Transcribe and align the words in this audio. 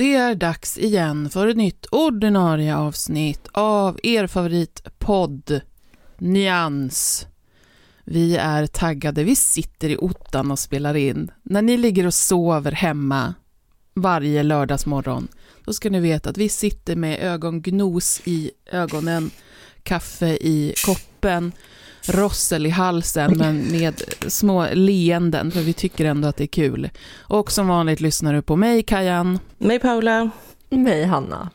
Det 0.00 0.14
är 0.14 0.34
dags 0.34 0.78
igen 0.78 1.30
för 1.30 1.46
ett 1.46 1.56
nytt 1.56 1.86
ordinarie 1.90 2.76
avsnitt 2.76 3.48
av 3.52 4.00
er 4.02 4.26
favoritpodd 4.26 5.60
Nyans. 6.18 7.26
Vi 8.04 8.36
är 8.36 8.66
taggade, 8.66 9.24
vi 9.24 9.36
sitter 9.36 9.88
i 9.88 9.96
ottan 9.96 10.50
och 10.50 10.58
spelar 10.58 10.94
in. 10.94 11.30
När 11.42 11.62
ni 11.62 11.76
ligger 11.76 12.06
och 12.06 12.14
sover 12.14 12.72
hemma 12.72 13.34
varje 13.94 14.42
lördagsmorgon, 14.42 15.28
då 15.64 15.72
ska 15.72 15.90
ni 15.90 16.00
veta 16.00 16.30
att 16.30 16.38
vi 16.38 16.48
sitter 16.48 16.96
med 16.96 17.20
ögongnos 17.20 18.20
i 18.24 18.50
ögonen, 18.66 19.30
kaffe 19.82 20.28
i 20.28 20.74
koppen, 20.86 21.52
rossel 22.06 22.66
i 22.66 22.70
halsen, 22.70 23.38
men 23.38 23.72
med 23.72 24.02
små 24.28 24.66
leenden, 24.72 25.50
för 25.50 25.60
vi 25.60 25.72
tycker 25.72 26.04
ändå 26.04 26.28
att 26.28 26.36
det 26.36 26.44
är 26.44 26.48
kul. 26.48 26.90
Och 27.18 27.52
som 27.52 27.68
vanligt 27.68 28.00
lyssnar 28.00 28.34
du 28.34 28.42
på 28.42 28.56
mig, 28.56 28.82
Kajan. 28.82 29.38
Mig 29.58 29.78
Paula. 29.78 30.30
Mig 30.70 31.04
Hanna. 31.04 31.50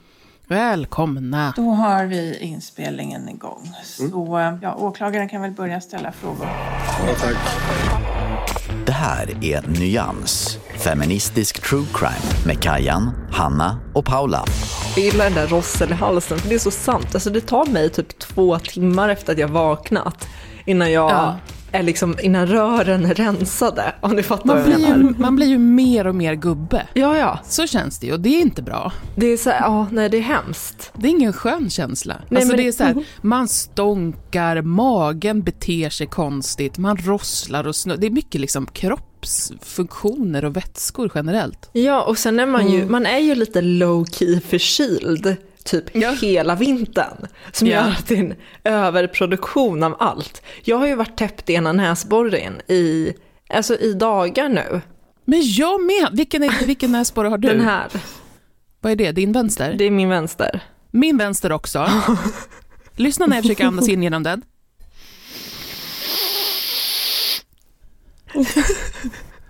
Välkomna. 0.48 1.54
Då 1.56 1.70
har 1.70 2.06
vi 2.06 2.38
inspelningen 2.40 3.30
igång. 3.30 3.72
Så 3.84 4.58
ja, 4.62 4.76
åklagaren 4.76 5.30
kan 5.30 5.42
väl 5.42 5.52
börja 5.52 5.82
ställa 5.82 6.12
frågor. 6.12 6.48
Det 8.85 8.85
här 9.06 9.38
är 9.42 9.62
Nyans, 9.68 10.58
feministisk 10.78 11.62
true 11.62 11.86
crime 11.94 12.46
med 12.46 12.64
Kajan, 12.64 13.12
Hanna 13.32 13.80
och 13.94 14.06
Paula. 14.06 14.46
Jag 14.96 15.06
gillar 15.06 15.26
den 15.26 15.34
där 15.34 15.48
rossel 15.48 15.92
i 15.92 15.94
halsen, 15.94 16.40
för 16.40 16.50
det 16.50 16.56
är 16.56 16.60
så 16.60 16.72
sant. 16.72 17.08
Alltså 17.14 17.30
det 17.30 17.42
tar 17.42 17.66
mig 17.66 17.90
typ 17.90 18.20
två 18.20 18.60
timmar 18.60 19.10
efter 19.10 19.34
att 19.34 19.40
jag 19.40 19.48
vaknat 19.48 20.28
innan 20.66 20.92
jag 20.92 21.12
Ja. 21.12 21.36
Är 21.76 21.84
liksom, 21.84 22.16
innan 22.22 22.48
rören 22.48 23.06
är 23.06 23.14
rensade. 23.14 23.94
Om 24.02 24.16
ni 24.16 24.24
fattar 24.24 24.46
Man 24.46 24.64
blir, 24.64 24.88
ju, 24.88 25.14
man 25.18 25.36
blir 25.36 25.48
ju 25.48 25.58
mer 25.58 26.08
och 26.08 26.16
mer 26.16 26.34
gubbe. 26.34 26.88
Ja, 26.94 27.18
ja. 27.18 27.40
Så 27.48 27.68
känns 27.68 28.00
det 28.00 28.08
ju 28.08 28.14
och 28.14 28.20
det 28.20 28.30
är 28.30 28.42
inte 28.42 28.62
bra. 28.62 28.94
Det 29.16 29.26
är 29.26 29.38
så 29.38 29.50
här, 29.50 29.60
ja, 29.60 29.88
nej 29.92 30.10
det 30.10 30.18
är 30.18 30.22
hemskt. 30.22 30.92
Det 30.96 31.08
är 31.08 31.12
ingen 31.12 31.34
skön 31.34 31.70
känsla. 31.70 32.16
Nej, 32.30 32.38
alltså 32.38 32.48
men 32.48 32.58
det 32.58 32.68
är 32.68 32.72
så 32.72 32.84
här, 32.84 33.04
man 33.22 33.48
stånkar, 33.48 34.62
magen 34.62 35.44
beter 35.44 35.90
sig 35.90 36.08
konstigt, 36.08 36.78
man 36.78 36.98
rosslar 36.98 37.68
och 37.68 37.76
snurrar. 37.76 37.98
Det 37.98 38.08
är 38.08 38.12
mycket 38.12 38.42
liksom 38.42 38.66
kroppsfunktioner 38.66 40.46
och 40.46 40.58
vätskor 40.58 41.12
generellt. 41.16 41.70
Ja, 41.74 42.04
och 42.04 42.18
sen 42.18 42.40
är 42.40 42.46
man 42.46 42.72
ju, 42.72 42.86
man 42.86 43.06
är 43.06 43.20
ju 43.20 43.36
lite 43.36 43.62
low 43.62 44.06
key 44.06 44.40
förkyld 44.40 45.36
typ 45.66 45.96
Ja. 45.96 46.12
hela 46.22 46.56
vintern. 46.56 47.28
Som 47.52 47.68
Ja. 47.68 47.74
gör 47.74 47.90
att 47.92 48.08
det 48.08 48.16
är 48.16 48.20
en 48.20 48.36
överproduktion 48.64 49.84
av 49.84 49.96
allt. 50.00 50.42
Jag 50.64 50.78
har 50.78 50.88
ju 50.88 50.96
varit 50.96 51.18
täppt 51.18 51.50
i 51.50 51.54
ena 51.54 51.72
näsborren 51.74 52.62
i, 52.68 53.14
alltså 53.50 53.76
i 53.78 53.94
dagar 53.94 54.50
nu. 54.50 54.82
Men 55.26 55.42
jag 55.44 55.82
med! 55.84 56.10
Vilken, 56.12 56.50
vilken 56.66 56.92
näsborre 56.92 57.28
har 57.28 57.38
du? 57.38 57.48
Den 57.48 57.62
här, 57.62 57.88
Vad 58.82 58.92
är 58.92 58.96
det? 58.96 59.12
Din 59.12 59.32
vänster? 59.32 59.74
det 59.78 59.84
är 59.86 59.92
min 59.92 60.10
vänster. 60.10 60.60
Min 60.92 61.18
vänster 61.18 61.52
också. 61.52 61.90
Lyssna 62.96 63.26
när 63.26 63.36
jag 63.38 63.44
försöker 63.44 63.66
andas 63.66 63.90
in 63.90 64.04
genom 64.04 64.24
den. 64.24 64.42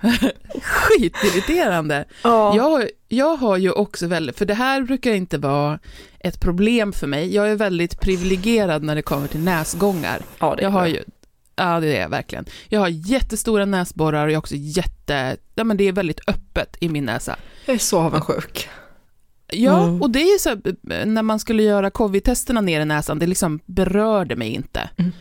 Skitirriterande. 0.61 2.05
Ja. 2.23 2.55
Jag, 2.55 2.89
jag 3.07 3.35
har 3.35 3.57
ju 3.57 3.71
också 3.71 4.07
väldigt, 4.07 4.37
för 4.37 4.45
det 4.45 4.53
här 4.53 4.81
brukar 4.81 5.11
inte 5.11 5.37
vara 5.37 5.79
ett 6.19 6.39
problem 6.39 6.93
för 6.93 7.07
mig. 7.07 7.35
Jag 7.35 7.49
är 7.51 7.55
väldigt 7.55 7.99
privilegierad 7.99 8.83
när 8.83 8.95
det 8.95 9.01
kommer 9.01 9.27
till 9.27 9.39
näsgångar. 9.39 10.21
Ja, 10.39 10.55
det 10.55 10.61
är 10.61 10.63
Jag 10.63 10.69
har 10.71 10.87
ju, 10.87 11.03
ja 11.55 11.79
det 11.79 11.97
är 11.97 12.01
jag 12.01 12.09
verkligen. 12.09 12.45
Jag 12.67 12.79
har 12.79 12.87
jättestora 12.87 13.65
näsborrar 13.65 14.25
och 14.25 14.31
jag 14.31 14.35
har 14.35 14.39
också 14.41 14.55
jätte, 14.57 15.37
ja 15.55 15.63
men 15.63 15.77
det 15.77 15.83
är 15.83 15.91
väldigt 15.91 16.19
öppet 16.29 16.77
i 16.79 16.89
min 16.89 17.05
näsa. 17.05 17.35
Jag 17.65 17.73
är 17.75 17.79
så 17.79 17.99
avundsjuk. 17.99 18.69
Ja, 19.47 19.83
Mm. 19.83 20.01
och 20.01 20.09
det 20.09 20.19
är 20.21 20.33
ju 20.33 20.39
så 20.39 20.55
när 21.05 21.21
man 21.21 21.39
skulle 21.39 21.63
göra 21.63 21.89
covid-testerna 21.89 22.61
ner 22.61 22.81
i 22.81 22.85
näsan, 22.85 23.19
det 23.19 23.27
liksom 23.27 23.59
berörde 23.65 24.35
mig 24.35 24.49
inte. 24.49 24.89
Mm. 24.97 25.11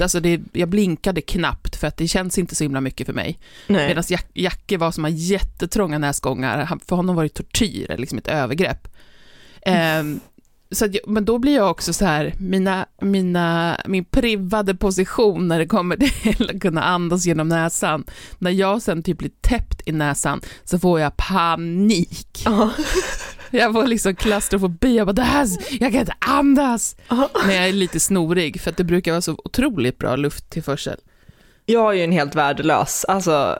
Alltså 0.00 0.20
det, 0.20 0.40
jag 0.52 0.68
blinkade 0.68 1.20
knappt 1.20 1.76
för 1.76 1.86
att 1.86 1.96
det 1.96 2.08
känns 2.08 2.38
inte 2.38 2.54
så 2.54 2.64
himla 2.64 2.80
mycket 2.80 3.06
för 3.06 3.14
mig. 3.14 3.38
Medan 3.66 4.04
Jack, 4.08 4.26
Jacke 4.34 4.76
var 4.76 4.92
som 4.92 5.04
har 5.04 5.10
jättetrånga 5.10 5.98
näsgångar, 5.98 6.78
för 6.88 6.96
honom 6.96 7.16
var 7.16 7.22
det 7.22 7.28
tortyr, 7.28 7.94
liksom 7.98 8.18
ett 8.18 8.28
övergrepp. 8.28 8.88
Ehm, 9.62 10.20
så 10.70 10.84
att, 10.84 10.90
men 11.06 11.24
då 11.24 11.38
blir 11.38 11.54
jag 11.54 11.70
också 11.70 11.92
så 11.92 12.04
här, 12.04 12.34
mina, 12.38 12.86
mina, 13.00 13.80
min 13.86 14.04
privade 14.04 14.74
position 14.74 15.48
när 15.48 15.58
det 15.58 15.66
kommer 15.66 15.96
till 15.96 16.50
att 16.54 16.60
kunna 16.60 16.82
andas 16.82 17.26
genom 17.26 17.48
näsan, 17.48 18.04
när 18.38 18.50
jag 18.50 18.82
sen 18.82 19.02
typ 19.02 19.18
blir 19.18 19.30
täppt 19.40 19.82
i 19.86 19.92
näsan 19.92 20.40
så 20.64 20.78
får 20.78 21.00
jag 21.00 21.16
panik. 21.16 22.42
Ja. 22.44 22.70
Jag 23.50 23.72
får 23.72 23.86
liksom 23.86 24.14
klaustrofobi, 24.14 24.96
jag 24.96 25.06
bara 25.06 25.12
det 25.12 25.22
här, 25.22 25.48
jag 25.70 25.92
kan 25.92 26.00
inte 26.00 26.14
andas. 26.18 26.96
När 27.46 27.54
jag 27.54 27.68
är 27.68 27.72
lite 27.72 28.00
snorig, 28.00 28.60
för 28.60 28.70
att 28.70 28.76
det 28.76 28.84
brukar 28.84 29.12
vara 29.12 29.22
så 29.22 29.36
otroligt 29.44 29.98
bra 29.98 30.16
lufttillförsel. 30.16 30.96
Jag 31.66 31.90
är 31.90 31.96
ju 31.96 32.04
en 32.04 32.12
helt 32.12 32.34
värdelös, 32.34 33.04
alltså 33.04 33.58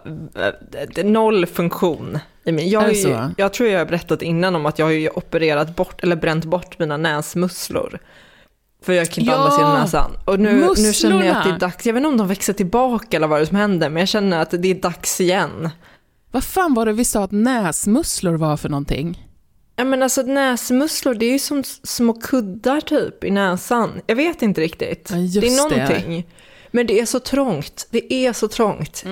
eh, 0.97 1.05
noll 1.05 1.47
funktion. 1.47 2.19
Jag, 2.45 2.95
ju, 2.95 3.19
jag 3.37 3.53
tror 3.53 3.69
jag 3.69 3.79
har 3.79 3.87
berättat 3.87 4.23
innan 4.23 4.55
om 4.57 4.67
att 4.67 4.79
jag 4.79 4.87
har 4.87 4.91
ju 4.93 5.11
opererat 5.11 5.77
bort, 5.77 6.03
eller 6.03 6.17
bränt 6.17 6.45
bort 6.45 6.79
mina 6.79 6.97
näsmusslor. 6.97 7.99
För 8.85 8.93
jag 8.93 9.11
kan 9.11 9.23
inte 9.23 9.33
Ja, 9.33 9.39
andas 9.39 9.59
genom 9.59 9.73
näsan. 9.75 10.11
Och 10.25 10.41
nu, 10.41 10.69
nu 10.77 10.93
känner 10.93 11.27
jag 11.27 11.37
att 11.37 11.45
det 11.45 11.51
är 11.51 11.59
dags, 11.59 11.87
jag 11.87 11.95
vet 11.95 12.01
inte 12.01 12.09
om 12.09 12.17
de 12.17 12.29
växer 12.29 12.53
tillbaka 12.53 13.17
eller 13.17 13.27
vad 13.27 13.39
det 13.39 13.43
är 13.45 13.47
som 13.47 13.57
händer, 13.57 13.89
men 13.91 14.01
jag 14.01 14.09
känner 14.09 14.39
att 14.39 14.51
det 14.51 14.69
är 14.69 14.75
dags 14.75 15.21
igen. 15.21 15.71
Vad 16.31 16.45
fan 16.45 16.75
var 16.75 16.87
det 16.87 16.93
vi 16.93 17.05
sa 17.05 17.25
att 17.25 17.33
näsmusslor 17.33 18.35
var 18.35 18.57
för 18.57 18.69
någonting? 18.69 19.28
Ja 19.79 19.85
men 19.85 20.03
alltså 20.03 20.23
näsmusslor, 20.23 21.15
det 21.15 21.27
är 21.27 21.33
ju 21.33 21.39
som 21.39 21.65
små 21.65 22.13
kuddar 22.13 22.81
typ 22.81 23.25
i 23.25 23.31
näsan. 23.31 24.01
Jag 24.07 24.17
vet 24.17 24.43
inte 24.43 24.61
riktigt. 24.61 25.11
Ja, 25.11 25.17
det 25.17 25.39
är 25.39 25.41
det. 25.41 25.57
någonting. 25.57 26.27
Men 26.71 26.87
det 26.87 27.01
är 27.01 27.07
så 27.07 27.21
trångt, 27.21 27.87
det 27.91 28.13
är 28.13 28.33
så 28.33 28.49
trångt. 28.49 29.05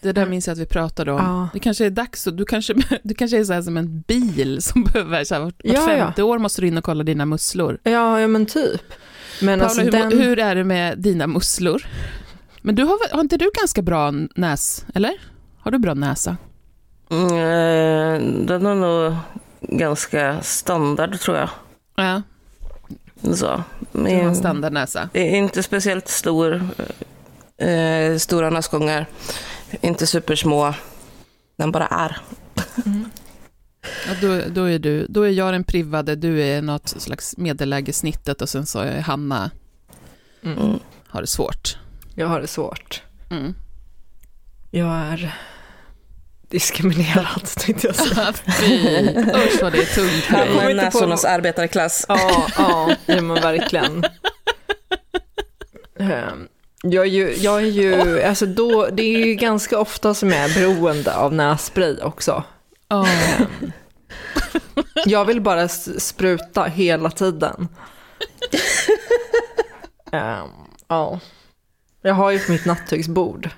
Det 0.00 0.12
där 0.12 0.26
minns 0.26 0.46
jag 0.46 0.52
att 0.52 0.58
vi 0.58 0.66
pratade 0.66 1.12
om. 1.12 1.18
Ja. 1.18 1.48
Det 1.52 1.58
kanske 1.58 1.86
är 1.86 1.90
dags, 1.90 2.24
du 2.24 2.44
kanske, 2.44 2.74
du 3.02 3.14
kanske 3.14 3.38
är 3.38 3.44
så 3.44 3.52
här 3.52 3.62
som 3.62 3.76
en 3.76 4.00
bil 4.00 4.62
som 4.62 4.84
behöver, 4.92 5.24
så 5.24 5.34
här, 5.34 5.42
vart 5.42 5.54
vart 5.64 5.74
Ja, 5.74 5.92
ja. 5.92 6.04
femte 6.06 6.22
år 6.22 6.38
måste 6.38 6.60
du 6.60 6.66
in 6.66 6.78
och 6.78 6.84
kolla 6.84 7.04
dina 7.04 7.26
musslor. 7.26 7.78
Ja, 7.82 8.20
ja 8.20 8.28
men 8.28 8.46
typ. 8.46 8.82
Men 9.40 9.58
Paula, 9.58 9.64
alltså 9.64 9.82
hur, 9.82 9.90
den... 9.90 10.18
hur 10.18 10.38
är 10.38 10.54
det 10.54 10.64
med 10.64 10.98
dina 10.98 11.26
musslor? 11.26 11.86
Men 12.62 12.74
du 12.74 12.82
har, 12.82 13.14
har 13.14 13.20
inte 13.20 13.36
du 13.36 13.50
ganska 13.60 13.82
bra 13.82 14.10
näs, 14.34 14.84
eller? 14.94 15.12
Har 15.58 15.70
du 15.70 15.78
bra 15.78 15.94
näsa? 15.94 16.36
Mm, 17.10 17.24
eh, 17.26 18.46
den 18.46 18.66
är 18.66 18.74
nog 18.74 19.16
ganska 19.60 20.42
standard 20.42 21.20
tror 21.20 21.36
jag. 21.36 21.48
Ja, 21.96 22.22
Så. 23.34 23.62
du 23.92 24.00
har 24.00 24.08
en 24.08 24.36
standardnäsa. 24.36 25.08
det 25.12 25.34
är 25.34 25.38
inte 25.38 25.62
speciellt 25.62 26.08
stor, 26.08 26.68
eh, 27.58 28.16
stora 28.18 28.50
näsgångar. 28.50 29.06
Inte 29.80 30.06
supersmå. 30.06 30.74
Den 31.56 31.72
bara 31.72 31.86
är. 31.86 32.16
Ja, 34.06 34.14
då, 34.20 34.40
då, 34.48 34.64
är 34.64 34.78
du, 34.78 35.06
då 35.08 35.22
är 35.22 35.30
jag 35.30 35.54
den 35.54 35.64
privade, 35.64 36.16
du 36.16 36.42
är 36.42 36.62
något 36.62 36.88
slags 36.88 37.36
medelläge 37.36 37.92
snittet 37.92 38.42
och 38.42 38.48
sen 38.48 38.66
så 38.66 38.78
är 38.78 39.00
Hanna 39.00 39.50
Mm. 40.44 40.78
har 41.08 41.20
det 41.20 41.26
svårt. 41.26 41.78
Jag 42.14 42.28
har 42.28 42.40
det 42.40 42.46
svårt. 42.46 43.02
Mm. 43.30 43.54
Jag 44.70 44.88
är 44.88 45.34
diskriminerad, 46.50 47.44
tänkte 47.56 47.86
jag 47.86 47.96
säga. 47.96 48.32
Fy, 48.60 49.08
usch 49.18 49.62
vad 49.62 49.72
det 49.72 49.78
är 49.78 49.94
tungt 49.94 50.10
för 50.24 50.38
Jag 50.38 50.46
dig. 50.46 50.54
kommer 50.54 50.74
Med 50.74 50.84
inte 50.84 50.98
på 50.98 51.28
arbetarklass. 51.28 52.04
Ja, 52.08 52.46
ja, 52.58 52.90
det 53.06 53.12
är 53.12 53.20
man 53.20 53.40
verkligen. 53.40 54.04
Ehm, 56.00 56.48
Jag 56.82 57.04
är 57.06 57.10
ju, 57.10 57.34
jag 57.36 57.62
är 57.62 57.66
ju 57.66 58.22
alltså 58.22 58.46
då, 58.46 58.86
det 58.92 59.02
är 59.02 59.26
ju 59.26 59.34
ganska 59.34 59.78
ofta 59.78 60.14
som 60.14 60.30
jag 60.30 60.44
är 60.44 60.54
beroende 60.54 61.14
av 61.16 61.32
nässpray 61.34 61.96
också. 62.02 62.44
Ja. 62.88 63.06
Jag 65.06 65.24
vill 65.24 65.40
bara 65.40 65.68
spruta 65.68 66.64
hela 66.64 67.10
tiden. 67.10 67.68
Ehm, 70.12 70.48
Ja. 70.88 71.20
Jag 72.02 72.14
har 72.14 72.30
ju 72.30 72.38
på 72.38 72.52
mitt 72.52 72.64
nattduksbord 72.64 73.50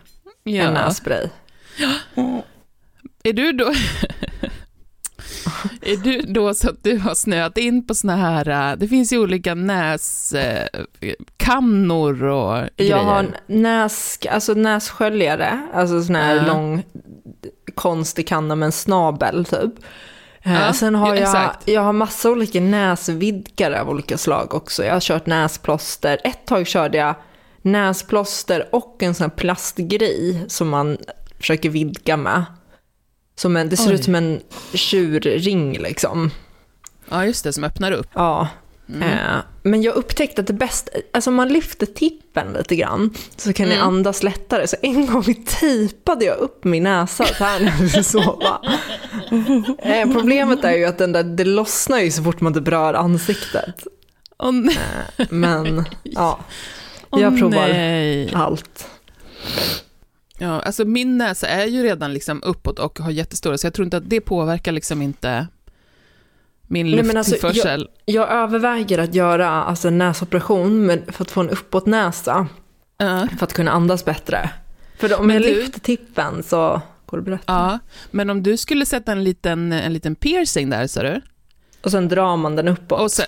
en 0.44 0.74
Ja. 0.74 0.84
Är 3.24 3.32
du 3.32 3.52
då... 3.52 3.72
Är 5.82 5.96
du 5.96 6.20
då 6.20 6.54
så 6.54 6.70
att 6.70 6.84
du 6.84 6.98
har 6.98 7.14
snöat 7.14 7.58
in 7.58 7.86
på 7.86 7.94
såna 7.94 8.16
här, 8.16 8.70
äh, 8.72 8.78
det 8.78 8.88
finns 8.88 9.12
ju 9.12 9.18
olika 9.18 9.54
näskannor 9.54 12.24
och 12.24 12.56
Jag 12.56 12.68
grejer. 12.76 12.96
har 12.96 13.18
en 13.18 13.34
näs, 13.46 14.18
alltså 14.30 14.54
nässköljare, 14.54 15.68
alltså 15.74 16.02
sån 16.02 16.14
här 16.14 16.36
Ja. 16.36 16.46
lång 16.46 16.82
konstig 17.74 18.28
kanna 18.28 18.54
med 18.54 18.66
en 18.66 18.72
snabel 18.72 19.44
typ. 19.44 19.72
Ja, 20.42 20.72
Sen 20.72 20.94
har 20.94 21.08
ja, 21.08 21.14
jag, 21.14 21.22
exakt. 21.22 21.68
jag 21.68 21.82
har 21.82 21.92
massa 21.92 22.30
olika 22.30 22.60
näsvidgare 22.60 23.80
av 23.80 23.90
olika 23.90 24.18
slag 24.18 24.54
också. 24.54 24.84
Jag 24.84 24.92
har 24.92 25.00
kört 25.00 25.26
näsplåster. 25.26 26.18
Ett 26.24 26.46
tag 26.46 26.66
körde 26.66 26.98
jag 26.98 27.14
näsplåster 27.62 28.68
och 28.72 28.96
en 29.02 29.14
sån 29.14 29.24
här 29.24 29.30
plastgrej 29.36 30.44
som 30.48 30.68
man 30.68 30.96
försöker 31.40 31.68
vidga 31.70 32.16
med. 32.16 32.44
Som 33.42 33.56
en, 33.56 33.68
det 33.68 33.76
ser 33.76 33.88
Oj. 33.88 33.94
ut 33.94 34.04
som 34.04 34.14
en 34.14 34.40
tjurring 34.74 35.78
liksom. 35.78 36.30
Ja, 37.10 37.24
just 37.26 37.44
det, 37.44 37.52
som 37.52 37.64
öppnar 37.64 37.92
upp. 37.92 38.08
Ja. 38.14 38.48
Mm. 38.88 39.02
Eh, 39.02 39.36
men 39.62 39.82
jag 39.82 39.94
upptäckte 39.94 40.40
att 40.40 40.46
det 40.46 40.52
bästa, 40.52 40.90
alltså 41.12 41.30
om 41.30 41.34
man 41.34 41.48
lyfter 41.48 41.86
tippen 41.86 42.52
lite 42.52 42.76
grann 42.76 43.14
så 43.36 43.52
kan 43.52 43.66
Mm. 43.66 43.78
jag 43.78 43.86
andas 43.86 44.22
lättare. 44.22 44.66
Så 44.66 44.76
en 44.82 45.06
gång 45.06 45.44
tejpade 45.60 46.24
jag 46.24 46.36
upp 46.36 46.64
min 46.64 46.82
näsa 46.82 47.24
så 47.24 47.44
här 47.44 47.60
när 47.60 47.72
jag 47.80 47.88
skulle 47.90 48.04
sova. 48.04 48.60
Eh, 49.78 50.12
problemet 50.12 50.64
är 50.64 50.72
ju 50.76 50.84
att 50.84 50.98
den 50.98 51.12
där, 51.12 51.22
det 51.22 51.44
lossnar 51.44 51.98
ju 52.00 52.10
så 52.10 52.22
fort 52.22 52.40
man 52.40 52.54
typ 52.54 52.68
rör 52.68 52.94
ansiktet. 52.94 53.86
Åh 54.38 54.52
nej. 54.52 55.28
Men 55.30 55.84
ja, 56.02 56.38
jag 57.10 57.38
provar 57.38 57.68
nej. 57.68 58.34
allt. 58.34 58.86
Ja, 60.42 60.60
alltså 60.60 60.84
min 60.84 61.18
näsa 61.18 61.46
är 61.48 61.66
ju 61.66 61.82
redan 61.82 62.12
liksom 62.12 62.42
uppåt 62.44 62.78
och 62.78 62.98
har 62.98 63.10
jättestora, 63.10 63.58
så 63.58 63.66
jag 63.66 63.74
tror 63.74 63.84
inte 63.84 63.96
att 63.96 64.10
det 64.10 64.20
påverkar 64.20 64.72
liksom 64.72 65.02
inte 65.02 65.46
min 66.66 66.90
men 66.90 67.16
alltså, 67.16 67.32
lufttillförsel. 67.32 67.88
Jag 68.04 68.30
överväger 68.30 68.98
att 68.98 69.14
göra 69.14 69.48
alltså, 69.50 69.88
en 69.88 69.98
näsoperation 69.98 70.86
men 70.86 71.12
för 71.12 71.22
att 71.24 71.30
få 71.30 71.40
en 71.40 71.50
uppåtnäsa. 71.50 72.46
Ja. 72.98 73.28
För 73.38 73.44
att 73.46 73.52
kunna 73.52 73.70
andas 73.70 74.04
bättre. 74.04 74.50
För 74.98 75.20
om 75.20 75.26
Men 75.26 75.36
jag 75.36 75.42
du- 75.42 75.54
lyfter 75.56 75.80
tippen 75.80 76.42
så 76.42 76.80
går 77.06 77.18
det 77.18 77.22
bra. 77.24 77.38
ja, 77.46 77.78
men 78.10 78.30
om 78.30 78.42
du 78.42 78.56
skulle 78.56 78.86
sätta 78.86 79.12
en 79.12 79.24
liten, 79.24 79.72
en 79.72 79.92
liten 79.92 80.14
piercing 80.14 80.70
där, 80.70 80.86
sa 80.86 81.02
du? 81.02 81.20
Och 81.82 81.90
sen 81.90 82.08
drar 82.08 82.36
man 82.36 82.56
den 82.56 82.68
uppåt. 82.68 83.00
Och 83.00 83.10
sen, 83.12 83.26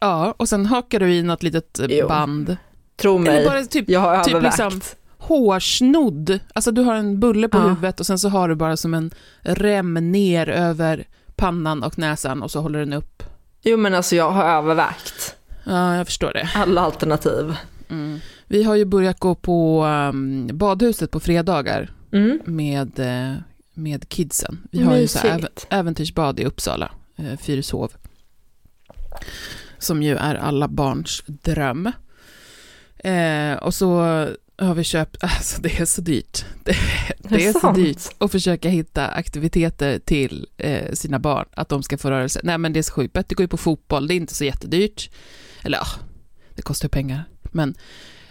ja, 0.00 0.34
och 0.36 0.48
sen 0.48 0.66
hakar 0.66 1.00
du 1.00 1.14
i 1.14 1.22
något 1.22 1.42
litet 1.42 1.80
Jo. 1.88 2.08
band. 2.08 2.56
Tro 2.96 3.18
mig, 3.18 3.44
bara 3.46 3.64
typ 3.64 3.88
jag 3.88 4.00
har 4.00 4.24
typ 4.24 4.34
övervägt. 4.34 4.58
liksom- 4.58 4.80
hårsnodd. 5.22 6.38
Alltså 6.54 6.70
du 6.72 6.82
har 6.82 6.94
en 6.94 7.20
bulle 7.20 7.48
på 7.48 7.58
Ja. 7.58 7.62
huvudet 7.68 8.00
och 8.00 8.06
sen 8.06 8.18
så 8.18 8.28
har 8.28 8.48
du 8.48 8.54
bara 8.54 8.76
som 8.76 8.94
en 8.94 9.10
rem 9.40 9.94
ner 10.12 10.48
över 10.48 11.04
pannan 11.36 11.82
och 11.82 11.98
näsan 11.98 12.42
och 12.42 12.50
så 12.50 12.60
håller 12.60 12.78
den 12.78 12.92
upp. 12.92 13.22
Jo 13.62 13.76
men 13.76 13.94
alltså 13.94 14.16
jag 14.16 14.30
har 14.30 14.44
övervägt 14.44 15.36
Ja, 15.64 15.96
jag 15.96 16.06
förstår 16.06 16.32
det. 16.32 16.48
alla 16.54 16.80
alternativ. 16.80 17.56
Mm. 17.88 18.18
Vi 18.46 18.62
har 18.62 18.74
ju 18.76 18.84
börjat 18.84 19.18
gå 19.20 19.34
på 19.34 19.84
um, 19.84 20.48
badhuset 20.52 21.10
på 21.10 21.20
fredagar 21.20 21.90
Mm. 22.12 22.38
med, 22.44 22.98
eh, 22.98 23.34
med 23.74 24.08
kidsen. 24.08 24.58
Vi 24.70 24.82
har 24.82 24.96
ju 24.96 25.06
så 25.06 25.18
Mysigt. 25.26 25.66
äv- 25.70 25.78
äventyrsbad 25.78 26.40
i 26.40 26.44
Uppsala, 26.44 26.90
eh, 27.16 27.36
Fyrishov. 27.38 27.92
Som 29.78 30.02
ju 30.02 30.16
är 30.16 30.34
alla 30.34 30.68
barns 30.68 31.22
dröm. 31.26 31.92
Eh, 32.98 33.52
och 33.62 33.74
så 33.74 34.26
har 34.58 34.74
vi 34.74 34.84
köpt, 34.84 35.16
alltså 35.20 35.62
det 35.62 35.78
är 35.80 35.84
så 35.84 36.00
dyrt. 36.00 36.44
Det, 36.64 36.76
det 37.36 37.46
är 37.46 37.52
så 37.52 37.60
sant? 37.60 37.76
dyrt 37.76 37.98
att 38.18 38.32
försöka 38.32 38.68
hitta 38.68 39.06
aktiviteter 39.08 39.98
till 39.98 40.46
eh, 40.56 40.92
sina 40.92 41.18
barn, 41.18 41.46
att 41.54 41.68
de 41.68 41.82
ska 41.82 41.98
få 41.98 42.10
röra 42.10 42.28
sig. 42.28 42.42
Nej 42.44 42.58
men 42.58 42.72
det 42.72 42.78
är 42.78 42.82
så 42.82 42.92
sjukt, 42.92 43.12
Betty 43.12 43.34
går 43.34 43.44
ju 43.44 43.48
på 43.48 43.56
fotboll, 43.56 44.06
det 44.08 44.14
är 44.14 44.16
inte 44.16 44.34
så 44.34 44.44
jättedyrt. 44.44 45.10
Eller 45.62 45.78
ja, 45.78 45.86
det 46.54 46.62
kostar 46.62 46.86
ju 46.86 46.90
pengar. 46.90 47.24
Men, 47.42 47.74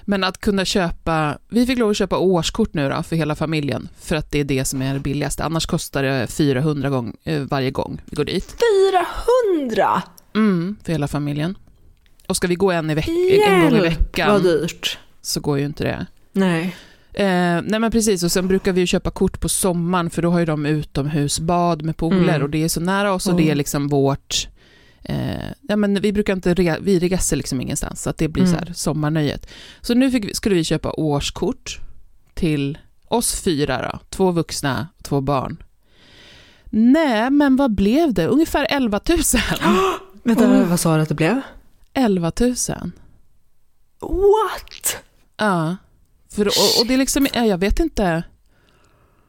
men 0.02 0.24
att 0.24 0.38
kunna 0.38 0.66
köpa, 0.66 1.38
vi 1.50 1.66
fick 1.66 1.80
lov 1.80 1.90
att 1.90 1.98
köpa 1.98 2.18
årskort 2.18 2.74
nu 2.74 2.90
då 2.90 3.04
för 3.04 3.16
hela 3.16 3.36
familjen, 3.36 3.90
för 4.00 4.16
att 4.16 4.32
det 4.32 4.40
är 4.40 4.44
det 4.44 4.66
som 4.66 4.82
är 4.82 4.94
det 4.94 5.00
billigaste. 5.00 5.44
Annars 5.44 5.66
kostar 5.66 6.04
det 6.04 6.28
400 6.28 6.90
gång, 6.90 7.16
eh, 7.24 7.40
varje 7.42 7.72
gång 7.72 8.02
vi 8.06 8.16
går 8.16 8.26
dit. 8.26 8.56
400! 9.60 10.02
Mm, 10.36 10.76
för 10.84 10.92
hela 10.92 11.08
familjen. 11.08 11.58
Och 12.28 12.36
ska 12.36 12.48
vi 12.48 12.56
gå 12.56 12.72
en, 12.72 12.90
i 12.90 12.96
veck- 12.96 13.08
en 13.48 13.70
gång 13.70 13.80
i 13.80 13.82
veckan 13.82 14.32
Vad 14.32 14.44
dyrt. 14.44 14.98
Så 15.22 15.40
går 15.40 15.60
ju 15.60 15.66
inte 15.66 15.84
det. 15.84 16.06
Nej. 16.34 16.76
Eh, 17.14 17.62
nej 17.64 17.80
men 17.80 17.92
precis, 17.92 18.24
och 18.24 18.32
sen 18.32 18.48
brukar 18.48 18.74
vi 18.74 18.82
ju 18.82 18.88
köpa 18.88 19.12
kort 19.12 19.40
på 19.40 19.50
sommaren 19.50 20.10
för 20.10 20.22
då 20.22 20.30
har 20.30 20.40
ju 20.40 20.46
de 20.46 20.66
utomhusbad 20.66 21.82
med 21.82 21.98
pooler 21.98 22.30
Mm. 22.30 22.42
och 22.44 22.50
det 22.50 22.64
är 22.64 22.68
så 22.68 22.80
nära 22.80 23.14
oss 23.14 23.28
och 23.28 23.36
det 23.36 23.44
är 23.44 23.46
Mm. 23.46 23.58
liksom 23.58 23.88
vårt... 23.88 24.48
Eh, 25.04 25.46
ja 25.62 25.76
men 25.76 26.02
vi 26.02 26.14
brukar 26.14 26.34
inte, 26.34 26.54
re, 26.54 26.78
vi 26.82 27.00
reser 27.00 27.36
liksom 27.36 27.62
ingenstans 27.62 28.02
så 28.02 28.10
att 28.10 28.18
det 28.18 28.28
blir 28.28 28.46
så 28.46 28.52
Mm. 28.56 28.64
här 28.68 28.74
sommarnöjet. 28.74 29.48
Så 29.82 29.94
nu 29.94 30.10
vi, 30.10 30.34
skulle 30.34 30.56
vi 30.56 30.64
köpa 30.64 30.92
årskort 30.92 31.80
till 32.34 32.78
oss 33.08 33.42
fyra 33.42 33.92
då, 33.92 34.00
två 34.10 34.32
vuxna 34.32 34.88
och 34.98 35.04
två 35.04 35.22
barn. 35.22 35.64
Nej, 36.70 37.30
men 37.30 37.56
vad 37.56 37.76
blev 37.76 38.14
det? 38.14 38.28
Ungefär 38.28 38.68
11 38.70 39.00
000. 39.10 39.20
Vänta, 40.24 40.46
Mm. 40.46 40.70
vad 40.70 40.80
sa 40.80 40.96
du 40.96 41.02
att 41.02 41.10
det 41.10 41.16
blev? 41.16 41.42
11 41.94 42.32
000. 42.40 42.56
What? 44.00 44.98
Ja, 45.42 45.76
för, 46.36 46.46
och, 46.48 46.82
och 46.82 46.88
det 46.88 46.94
är 46.94 46.98
liksom, 46.98 47.28
ja, 47.34 47.46
jag 47.46 47.58
vet 47.58 47.80
inte. 47.80 48.24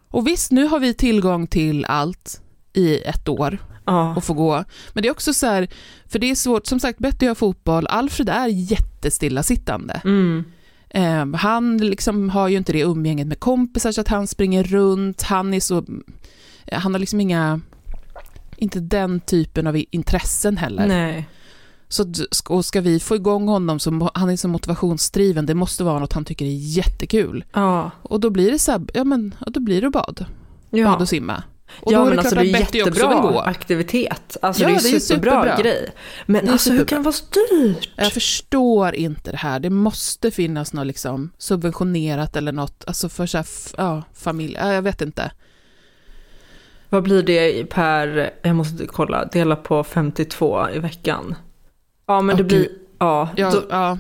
Och 0.09 0.27
visst, 0.27 0.51
nu 0.53 0.65
har 0.65 0.79
vi 0.81 0.95
tillgång 0.95 1.47
till 1.47 1.85
allt 1.85 2.41
i 2.73 2.99
ett 2.99 3.29
år 3.29 3.59
Ja. 3.85 4.15
och 4.17 4.25
få 4.25 4.35
gå. 4.35 4.65
Men 4.93 5.03
det 5.03 5.09
är 5.09 5.13
också 5.13 5.35
så 5.35 5.47
här, 5.47 5.69
för 6.07 6.19
det 6.19 6.31
är 6.31 6.35
svårt, 6.35 6.67
som 6.67 6.81
sagt, 6.81 6.99
Betty 6.99 7.27
har 7.27 7.35
fotboll, 7.35 7.87
Alfred 7.87 8.29
är 8.29 8.47
jättestillasittande. 8.47 10.01
Mm. 10.05 10.45
Eh, 10.91 11.27
han 11.41 11.79
liksom 11.79 12.31
har 12.31 12.49
ju 12.49 12.57
inte 12.57 12.73
det 12.73 12.81
umgänget 12.81 13.27
med 13.27 13.41
kompisar 13.41 13.93
så 13.93 14.01
att 14.01 14.09
han 14.09 14.27
springer 14.27 14.65
runt, 14.65 15.23
han 15.23 15.55
är 15.55 15.61
så, 15.61 15.85
han 16.73 16.95
har 16.95 16.99
liksom 16.99 17.21
inga, 17.21 17.61
inte 18.57 18.81
den 18.81 19.21
typen 19.21 19.67
av 19.67 19.77
intressen 19.91 20.57
heller. 20.57 20.87
Nej. 20.87 21.29
Så 21.93 22.13
och 22.49 22.65
ska 22.65 22.81
vi 22.81 23.01
få 23.01 23.17
igång 23.17 23.49
honom, 23.49 23.81
så 23.81 24.11
han 24.15 24.31
är 24.31 24.37
så 24.37 24.49
motivationsdriven, 24.49 25.47
det 25.47 25.55
måste 25.55 25.85
vara 25.85 25.99
något 25.99 26.13
han 26.13 26.25
tycker 26.25 26.45
är 26.45 26.49
jättekul. 26.77 27.45
Ja. 27.53 27.91
Och 28.03 28.21
då 28.21 28.31
blir 28.31 28.51
det 28.53 28.59
så 28.59 28.73
här, 28.73 28.83
ja 28.95 29.05
men 29.05 29.35
då 29.47 29.61
blir 29.61 29.81
det 29.81 29.91
bad, 29.91 30.15
bad 30.17 30.27
Ja. 30.71 30.97
och 30.97 31.09
simma. 31.09 31.43
Och 31.81 31.93
ja, 31.93 32.05
men 32.05 32.13
det 32.13 32.19
alltså 32.19 32.35
det 32.35 32.41
är 32.41 32.45
jättebra 32.77 33.41
aktivitet. 33.43 34.37
Alltså 34.43 34.63
Ja, 34.63 34.69
det 34.69 34.75
är, 34.75 34.83
det 34.83 34.97
är 34.97 35.01
superbra, 35.01 35.33
superbra. 35.43 35.63
grej. 35.63 35.91
Men 36.27 36.49
alltså 36.49 36.73
hur 36.73 36.85
kan 36.85 36.99
det 36.99 37.05
vara 37.05 37.13
så 37.13 37.25
dyrt? 37.51 37.91
Jag 37.97 38.13
förstår 38.13 38.95
inte 38.95 39.31
det 39.31 39.37
här, 39.37 39.61
det 39.61 39.71
måste 39.71 40.31
finnas 40.31 40.73
något 40.73 40.87
liksom 40.87 41.31
subventionerat 41.39 42.37
eller 42.37 42.53
något, 42.53 42.85
alltså 42.87 43.09
för 43.09 43.27
så 43.27 43.39
här, 43.39 43.47
ja, 43.77 44.03
familj, 44.15 44.57
ja, 44.61 44.73
jag 44.73 44.83
vet 44.83 45.01
inte. 45.03 45.31
Vad 46.89 47.03
blir 47.03 47.23
det 47.23 47.65
per, 47.65 48.31
jag 48.43 48.57
måste 48.57 48.87
kolla, 48.87 49.25
dela 49.25 49.57
på 49.57 49.85
52 49.85 50.69
i 50.75 50.79
veckan. 50.79 51.35
Ja 52.13 52.21
men 52.23 52.37
det 52.37 52.45
blir, 52.45 52.69
ja, 52.99 53.29
Ja, 53.37 53.51
då, 53.51 53.63
ja, 53.71 53.99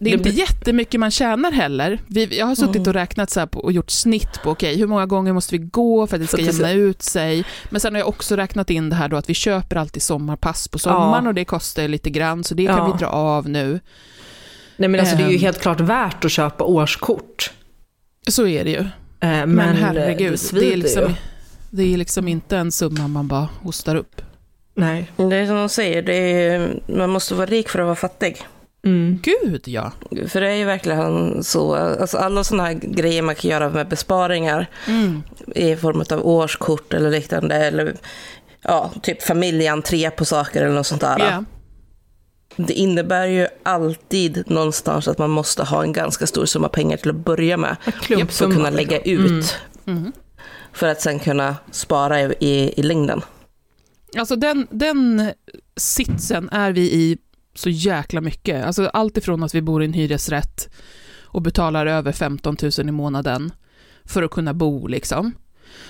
det 0.00 0.10
är 0.10 0.14
inte 0.14 0.28
jättemycket 0.28 1.00
man 1.00 1.10
tjänar 1.10 1.52
heller. 1.52 2.00
Vi, 2.06 2.38
jag 2.38 2.46
har 2.46 2.54
suttit 2.54 2.76
Mm. 2.76 2.88
och 2.88 2.94
räknat 2.94 3.30
så 3.30 3.46
på, 3.46 3.60
och 3.60 3.72
gjort 3.72 3.90
snitt 3.90 4.42
på, 4.44 4.50
okej, 4.50 4.76
hur 4.78 4.86
många 4.86 5.06
gånger 5.06 5.32
måste 5.32 5.58
vi 5.58 5.64
gå 5.64 6.06
för 6.06 6.16
att 6.16 6.22
det 6.22 6.26
ska 6.26 6.36
det 6.36 6.42
jämna 6.42 6.72
ut 6.72 7.02
sig? 7.02 7.44
Men 7.70 7.80
sen 7.80 7.94
har 7.94 7.98
jag 8.00 8.08
också 8.08 8.36
räknat 8.36 8.70
in 8.70 8.90
det 8.90 8.96
här 8.96 9.08
då 9.08 9.16
att 9.16 9.28
vi 9.30 9.34
köper 9.34 9.76
alltid 9.76 10.02
sommarpass 10.02 10.68
på 10.68 10.78
sommaren 10.78 11.24
Ja. 11.24 11.28
och 11.28 11.34
det 11.34 11.44
kostar 11.44 11.88
lite 11.88 12.10
grann, 12.10 12.44
så 12.44 12.54
det 12.54 12.66
kan 12.66 12.78
Ja. 12.78 12.92
vi 12.92 12.98
dra 12.98 13.06
av 13.08 13.48
nu. 13.48 13.80
Nej 14.76 14.88
men 14.88 15.00
alltså 15.00 15.16
det 15.16 15.22
är 15.22 15.28
ju 15.28 15.34
Ehm. 15.36 15.40
helt 15.42 15.60
klart 15.60 15.80
värt 15.80 16.24
att 16.24 16.30
köpa 16.32 16.64
årskort. 16.64 17.50
Så 18.28 18.46
är 18.46 18.64
det 18.64 18.70
ju. 18.70 18.78
Eh, 18.78 18.86
Men, 19.20 19.50
Men, 19.54 19.68
eh, 19.68 19.74
herregud, 19.74 20.32
det, 20.32 20.38
svider 20.38 20.72
är 20.72 20.76
liksom, 20.76 21.14
det 21.70 21.82
är 21.94 21.96
liksom 21.96 22.28
inte 22.28 22.56
en 22.56 22.72
summa 22.72 23.08
man 23.08 23.28
bara 23.28 23.48
hostar 23.62 23.96
upp. 23.96 24.22
Nej. 24.74 25.12
Det 25.16 25.36
är 25.36 25.46
som 25.46 25.56
de 25.56 25.68
säger, 25.68 26.02
det 26.02 26.14
är, 26.14 26.80
man 26.86 27.10
måste 27.10 27.34
vara 27.34 27.46
rik 27.46 27.68
för 27.68 27.78
att 27.78 27.84
vara 27.84 27.96
fattig. 27.96 28.42
Mm. 28.84 29.18
Gud 29.22 29.62
ja. 29.68 29.92
För 30.28 30.40
det 30.40 30.50
är 30.50 30.54
ju 30.54 30.64
verkligen 30.64 31.44
så, 31.44 31.74
alltså 31.74 32.18
alla 32.18 32.44
sådana 32.44 32.64
här 32.64 32.74
grejer 32.74 33.22
man 33.22 33.34
kan 33.34 33.50
göra 33.50 33.68
med 33.70 33.88
besparingar 33.88 34.66
Mm. 34.86 35.22
i 35.54 35.76
form 35.76 36.04
av 36.10 36.26
årskort 36.26 36.94
eller 36.94 37.10
liknande, 37.10 37.54
eller 37.54 37.94
ja, 38.62 38.90
typ 39.02 39.22
familjentré 39.22 40.10
på 40.10 40.24
saker 40.24 40.62
eller 40.62 40.74
något 40.74 40.86
sånt 40.86 41.00
där. 41.00 41.18
Ja. 41.18 41.44
Det 42.56 42.72
innebär 42.72 43.26
ju 43.26 43.46
alltid 43.62 44.44
någonstans 44.46 45.08
att 45.08 45.18
man 45.18 45.30
måste 45.30 45.62
ha 45.62 45.82
en 45.82 45.92
ganska 45.92 46.26
stor 46.26 46.46
summa 46.46 46.68
pengar 46.68 46.96
till 46.96 47.10
att 47.10 47.16
börja 47.16 47.56
med. 47.56 47.76
För 48.28 48.46
att 48.46 48.54
kunna 48.54 48.70
lägga 48.70 48.96
liksom. 49.04 49.38
ut. 49.38 49.56
Mm. 49.86 50.12
För 50.72 50.86
att 50.88 51.00
sen 51.00 51.18
kunna 51.18 51.56
spara 51.70 52.20
i, 52.20 52.34
i, 52.40 52.80
i 52.80 52.82
längden. 52.82 53.22
Alltså 54.18 54.36
den, 54.36 54.66
den 54.70 55.32
sitsen 55.76 56.48
är 56.52 56.72
vi 56.72 56.80
i 56.92 57.18
så 57.54 57.70
jäkla 57.70 58.20
mycket. 58.20 58.64
Alltså 58.66 58.86
allt 58.86 59.16
ifrån 59.16 59.42
att 59.42 59.54
vi 59.54 59.62
bor 59.62 59.82
i 59.82 59.84
en 59.86 59.92
hyresrätt 59.92 60.68
och 61.22 61.42
betalar 61.42 61.86
över 61.86 62.12
15 62.12 62.56
000 62.62 62.88
i 62.88 62.92
månaden 62.92 63.52
för 64.04 64.22
att 64.22 64.30
kunna 64.30 64.54
bo 64.54 64.86
liksom. 64.86 65.32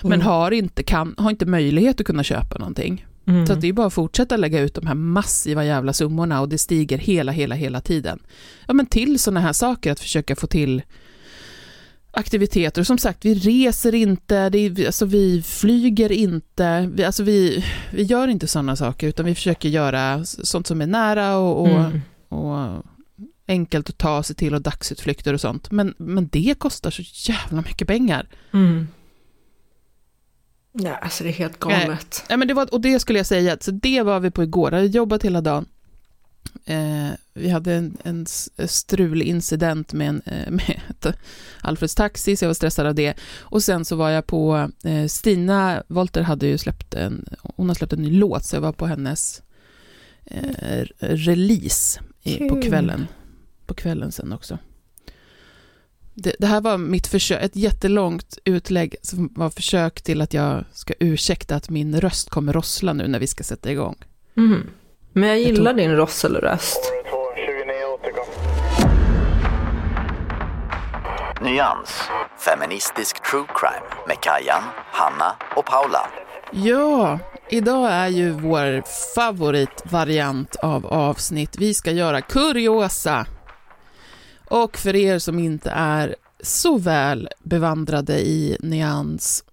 Men 0.02 0.12
Mm. 0.12 0.26
har, 0.26 0.50
inte, 0.50 0.82
kan, 0.82 1.14
har 1.18 1.30
inte 1.30 1.46
möjlighet 1.46 2.00
att 2.00 2.06
kunna 2.06 2.22
köpa 2.22 2.58
någonting. 2.58 3.06
Mm. 3.26 3.46
Så 3.46 3.54
det 3.54 3.68
är 3.68 3.72
bara 3.72 3.86
att 3.86 3.92
fortsätta 3.94 4.36
lägga 4.36 4.60
ut 4.60 4.74
de 4.74 4.86
här 4.86 4.94
massiva 4.94 5.64
jävla 5.64 5.92
summorna 5.92 6.40
och 6.40 6.48
det 6.48 6.58
stiger 6.58 6.98
hela, 6.98 7.32
hela, 7.32 7.54
hela 7.54 7.80
tiden. 7.80 8.18
Ja 8.66 8.74
men 8.74 8.86
till 8.86 9.18
sådana 9.18 9.40
här 9.40 9.52
saker, 9.52 9.92
att 9.92 10.00
försöka 10.00 10.36
få 10.36 10.46
till 10.46 10.82
aktiviteter. 12.12 12.82
Som 12.82 12.98
sagt, 12.98 13.24
vi 13.24 13.34
reser 13.34 13.94
inte, 13.94 14.50
det 14.50 14.58
är, 14.58 14.86
alltså 14.86 15.06
vi 15.06 15.42
flyger 15.42 16.12
inte, 16.12 16.90
vi, 16.94 17.04
alltså 17.04 17.22
vi, 17.22 17.64
vi 17.92 18.02
gör 18.02 18.28
inte 18.28 18.46
sådana 18.46 18.76
saker, 18.76 19.08
utan 19.08 19.26
vi 19.26 19.34
försöker 19.34 19.68
göra 19.68 20.24
sånt 20.24 20.66
som 20.66 20.80
är 20.80 20.86
nära 20.86 21.36
och, 21.36 21.60
och, 21.60 21.68
Mm. 21.68 22.00
och 22.28 22.84
enkelt 23.48 23.88
att 23.88 23.98
ta 23.98 24.22
sig 24.22 24.36
till 24.36 24.54
och 24.54 24.62
dagsutflykter 24.62 25.34
och 25.34 25.40
sånt. 25.40 25.70
Men, 25.70 25.94
men 25.98 26.28
det 26.32 26.54
kostar 26.58 26.90
så 26.90 27.02
jävla 27.32 27.60
mycket 27.62 27.88
pengar. 27.88 28.28
Mm. 28.52 28.88
Ja, 30.72 30.94
alltså 30.96 31.24
det 31.24 31.30
är 31.30 31.34
helt 31.34 31.58
galet. 31.58 32.24
Ja, 32.28 32.36
men 32.36 32.48
det 32.48 32.54
var, 32.54 32.74
och 32.74 32.80
det 32.80 33.00
skulle 33.00 33.18
jag 33.18 33.26
säga, 33.26 33.56
så 33.60 33.70
det 33.70 34.02
var 34.02 34.20
vi 34.20 34.30
på 34.30 34.42
igår, 34.42 34.72
jag 34.72 34.78
hade 34.78 34.86
jobbat 34.88 35.22
hela 35.24 35.40
dagen. 35.40 35.66
Eh, 36.64 37.08
vi 37.34 37.48
hade 37.48 37.74
en, 37.74 37.96
en 38.04 38.22
s- 38.22 38.50
strulig 38.66 39.26
incident 39.26 39.92
med, 39.92 40.08
en, 40.08 40.22
eh, 40.26 40.50
med 40.50 40.80
Alfreds 41.60 41.94
Taxi, 41.94 42.36
så 42.36 42.44
jag 42.44 42.48
var 42.48 42.54
stressad 42.54 42.86
av 42.86 42.94
det. 42.94 43.14
Och 43.38 43.62
sen 43.62 43.84
så 43.84 43.96
var 43.96 44.10
jag 44.10 44.26
på, 44.26 44.70
eh, 44.84 45.06
Stina 45.06 45.82
Wolter 45.88 46.22
hade 46.22 46.46
ju 46.46 46.58
släppt 46.58 46.94
en, 46.94 47.28
hon 47.42 47.68
har 47.68 47.74
släppt 47.74 47.92
en 47.92 48.02
ny 48.02 48.10
låt, 48.18 48.44
så 48.44 48.56
jag 48.56 48.60
var 48.60 48.72
på 48.72 48.86
hennes 48.86 49.42
eh, 50.24 50.84
release 50.98 52.00
i, 52.22 52.36
på 52.48 52.62
kvällen. 52.62 53.06
På 53.66 53.74
kvällen 53.74 54.12
sen 54.12 54.32
också. 54.32 54.58
Det, 56.14 56.36
det 56.38 56.46
här 56.46 56.60
var 56.60 56.78
mitt 56.78 57.06
försök, 57.06 57.42
ett 57.42 57.56
jättelångt 57.56 58.38
utlägg 58.44 58.96
som 59.02 59.32
var 59.36 59.50
försök 59.50 60.02
till 60.02 60.20
att 60.20 60.34
jag 60.34 60.64
ska 60.72 60.94
ursäkta 61.00 61.56
att 61.56 61.70
min 61.70 62.00
röst 62.00 62.30
kommer 62.30 62.52
rossla 62.52 62.92
nu 62.92 63.08
när 63.08 63.18
vi 63.18 63.26
ska 63.26 63.44
sätta 63.44 63.72
igång. 63.72 63.96
Mhm. 64.34 64.66
Men 65.12 65.28
jag 65.28 65.38
gillar 65.38 65.72
tror- 65.72 65.82
din 65.82 65.96
rosselröst. 65.96 66.92
Nyans, 71.42 71.90
feministisk 72.38 73.22
true 73.30 73.44
crime 73.54 73.86
med 74.08 74.16
Kajan, 74.20 74.62
Hanna 74.92 75.36
och 75.56 75.64
Paula. 75.66 76.10
Ja, 76.52 77.18
idag 77.48 77.92
är 77.92 78.08
ju 78.08 78.30
vår 78.30 78.82
favoritvariant 79.14 80.56
av 80.56 80.86
avsnitt. 80.86 81.56
Vi 81.58 81.74
ska 81.74 81.90
göra 81.90 82.20
kuriosa. 82.20 83.26
Och 84.48 84.76
för 84.76 84.96
er 84.96 85.18
som 85.18 85.38
inte 85.38 85.70
är 85.70 86.16
så 86.42 86.78
väl 86.78 87.28
bevandrade 87.42 88.18
i 88.20 88.56
Nyans 88.60 89.44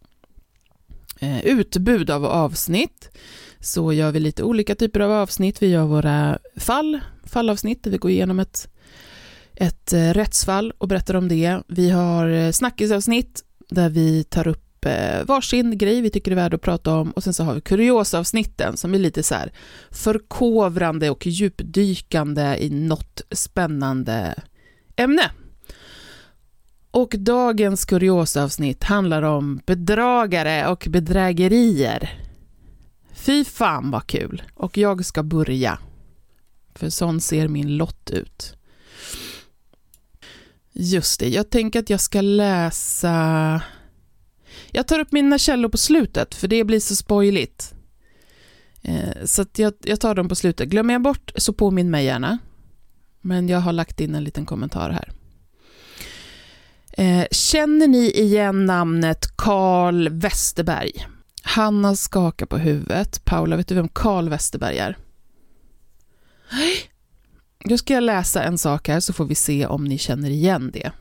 eh, 1.20 1.46
utbud 1.46 2.10
av 2.10 2.26
avsnitt 2.26 3.10
så 3.68 3.94
gör 3.94 4.12
vi 4.12 4.20
lite 4.20 4.44
olika 4.44 4.76
typer 4.76 5.00
av 5.00 5.12
avsnitt. 5.12 5.62
Vi 5.62 5.68
gör 5.68 5.86
våra 5.86 6.40
fall, 6.56 7.00
fallavsnitt 7.24 7.84
där 7.84 7.92
vi 7.92 7.98
går 7.98 8.12
igenom 8.12 8.40
ett, 8.40 8.70
ett 9.56 9.94
eh, 9.94 10.14
rättsfall 10.14 10.74
och 10.78 10.88
berättar 10.88 11.14
om 11.14 11.28
det. 11.28 11.60
Vi 11.68 11.90
har 11.90 12.30
eh, 12.30 12.52
snackisavsnitt 12.52 13.44
där 13.70 13.90
vi 13.90 14.24
tar 14.24 14.48
upp 14.48 14.86
eh, 14.86 15.24
varsin 15.26 15.78
grej 15.78 16.02
vi 16.02 16.10
tycker 16.10 16.32
är 16.32 16.36
värd 16.36 16.54
att 16.54 16.62
prata 16.62 16.96
om 16.96 17.12
och 17.12 17.24
sen 17.24 17.34
så 17.34 17.44
har 17.44 17.54
vi 17.54 17.62
kuriosavsnitten 17.62 18.78
som 18.78 18.94
är 18.94 19.00
lite 19.00 19.24
så 19.24 19.36
här 19.36 19.52
förkovrande 19.92 21.10
och 21.10 21.28
djupdykande 21.28 22.58
i 22.60 22.70
något 22.70 23.22
spännande 23.32 24.36
ämne. 24.96 25.32
Och 26.92 27.16
dagens 27.18 27.86
kuriosavsnitt 27.86 28.84
handlar 28.84 29.22
om 29.22 29.62
bedragare 29.66 30.68
och 30.68 30.88
bedrägerier. 30.90 32.27
Fy 33.28 33.46
fan 33.46 33.92
vad 33.92 34.08
kul! 34.08 34.44
Och 34.54 34.78
jag 34.78 35.06
ska 35.06 35.24
börja. 35.24 35.80
För 36.76 36.90
sån 36.90 37.22
ser 37.22 37.48
min 37.48 37.78
lott 37.78 38.10
ut. 38.10 38.56
Just 40.72 41.20
det, 41.20 41.30
jag 41.30 41.50
tänker 41.50 41.80
att 41.80 41.90
jag 41.90 42.02
ska 42.02 42.22
läsa... 42.22 43.62
Jag 44.72 44.88
tar 44.88 45.00
upp 45.00 45.12
mina 45.12 45.38
källor 45.38 45.70
på 45.70 45.78
slutet, 45.78 46.36
för 46.36 46.48
det 46.48 46.64
blir 46.64 46.80
så 46.80 46.96
spoiligt. 46.96 47.74
Eh, 48.82 49.26
så 49.26 49.42
att 49.42 49.60
jag, 49.60 49.74
jag 49.84 50.00
tar 50.00 50.16
dem 50.16 50.30
på 50.30 50.36
slutet. 50.36 50.70
Glömmer 50.70 50.94
jag 50.94 51.02
bort 51.02 51.32
så 51.36 51.54
påminn 51.54 51.92
mig 51.92 52.06
gärna. 52.06 52.38
Men 53.22 53.50
jag 53.50 53.60
har 53.60 53.74
lagt 53.74 54.00
in 54.00 54.16
en 54.16 54.24
liten 54.24 54.46
kommentar 54.46 54.90
här. 54.90 55.12
Eh, 56.92 57.28
känner 57.32 57.88
ni 57.88 58.12
igen 58.12 58.66
namnet 58.66 59.38
Carl 59.38 60.10
Westerberg? 60.10 61.08
Hanna 61.44 61.96
skakar 61.96 62.46
på 62.46 62.58
huvudet. 62.58 63.26
Paula, 63.26 63.56
vet 63.56 63.68
du 63.68 63.76
vem 63.76 63.88
Karl 63.88 64.30
Westerberg 64.30 64.78
är? 64.78 64.98
Nej. 66.52 66.78
Då 67.66 67.78
ska 67.78 67.94
jag 67.94 68.04
läsa 68.04 68.44
en 68.44 68.58
sak 68.58 68.88
här 68.88 69.00
så 69.00 69.14
får 69.14 69.26
vi 69.26 69.36
se 69.36 69.66
om 69.66 69.86
ni 69.86 69.98
känner 69.98 70.30
igen 70.30 70.72
det. 70.74 70.92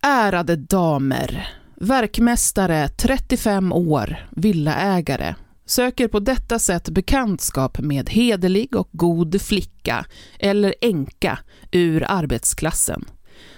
Ärade 0.00 0.56
damer. 0.56 1.48
Verkmästare, 1.76 2.88
35 2.88 3.72
år, 3.72 4.28
villaägare. 4.30 5.34
Söker 5.66 6.08
på 6.08 6.20
detta 6.20 6.58
sätt 6.58 6.88
bekantskap 6.88 7.78
med 7.78 8.10
hederlig 8.10 8.76
och 8.76 8.88
god 8.92 9.42
flicka 9.42 10.06
eller 10.38 10.74
änka 10.80 11.38
ur 11.72 12.04
arbetsklassen. 12.08 13.04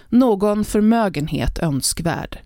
Någon 0.09 0.65
förmögenhet 0.65 1.59
önskvärd. 1.59 2.39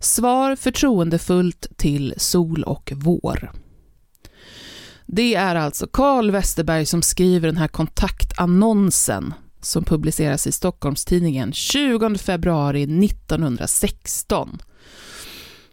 Svar 0.00 0.56
förtroendefullt 0.56 1.66
till 1.76 2.14
sol 2.16 2.62
och 2.62 2.92
vår. 2.96 3.52
Det 5.06 5.34
är 5.34 5.54
alltså 5.54 5.86
Carl 5.86 6.30
Westerberg 6.30 6.86
som 6.86 7.02
skriver 7.02 7.48
den 7.48 7.56
här 7.56 7.68
kontaktannonsen 7.68 9.34
som 9.60 9.84
publiceras 9.84 10.46
i 10.46 10.52
Stockholms-Tidningen 10.52 11.52
20 11.52 12.18
februari 12.18 12.82
1916. 12.82 14.58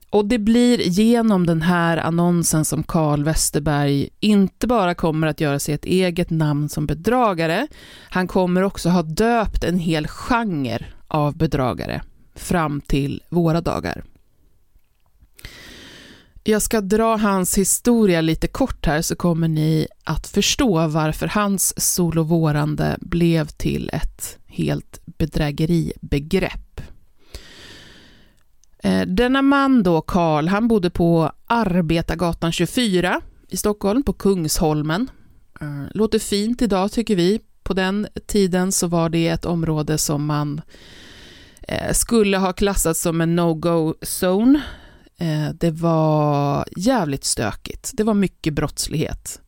Och 0.10 0.26
det 0.26 0.40
blir 0.40 0.78
genom 0.80 1.46
den 1.46 1.62
här 1.62 1.98
annonsen 1.98 2.66
som 2.66 2.84
Carl 2.84 3.24
Westerberg 3.24 4.10
inte 4.20 4.68
bara 4.68 4.96
kommer 4.96 5.28
att 5.28 5.42
göra 5.42 5.60
sig 5.60 5.74
ett 5.74 5.86
eget 5.86 6.30
namn 6.30 6.70
som 6.70 6.86
bedragare, 6.86 7.68
han 8.10 8.28
kommer 8.28 8.62
också 8.62 8.90
ha 8.90 9.02
döpt 9.02 9.64
en 9.64 9.80
hel 9.80 10.08
genre 10.08 10.86
av 11.08 11.38
bedragare 11.38 12.02
fram 12.36 12.82
till 12.82 13.24
våra 13.30 13.62
dagar. 13.62 14.04
Jag 16.48 16.62
ska 16.62 16.82
dra 16.82 17.18
hans 17.18 17.58
historia 17.58 18.22
lite 18.22 18.48
kort 18.48 18.86
här 18.86 19.02
så 19.02 19.16
kommer 19.16 19.48
ni 19.48 19.88
att 20.04 20.28
förstå 20.28 20.88
varför 20.88 21.28
hans 21.28 21.94
solovårande 21.94 22.98
blev 23.02 23.48
till 23.48 23.90
ett 23.94 24.38
helt 24.46 25.00
bedrägeribegrepp. 25.06 26.82
Eh, 28.84 29.02
denna 29.02 29.42
man 29.42 29.84
då, 29.84 30.02
Karl, 30.02 30.48
han 30.48 30.68
bodde 30.68 30.90
på 30.90 31.32
Arbetargatan 31.46 32.52
24 32.52 33.22
i 33.48 33.58
Stockholm, 33.58 34.04
på 34.04 34.14
Kungsholmen. 34.14 35.10
Eh, 35.62 35.84
låter 35.94 36.20
fint 36.20 36.62
idag 36.62 36.92
tycker 36.92 37.16
vi. 37.16 37.40
På 37.64 37.74
den 37.74 38.08
tiden 38.28 38.72
så 38.72 38.88
var 38.88 39.10
det 39.10 39.28
ett 39.28 39.46
område 39.46 39.98
som 39.98 40.26
man 40.26 40.62
eh, 41.62 41.94
skulle 41.94 42.38
ha 42.38 42.54
klassat 42.54 42.98
som 42.98 43.22
en 43.22 43.36
no-go-zone. 43.36 44.62
Eh, 45.18 45.50
det 45.50 45.72
var 45.72 46.68
jävligt 46.78 47.24
stökigt. 47.24 47.92
Det 47.94 48.04
var 48.04 48.14
mycket 48.14 48.54
brottslighet. 48.54 49.42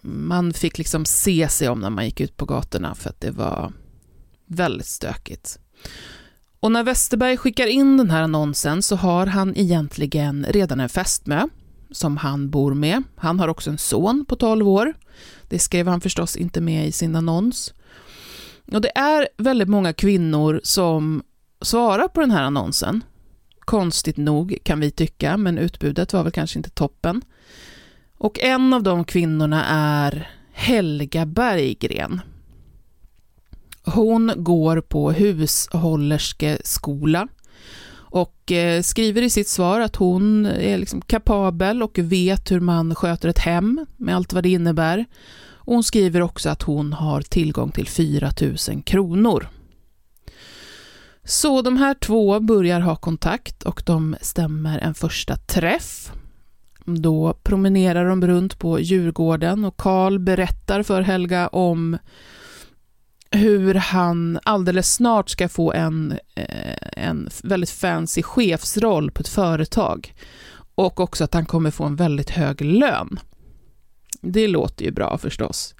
Man 0.00 0.52
fick 0.52 0.78
liksom 0.78 1.04
se 1.04 1.48
sig 1.48 1.68
om 1.68 1.80
när 1.80 1.90
man 1.90 2.04
gick 2.04 2.20
ut 2.20 2.36
på 2.36 2.44
gatorna 2.44 2.94
för 2.94 3.10
att 3.10 3.20
det 3.20 3.30
var 3.30 3.72
väldigt 4.46 4.86
stökigt. 4.86 5.58
Och 6.60 6.72
när 6.72 6.82
Westerberg 6.82 7.36
skickar 7.36 7.66
in 7.66 7.96
den 7.96 8.10
här 8.10 8.22
annonsen 8.22 8.82
så 8.82 8.96
har 8.96 9.26
han 9.26 9.56
egentligen 9.56 10.46
redan 10.48 10.80
en 10.80 10.88
fästmö 10.88 11.48
som 11.90 12.16
han 12.16 12.50
bor 12.50 12.74
med. 12.74 13.02
Han 13.16 13.40
har 13.40 13.48
också 13.48 13.70
en 13.70 13.78
son 13.78 14.24
på 14.28 14.36
12 14.36 14.68
år. 14.68 14.94
Det 15.48 15.58
skrev 15.58 15.88
han 15.88 16.00
förstås 16.00 16.36
inte 16.36 16.60
med 16.60 16.86
i 16.86 16.92
sin 16.92 17.16
annons. 17.16 17.74
Och 18.72 18.80
det 18.80 18.98
är 18.98 19.28
väldigt 19.36 19.68
många 19.68 19.92
kvinnor 19.92 20.60
som 20.64 21.22
svarar 21.62 22.08
på 22.08 22.20
den 22.20 22.30
här 22.30 22.42
annonsen. 22.42 23.04
Konstigt 23.64 24.16
nog 24.16 24.58
kan 24.62 24.80
vi 24.80 24.90
tycka, 24.90 25.36
men 25.36 25.58
utbudet 25.58 26.12
var 26.12 26.22
väl 26.22 26.32
kanske 26.32 26.58
inte 26.58 26.70
toppen. 26.70 27.22
Och 28.18 28.40
en 28.40 28.72
av 28.72 28.82
de 28.82 29.04
kvinnorna 29.04 29.64
är 29.68 30.30
Helga 30.52 31.26
Berggren. 31.26 32.20
Hon 33.84 34.32
går 34.36 34.80
på 34.80 35.12
hushållerskeskola 35.12 37.28
och 38.14 38.52
eh, 38.52 38.82
skriver 38.82 39.22
i 39.22 39.30
sitt 39.30 39.48
svar 39.48 39.80
att 39.80 39.96
hon 39.96 40.46
är 40.46 40.78
liksom 40.78 41.00
kapabel 41.00 41.82
och 41.82 41.98
vet 41.98 42.50
hur 42.50 42.60
man 42.60 42.94
sköter 42.94 43.28
ett 43.28 43.38
hem 43.38 43.86
med 43.96 44.16
allt 44.16 44.32
vad 44.32 44.42
det 44.42 44.48
innebär. 44.48 45.04
Och 45.66 45.74
hon 45.74 45.84
skriver 45.84 46.22
också 46.22 46.48
att 46.48 46.62
hon 46.62 46.92
har 46.92 47.20
tillgång 47.20 47.70
till 47.70 47.88
4 47.88 48.30
000 48.40 48.82
kronor. 48.82 49.48
Så 51.24 51.62
de 51.62 51.76
här 51.76 51.94
två 51.94 52.40
börjar 52.40 52.80
ha 52.80 52.96
kontakt 52.96 53.62
och 53.62 53.82
de 53.86 54.16
stämmer 54.20 54.78
en 54.78 54.94
första 54.94 55.36
träff. 55.36 56.12
Då 56.84 57.34
promenerar 57.42 58.08
de 58.08 58.26
runt 58.26 58.58
på 58.58 58.80
Djurgården 58.80 59.64
och 59.64 59.76
Karl 59.76 60.18
berättar 60.18 60.82
för 60.82 61.00
Helga 61.00 61.48
om 61.48 61.98
hur 63.30 63.74
han 63.74 64.38
alldeles 64.42 64.94
snart 64.94 65.30
ska 65.30 65.48
få 65.48 65.72
en, 65.72 66.18
eh, 66.34 67.04
en 67.04 67.28
väldigt 67.42 67.70
fancy 67.70 68.22
chefsroll 68.22 69.10
på 69.10 69.20
ett 69.20 69.28
företag. 69.28 70.14
Och 70.74 71.00
också 71.00 71.24
att 71.24 71.34
han 71.34 71.46
kommer 71.46 71.70
få 71.70 71.84
en 71.84 71.96
väldigt 71.96 72.30
hög 72.30 72.60
lön. 72.60 73.20
Det 74.20 74.48
låter 74.48 74.84
ju 74.84 74.90
bra 74.90 75.18
förstås. 75.18 75.74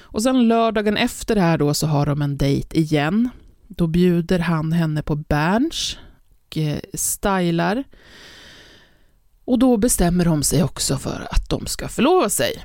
Och 0.00 0.22
sen 0.22 0.48
lördagen 0.48 0.96
efter 0.96 1.34
det 1.34 1.40
här 1.40 1.58
då 1.58 1.74
så 1.74 1.86
har 1.86 2.06
de 2.06 2.22
en 2.22 2.36
dejt 2.36 2.78
igen. 2.78 3.30
Då 3.76 3.86
bjuder 3.86 4.38
han 4.38 4.72
henne 4.72 5.02
på 5.02 5.16
Berns 5.16 5.98
och 6.46 6.58
eh, 6.58 6.80
stylar. 6.94 7.84
Och 9.44 9.58
då 9.58 9.76
bestämmer 9.76 10.24
de 10.24 10.42
sig 10.42 10.62
också 10.62 10.98
för 10.98 11.28
att 11.30 11.48
de 11.48 11.66
ska 11.66 11.88
förlova 11.88 12.28
sig. 12.28 12.64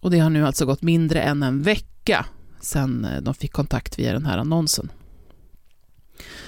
Och 0.00 0.10
det 0.10 0.18
har 0.18 0.30
nu 0.30 0.46
alltså 0.46 0.66
gått 0.66 0.82
mindre 0.82 1.22
än 1.22 1.42
en 1.42 1.62
vecka 1.62 2.26
sen 2.60 3.04
eh, 3.04 3.22
de 3.22 3.34
fick 3.34 3.52
kontakt 3.52 3.98
via 3.98 4.12
den 4.12 4.26
här 4.26 4.38
annonsen. 4.38 4.92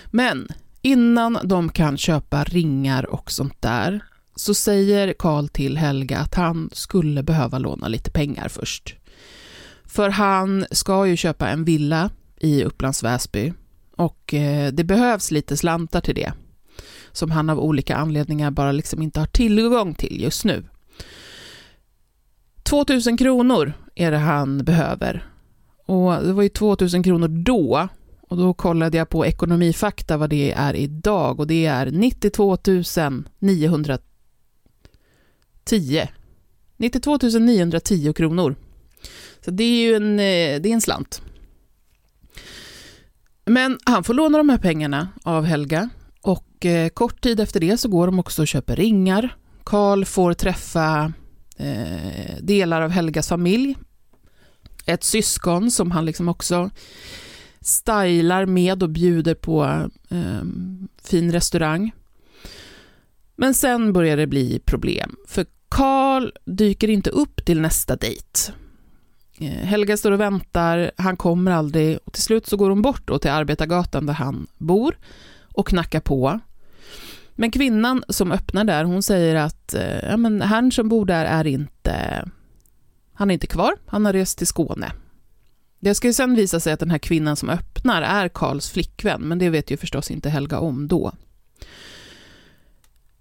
Men 0.07 0.49
innan 0.83 1.38
de 1.45 1.69
kan 1.69 1.99
köpa 1.99 2.45
ringar 2.45 3.11
och 3.11 3.31
sånt 3.31 3.62
där 3.62 4.05
så 4.35 4.55
säger 4.55 5.14
Karl 5.19 5.49
till 5.49 5.76
Helga 5.76 6.19
att 6.19 6.35
han 6.35 6.71
skulle 6.73 7.23
behöva 7.23 7.59
låna 7.59 7.88
lite 7.88 8.11
pengar 8.11 8.49
först. 8.49 8.95
För 9.85 10.09
han 10.09 10.67
ska 10.71 11.07
ju 11.07 11.17
köpa 11.17 11.49
en 11.49 11.64
villa 11.64 12.11
i 12.40 12.64
Upplands 12.64 13.02
Väsby 13.02 13.52
och 13.99 14.35
eh, 14.35 14.73
det 14.73 14.85
behövs 14.85 15.31
lite 15.31 15.57
slantar 15.57 16.00
till 16.00 16.14
det 16.14 16.33
som 17.12 17.31
han 17.31 17.50
av 17.50 17.61
olika 17.61 17.97
anledningar 17.97 18.50
bara 18.50 18.73
liksom 18.73 19.02
inte 19.02 19.21
har 19.21 19.26
tillgång 19.26 19.95
till 19.95 20.23
just 20.23 20.45
nu. 20.45 20.64
2000 22.62 23.16
kronor 23.16 23.72
är 23.94 24.11
det 24.11 24.18
han 24.18 24.64
behöver 24.64 25.27
och 25.87 26.22
det 26.22 26.33
var 26.33 26.42
ju 26.42 26.49
2000 26.49 27.03
kronor 27.03 27.29
då 27.29 27.88
och 28.20 28.37
då 28.37 28.55
kollade 28.55 28.99
jag 28.99 29.09
på 29.09 29.27
Ekonomifakta 29.27 30.16
vad 30.16 30.31
det 30.31 30.53
är 30.53 30.77
idag 30.77 31.40
och 31.40 31.46
det 31.46 31.66
är 31.66 31.90
92 31.90 32.59
910. 33.38 36.03
92 36.77 37.18
910 37.40 38.12
kronor. 38.12 38.57
Så 39.44 39.51
det 39.51 39.64
är 39.64 39.83
ju 39.83 39.94
en, 39.94 40.12
eh, 40.12 40.61
det 40.61 40.68
är 40.68 40.72
en 40.72 40.81
slant. 40.81 41.22
Men 43.48 43.78
han 43.84 44.04
får 44.04 44.14
låna 44.14 44.38
de 44.38 44.48
här 44.48 44.58
pengarna 44.58 45.08
av 45.22 45.44
Helga 45.44 45.90
och 46.22 46.66
eh, 46.66 46.88
kort 46.88 47.20
tid 47.20 47.40
efter 47.40 47.61
det 47.61 47.78
så 47.78 47.88
går 47.88 48.06
de 48.06 48.18
också 48.18 48.42
och 48.42 48.48
köper 48.48 48.76
ringar. 48.76 49.37
Karl 49.64 50.04
får 50.04 50.32
träffa 50.32 51.12
eh, 51.56 52.37
delar 52.40 52.82
av 52.82 52.90
Helgas 52.90 53.28
familj 53.28 53.76
ett 54.88 55.04
syskon 55.04 55.70
som 55.70 55.90
han 55.90 56.04
liksom 56.04 56.28
också 56.28 56.70
stylar 57.61 58.46
med 58.46 58.82
och 58.82 58.90
bjuder 58.90 59.34
på 59.34 59.88
eh, 60.08 60.42
fin 61.02 61.32
restaurang. 61.32 61.92
Men 63.37 63.54
sen 63.54 63.92
börjar 63.92 64.16
det 64.16 64.26
bli 64.26 64.61
problem, 64.64 65.16
för 65.26 65.46
Karl 65.68 66.30
dyker 66.44 66.90
inte 66.90 67.11
upp 67.11 67.44
till 67.44 67.61
nästa 67.61 67.96
dejt. 67.96 68.52
Eh, 69.40 69.51
Helga 69.51 69.96
står 69.96 70.12
och 70.12 70.20
väntar, 70.20 70.90
han 70.96 71.16
kommer 71.16 71.51
aldrig 71.51 71.98
och 72.05 72.12
till 72.12 72.22
slut 72.22 72.46
så 72.46 72.57
går 72.57 72.70
hon 72.70 72.83
bort 72.83 73.03
då 73.05 73.18
till 73.18 73.31
Arbetargatan 73.31 74.07
där 74.07 74.14
han 74.14 74.46
bor 74.59 74.98
och 75.53 75.66
knackar 75.68 76.01
på. 76.01 76.40
Men 77.35 77.51
kvinnan 77.51 78.05
som 78.09 78.33
öppnar 78.33 78.64
där, 78.64 78.85
hon 78.85 79.03
säger 79.03 79.35
att 79.35 79.74
eh, 79.74 80.09
ja, 80.11 80.16
men 80.16 80.42
herrn 80.42 80.72
som 80.72 80.88
bor 80.88 81.07
där 81.07 81.24
är 81.24 81.46
inte 81.46 82.24
han 83.18 83.31
är 83.31 83.35
inte 83.35 83.46
kvar, 83.46 83.77
han 83.87 84.05
har 84.05 84.12
rest 84.12 84.38
till 84.38 84.46
Skåne. 84.46 84.92
Det 85.81 85.94
ska 85.94 86.07
ju 86.07 86.12
sen 86.12 86.35
visa 86.35 86.61
sig 86.61 86.72
att 86.72 86.81
den 86.81 86.90
här 86.90 86.98
kvinnan 86.98 87.37
som 87.37 87.48
öppnar 87.48 88.03
är 88.03 88.29
Karls 88.29 88.70
flickvän, 88.70 89.20
men 89.20 89.38
det 89.38 89.51
vet 89.51 89.70
ju 89.70 89.77
förstås 89.77 90.11
inte 90.11 90.31
Helga 90.31 90.59
om 90.59 90.88
då. 90.88 91.12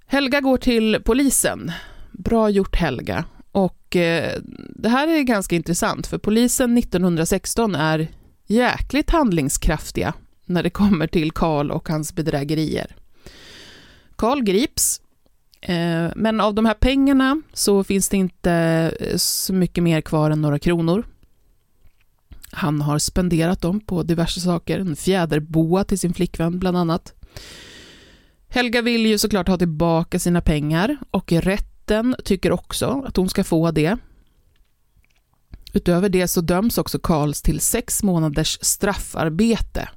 Helga 0.06 0.42
går 0.42 0.58
till 0.58 1.02
polisen. 1.06 1.72
Bra 2.12 2.50
gjort 2.50 2.76
Helga. 2.76 3.26
Och 3.58 3.96
eh, 3.96 4.42
det 4.76 4.90
här 4.90 5.08
är 5.08 5.22
ganska 5.22 5.56
intressant, 5.56 6.08
för 6.08 6.18
polisen 6.18 6.78
1916 6.78 7.76
är 7.76 8.08
jäkligt 8.48 9.10
handlingskraftiga 9.10 10.14
när 10.46 10.64
det 10.64 10.70
kommer 10.70 11.08
till 11.08 11.32
Karl 11.32 11.72
och 11.72 11.90
hans 11.90 12.16
bedrägerier. 12.16 12.96
Karl 14.16 14.42
grips 14.42 15.02
Eh, 15.62 16.12
men 16.16 16.40
av 16.40 16.54
de 16.54 16.66
här 16.66 16.74
pengarna 16.74 17.42
så 17.54 17.84
finns 17.84 18.10
det 18.10 18.18
inte 18.18 18.52
eh, 19.00 19.18
så 19.18 19.54
mycket 19.54 19.84
mer 19.84 20.02
kvar 20.02 20.32
än 20.32 20.42
några 20.42 20.60
kronor. 20.60 21.06
Han 22.52 22.82
har 22.82 23.00
spenderat 23.00 23.62
dem 23.62 23.80
på 23.80 24.04
diverse 24.04 24.40
saker, 24.40 24.80
en 24.80 24.96
fjäderboa 24.96 25.84
till 25.84 26.00
sin 26.00 26.14
flickvän 26.14 26.60
bland 26.60 26.78
annat. 26.78 27.14
Helga 28.50 28.82
vill 28.82 29.06
ju 29.06 29.18
såklart 29.18 29.48
ha 29.48 29.58
tillbaka 29.58 30.20
sina 30.20 30.42
pengar 30.42 30.98
och 31.12 31.32
rätt 31.32 31.77
rätten 31.88 32.16
tycker 32.24 32.52
också 32.52 33.04
att 33.08 33.18
hon 33.18 33.30
ska 33.30 33.44
få 33.44 33.72
det. 33.72 33.98
Utöver 35.74 36.10
det 36.10 36.28
så 36.28 36.42
döms 36.42 36.78
också 36.78 37.00
Karls 37.00 37.42
till 37.42 37.60
sex 37.60 38.04
månaders 38.04 38.60
straffarbete 38.62 39.90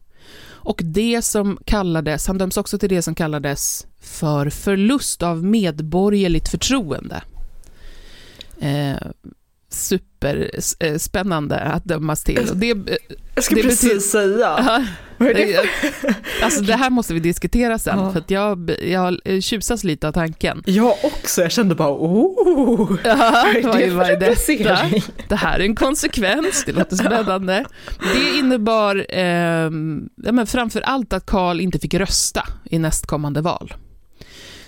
och 0.62 0.81
det 0.85 1.22
som 1.22 1.59
kallades, 1.64 2.26
han 2.26 2.38
döms 2.38 2.57
också 2.57 2.79
till 2.79 2.88
det 2.88 3.03
som 3.03 3.14
kallades 3.14 3.87
för 4.00 4.50
förlust 4.50 5.22
av 5.22 5.44
medborgerligt 5.44 6.48
förtroende. 6.48 7.22
Eh, 8.61 8.96
superspännande 9.70 11.61
att 11.61 11.85
dömas 11.85 12.24
till. 12.24 12.48
Och 12.50 12.56
det, 12.56 12.76
jag 13.35 13.44
ska 13.44 13.54
det 13.54 13.62
precis 13.62 14.11
säga. 14.11 14.87
det? 15.18 15.61
alltså 16.42 16.61
det 16.61 16.74
här 16.74 16.90
måste 16.90 17.14
vi 17.14 17.20
diskutera 17.20 17.78
sen, 17.78 17.98
ja. 17.98 18.12
för 18.12 18.24
jag, 18.28 18.70
jag 18.85 19.42
tjusas 19.42 19.85
lite 19.85 20.09
av 20.09 20.12
tanken. 20.12 20.62
Jag 20.66 20.94
också, 21.02 21.42
jag 21.42 21.52
kände 21.52 21.74
bara 21.74 21.92
oh, 21.92 22.98
ja, 23.04 23.44
vad 23.62 23.80
är, 23.80 23.90
vad 23.90 24.11
är 24.11 24.16
detta? 24.16 24.35
Det 25.28 25.37
här 25.37 25.59
är 25.59 25.64
en 25.64 25.76
konsekvens, 25.76 26.62
det 26.66 26.72
låter 26.72 26.96
spännande. 26.96 27.64
Det 28.14 28.38
innebar 28.38 29.06
eh, 29.09 29.70
ja, 30.24 30.33
men 30.33 30.46
framför 30.46 30.80
allt 30.80 31.12
att 31.12 31.26
Karl 31.26 31.61
inte 31.61 31.78
fick 31.78 31.94
rösta 31.94 32.46
i 32.64 32.78
nästkommande 32.78 33.40
val. 33.40 33.74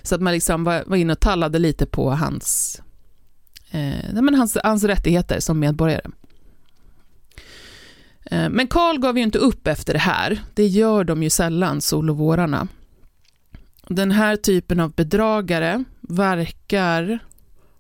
Så 0.03 0.15
att 0.15 0.21
man 0.21 0.33
liksom 0.33 0.65
var, 0.65 0.83
var 0.87 0.97
inne 0.97 1.13
och 1.13 1.21
tallade 1.21 1.59
lite 1.59 1.87
på 1.87 2.11
hans 2.11 2.82
eh, 3.73 4.23
men 4.23 4.35
hans, 4.35 4.59
hans 4.65 4.85
rättigheter 4.85 5.41
som 5.41 5.59
medborgare. 5.59 6.11
Eh, 8.25 8.49
men 8.49 8.67
Karl 8.67 8.99
gav 8.99 9.19
ju 9.19 9.23
inte 9.23 9.39
upp 9.39 9.67
efter 9.67 9.93
det 9.93 9.99
här. 9.99 10.43
Det 10.55 10.67
gör 10.67 11.05
de 11.05 11.23
ju 11.23 11.31
sällan, 11.31 11.81
solovårarna. 11.81 12.69
Den 13.89 14.11
här 14.11 14.37
typen 14.37 14.81
av 14.81 14.93
bedragare 14.93 15.85
verkar 16.01 17.19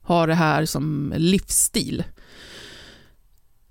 ha 0.02 0.26
det 0.26 0.34
här 0.34 0.64
som 0.64 1.14
livsstil. 1.16 2.04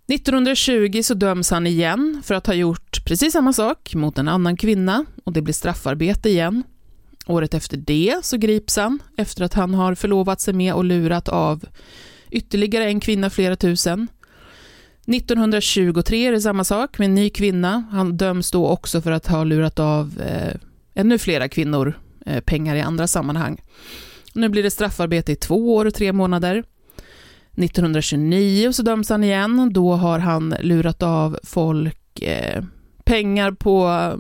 1920 0.08 1.02
så 1.04 1.14
döms 1.14 1.52
han 1.52 1.68
igen 1.68 2.22
för 2.26 2.36
att 2.36 2.48
ha 2.48 2.54
gjort 2.54 3.06
precis 3.06 3.34
samma 3.34 3.54
sak 3.54 3.96
mot 3.96 4.18
en 4.18 4.28
annan 4.28 4.58
kvinna 4.58 5.06
och 5.24 5.34
det 5.34 5.42
blir 5.42 5.54
straffarbete 5.54 6.30
igen. 6.30 6.64
Året 7.28 7.54
efter 7.54 7.78
det 7.78 8.16
så 8.24 8.38
grips 8.38 8.76
han 8.76 9.00
efter 9.18 9.44
att 9.44 9.54
han 9.54 9.74
har 9.74 9.96
förlovat 9.96 10.42
sig 10.42 10.54
med 10.54 10.74
och 10.74 10.84
lurat 10.84 11.30
av 11.30 11.66
ytterligare 12.32 12.86
en 12.86 13.00
kvinna 13.00 13.30
flera 13.30 13.56
tusen. 13.56 14.08
1923 15.08 16.28
är 16.28 16.32
det 16.32 16.42
samma 16.42 16.64
sak 16.64 17.00
med 17.00 17.06
en 17.06 17.16
ny 17.16 17.30
kvinna. 17.30 17.84
Han 17.92 18.18
döms 18.18 18.52
då 18.52 18.68
också 18.68 19.02
för 19.02 19.12
att 19.12 19.28
ha 19.28 19.44
lurat 19.44 19.80
av 19.80 20.22
eh, 20.22 20.56
ännu 20.94 21.18
flera 21.18 21.48
kvinnor 21.48 21.94
eh, 22.26 22.40
pengar 22.40 22.76
i 22.76 22.82
andra 22.82 23.08
sammanhang. 23.08 23.62
Nu 24.34 24.50
blir 24.50 24.64
det 24.64 24.72
straffarbete 24.72 25.32
i 25.32 25.36
två 25.36 25.76
år 25.76 25.86
och 25.86 25.94
tre 25.94 26.14
månader. 26.14 26.64
1929 27.56 28.72
så 28.72 28.84
döms 28.84 29.10
han 29.10 29.24
igen. 29.24 29.70
Då 29.74 29.94
har 29.94 30.20
han 30.20 30.56
lurat 30.62 31.04
av 31.04 31.40
folk 31.44 32.22
eh, 32.22 32.64
pengar 33.04 33.52
på, 33.52 34.12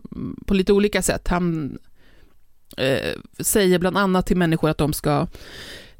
på 0.45 0.53
lite 0.53 0.73
olika 0.73 1.01
sätt. 1.01 1.27
Han 1.27 1.77
eh, 2.77 3.19
säger 3.39 3.79
bland 3.79 3.97
annat 3.97 4.25
till 4.25 4.37
människor 4.37 4.69
att 4.69 4.77
de 4.77 4.93
ska 4.93 5.27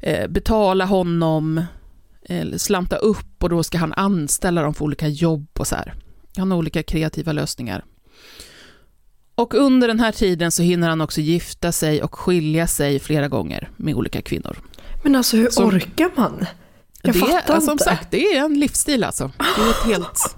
eh, 0.00 0.28
betala 0.28 0.84
honom 0.84 1.64
slanta 2.56 2.96
upp 2.96 3.42
och 3.42 3.48
då 3.48 3.62
ska 3.62 3.78
han 3.78 3.92
anställa 3.92 4.62
dem 4.62 4.74
för 4.74 4.84
olika 4.84 5.08
jobb 5.08 5.46
och 5.58 5.66
så 5.66 5.76
här. 5.76 5.94
Han 6.36 6.50
har 6.50 6.58
olika 6.58 6.82
kreativa 6.82 7.32
lösningar. 7.32 7.84
Och 9.34 9.54
under 9.54 9.88
den 9.88 10.00
här 10.00 10.12
tiden 10.12 10.50
så 10.50 10.62
hinner 10.62 10.88
han 10.88 11.00
också 11.00 11.20
gifta 11.20 11.72
sig 11.72 12.02
och 12.02 12.14
skilja 12.14 12.66
sig 12.66 12.98
flera 12.98 13.28
gånger 13.28 13.70
med 13.76 13.94
olika 13.94 14.22
kvinnor. 14.22 14.56
Men 15.02 15.16
alltså 15.16 15.36
hur 15.36 15.50
Så- 15.50 15.64
orkar 15.64 16.10
man? 16.16 16.46
Jag 17.02 17.14
det 17.14 17.18
fattar 17.18 17.56
är, 17.56 17.60
som 17.60 17.72
inte. 17.72 17.84
sagt, 17.84 18.10
det 18.10 18.24
är 18.36 18.44
en 18.44 18.60
livsstil 18.60 19.04
alltså. 19.04 19.30
Det 19.56 19.62
är 19.62 19.70
ett 19.70 19.86
helt... 19.86 20.18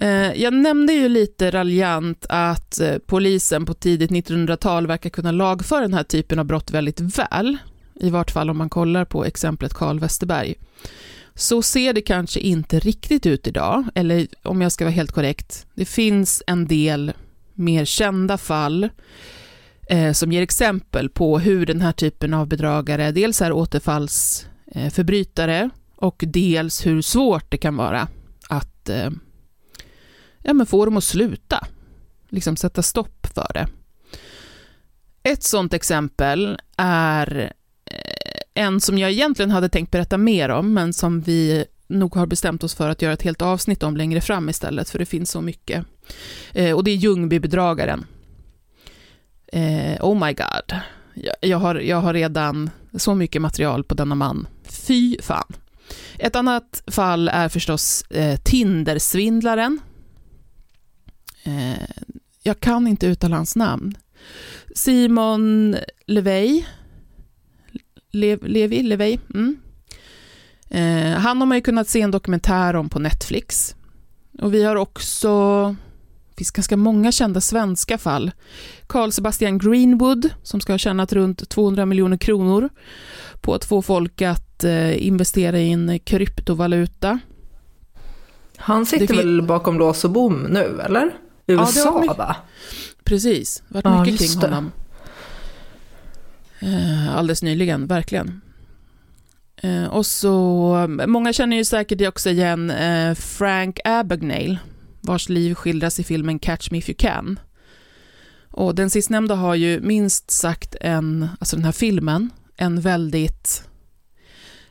Eh, 0.00 0.32
Jag 0.42 0.52
nämnde 0.54 0.92
ju 0.92 1.08
lite 1.08 1.50
raljant 1.50 2.26
att 2.28 2.80
eh, 2.80 2.94
polisen 3.06 3.66
på 3.66 3.74
tidigt 3.74 4.10
1900-tal 4.10 4.86
verkar 4.86 5.10
kunna 5.10 5.30
lagföra 5.32 5.80
den 5.80 5.94
här 5.94 6.02
typen 6.02 6.38
av 6.38 6.44
brott 6.44 6.70
väldigt 6.70 7.00
väl. 7.00 7.56
I 8.00 8.10
vart 8.10 8.30
fall 8.30 8.50
om 8.50 8.58
man 8.58 8.70
kollar 8.70 9.04
på 9.04 9.24
exemplet 9.24 9.74
Carl 9.74 10.00
Westerberg. 10.00 10.54
Så 11.34 11.62
ser 11.62 11.92
det 11.92 12.00
kanske 12.00 12.40
inte 12.40 12.78
riktigt 12.78 13.26
ut 13.26 13.46
idag, 13.46 13.84
eller 13.94 14.26
om 14.42 14.62
jag 14.62 14.72
ska 14.72 14.84
vara 14.84 14.94
helt 14.94 15.12
korrekt, 15.12 15.66
det 15.74 15.84
finns 15.84 16.42
en 16.46 16.66
del 16.66 17.12
mer 17.54 17.84
kända 17.84 18.38
fall 18.38 18.88
eh, 19.88 20.12
som 20.12 20.32
ger 20.32 20.42
exempel 20.42 21.08
på 21.08 21.38
hur 21.38 21.66
den 21.66 21.80
här 21.80 21.92
typen 21.92 22.34
av 22.34 22.46
bedragare 22.46 23.12
dels 23.12 23.42
är 23.42 23.52
återfallsförbrytare 23.52 25.60
eh, 25.60 25.68
och 25.96 26.24
dels 26.26 26.86
hur 26.86 27.02
svårt 27.02 27.50
det 27.50 27.58
kan 27.58 27.76
vara 27.76 28.08
att 28.48 28.88
eh, 28.88 29.10
ja, 30.42 30.52
men 30.52 30.66
få 30.66 30.84
dem 30.84 30.96
att 30.96 31.04
sluta, 31.04 31.66
liksom 32.28 32.56
sätta 32.56 32.82
stopp 32.82 33.26
för 33.34 33.50
det. 33.54 33.68
Ett 35.22 35.42
sådant 35.42 35.74
exempel 35.74 36.58
är 36.76 37.52
en 38.54 38.80
som 38.80 38.98
jag 38.98 39.10
egentligen 39.10 39.50
hade 39.50 39.68
tänkt 39.68 39.90
berätta 39.90 40.18
mer 40.18 40.48
om, 40.48 40.72
men 40.72 40.92
som 40.92 41.20
vi 41.20 41.64
nog 41.86 42.14
har 42.14 42.26
bestämt 42.26 42.64
oss 42.64 42.74
för 42.74 42.88
att 42.88 43.02
göra 43.02 43.12
ett 43.12 43.22
helt 43.22 43.42
avsnitt 43.42 43.82
om 43.82 43.96
längre 43.96 44.20
fram 44.20 44.48
istället, 44.48 44.90
för 44.90 44.98
det 44.98 45.06
finns 45.06 45.30
så 45.30 45.40
mycket. 45.40 45.84
Eh, 46.52 46.76
och 46.76 46.84
det 46.84 46.90
är 46.90 46.96
Ljungbybedragaren. 46.96 48.06
Eh, 49.52 50.04
oh 50.04 50.26
my 50.26 50.32
god. 50.32 50.80
Jag, 51.14 51.34
jag, 51.40 51.58
har, 51.58 51.74
jag 51.74 52.00
har 52.00 52.14
redan 52.14 52.70
så 52.96 53.14
mycket 53.14 53.42
material 53.42 53.84
på 53.84 53.94
denna 53.94 54.14
man. 54.14 54.46
Fy 54.64 55.16
fan. 55.22 55.52
Ett 56.18 56.36
annat 56.36 56.82
fall 56.86 57.28
är 57.28 57.48
förstås 57.48 58.02
eh, 58.02 58.40
Tindersvindlaren. 58.40 59.80
Eh, 61.42 62.04
jag 62.42 62.60
kan 62.60 62.86
inte 62.86 63.06
uttala 63.06 63.36
hans 63.36 63.56
namn. 63.56 63.94
Simon 64.74 65.76
Levey. 66.06 66.64
Lev, 68.10 68.38
Levi. 68.42 69.20
Mm. 69.34 69.56
Eh, 70.68 71.18
han 71.18 71.38
har 71.40 71.46
man 71.46 71.58
ju 71.58 71.62
kunnat 71.62 71.88
se 71.88 72.00
en 72.00 72.10
dokumentär 72.10 72.76
om 72.76 72.88
på 72.88 72.98
Netflix. 72.98 73.74
Och 74.38 74.54
vi 74.54 74.64
har 74.64 74.76
också, 74.76 75.28
det 76.30 76.36
finns 76.36 76.50
ganska 76.50 76.76
många 76.76 77.12
kända 77.12 77.40
svenska 77.40 77.98
fall. 77.98 78.30
Carl 78.86 79.10
Sebastian 79.12 79.58
Greenwood, 79.58 80.28
som 80.42 80.60
ska 80.60 80.72
ha 80.72 80.78
tjänat 80.78 81.12
runt 81.12 81.48
200 81.48 81.86
miljoner 81.86 82.16
kronor 82.16 82.68
på 83.40 83.54
att 83.54 83.64
få 83.64 83.82
folk 83.82 84.22
att 84.22 84.64
eh, 84.64 85.06
investera 85.06 85.58
i 85.58 85.72
en 85.72 85.98
kryptovaluta. 85.98 87.18
Han 88.56 88.86
sitter 88.86 89.06
Det 89.06 89.14
väl 89.16 89.42
bakom 89.42 89.78
lås 89.78 90.04
och 90.04 90.10
bom 90.10 90.42
nu, 90.50 90.80
eller? 90.84 91.10
det 91.46 91.54
har 91.54 91.62
USA 91.66 91.90
varit 91.90 92.00
mycket- 92.02 92.18
va? 92.18 92.36
Precis, 93.04 93.62
varit 93.68 93.84
Ja, 93.84 94.00
mycket 94.04 94.20
just 94.20 94.32
kring 94.32 94.40
det. 94.40 94.46
honom. 94.56 94.72
Eh, 94.76 94.89
Eh, 96.60 97.16
alldeles 97.16 97.42
nyligen, 97.42 97.86
verkligen. 97.86 98.40
Eh, 99.56 99.84
och 99.84 100.06
så, 100.06 100.86
många 101.06 101.32
känner 101.32 101.56
ju 101.56 101.64
säkert 101.64 102.08
också 102.08 102.30
igen 102.30 102.70
eh, 102.70 103.14
Frank 103.14 103.80
Abagnale, 103.84 104.58
vars 105.00 105.28
liv 105.28 105.54
skildras 105.54 106.00
i 106.00 106.04
filmen 106.04 106.38
Catch 106.38 106.70
Me 106.70 106.78
If 106.78 106.88
You 106.88 106.96
Can. 106.98 107.38
Och 108.50 108.74
den 108.74 108.90
sistnämnda 108.90 109.34
har 109.34 109.54
ju 109.54 109.80
minst 109.80 110.30
sagt 110.30 110.76
en, 110.80 111.28
alltså 111.40 111.56
den 111.56 111.64
här 111.64 111.72
filmen, 111.72 112.30
en 112.56 112.80
väldigt 112.80 113.64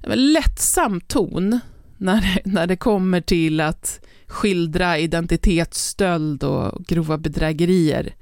lättsam 0.04 1.02
ton 1.02 1.60
när 1.98 2.22
det, 2.22 2.42
när 2.52 2.68
det 2.68 2.76
kommer 2.76 3.22
till 3.22 3.62
att 3.62 4.00
skildra 4.28 4.98
identitetsstöld 4.98 6.44
och 6.44 6.86
grova 6.86 7.18
bedrägerier. 7.18 8.14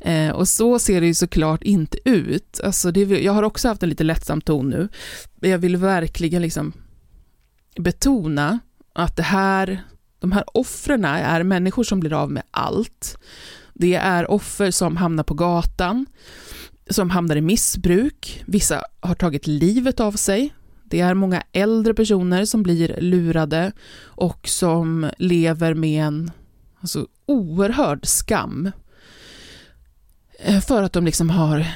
Eh, 0.00 0.30
och 0.30 0.48
så 0.48 0.78
ser 0.78 1.00
det 1.00 1.06
ju 1.06 1.14
såklart 1.14 1.62
inte 1.62 1.98
ut. 2.04 2.60
Alltså 2.64 2.90
det, 2.90 3.00
jag 3.00 3.32
har 3.32 3.42
också 3.42 3.68
haft 3.68 3.82
en 3.82 3.88
lite 3.88 4.04
lättsam 4.04 4.40
ton 4.40 4.68
nu, 4.70 4.88
jag 5.40 5.58
vill 5.58 5.76
verkligen 5.76 6.42
liksom 6.42 6.72
betona 7.76 8.58
att 8.92 9.16
det 9.16 9.22
här, 9.22 9.84
de 10.18 10.32
här 10.32 10.44
offren 10.54 11.04
är 11.04 11.42
människor 11.42 11.84
som 11.84 12.00
blir 12.00 12.12
av 12.12 12.30
med 12.30 12.42
allt. 12.50 13.18
Det 13.74 13.94
är 13.94 14.30
offer 14.30 14.70
som 14.70 14.96
hamnar 14.96 15.24
på 15.24 15.34
gatan, 15.34 16.06
som 16.90 17.10
hamnar 17.10 17.36
i 17.36 17.40
missbruk, 17.40 18.42
vissa 18.46 18.82
har 19.00 19.14
tagit 19.14 19.46
livet 19.46 20.00
av 20.00 20.12
sig. 20.12 20.54
Det 20.84 21.00
är 21.00 21.14
många 21.14 21.42
äldre 21.52 21.94
personer 21.94 22.44
som 22.44 22.62
blir 22.62 22.96
lurade 23.00 23.72
och 24.00 24.48
som 24.48 25.10
lever 25.18 25.74
med 25.74 26.04
en 26.04 26.30
alltså, 26.80 27.06
oerhörd 27.26 28.06
skam 28.06 28.70
Eh, 28.70 28.89
Eh, 30.42 30.60
för 30.60 30.82
att 30.82 30.92
de 30.92 31.04
liksom 31.04 31.30
har 31.30 31.66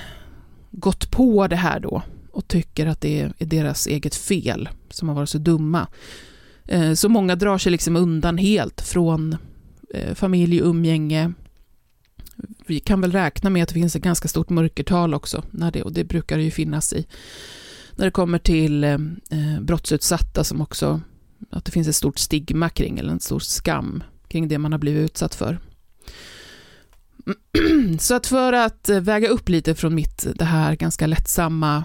gått 0.70 1.10
på 1.10 1.46
det 1.46 1.56
här 1.56 1.80
då 1.80 2.02
och 2.30 2.48
tycker 2.48 2.86
att 2.86 3.00
det 3.00 3.20
är 3.20 3.46
deras 3.46 3.86
eget 3.86 4.14
fel 4.14 4.68
som 4.90 5.08
har 5.08 5.14
varit 5.14 5.28
så 5.28 5.38
dumma. 5.38 5.86
Eh, 6.64 6.92
så 6.92 7.08
många 7.08 7.36
drar 7.36 7.58
sig 7.58 7.72
liksom 7.72 7.96
undan 7.96 8.38
helt 8.38 8.80
från 8.80 9.36
eh, 9.94 10.14
familj 10.14 10.62
och 10.62 10.68
umgänge. 10.68 11.32
Vi 12.66 12.80
kan 12.80 13.00
väl 13.00 13.12
räkna 13.12 13.50
med 13.50 13.62
att 13.62 13.68
det 13.68 13.74
finns 13.74 13.96
ett 13.96 14.02
ganska 14.02 14.28
stort 14.28 14.50
mörkertal 14.50 15.14
också, 15.14 15.42
när 15.50 15.72
det, 15.72 15.82
och 15.82 15.92
det 15.92 16.04
brukar 16.04 16.36
det 16.36 16.44
ju 16.44 16.50
finnas 16.50 16.92
i, 16.92 17.06
när 17.96 18.04
det 18.04 18.10
kommer 18.10 18.38
till 18.38 18.84
eh, 18.84 18.98
brottsutsatta 19.60 20.44
som 20.44 20.60
också, 20.60 21.00
att 21.50 21.64
det 21.64 21.72
finns 21.72 21.88
ett 21.88 21.96
stort 21.96 22.18
stigma 22.18 22.68
kring, 22.68 22.98
eller 22.98 23.12
en 23.12 23.20
stor 23.20 23.40
skam 23.40 24.02
kring 24.28 24.48
det 24.48 24.58
man 24.58 24.72
har 24.72 24.78
blivit 24.78 25.10
utsatt 25.10 25.34
för. 25.34 25.58
Så 27.98 28.14
att 28.14 28.26
för 28.26 28.52
att 28.52 28.88
väga 28.88 29.28
upp 29.28 29.48
lite 29.48 29.74
från 29.74 29.94
mitt, 29.94 30.26
det 30.34 30.44
här 30.44 30.74
ganska 30.74 31.06
lättsamma 31.06 31.84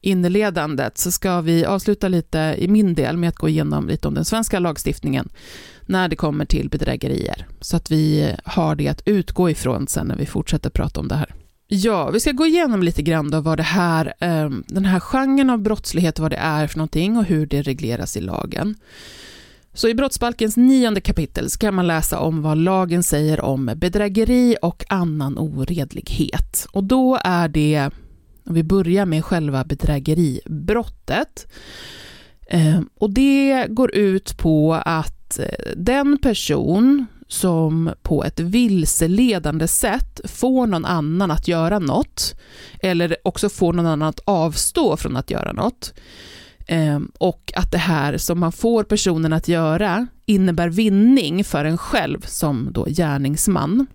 inledandet 0.00 0.98
så 0.98 1.10
ska 1.10 1.40
vi 1.40 1.64
avsluta 1.64 2.08
lite 2.08 2.54
i 2.58 2.68
min 2.68 2.94
del 2.94 3.16
med 3.16 3.28
att 3.28 3.36
gå 3.36 3.48
igenom 3.48 3.88
lite 3.88 4.08
om 4.08 4.14
den 4.14 4.24
svenska 4.24 4.58
lagstiftningen 4.58 5.28
när 5.86 6.08
det 6.08 6.16
kommer 6.16 6.44
till 6.44 6.68
bedrägerier. 6.68 7.46
Så 7.60 7.76
att 7.76 7.90
vi 7.90 8.34
har 8.44 8.74
det 8.74 8.88
att 8.88 9.02
utgå 9.04 9.50
ifrån 9.50 9.88
sen 9.88 10.06
när 10.06 10.16
vi 10.16 10.26
fortsätter 10.26 10.70
prata 10.70 11.00
om 11.00 11.08
det 11.08 11.14
här. 11.14 11.34
Ja, 11.68 12.10
vi 12.10 12.20
ska 12.20 12.32
gå 12.32 12.46
igenom 12.46 12.82
lite 12.82 13.02
grann 13.02 13.30
då 13.30 13.40
vad 13.40 13.58
det 13.58 13.62
här, 13.62 14.14
eh, 14.20 14.50
den 14.66 14.84
här 14.84 15.00
genren 15.00 15.50
av 15.50 15.58
brottslighet, 15.58 16.18
vad 16.18 16.30
det 16.30 16.36
är 16.36 16.66
för 16.66 16.78
någonting 16.78 17.16
och 17.16 17.24
hur 17.24 17.46
det 17.46 17.62
regleras 17.62 18.16
i 18.16 18.20
lagen. 18.20 18.74
Så 19.76 19.88
i 19.88 19.94
brottsbalkens 19.94 20.56
nionde 20.56 21.00
kapitel 21.00 21.50
ska 21.50 21.72
man 21.72 21.86
läsa 21.86 22.18
om 22.18 22.42
vad 22.42 22.58
lagen 22.58 23.02
säger 23.02 23.40
om 23.40 23.70
bedrägeri 23.76 24.56
och 24.62 24.84
annan 24.88 25.38
oredlighet. 25.38 26.66
Och 26.72 26.84
då 26.84 27.18
är 27.24 27.48
det, 27.48 27.90
om 28.46 28.54
vi 28.54 28.62
börjar 28.62 29.06
med 29.06 29.24
själva 29.24 29.64
bedrägeribrottet, 29.64 31.52
eh, 32.48 32.80
och 32.94 33.10
det 33.10 33.66
går 33.68 33.94
ut 33.94 34.38
på 34.38 34.74
att 34.74 35.38
eh, 35.38 35.72
den 35.76 36.18
person 36.18 37.06
som 37.28 37.90
på 38.02 38.24
ett 38.24 38.40
vilseledande 38.40 39.68
sätt 39.68 40.20
får 40.24 40.66
någon 40.66 40.84
annan 40.84 41.30
att 41.30 41.48
göra 41.48 41.78
något, 41.78 42.34
eller 42.82 43.16
också 43.24 43.48
får 43.48 43.72
någon 43.72 43.86
annan 43.86 44.08
att 44.08 44.20
avstå 44.24 44.96
från 44.96 45.16
att 45.16 45.30
göra 45.30 45.52
något, 45.52 45.94
Ehm, 46.66 47.10
och 47.18 47.52
att 47.56 47.72
det 47.72 47.78
här 47.78 48.16
som 48.18 48.40
man 48.40 48.52
får 48.52 48.84
personen 48.84 49.32
att 49.32 49.48
göra 49.48 50.06
innebär 50.26 50.68
vinning 50.68 51.44
för 51.44 51.64
en 51.64 51.78
själv 51.78 52.20
som 52.20 52.68
då 52.72 52.84
gärningsman. 52.84 53.86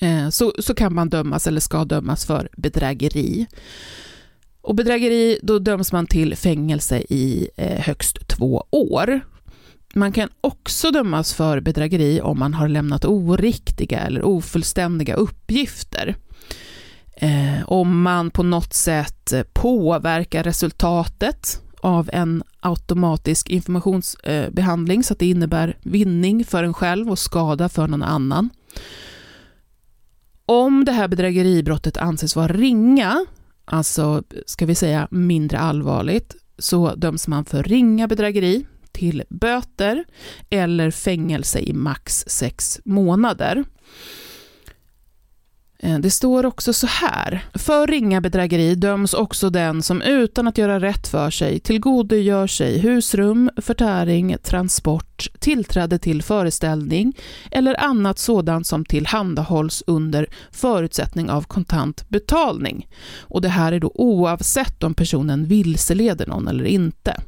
Ehm, 0.00 0.30
så, 0.30 0.52
så 0.58 0.74
kan 0.74 0.94
man 0.94 1.08
dömas 1.08 1.46
eller 1.46 1.60
ska 1.60 1.84
dömas 1.84 2.26
för 2.26 2.48
bedrägeri. 2.56 3.46
Och 4.60 4.74
bedrägeri, 4.74 5.38
då 5.42 5.58
döms 5.58 5.92
man 5.92 6.06
till 6.06 6.36
fängelse 6.36 6.98
i 7.08 7.48
eh, 7.56 7.80
högst 7.80 8.28
två 8.28 8.66
år. 8.70 9.20
Man 9.94 10.12
kan 10.12 10.28
också 10.40 10.90
dömas 10.90 11.34
för 11.34 11.60
bedrägeri 11.60 12.20
om 12.20 12.38
man 12.38 12.54
har 12.54 12.68
lämnat 12.68 13.04
oriktiga 13.04 13.98
eller 14.00 14.22
ofullständiga 14.22 15.14
uppgifter. 15.14 16.16
Eh, 17.20 17.62
om 17.66 18.02
man 18.02 18.30
på 18.30 18.42
något 18.42 18.74
sätt 18.74 19.32
påverkar 19.52 20.44
resultatet 20.44 21.62
av 21.80 22.10
en 22.12 22.42
automatisk 22.60 23.48
informationsbehandling 23.48 25.04
så 25.04 25.12
att 25.12 25.18
det 25.18 25.26
innebär 25.26 25.76
vinning 25.82 26.44
för 26.44 26.64
en 26.64 26.74
själv 26.74 27.10
och 27.10 27.18
skada 27.18 27.68
för 27.68 27.88
någon 27.88 28.02
annan. 28.02 28.50
Om 30.46 30.84
det 30.84 30.92
här 30.92 31.08
bedrägeribrottet 31.08 31.96
anses 31.96 32.36
vara 32.36 32.48
ringa, 32.48 33.26
alltså 33.64 34.22
ska 34.46 34.66
vi 34.66 34.74
säga 34.74 35.08
mindre 35.10 35.58
allvarligt, 35.58 36.36
så 36.58 36.94
döms 36.94 37.28
man 37.28 37.44
för 37.44 37.62
ringa 37.62 38.08
bedrägeri 38.08 38.66
till 38.92 39.22
böter 39.28 40.04
eller 40.50 40.90
fängelse 40.90 41.58
i 41.58 41.72
max 41.72 42.24
sex 42.28 42.80
månader. 42.84 43.64
Eh, 45.82 45.98
det 45.98 46.10
står 46.10 46.46
också 46.46 46.72
så 46.72 46.86
här. 46.86 47.44
För 47.54 47.86
ringa 47.86 48.20
bedrägeri 48.20 48.74
döms 48.74 49.14
också 49.14 49.50
den 49.50 49.82
som 49.82 50.02
utan 50.02 50.48
att 50.48 50.58
göra 50.58 50.80
rätt 50.80 51.08
för 51.08 51.30
sig 51.30 51.60
tillgodogör 51.60 52.46
sig 52.46 52.78
husrum, 52.78 53.50
förtäring, 53.56 54.36
transport, 54.42 55.28
tillträde 55.38 55.98
till 55.98 56.22
föreställning 56.22 57.16
eller 57.50 57.80
annat 57.80 58.18
sådant 58.18 58.66
som 58.66 58.84
tillhandahålls 58.84 59.82
under 59.86 60.26
förutsättning 60.50 61.30
av 61.30 61.42
kontant 61.42 62.08
betalning. 62.08 62.88
Och 63.18 63.42
det 63.42 63.48
här 63.48 63.72
är 63.72 63.80
då 63.80 63.92
oavsett 63.94 64.82
om 64.82 64.94
personen 64.94 65.44
vilseleder 65.44 66.26
någon 66.26 66.48
eller 66.48 66.64
inte. 66.64 67.20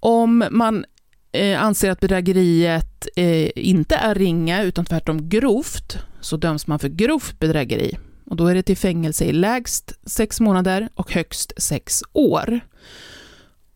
Om 0.00 0.44
man 0.50 0.84
eh, 1.32 1.62
anser 1.62 1.90
att 1.90 2.00
bedrägeriet 2.00 3.08
eh, 3.16 3.50
inte 3.54 3.96
är 3.96 4.14
ringa 4.14 4.62
utan 4.62 4.84
tvärtom 4.84 5.28
grovt 5.28 5.98
så 6.20 6.36
döms 6.36 6.66
man 6.66 6.78
för 6.78 6.88
grovt 6.88 7.38
bedrägeri 7.38 7.98
och 8.30 8.36
då 8.36 8.46
är 8.46 8.54
det 8.54 8.62
till 8.62 8.76
fängelse 8.76 9.24
i 9.24 9.32
lägst 9.32 9.92
sex 10.04 10.40
månader 10.40 10.88
och 10.94 11.12
högst 11.12 11.52
sex 11.56 12.02
år. 12.12 12.60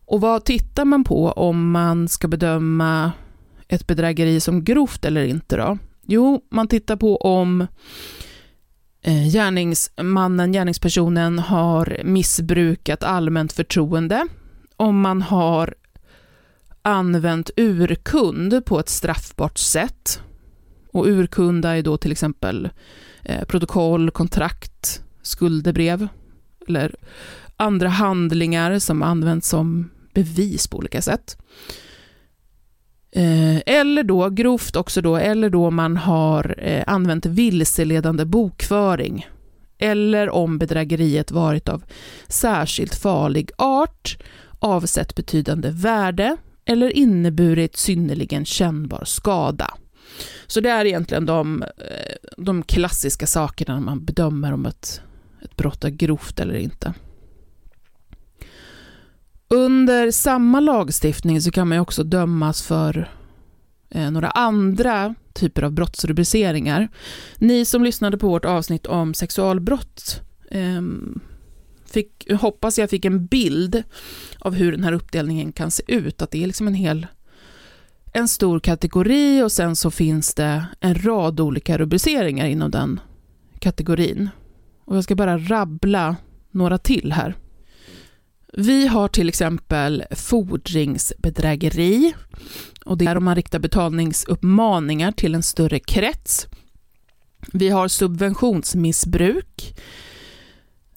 Och 0.05 0.21
vad 0.21 0.45
tittar 0.45 0.85
man 0.85 1.03
på 1.03 1.31
om 1.31 1.71
man 1.71 2.07
ska 2.07 2.27
bedöma 2.27 3.11
ett 3.67 3.87
bedrägeri 3.87 4.39
som 4.39 4.63
grovt 4.63 5.05
eller 5.05 5.23
inte 5.23 5.57
då? 5.57 5.77
Jo, 6.01 6.41
man 6.51 6.67
tittar 6.67 6.95
på 6.95 7.17
om 7.17 7.67
eh, 9.01 9.27
gärningsmannen, 9.27 10.51
gärningspersonen 10.51 11.39
har 11.39 12.01
missbrukat 12.03 13.03
allmänt 13.03 13.53
förtroende, 13.53 14.27
om 14.77 15.01
man 15.01 15.21
har 15.21 15.73
använt 16.81 17.49
urkund 17.57 18.65
på 18.65 18.79
ett 18.79 18.89
straffbart 18.89 19.57
sätt. 19.57 20.21
Och 20.93 21.05
urkunda 21.05 21.77
är 21.77 21.81
då 21.81 21.97
till 21.97 22.11
exempel 22.11 22.69
eh, 23.23 23.45
protokoll, 23.45 24.11
kontrakt, 24.11 25.01
skuldebrev 25.21 26.07
eller 26.67 26.95
andra 27.57 27.89
handlingar 27.89 28.79
som 28.79 29.03
används 29.03 29.49
som 29.49 29.89
bevis 30.13 30.67
på 30.67 30.77
olika 30.77 31.01
sätt. 31.01 31.37
Eh, 33.11 33.57
eller 33.65 34.03
då, 34.03 34.29
grovt 34.29 34.75
också 34.75 35.01
då, 35.01 35.17
eller 35.17 35.49
då 35.49 35.71
man 35.71 35.97
har 35.97 36.55
eh, 36.57 36.83
använt 36.87 37.25
vilseledande 37.25 38.25
bokföring. 38.25 39.27
Eller 39.77 40.29
om 40.29 40.57
bedrägeriet 40.57 41.31
varit 41.31 41.69
av 41.69 41.83
särskilt 42.27 42.95
farlig 42.95 43.51
art, 43.57 44.17
avsett 44.59 45.15
betydande 45.15 45.69
värde 45.69 46.37
eller 46.65 46.89
inneburit 46.89 47.77
synnerligen 47.77 48.45
kännbar 48.45 49.03
skada. 49.05 49.73
Så 50.53 50.61
det 50.61 50.69
är 50.69 50.85
egentligen 50.85 51.25
de, 51.25 51.63
eh, 51.63 52.15
de 52.37 52.63
klassiska 52.63 53.27
sakerna 53.27 53.79
man 53.79 54.05
bedömer 54.05 54.53
om 54.53 54.65
ett, 54.65 55.01
ett 55.41 55.55
brott 55.55 55.83
är 55.83 55.89
grovt 55.89 56.39
eller 56.39 56.55
inte. 56.55 56.93
Under 59.47 60.11
samma 60.11 60.59
lagstiftning 60.59 61.41
så 61.41 61.51
kan 61.51 61.67
man 61.67 61.79
också 61.79 62.03
dömas 62.03 62.61
för 62.61 63.11
eh, 63.89 64.11
några 64.11 64.29
andra 64.29 65.15
typer 65.33 65.63
av 65.63 65.71
brottsrubriceringar. 65.71 66.87
Ni 67.37 67.65
som 67.65 67.83
lyssnade 67.83 68.17
på 68.17 68.27
vårt 68.27 68.45
avsnitt 68.45 68.85
om 68.85 69.13
sexualbrott 69.13 70.21
ehm, 70.51 71.19
fick, 71.85 72.31
hoppas 72.31 72.79
jag 72.79 72.89
fick 72.89 73.05
en 73.05 73.25
bild 73.25 73.83
av 74.39 74.53
hur 74.53 74.71
den 74.71 74.83
här 74.83 74.93
uppdelningen 74.93 75.51
kan 75.51 75.71
se 75.71 75.83
ut, 75.87 76.21
att 76.21 76.31
det 76.31 76.43
är 76.43 76.47
liksom 76.47 76.67
en 76.67 76.73
hel 76.73 77.07
en 78.13 78.27
stor 78.27 78.59
kategori 78.59 79.43
och 79.43 79.51
sen 79.51 79.75
så 79.75 79.91
finns 79.91 80.33
det 80.33 80.65
en 80.79 80.95
rad 80.95 81.39
olika 81.39 81.77
rubriceringar 81.77 82.45
inom 82.45 82.71
den 82.71 82.99
kategorin. 83.59 84.29
Och 84.85 84.97
jag 84.97 85.03
ska 85.03 85.15
bara 85.15 85.37
rabbla 85.37 86.15
några 86.51 86.77
till 86.77 87.13
här. 87.13 87.35
Vi 88.57 88.87
har 88.87 89.07
till 89.07 89.29
exempel 89.29 90.03
fordringsbedrägeri 90.11 92.13
och 92.85 92.97
det 92.97 93.05
är 93.05 93.17
om 93.17 93.23
man 93.23 93.35
riktar 93.35 93.59
betalningsuppmaningar 93.59 95.11
till 95.11 95.35
en 95.35 95.43
större 95.43 95.79
krets. 95.79 96.47
Vi 97.53 97.69
har 97.69 97.87
subventionsmissbruk. 97.87 99.75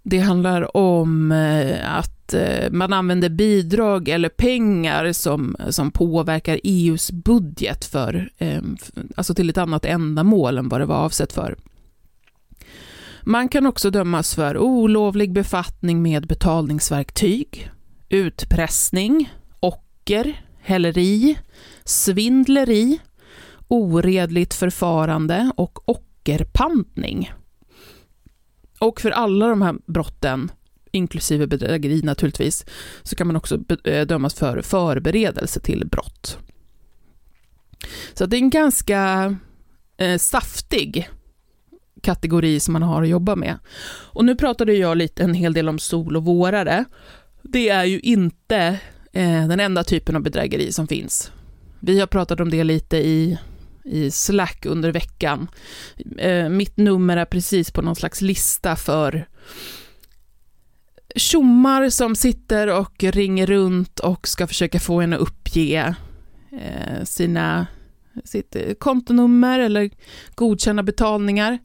Det 0.08 0.18
handlar 0.18 0.76
om 0.76 1.32
eh, 1.32 1.96
att 1.98 2.34
eh, 2.34 2.70
man 2.70 2.92
använder 2.92 3.28
bidrag 3.28 4.08
eller 4.08 4.28
pengar 4.28 5.12
som, 5.12 5.56
som 5.68 5.90
påverkar 5.90 6.60
EUs 6.64 7.10
budget 7.10 7.84
för, 7.84 8.30
ehm, 8.38 8.76
alltså 9.16 9.34
till 9.34 9.50
ett 9.50 9.58
annat 9.58 9.84
ändamål 9.84 10.58
än 10.58 10.68
vad 10.68 10.80
det 10.80 10.86
var 10.86 10.96
avsett 10.96 11.32
för. 11.32 11.56
Man 13.22 13.48
kan 13.48 13.66
också 13.66 13.90
dömas 13.90 14.34
för 14.34 14.58
olovlig 14.58 15.32
befattning 15.32 16.02
med 16.02 16.26
betalningsverktyg, 16.26 17.70
utpressning, 18.08 19.32
ocker, 19.60 20.40
häleri, 20.60 21.38
svindleri, 21.84 22.98
oredligt 23.68 24.54
förfarande 24.54 25.50
och 25.56 25.88
ockerpantning. 25.88 27.30
Och 28.78 29.00
för 29.00 29.10
alla 29.10 29.48
de 29.48 29.62
här 29.62 29.74
brotten, 29.86 30.50
inklusive 30.90 31.46
bedrägeri 31.46 32.02
naturligtvis, 32.02 32.64
så 33.02 33.16
kan 33.16 33.26
man 33.26 33.36
också 33.36 33.58
eh, 33.84 34.06
dömas 34.06 34.34
för 34.34 34.62
förberedelse 34.62 35.60
till 35.60 35.86
brott. 35.86 36.38
Så 38.14 38.26
det 38.26 38.36
är 38.36 38.38
en 38.38 38.50
ganska 38.50 39.36
eh, 39.96 40.18
saftig 40.18 41.08
kategori 42.02 42.60
som 42.60 42.72
man 42.72 42.82
har 42.82 43.02
att 43.02 43.08
jobba 43.08 43.36
med. 43.36 43.58
Och 43.88 44.24
nu 44.24 44.36
pratade 44.36 44.72
jag 44.72 44.96
lite 44.96 45.22
en 45.22 45.34
hel 45.34 45.52
del 45.52 45.68
om 45.68 45.78
sol 45.78 46.16
och 46.16 46.24
vårare. 46.24 46.84
Det 47.42 47.68
är 47.68 47.84
ju 47.84 48.00
inte 48.00 48.80
eh, 49.12 49.48
den 49.48 49.60
enda 49.60 49.84
typen 49.84 50.16
av 50.16 50.22
bedrägeri 50.22 50.72
som 50.72 50.88
finns. 50.88 51.32
Vi 51.80 52.00
har 52.00 52.06
pratat 52.06 52.40
om 52.40 52.50
det 52.50 52.64
lite 52.64 52.96
i 52.96 53.38
i 53.86 54.10
Slack 54.10 54.66
under 54.66 54.92
veckan. 54.92 55.48
Eh, 56.18 56.48
mitt 56.48 56.76
nummer 56.76 57.16
är 57.16 57.24
precis 57.24 57.70
på 57.70 57.82
någon 57.82 57.96
slags 57.96 58.20
lista 58.20 58.76
för 58.76 59.26
tjommar 61.16 61.90
som 61.90 62.16
sitter 62.16 62.78
och 62.80 63.04
ringer 63.04 63.46
runt 63.46 64.00
och 64.00 64.28
ska 64.28 64.46
försöka 64.46 64.80
få 64.80 65.00
en 65.00 65.12
att 65.12 65.20
uppge 65.20 65.94
eh, 66.52 67.04
sina 67.04 67.66
sitt 68.24 68.56
eh, 68.56 68.74
kontonummer 68.78 69.58
eller 69.58 69.90
godkänna 70.34 70.82
betalningar. 70.82 71.58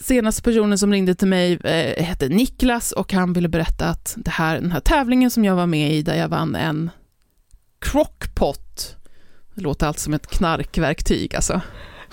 Senaste 0.00 0.42
personen 0.42 0.78
som 0.78 0.92
ringde 0.92 1.14
till 1.14 1.28
mig 1.28 1.52
eh, 1.52 2.04
hette 2.04 2.28
Niklas 2.28 2.92
och 2.92 3.12
han 3.12 3.32
ville 3.32 3.48
berätta 3.48 3.88
att 3.88 4.14
det 4.16 4.30
här, 4.30 4.60
den 4.60 4.72
här 4.72 4.80
tävlingen 4.80 5.30
som 5.30 5.44
jag 5.44 5.56
var 5.56 5.66
med 5.66 5.92
i, 5.92 6.02
där 6.02 6.14
jag 6.14 6.28
vann 6.28 6.54
en 6.54 6.90
crockpot 7.78 8.96
det 9.54 9.62
låter 9.62 9.86
allt 9.86 9.98
som 9.98 10.14
ett 10.14 10.26
knarkverktyg 10.26 11.34
alltså. 11.34 11.60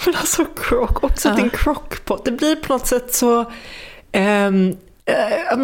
Men 0.06 0.16
alltså 0.16 0.46
crock, 0.46 1.04
också 1.04 1.30
ja. 1.30 1.36
din 1.36 1.50
crockpot, 1.50 2.26
det 2.26 2.32
blir 2.32 2.56
på 2.56 2.74
något 2.74 2.88
sätt 2.88 3.14
så... 3.14 3.52
Um, 4.14 4.78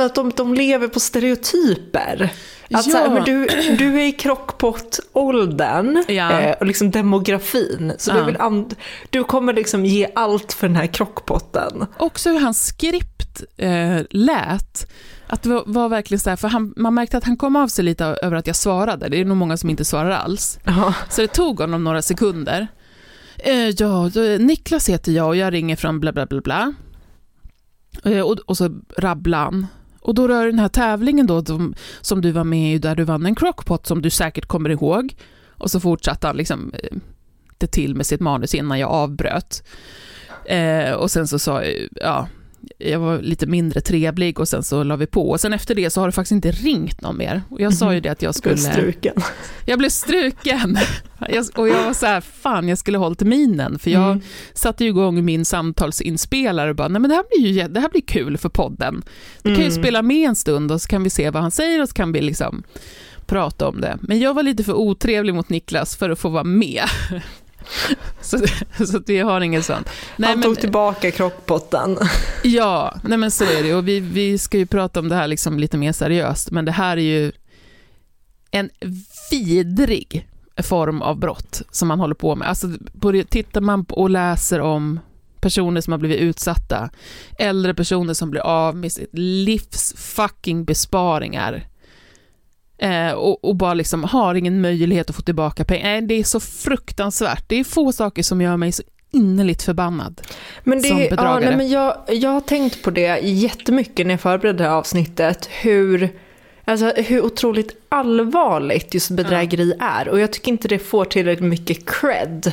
att 0.01 0.15
de, 0.15 0.29
de 0.35 0.53
lever 0.53 0.87
på 0.87 0.99
stereotyper. 0.99 2.29
Att 2.71 2.83
så 2.83 2.97
här, 2.97 3.09
men 3.09 3.23
du, 3.23 3.47
du 3.77 4.01
är 4.01 4.05
i 4.05 4.11
krockpottåldern 4.11 6.03
Ja. 6.07 6.39
eh, 6.39 6.55
och 6.59 6.65
liksom 6.65 6.91
demografin. 6.91 7.93
Så 7.97 8.11
Ja. 8.11 8.15
du, 8.15 8.25
vill 8.25 8.65
du 9.09 9.23
kommer 9.23 9.53
liksom 9.53 9.85
ge 9.85 10.07
allt 10.15 10.53
för 10.53 10.67
den 10.67 10.75
här 10.75 10.87
krockpotten. 10.87 11.85
Också 11.97 12.29
hur 12.29 12.39
hans 12.39 12.65
skript 12.65 13.43
eh, 13.57 13.99
lät. 14.09 14.91
Att 15.33 15.43
det 15.43 15.63
var, 15.65 15.89
verkligen 15.89 16.19
så 16.19 16.29
här, 16.29 16.37
för 16.37 16.47
han, 16.47 16.73
man 16.77 16.93
märkte 16.93 17.17
att 17.17 17.23
han 17.23 17.37
kom 17.37 17.55
av 17.55 17.67
sig 17.67 17.85
lite 17.85 18.05
över 18.05 18.35
att 18.35 18.47
jag 18.47 18.55
svarade. 18.55 19.09
Det 19.09 19.21
är 19.21 19.25
nog 19.25 19.37
många 19.37 19.57
som 19.57 19.69
inte 19.69 19.85
svarar 19.85 20.09
alls. 20.09 20.59
Ja. 20.63 20.93
Så 21.09 21.21
det 21.21 21.27
tog 21.27 21.59
honom 21.59 21.83
några 21.83 22.01
sekunder. 22.01 22.67
Eh, 23.37 23.69
ja, 23.69 24.09
Niklas 24.39 24.89
heter 24.89 25.11
jag 25.11 25.27
och 25.27 25.35
jag 25.35 25.53
ringer 25.53 25.75
från 25.75 25.99
bla 25.99 26.11
bla 26.11 26.25
bla 26.25 26.41
bla. 26.41 26.73
Eh, 28.03 28.19
och, 28.19 28.37
och 28.45 28.57
så 28.57 28.69
rabblade 28.97 29.43
han. 29.43 29.67
Och 29.99 30.15
då 30.15 30.27
rör 30.27 30.45
den 30.45 30.59
här 30.59 30.67
tävlingen 30.67 31.27
då, 31.27 31.45
som, 31.45 31.73
som 32.01 32.21
du 32.21 32.31
var 32.31 32.43
med 32.43 32.75
i, 32.75 32.77
där 32.77 32.95
du 32.95 33.03
vann 33.03 33.25
en 33.25 33.35
crockpot 33.35 33.87
som 33.87 34.01
du 34.01 34.09
säkert 34.09 34.45
kommer 34.45 34.69
ihåg. 34.69 35.15
Och 35.47 35.71
så 35.71 35.79
fortsatte 35.79 36.27
han 36.27 36.37
liksom 36.37 36.71
eh, 36.73 36.97
det 37.57 37.67
till 37.67 37.95
med 37.95 38.05
sitt 38.05 38.21
manus 38.21 38.55
innan 38.55 38.79
jag 38.79 38.89
avbröt. 38.89 39.63
Eh, 40.45 40.91
och 40.91 41.11
sen 41.11 41.27
så 41.27 41.39
sa 41.39 41.63
jag, 41.63 41.87
ja, 41.91 42.27
jag 42.77 42.99
var 42.99 43.19
lite 43.21 43.45
mindre 43.47 43.81
trevlig 43.81 44.39
och 44.39 44.47
sen 44.47 44.63
så 44.63 44.83
la 44.83 44.95
vi 44.95 45.05
på. 45.05 45.29
Och 45.29 45.39
sen 45.39 45.53
efter 45.53 45.75
det 45.75 45.89
så 45.89 46.01
har 46.01 46.07
det 46.07 46.11
faktiskt 46.11 46.31
inte 46.31 46.51
ringt 46.51 47.01
någon 47.01 47.17
mer. 47.17 47.41
Och 47.49 47.61
jag 47.61 47.73
sa 47.73 47.93
ju 47.93 47.99
det 47.99 48.09
att 48.09 48.21
jag 48.21 48.35
skulle... 48.35 48.57
Struken. 48.57 49.13
Jag 49.65 49.79
blev 49.79 49.89
struken. 49.89 50.77
Jag, 51.29 51.45
och 51.55 51.67
jag 51.69 51.83
var 51.83 51.93
så 51.93 52.05
här, 52.05 52.21
fan 52.21 52.67
jag 52.69 52.77
skulle 52.77 52.97
hållit 52.97 53.21
minen, 53.21 53.79
för 53.79 53.91
jag 53.91 54.03
Mm. 54.11 54.21
satte 54.53 54.83
ju 54.83 54.89
igång 54.89 55.25
min 55.25 55.45
samtalsinspelare 55.45 56.69
och 56.69 56.75
bara, 56.75 56.87
nej 56.87 57.01
men 57.01 57.09
det 57.09 57.15
här 57.15 57.23
blir 57.37 57.51
ju 57.51 57.67
det 57.67 57.79
här 57.79 57.89
blir 57.89 58.01
kul 58.01 58.37
för 58.37 58.49
podden. 58.49 59.03
Du 59.43 59.49
kan 59.55 59.63
ju 59.63 59.69
Mm. 59.69 59.83
spela 59.83 60.01
med 60.01 60.29
en 60.29 60.35
stund 60.35 60.71
och 60.71 60.81
så 60.81 60.87
kan 60.87 61.03
vi 61.03 61.09
se 61.09 61.29
vad 61.29 61.41
han 61.41 61.51
säger 61.51 61.81
och 61.81 61.87
så 61.89 61.93
kan 61.95 62.11
vi 62.11 62.21
liksom 62.21 62.63
prata 63.25 63.67
om 63.67 63.81
det. 63.81 63.97
Men 64.01 64.19
jag 64.19 64.33
var 64.33 64.43
lite 64.43 64.63
för 64.63 64.73
otrevlig 64.73 65.33
mot 65.33 65.49
Niklas 65.49 65.95
för 65.95 66.09
att 66.09 66.19
få 66.19 66.29
vara 66.29 66.43
med. 66.43 66.83
så, 68.21 68.37
så 68.85 69.01
vi 69.05 69.19
har 69.19 69.41
inget 69.41 69.65
sånt. 69.65 69.89
Nej, 70.17 70.29
Han 70.29 70.39
men- 70.39 70.43
tog 70.43 70.59
tillbaka 70.59 71.11
krockpotten. 71.11 71.97
Ja, 72.43 72.95
nej 73.03 73.17
men 73.17 73.31
så 73.31 73.43
är 73.43 73.63
det. 73.63 73.73
Och 73.75 73.87
vi, 73.87 73.99
vi 73.99 74.37
ska 74.37 74.57
ju 74.57 74.65
prata 74.65 74.99
om 74.99 75.09
det 75.09 75.15
här 75.15 75.27
liksom 75.27 75.59
lite 75.59 75.77
mer 75.77 75.91
seriöst, 75.91 76.51
men 76.51 76.65
det 76.65 76.71
här 76.71 76.97
är 76.97 77.01
ju 77.01 77.31
en 78.51 78.69
vidrig 79.31 80.27
form 80.63 81.01
av 81.01 81.19
brott 81.19 81.61
som 81.71 81.87
man 81.87 81.99
håller 81.99 82.15
på 82.15 82.35
med. 82.35 82.47
Alltså, 82.47 82.67
tittar 83.29 83.61
man 83.61 83.85
och 83.89 84.09
läser 84.09 84.59
om 84.59 84.99
personer 85.41 85.81
som 85.81 85.91
har 85.91 85.97
blivit 85.97 86.19
utsatta, 86.19 86.89
äldre 87.39 87.73
personer 87.73 88.13
som 88.13 88.29
blir 88.31 88.41
av 88.41 88.75
med 88.75 88.91
sitt 88.91 89.09
livs 89.13 89.93
fucking 89.97 90.65
besparingar 90.65 91.67
eh, 92.77 93.11
och, 93.11 93.45
och 93.45 93.55
bara 93.55 93.73
liksom 93.73 94.03
har 94.03 94.35
ingen 94.35 94.61
möjlighet 94.61 95.09
att 95.09 95.15
få 95.15 95.21
tillbaka 95.21 95.65
pengar. 95.65 95.83
Nej, 95.83 96.01
det 96.01 96.13
är 96.13 96.23
så 96.23 96.39
fruktansvärt. 96.39 97.43
Det 97.47 97.55
är 97.59 97.63
få 97.63 97.91
saker 97.91 98.23
som 98.23 98.41
gör 98.41 98.57
mig 98.57 98.71
så 98.71 98.83
innerligt 99.11 99.63
förbannad. 99.63 100.21
Men 100.63 100.81
det, 100.81 100.87
Som 100.87 100.99
ja, 100.99 101.09
bedragare. 101.09 101.45
nej, 101.45 101.57
men 101.57 101.69
jag, 101.69 101.97
jag 102.07 102.29
har 102.29 102.41
tänkt 102.41 102.83
på 102.83 102.91
det 102.91 103.19
jättemycket 103.23 104.07
när 104.07 104.13
jag 104.13 104.21
förberedde 104.21 104.57
det 104.63 104.69
här 104.69 104.75
avsnittet. 104.75 105.49
Hur, 105.61 106.09
alltså, 106.65 106.85
hur 106.95 107.21
otroligt 107.25 107.75
allvarligt 107.89 108.93
just 108.93 109.09
bedrägeri 109.11 109.73
är. 109.79 110.07
Och 110.09 110.19
jag 110.19 110.33
tycker 110.33 110.51
inte 110.51 110.67
det 110.67 110.79
får 110.79 111.05
tillräckligt 111.05 111.49
mycket 111.49 111.89
cred 111.89 112.51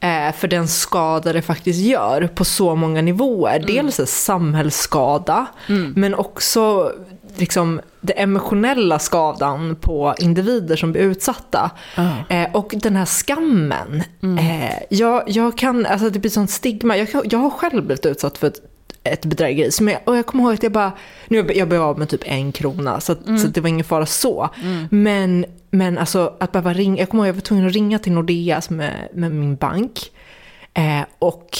eh, 0.00 0.32
för 0.34 0.48
den 0.48 0.68
skada 0.68 1.32
det 1.32 1.42
faktiskt 1.42 1.80
gör 1.80 2.26
på 2.26 2.44
så 2.44 2.74
många 2.74 3.02
nivåer. 3.02 3.64
Dels 3.66 4.00
en 4.00 4.06
samhällsskada, 4.06 5.46
men 5.94 6.14
också 6.14 6.92
liksom, 7.40 7.80
det 8.00 8.12
emotionella 8.12 8.98
skadan 8.98 9.76
på 9.76 10.14
individer 10.18 10.76
som 10.76 10.92
blir 10.92 11.02
utsatta. 11.02 11.70
Eh, 12.28 12.46
och 12.52 12.74
den 12.76 12.96
här 12.96 13.06
skammen. 13.06 14.02
Eh, 14.38 14.82
jag, 14.90 15.22
jag 15.26 15.58
kan, 15.58 15.86
alltså 15.86 16.10
det 16.10 16.18
blir 16.18 16.30
sånt 16.30 16.50
stigma. 16.50 16.96
Jag, 16.96 17.08
jag 17.24 17.38
har 17.38 17.50
själv 17.50 17.86
blivit 17.86 18.06
utsatt 18.06 18.38
för 18.38 18.46
ett, 18.46 18.60
ett 19.04 19.24
bedrägeri. 19.24 19.70
Som 19.70 19.88
jag, 19.88 20.00
och 20.04 20.16
jag 20.16 20.26
kommer 20.26 20.44
ihåg 20.44 20.54
att 20.54 20.62
jag 20.62 20.72
bara, 20.72 20.92
nu 21.28 21.52
jag, 21.54 21.68
blev 21.68 21.82
av 21.82 21.98
med 21.98 22.08
typ 22.08 22.22
en 22.24 22.52
krona, 22.52 23.00
så, 23.00 23.12
att, 23.12 23.40
så 23.40 23.46
att 23.46 23.54
det 23.54 23.60
var 23.60 23.68
ingen 23.68 23.84
fara 23.84 24.06
så. 24.06 24.50
Men, 24.90 25.44
men 25.70 25.98
alltså 25.98 26.34
att 26.40 26.52
behöva 26.52 26.72
ringa, 26.72 26.98
jag 26.98 27.08
kommer 27.08 27.24
ihåg 27.24 27.30
att 27.30 27.36
jag 27.36 27.40
var 27.40 27.46
tvungen 27.46 27.66
att 27.66 27.72
ringa 27.72 27.98
till 27.98 28.12
Nordea 28.12 28.60
som 28.60 28.80
är 28.80 29.08
med 29.14 29.32
min 29.32 29.56
bank. 29.56 30.10
Eh, 30.74 31.04
och 31.18 31.58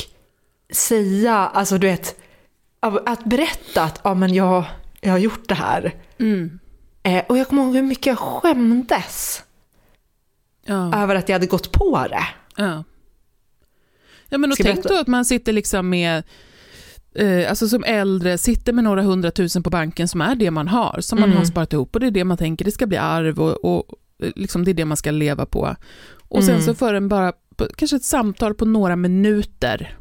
säga, 0.73 1.35
alltså 1.35 1.79
du 1.79 1.87
vet, 1.87 2.17
att 2.81 3.25
berätta 3.25 3.83
att 3.83 4.01
ja, 4.05 4.15
men 4.15 4.35
jag, 4.35 4.65
jag 5.05 5.11
har 5.13 5.19
gjort 5.19 5.49
det 5.49 5.55
här. 5.55 5.95
Eh, 7.03 7.23
och 7.29 7.39
jag 7.39 7.49
kommer 7.49 7.63
ihåg 7.63 7.75
hur 7.75 7.83
mycket 7.83 8.07
jag 8.07 8.19
skämdes 8.19 9.43
Ja. 10.67 11.03
över 11.03 11.15
att 11.15 11.29
jag 11.29 11.35
hade 11.35 11.47
gått 11.47 11.73
på 11.73 12.07
det. 12.11 12.25
Ja. 12.57 12.85
Ja, 14.29 14.39
men 14.39 14.51
jag 14.51 14.59
tänk 14.59 14.85
då 14.85 14.99
att 14.99 15.07
man 15.07 15.25
sitter 15.25 15.53
liksom 15.53 15.89
med, 15.89 16.23
eh, 17.15 17.49
alltså 17.51 17.69
som 17.69 17.85
äldre, 17.85 18.39
sitter 18.39 18.73
med 18.73 18.85
några 18.85 19.03
hundratusen 19.03 19.63
på 19.63 19.71
banken 19.71 20.09
som 20.09 20.21
är 20.21 20.35
det 20.35 20.51
man 20.51 20.69
har, 20.69 21.01
som 21.01 21.21
man 21.21 21.29
Mm. 21.29 21.39
har 21.39 21.45
sparat 21.45 21.73
ihop 21.73 21.95
och 21.95 22.01
det 22.01 22.07
är 22.07 22.11
det 22.11 22.25
man 22.25 22.37
tänker, 22.37 22.65
det 22.65 22.71
ska 22.73 22.87
bli 22.87 22.97
arv 22.97 23.41
och, 23.41 23.65
och 23.65 23.85
eh, 24.23 24.31
liksom 24.37 24.65
det 24.65 24.71
är 24.71 24.75
det 24.75 24.85
man 24.85 24.97
ska 24.97 25.11
leva 25.11 25.47
på. 25.47 25.77
Och 26.29 26.45
sen 26.45 26.55
Mm. 26.55 26.67
så 26.67 26.75
får 26.75 26.93
den 26.93 27.09
bara, 27.09 27.33
kanske 27.77 27.97
ett 27.97 28.05
samtal 28.05 28.55
på 28.55 28.65
några 28.65 28.97
minuter, 28.97 29.99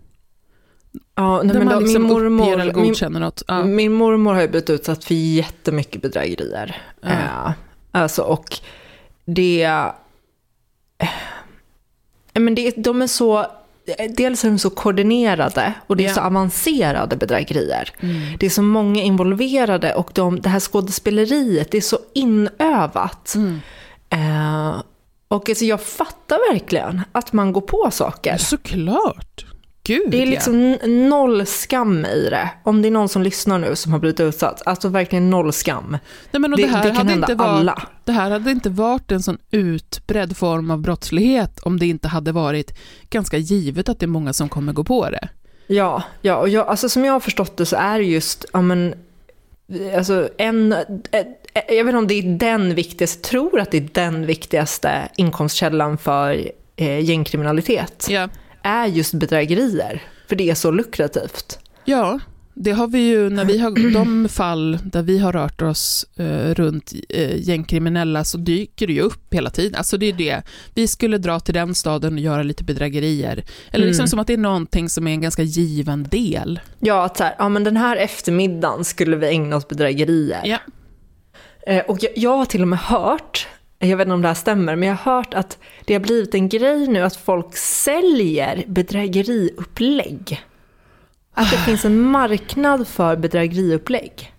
Ja, 1.15 1.41
nej, 1.43 1.57
men 1.57 1.67
då, 1.67 1.79
liksom 1.79 2.03
min, 2.03 2.11
mormor, 2.11 2.73
min. 2.81 2.95
Ja. 3.47 3.63
min 3.63 3.93
mormor 3.93 4.33
har 4.33 4.41
ju 4.41 4.47
blivit 4.47 4.69
utsatt 4.69 5.03
för 5.03 5.13
jättemycket 5.13 6.01
bedrägerier. 6.01 6.81
Ja. 7.01 7.09
Eh, 7.09 7.51
alltså, 7.91 8.21
och 8.21 8.57
det... 9.25 9.63
eh, 10.97 11.09
men 12.33 12.55
det, 12.55 12.73
de 12.77 13.01
är 13.01 13.07
så... 13.07 13.45
Dels 14.17 14.43
är 14.43 14.49
de 14.49 14.59
så 14.59 14.69
koordinerade 14.69 15.73
och 15.87 15.97
det 15.97 16.03
är 16.03 16.07
Ja. 16.07 16.13
så 16.13 16.21
avancerade 16.21 17.15
bedrägerier. 17.15 17.89
Mm. 17.99 18.37
Det 18.39 18.45
är 18.45 18.49
så 18.49 18.61
många 18.61 19.01
involverade 19.01 19.93
och 19.95 20.11
de, 20.13 20.41
det 20.41 20.49
här 20.49 20.59
skådespeleriet, 20.59 21.71
det 21.71 21.77
är 21.77 21.81
så 21.81 21.99
inövat. 22.13 23.35
Mm. 23.35 23.59
Eh, 24.09 24.81
och 25.27 25.49
alltså 25.49 25.65
jag 25.65 25.81
fattar 25.81 26.53
verkligen 26.53 27.01
att 27.11 27.33
man 27.33 27.53
går 27.53 27.61
på 27.61 27.91
saker. 27.91 28.37
Såklart. 28.37 29.45
Gud 29.85 30.11
Det 30.11 30.17
är 30.17 30.25
ja. 30.25 30.25
liksom 30.31 30.77
n- 30.81 31.09
noll 31.09 31.45
skam 31.45 32.05
i 32.05 32.27
det. 32.29 32.49
Om 32.63 32.81
det 32.81 32.87
är 32.87 32.91
någon 32.91 33.09
som 33.09 33.23
lyssnar 33.23 33.59
nu 33.59 33.75
som 33.75 33.91
har 33.91 33.99
blivit 33.99 34.19
utsatt, 34.19 34.61
alltså 34.65 34.87
verkligen 34.89 35.29
noll 35.29 35.53
skam. 35.53 35.97
Nej, 36.31 36.39
men 36.41 36.53
och 36.53 36.57
Det, 36.57 36.63
det, 36.65 36.69
här 36.69 36.83
det 36.83 36.87
kan 36.89 36.97
hade 36.97 37.09
hända 37.11 37.27
inte 37.31 37.35
varit, 37.43 37.49
alla. 37.49 37.87
Det 38.03 38.11
här 38.11 38.31
hade 38.31 38.51
inte 38.51 38.69
varit 38.69 39.11
en 39.11 39.23
sån 39.23 39.37
utbredd 39.51 40.37
form 40.37 40.71
av 40.71 40.79
brottslighet 40.81 41.59
om 41.59 41.79
det 41.79 41.85
inte 41.87 42.07
hade 42.07 42.31
varit 42.31 42.79
ganska 43.09 43.37
givet 43.37 43.89
att 43.89 43.99
det 43.99 44.05
är 44.05 44.07
många 44.07 44.33
som 44.33 44.49
kommer 44.49 44.73
gå 44.73 44.83
på 44.83 45.09
det. 45.09 45.27
Ja, 45.67 46.03
ja 46.21 46.35
och 46.37 46.49
jag, 46.49 46.67
alltså 46.67 46.89
som 46.89 47.05
jag 47.05 47.13
har 47.13 47.19
förstått 47.19 47.57
det 47.57 47.65
så 47.65 47.75
är 47.75 47.97
det 47.99 48.05
just, 48.05 48.45
ja 48.53 48.61
men, 48.61 48.95
alltså 49.97 50.29
en, 50.37 50.71
eh, 50.73 50.79
eh, 51.11 51.75
jag 51.75 51.83
vet 51.85 51.91
inte 51.91 51.97
om 51.97 52.07
det 52.07 52.13
är 52.13 52.37
den 52.37 52.75
viktigaste, 52.75 53.29
tror 53.29 53.59
att 53.59 53.71
det 53.71 53.77
är 53.77 53.89
den 53.93 54.25
viktigaste 54.25 55.09
inkomstkällan 55.17 55.97
för 55.97 56.51
eh, 56.75 56.99
gängkriminalitet, 56.99 58.07
Ja. 58.09 58.29
Är 58.63 58.85
just 58.87 59.13
bedrägerier. 59.13 60.01
För 60.27 60.35
det 60.35 60.49
är 60.49 60.55
så 60.55 60.71
lukrativt. 60.71 61.59
Ja, 61.85 62.19
det 62.55 62.71
har 62.71 62.87
vi 62.87 62.99
ju 62.99 63.29
när 63.29 63.45
vi 63.45 63.57
har 63.57 63.91
de 63.93 64.29
fall 64.29 64.77
där 64.83 65.01
vi 65.01 65.19
har 65.19 65.31
rört 65.33 65.61
oss 65.61 66.05
eh, 66.15 66.53
runt 66.53 66.93
eh, 67.09 67.35
gängkriminella 67.49 68.23
så 68.23 68.37
dyker 68.37 68.87
det 68.87 68.93
ju 68.93 69.01
upp 69.01 69.33
hela 69.33 69.49
tiden. 69.49 69.75
Alltså 69.75 69.97
det 69.97 70.05
är 70.05 70.13
det. 70.13 70.41
Vi 70.73 70.87
skulle 70.87 71.17
dra 71.17 71.39
till 71.39 71.53
den 71.53 71.75
staden 71.75 72.13
och 72.13 72.19
göra 72.19 72.43
lite 72.43 72.63
bedrägerier. 72.63 73.43
Eller 73.71 73.85
liksom 73.85 74.01
Mm. 74.03 74.07
som 74.07 74.19
att 74.19 74.27
det 74.27 74.33
är 74.33 74.37
någonting 74.37 74.89
som 74.89 75.07
är 75.07 75.11
en 75.11 75.21
ganska 75.21 75.43
given 75.43 76.03
del. 76.03 76.59
Ja, 76.79 77.03
att 77.05 77.17
så 77.17 77.23
här, 77.23 77.35
ja 77.37 77.49
men 77.49 77.63
den 77.63 77.77
här 77.77 77.97
eftermiddagen 77.97 78.83
skulle 78.83 79.15
vi 79.15 79.27
ägna 79.27 79.55
oss 79.55 79.67
bedrägerier. 79.67 80.41
Ja. 80.45 80.57
Eh, 81.67 81.79
Och 81.85 81.97
jag, 82.03 82.11
jag 82.15 82.37
har 82.37 82.45
till 82.45 82.61
och 82.61 82.67
med 82.67 82.79
hört, 82.79 83.47
jag 83.89 83.97
vet 83.97 84.05
inte 84.05 84.13
om 84.13 84.21
det 84.21 84.27
här 84.27 84.35
stämmer, 84.35 84.75
men 84.75 84.89
jag 84.89 84.95
har 84.95 85.15
hört 85.15 85.33
att 85.33 85.57
det 85.85 85.93
har 85.93 86.01
blivit 86.01 86.35
en 86.35 86.49
grej 86.49 86.87
nu 86.87 87.01
att 87.01 87.15
folk 87.15 87.57
säljer 87.57 88.63
bedrägeriupplägg. 88.67 90.41
Att 91.33 91.51
det 91.51 91.57
finns 91.57 91.85
en 91.85 91.99
marknad 92.01 92.87
för 92.87 93.15
bedrägeriupplägg. 93.15 94.33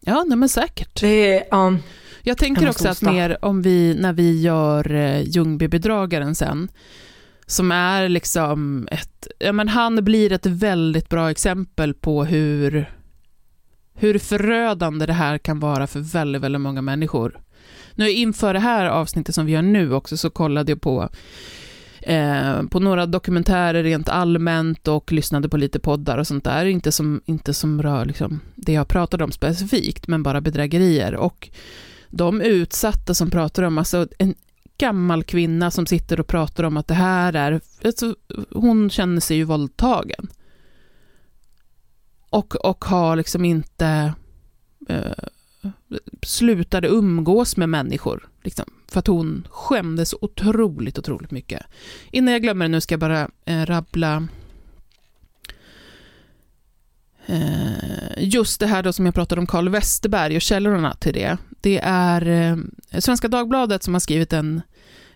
Ja, 0.00 0.24
nej 0.26 0.38
men 0.38 0.48
säkert. 0.48 1.00
Det 1.00 1.32
är, 1.32 1.44
ja, 1.50 1.76
Jag 2.22 2.38
tänker 2.38 2.68
också 2.68 2.88
att 2.88 3.02
mer 3.02 3.44
om 3.44 3.62
vi, 3.62 3.94
när 3.98 4.12
vi 4.12 4.40
gör 4.40 4.94
eh, 4.94 5.22
Ljungbybedragaren 5.22 6.34
sen, 6.34 6.68
som 7.46 7.72
är 7.72 8.08
liksom 8.08 8.88
ett, 8.90 9.28
ja 9.38 9.52
men 9.52 9.68
han 9.68 10.04
blir 10.04 10.32
ett 10.32 10.46
väldigt 10.46 11.08
bra 11.08 11.30
exempel 11.30 11.94
på 11.94 12.24
hur, 12.24 12.90
hur 13.94 14.18
förödande 14.18 15.06
det 15.06 15.12
här 15.12 15.38
kan 15.38 15.60
vara 15.60 15.86
för 15.86 16.00
väldigt, 16.00 16.42
väldigt 16.42 16.60
många 16.60 16.82
människor. 16.82 17.40
Nu 17.96 18.10
inför 18.10 18.54
det 18.54 18.60
här 18.60 18.86
avsnittet 18.86 19.34
som 19.34 19.46
vi 19.46 19.52
gör 19.52 19.62
nu 19.62 19.92
också 19.92 20.16
så 20.16 20.30
kollade 20.30 20.72
jag 20.72 20.80
på 20.80 21.08
eh, 22.00 22.62
på 22.62 22.80
några 22.80 23.06
dokumentärer 23.06 23.82
rent 23.82 24.08
allmänt 24.08 24.88
och 24.88 25.12
lyssnade 25.12 25.48
på 25.48 25.56
lite 25.56 25.78
poddar 25.78 26.18
och 26.18 26.26
sånt 26.26 26.44
där, 26.44 26.64
inte 26.64 26.92
som, 26.92 27.20
inte 27.24 27.54
som 27.54 27.82
rör 27.82 28.04
liksom 28.04 28.40
det 28.54 28.72
jag 28.72 28.88
pratade 28.88 29.24
om 29.24 29.32
specifikt, 29.32 30.08
men 30.08 30.22
bara 30.22 30.40
bedrägerier. 30.40 31.14
Och 31.14 31.48
de 32.10 32.40
utsatta 32.40 33.14
som 33.14 33.30
pratar 33.30 33.62
om, 33.62 33.78
alltså 33.78 34.08
en 34.18 34.34
gammal 34.78 35.24
kvinna 35.24 35.70
som 35.70 35.86
sitter 35.86 36.20
och 36.20 36.26
pratar 36.26 36.64
om 36.64 36.76
att 36.76 36.88
det 36.88 36.94
här 36.94 37.32
är, 37.32 37.60
alltså, 37.84 38.16
hon 38.50 38.90
känner 38.90 39.20
sig 39.20 39.36
ju 39.36 39.44
våldtagen. 39.44 40.28
Och, 42.30 42.54
och 42.54 42.84
har 42.84 43.16
liksom 43.16 43.44
inte 43.44 44.14
eh, 44.88 45.28
slutade 46.22 46.88
umgås 46.88 47.56
med 47.56 47.68
människor, 47.68 48.28
liksom, 48.42 48.64
för 48.88 48.98
att 48.98 49.06
hon 49.06 49.48
skämdes 49.50 50.14
otroligt, 50.20 50.98
otroligt 50.98 51.30
mycket. 51.30 51.62
Innan 52.10 52.32
jag 52.32 52.42
glömmer 52.42 52.64
det 52.64 52.68
nu 52.68 52.80
ska 52.80 52.92
jag 52.92 53.00
bara 53.00 53.28
eh, 53.44 53.66
rabbla 53.66 54.28
eh, 57.26 58.18
just 58.18 58.60
det 58.60 58.66
här 58.66 58.82
då 58.82 58.92
som 58.92 59.06
jag 59.06 59.14
pratade 59.14 59.40
om 59.40 59.46
Carl 59.46 59.68
Westerberg 59.68 60.36
och 60.36 60.42
källorna 60.42 60.94
till 60.94 61.14
det. 61.14 61.38
Det 61.60 61.80
är 61.82 62.28
eh, 62.28 62.56
Svenska 63.00 63.28
Dagbladet 63.28 63.82
som 63.82 63.94
har 63.94 64.00
skrivit 64.00 64.32
en, 64.32 64.62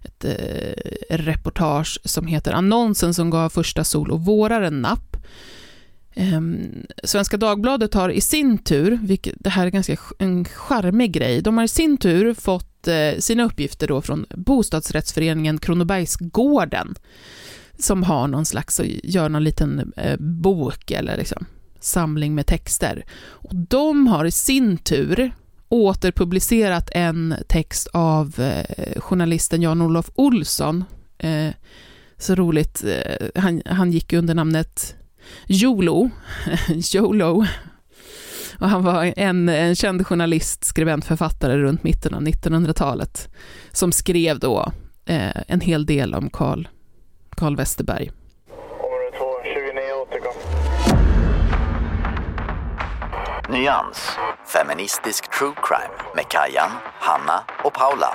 ett 0.03 0.25
eh, 0.25 1.17
reportage 1.17 2.01
som 2.05 2.27
heter 2.27 2.53
Annonsen 2.53 3.15
som 3.15 3.31
gav 3.31 3.49
första 3.49 3.85
sol 3.85 4.11
och 4.11 4.25
våraren 4.25 4.83
napp 4.83 5.17
Ehm, 6.15 6.87
Svenska 7.05 7.37
Dagbladet 7.37 7.95
har 7.95 8.09
i 8.09 8.21
sin 8.21 8.59
tur, 8.59 8.99
vilket, 9.03 9.35
det 9.39 9.51
här 9.51 9.67
är 9.67 9.71
ganska 9.71 9.97
en 10.19 10.45
charmig 10.45 11.13
grej, 11.13 11.43
de 11.43 11.57
har 11.57 11.65
i 11.65 11.69
sin 11.69 11.97
tur 11.97 12.35
fått 12.35 12.89
eh, 12.89 13.19
sina 13.19 13.45
uppgifter 13.45 13.89
då 13.89 14.03
från 14.03 14.27
bostadsrättsföreningen 14.31 15.59
Kronobergsgården, 15.59 16.95
som 17.79 18.03
har 18.03 18.29
någon 18.29 18.47
slags, 18.47 18.81
eh, 18.81 19.01
gör 19.03 19.29
någon 19.29 19.45
liten 19.45 19.93
eh, 19.97 20.17
bok 20.19 20.91
eller 20.91 21.17
liksom, 21.17 21.47
samling 21.81 22.35
med 22.35 22.47
texter. 22.47 23.05
Och 23.21 23.55
de 23.55 24.07
har 24.07 24.25
i 24.25 24.31
sin 24.31 24.79
tur 24.79 25.33
återpublicerat 25.69 26.91
en 26.93 27.35
text 27.49 27.89
av 27.93 28.53
journalisten 28.97 29.63
Jan-Olof 29.63 30.11
Olsson. 30.15 30.85
så 32.19 32.35
roligt, 32.35 32.85
han, 33.35 33.63
han 33.67 33.93
gick 33.93 34.13
under 34.13 34.35
namnet 34.35 34.97
Jolo, 35.47 36.11
Jolo, 36.93 37.47
och 38.61 38.69
han 38.69 38.83
var 38.83 39.13
en, 39.17 39.49
en 39.49 39.77
känd 39.77 40.07
journalist, 40.07 40.65
skribent, 40.65 41.05
författare 41.05 41.57
runt 41.57 41.83
mitten 41.83 42.15
av 42.15 42.23
1900-talet, 42.23 43.29
som 43.73 43.93
skrev 43.93 44.39
då 44.39 44.73
eh, 45.07 45.43
en 45.49 45.61
hel 45.61 45.87
del 45.87 46.15
om 46.15 46.31
Karl, 46.31 46.69
Karl 47.37 47.57
Westerberg. 47.57 48.11
Nyans, 53.51 54.11
feministisk 54.47 55.31
true 55.39 55.55
crime 55.63 56.15
med 56.17 56.25
Kajan, 56.29 56.71
Hanna 57.01 57.45
och 57.65 57.75
Paula. 57.75 58.15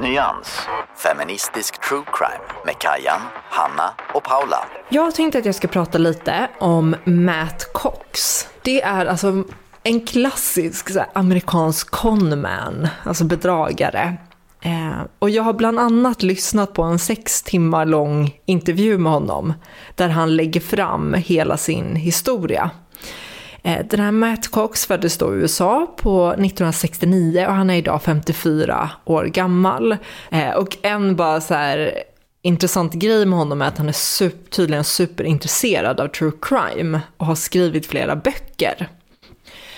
Nyans, 0.00 0.68
feministisk 0.96 1.80
true 1.88 2.02
crime 2.12 2.64
med 2.66 2.78
Kajan, 2.78 3.20
Hanna 3.50 3.90
och 4.14 4.24
Paula. 4.24 4.64
Jag 4.88 5.14
tänkte 5.14 5.38
att 5.38 5.44
jag 5.44 5.54
ska 5.54 5.68
prata 5.68 5.98
lite 5.98 6.48
om 6.58 6.96
Matt 7.04 7.72
Cox. 7.72 8.48
Det 8.62 8.82
är 8.82 9.06
alltså 9.06 9.44
en 9.82 10.06
klassisk 10.06 10.90
så 10.90 10.98
här, 10.98 11.08
amerikansk 11.12 11.90
conman, 11.90 12.88
alltså 13.04 13.24
bedragare. 13.24 14.16
Eh, 14.60 15.00
och 15.18 15.30
jag 15.30 15.42
har 15.42 15.52
bland 15.52 15.78
annat 15.78 16.22
lyssnat 16.22 16.72
på 16.72 16.82
en 16.82 16.98
sex 16.98 17.42
timmar 17.42 17.86
lång 17.86 18.34
intervju 18.46 18.98
med 18.98 19.12
honom, 19.12 19.54
där 19.94 20.08
han 20.08 20.36
lägger 20.36 20.60
fram 20.60 21.14
hela 21.14 21.56
sin 21.56 21.96
historia. 21.96 22.70
Eh, 23.62 23.86
den 23.86 24.00
här 24.00 24.10
Matt 24.10 24.48
Cox 24.48 24.86
föddes 24.86 25.18
då 25.18 25.34
i 25.34 25.38
USA 25.38 25.94
på 25.96 26.28
1969 26.28 27.46
och 27.46 27.54
han 27.54 27.70
är 27.70 27.74
idag 27.74 28.02
54 28.02 28.90
år 29.04 29.24
gammal. 29.24 29.96
Eh, 30.30 30.50
och 30.50 30.76
en 30.82 31.16
bara 31.16 31.40
så 31.40 31.54
här 31.54 31.92
intressant 32.42 32.92
grej 32.92 33.26
med 33.26 33.38
honom 33.38 33.62
är 33.62 33.66
att 33.66 33.78
han 33.78 33.88
är 33.88 33.92
super, 33.92 34.50
tydligen 34.50 34.84
superintresserad 34.84 36.00
av 36.00 36.08
true 36.08 36.32
crime 36.42 37.00
och 37.16 37.26
har 37.26 37.34
skrivit 37.34 37.86
flera 37.86 38.16
böcker. 38.16 38.88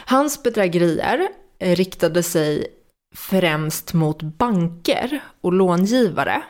Hans 0.06 0.42
bedrägerier 0.42 1.28
eh, 1.58 1.76
riktade 1.76 2.22
sig 2.22 2.66
främst 3.16 3.92
mot 3.92 4.22
banker 4.22 5.20
och 5.40 5.52
långivare. 5.52 6.42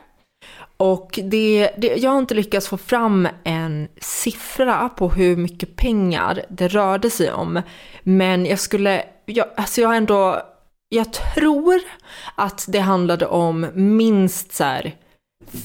Och 0.77 1.19
det, 1.23 1.71
det, 1.77 1.87
jag 1.95 2.11
har 2.11 2.19
inte 2.19 2.33
lyckats 2.33 2.67
få 2.67 2.77
fram 2.77 3.27
en 3.43 3.87
siffra 4.01 4.89
på 4.89 5.09
hur 5.09 5.37
mycket 5.37 5.75
pengar 5.75 6.45
det 6.49 6.67
rörde 6.67 7.09
sig 7.09 7.31
om. 7.31 7.61
Men 8.03 8.45
jag 8.45 8.59
skulle, 8.59 9.03
jag, 9.25 9.47
alltså 9.57 9.81
jag 9.81 9.97
ändå, 9.97 10.41
jag 10.89 11.13
tror 11.13 11.81
att 12.35 12.65
det 12.67 12.79
handlade 12.79 13.25
om 13.25 13.67
minst 13.73 14.53
så 14.53 14.63
här 14.63 14.95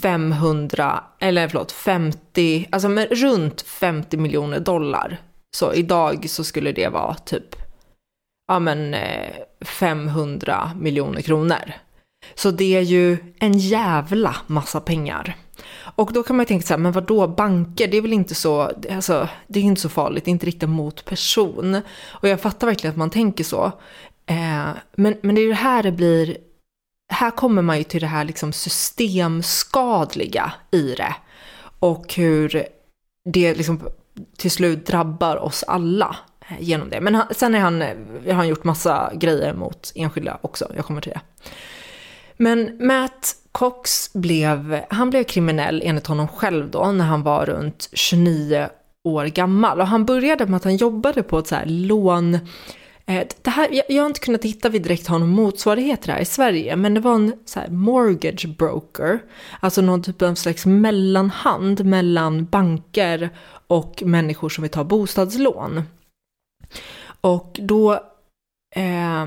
500, 0.03 1.05
eller 1.19 1.49
förlåt 1.49 1.73
50, 1.73 2.69
alltså 2.73 2.89
men 2.89 3.07
runt 3.07 3.63
50 3.63 4.17
miljoner 4.17 4.61
dollar. 4.61 5.19
Så 5.57 5.75
idag 5.75 6.31
så 6.31 6.45
skulle 6.45 6.73
det 6.73 6.89
vara 6.89 7.15
typ, 7.15 7.57
ja 8.49 8.59
men 8.59 8.95
eh, 8.95 9.31
500 9.61 10.71
miljoner 10.81 11.21
kronor. 11.21 11.73
Så 12.35 12.51
det 12.51 12.77
är 12.77 12.81
ju 12.81 13.17
en 13.39 13.59
jävla 13.59 14.37
massa 14.47 14.81
pengar. 14.81 15.37
Och 15.95 16.13
då 16.13 16.23
kan 16.23 16.37
man 16.37 16.45
ju 16.45 16.49
tänka 16.49 16.67
så 16.67 16.75
här, 16.75 16.79
men 16.79 16.93
vadå, 16.93 17.29
banker, 17.29 17.89
det 17.89 17.97
är 17.97 18.03
väl 18.03 18.13
inte 18.13 18.35
så, 18.35 18.73
alltså, 18.91 19.29
det 19.47 19.59
är 19.59 19.63
inte 19.63 19.81
så 19.81 19.89
farligt, 19.89 20.25
det 20.25 20.29
är 20.29 20.33
inte 20.33 20.47
riktat 20.47 20.69
mot 20.69 21.05
person. 21.05 21.81
Och 22.09 22.29
jag 22.29 22.41
fattar 22.41 22.67
verkligen 22.67 22.93
att 22.93 22.99
man 22.99 23.11
tänker 23.11 23.45
så. 23.45 23.65
Eh, 24.27 24.69
men, 24.97 25.17
men 25.23 25.35
det 25.35 25.41
är 25.41 25.47
ju 25.47 25.53
här 25.53 25.83
det 25.83 25.93
blir, 25.93 26.37
här 27.13 27.31
kommer 27.31 27.63
man 27.63 27.79
ju 27.79 27.85
till 27.85 28.01
det 28.01 28.07
här 28.07 28.25
liksom 28.25 28.53
systemskadliga 28.53 30.53
i 30.71 30.95
det. 30.95 31.15
Och 31.81 32.15
hur 32.15 32.67
det 33.25 33.55
liksom 33.55 33.81
till 34.37 34.51
slut 34.51 34.87
drabbar 34.87 35.37
oss 35.37 35.65
alla 35.67 36.17
eh, 36.49 36.57
genom 36.61 36.91
det. 36.91 37.01
Men 37.01 37.15
han, 37.15 37.27
sen 37.31 37.55
är 37.55 37.61
han, 37.61 37.83
eh, 37.83 37.97
har 38.27 38.33
han 38.33 38.49
gjort 38.49 38.65
massa 38.65 39.13
grejer 39.15 39.55
mot 39.55 39.93
enskilda 39.95 40.39
också, 40.41 40.73
jag 40.77 40.85
kommer 40.85 41.01
till 41.01 41.13
det. 41.13 41.21
Men 42.43 42.87
Matt 42.87 43.37
Cox 43.53 44.13
blev, 44.13 44.81
han 44.91 45.11
blev 45.11 45.25
kriminell 45.25 45.83
enligt 45.85 46.07
honom 46.07 46.29
själv 46.29 46.71
då 46.71 46.93
när 46.93 47.05
han 47.05 47.23
var 47.23 47.47
runt 47.47 47.89
29 47.93 48.69
år 49.05 49.27
gammal. 49.27 49.81
Och 49.81 49.87
han 49.87 50.05
började 50.05 50.47
med 50.47 50.57
att 50.57 50.65
han 50.65 50.77
jobbade 50.77 51.23
på 51.23 51.39
ett 51.39 51.47
så 51.47 51.55
här 51.55 51.67
lån 51.67 52.35
eh, 53.07 53.27
det 53.43 53.51
här, 53.51 53.69
jag, 53.89 54.03
har 54.03 54.07
inte 54.07 54.21
kunnat 54.21 54.45
hitta 54.45 54.69
vid 54.69 54.83
direkt 54.83 55.07
honom 55.07 55.29
någon 55.29 55.45
motsvarighet 55.45 56.07
här 56.07 56.21
i 56.21 56.25
Sverige, 56.25 56.77
men 56.77 56.95
det 56.95 57.01
var 57.01 57.15
en 57.15 57.33
så 57.45 57.61
här 57.61 57.69
mortgage 57.69 58.49
broker, 58.59 59.19
alltså 59.61 59.81
någon 59.81 60.03
typ 60.03 60.23
av 60.23 60.35
slags 60.35 60.67
mellanhand 60.67 61.85
mellan 61.85 62.45
banker 62.45 63.31
och 63.67 64.03
människor 64.07 64.49
som 64.49 64.63
vill 64.63 64.71
ta 64.71 64.85
bostadslån. 64.85 65.83
Och 67.21 67.61
då, 67.63 67.93
eh, 68.77 69.27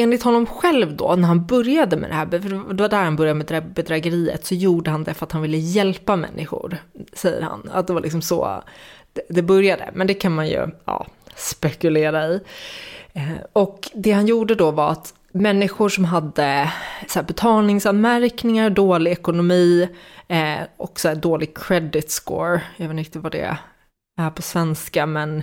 enligt 0.00 0.22
honom 0.22 0.46
själv 0.46 0.96
då, 0.96 1.14
när 1.16 1.28
han 1.28 1.46
började 1.46 1.96
med 1.96 2.10
det 2.10 2.14
här, 2.14 2.26
för 2.26 2.74
det 2.74 2.82
var 2.82 2.88
där 2.88 3.04
han 3.04 3.16
började 3.16 3.38
med 3.38 3.46
det 3.46 3.60
bedrägeriet, 3.60 4.46
så 4.46 4.54
gjorde 4.54 4.90
han 4.90 5.04
det 5.04 5.14
för 5.14 5.26
att 5.26 5.32
han 5.32 5.42
ville 5.42 5.56
hjälpa 5.56 6.16
människor, 6.16 6.76
säger 7.12 7.42
han. 7.42 7.70
Att 7.72 7.86
det 7.86 7.92
var 7.92 8.00
liksom 8.00 8.22
så 8.22 8.62
det 9.28 9.42
började. 9.42 9.90
Men 9.94 10.06
det 10.06 10.14
kan 10.14 10.34
man 10.34 10.48
ju 10.48 10.66
ja, 10.84 11.06
spekulera 11.36 12.26
i. 12.26 12.40
Eh, 13.12 13.32
och 13.52 13.90
det 13.94 14.12
han 14.12 14.26
gjorde 14.26 14.54
då 14.54 14.70
var 14.70 14.90
att 14.90 15.14
människor 15.32 15.88
som 15.88 16.04
hade 16.04 16.72
så 17.08 17.22
betalningsanmärkningar, 17.22 18.70
dålig 18.70 19.10
ekonomi 19.10 19.88
eh, 20.28 20.58
och 20.76 21.00
så 21.00 21.14
dålig 21.14 21.56
credit 21.56 22.10
score, 22.10 22.62
jag 22.76 22.88
vet 22.88 22.98
inte 22.98 23.18
vad 23.18 23.32
det 23.32 23.58
är 24.20 24.30
på 24.30 24.42
svenska, 24.42 25.06
men 25.06 25.42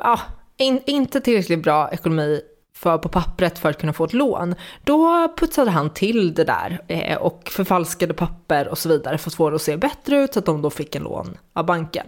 ja, 0.00 0.20
in, 0.56 0.80
inte 0.86 1.20
tillräckligt 1.20 1.62
bra 1.62 1.90
ekonomi 1.92 2.40
för 2.76 2.98
på 2.98 3.08
pappret 3.08 3.58
för 3.58 3.70
att 3.70 3.80
kunna 3.80 3.92
få 3.92 4.04
ett 4.04 4.12
lån. 4.12 4.54
Då 4.84 5.28
putsade 5.36 5.70
han 5.70 5.90
till 5.90 6.34
det 6.34 6.44
där 6.44 6.80
eh, 6.88 7.16
och 7.16 7.48
förfalskade 7.48 8.14
papper 8.14 8.68
och 8.68 8.78
så 8.78 8.88
vidare 8.88 9.18
för 9.18 9.30
att 9.30 9.34
få 9.34 9.50
det 9.50 9.56
att 9.56 9.62
se 9.62 9.76
bättre 9.76 10.16
ut 10.16 10.32
så 10.32 10.38
att 10.38 10.46
de 10.46 10.62
då 10.62 10.70
fick 10.70 10.94
en 10.94 11.02
lån 11.02 11.38
av 11.52 11.66
banken. 11.66 12.06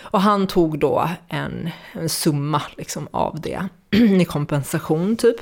Och 0.00 0.20
han 0.20 0.46
tog 0.46 0.78
då 0.78 1.08
en, 1.28 1.70
en 1.92 2.08
summa 2.08 2.62
liksom 2.76 3.08
av 3.10 3.40
det 3.40 3.68
i 4.20 4.24
kompensation 4.24 5.16
typ. 5.16 5.36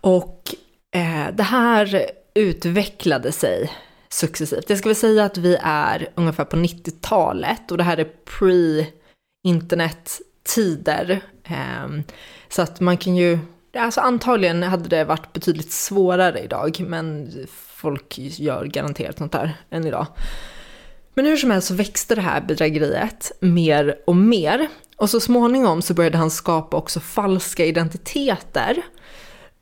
Och 0.00 0.54
eh, 0.94 1.26
det 1.32 1.42
här 1.42 2.10
utvecklade 2.34 3.32
sig 3.32 3.72
successivt. 4.08 4.70
Jag 4.70 4.78
ska 4.78 4.88
väl 4.88 4.96
säga 4.96 5.24
att 5.24 5.36
vi 5.36 5.58
är 5.62 6.08
ungefär 6.14 6.44
på 6.44 6.56
90-talet 6.56 7.70
och 7.70 7.78
det 7.78 7.84
här 7.84 7.96
är 7.96 8.08
pre-internet-tider. 8.38 11.20
Eh, 11.44 11.88
så 12.48 12.62
att 12.62 12.80
man 12.80 12.96
kan 12.96 13.16
ju, 13.16 13.38
alltså 13.76 14.00
antagligen 14.00 14.62
hade 14.62 14.88
det 14.88 15.04
varit 15.04 15.32
betydligt 15.32 15.72
svårare 15.72 16.40
idag, 16.40 16.84
men 16.88 17.32
folk 17.78 18.18
gör 18.18 18.64
garanterat 18.64 19.18
sånt 19.18 19.32
där 19.32 19.56
än 19.70 19.86
idag. 19.86 20.06
Men 21.14 21.26
hur 21.26 21.36
som 21.36 21.50
helst 21.50 21.68
så 21.68 21.74
växte 21.74 22.14
det 22.14 22.20
här 22.20 22.40
bedrägeriet 22.40 23.32
mer 23.40 23.98
och 24.06 24.16
mer. 24.16 24.68
Och 24.96 25.10
så 25.10 25.20
småningom 25.20 25.82
så 25.82 25.94
började 25.94 26.18
han 26.18 26.30
skapa 26.30 26.76
också 26.76 27.00
falska 27.00 27.64
identiteter. 27.64 28.82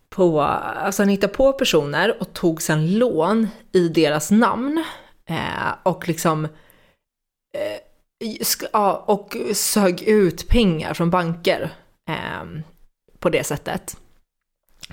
På, 0.08 0.40
alltså 0.40 1.02
han 1.02 1.08
hittade 1.08 1.32
på 1.32 1.52
personer 1.52 2.16
och 2.20 2.32
tog 2.32 2.62
sedan 2.62 2.98
lån 2.98 3.48
i 3.72 3.88
deras 3.88 4.30
namn. 4.30 4.84
Eh, 5.28 5.72
och 5.82 6.08
liksom 6.08 6.44
eh, 7.54 8.88
och 9.06 9.36
sög 9.54 10.02
ut 10.02 10.48
pengar 10.48 10.94
från 10.94 11.10
banker 11.10 11.70
eh, 12.08 12.62
på 13.26 13.30
det 13.30 13.44
sättet. 13.44 13.96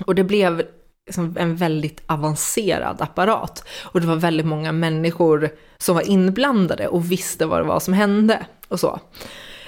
Och 0.06 0.14
det 0.14 0.24
blev 0.24 0.62
liksom 1.06 1.36
en 1.38 1.56
väldigt 1.56 2.02
avancerad 2.06 3.02
apparat. 3.02 3.64
Och 3.82 4.00
det 4.00 4.06
var 4.06 4.16
väldigt 4.16 4.46
många 4.46 4.72
människor 4.72 5.50
som 5.78 5.94
var 5.94 6.10
inblandade 6.10 6.88
och 6.88 7.12
visste 7.12 7.46
vad 7.46 7.60
det 7.60 7.64
var 7.64 7.80
som 7.80 7.94
hände 7.94 8.46
och 8.68 8.80
så. 8.80 9.00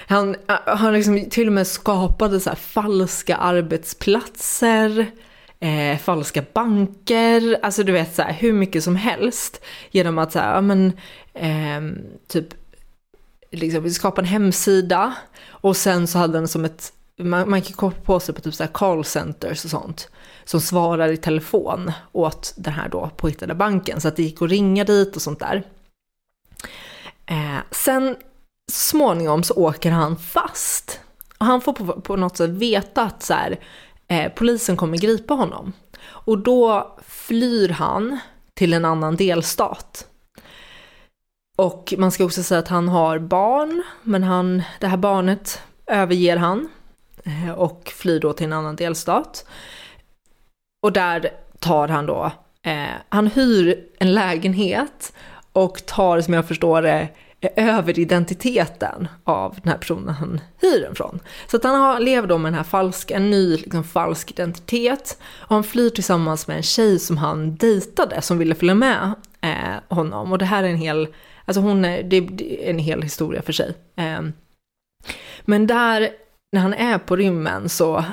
Han, 0.07 0.35
han 0.65 0.93
liksom 0.93 1.29
till 1.29 1.47
och 1.47 1.53
med 1.53 1.67
skapade 1.67 2.39
så 2.39 2.55
falska 2.55 3.37
arbetsplatser, 3.37 5.05
eh, 5.59 5.97
falska 5.97 6.43
banker, 6.53 7.59
alltså 7.61 7.83
du 7.83 7.91
vet 7.91 8.15
så 8.15 8.21
här, 8.21 8.33
hur 8.33 8.53
mycket 8.53 8.83
som 8.83 8.95
helst. 8.95 9.61
Genom 9.91 10.17
att 10.17 10.31
så 10.31 10.39
här, 10.39 10.55
ja 10.55 10.61
men, 10.61 10.91
eh, 11.33 11.81
typ, 12.27 12.47
liksom 13.51 13.89
skapa 13.89 14.21
en 14.21 14.27
hemsida 14.27 15.13
och 15.47 15.77
sen 15.77 16.07
så 16.07 16.17
hade 16.17 16.33
den 16.33 16.47
som 16.47 16.65
ett, 16.65 16.93
man, 17.23 17.49
man 17.49 17.61
kan 17.61 17.73
koppla 17.73 18.01
på 18.01 18.19
sig 18.19 18.35
på 18.35 18.41
typ 18.41 18.53
så 18.53 18.63
här 18.63 18.71
callcenters 18.73 19.65
och 19.65 19.71
sånt 19.71 20.09
som 20.43 20.61
svarar 20.61 21.09
i 21.09 21.17
telefon 21.17 21.91
åt 22.11 22.53
den 22.57 22.73
här 22.73 22.89
då 22.89 23.09
påhittade 23.17 23.55
banken. 23.55 24.01
Så 24.01 24.07
att 24.07 24.15
det 24.15 24.23
gick 24.23 24.41
att 24.41 24.49
ringa 24.49 24.83
dit 24.83 25.15
och 25.15 25.21
sånt 25.21 25.39
där. 25.39 25.63
Eh, 27.25 27.59
sen 27.71 28.15
småningom 28.71 29.43
så 29.43 29.53
åker 29.53 29.91
han 29.91 30.17
fast. 30.17 30.99
Och 31.37 31.45
han 31.45 31.61
får 31.61 31.73
på, 31.73 32.01
på 32.01 32.15
något 32.15 32.37
sätt 32.37 32.49
veta 32.49 33.01
att 33.01 33.23
så 33.23 33.33
här, 33.33 33.59
eh, 34.07 34.31
polisen 34.31 34.77
kommer 34.77 34.97
gripa 34.97 35.33
honom. 35.33 35.73
Och 36.05 36.37
då 36.37 36.95
flyr 37.07 37.69
han 37.69 38.19
till 38.53 38.73
en 38.73 38.85
annan 38.85 39.15
delstat. 39.15 40.07
Och 41.57 41.93
man 41.97 42.11
ska 42.11 42.25
också 42.25 42.43
säga 42.43 42.59
att 42.59 42.67
han 42.67 42.89
har 42.89 43.19
barn, 43.19 43.83
men 44.03 44.23
han, 44.23 44.63
det 44.79 44.87
här 44.87 44.97
barnet 44.97 45.61
överger 45.87 46.37
han 46.37 46.69
Eh, 47.27 47.51
och 47.51 47.93
flyr 47.95 48.19
då 48.19 48.33
till 48.33 48.45
en 48.45 48.53
annan 48.53 48.75
delstat. 48.75 49.45
Och 50.81 50.93
där 50.93 51.29
tar 51.59 51.87
han 51.87 52.05
då, 52.05 52.31
eh, 52.63 52.85
han 53.09 53.27
hyr 53.27 53.85
en 53.99 54.13
lägenhet 54.13 55.13
och 55.51 55.85
tar 55.85 56.21
som 56.21 56.33
jag 56.33 56.47
förstår 56.47 56.81
det 56.81 57.09
eh, 57.41 57.77
över 57.77 57.99
identiteten 57.99 59.07
av 59.23 59.59
den 59.63 59.71
här 59.71 59.77
personen 59.77 60.15
han 60.15 60.41
hyr 60.61 60.81
den 60.81 60.95
från. 60.95 61.19
Så 61.47 61.57
att 61.57 61.63
han 61.63 61.81
har, 61.81 61.99
lever 61.99 62.27
då 62.27 62.37
med 62.37 62.51
den 62.51 62.57
här 62.57 62.63
falsk, 62.63 63.11
en 63.11 63.29
ny 63.29 63.57
liksom, 63.57 63.83
falsk 63.83 64.31
identitet 64.31 65.17
och 65.23 65.55
han 65.55 65.63
flyr 65.63 65.89
tillsammans 65.89 66.47
med 66.47 66.57
en 66.57 66.63
tjej 66.63 66.99
som 66.99 67.17
han 67.17 67.55
dejtade 67.55 68.21
som 68.21 68.37
ville 68.37 68.55
följa 68.55 68.75
med 68.75 69.13
eh, 69.41 69.95
honom. 69.95 70.31
Och 70.31 70.37
det 70.37 70.45
här 70.45 70.63
är 70.63 70.67
en 70.67 70.77
hel, 70.77 71.07
alltså 71.45 71.61
hon 71.61 71.85
är, 71.85 72.03
det 72.03 72.17
är 72.17 72.69
en 72.69 72.79
hel 72.79 73.01
historia 73.01 73.41
för 73.41 73.53
sig. 73.53 73.73
Eh, 73.95 74.21
men 75.45 75.67
där, 75.67 76.09
när 76.51 76.61
han 76.61 76.73
är 76.73 76.97
på 76.97 77.15
rymmen 77.15 77.69
så 77.69 78.03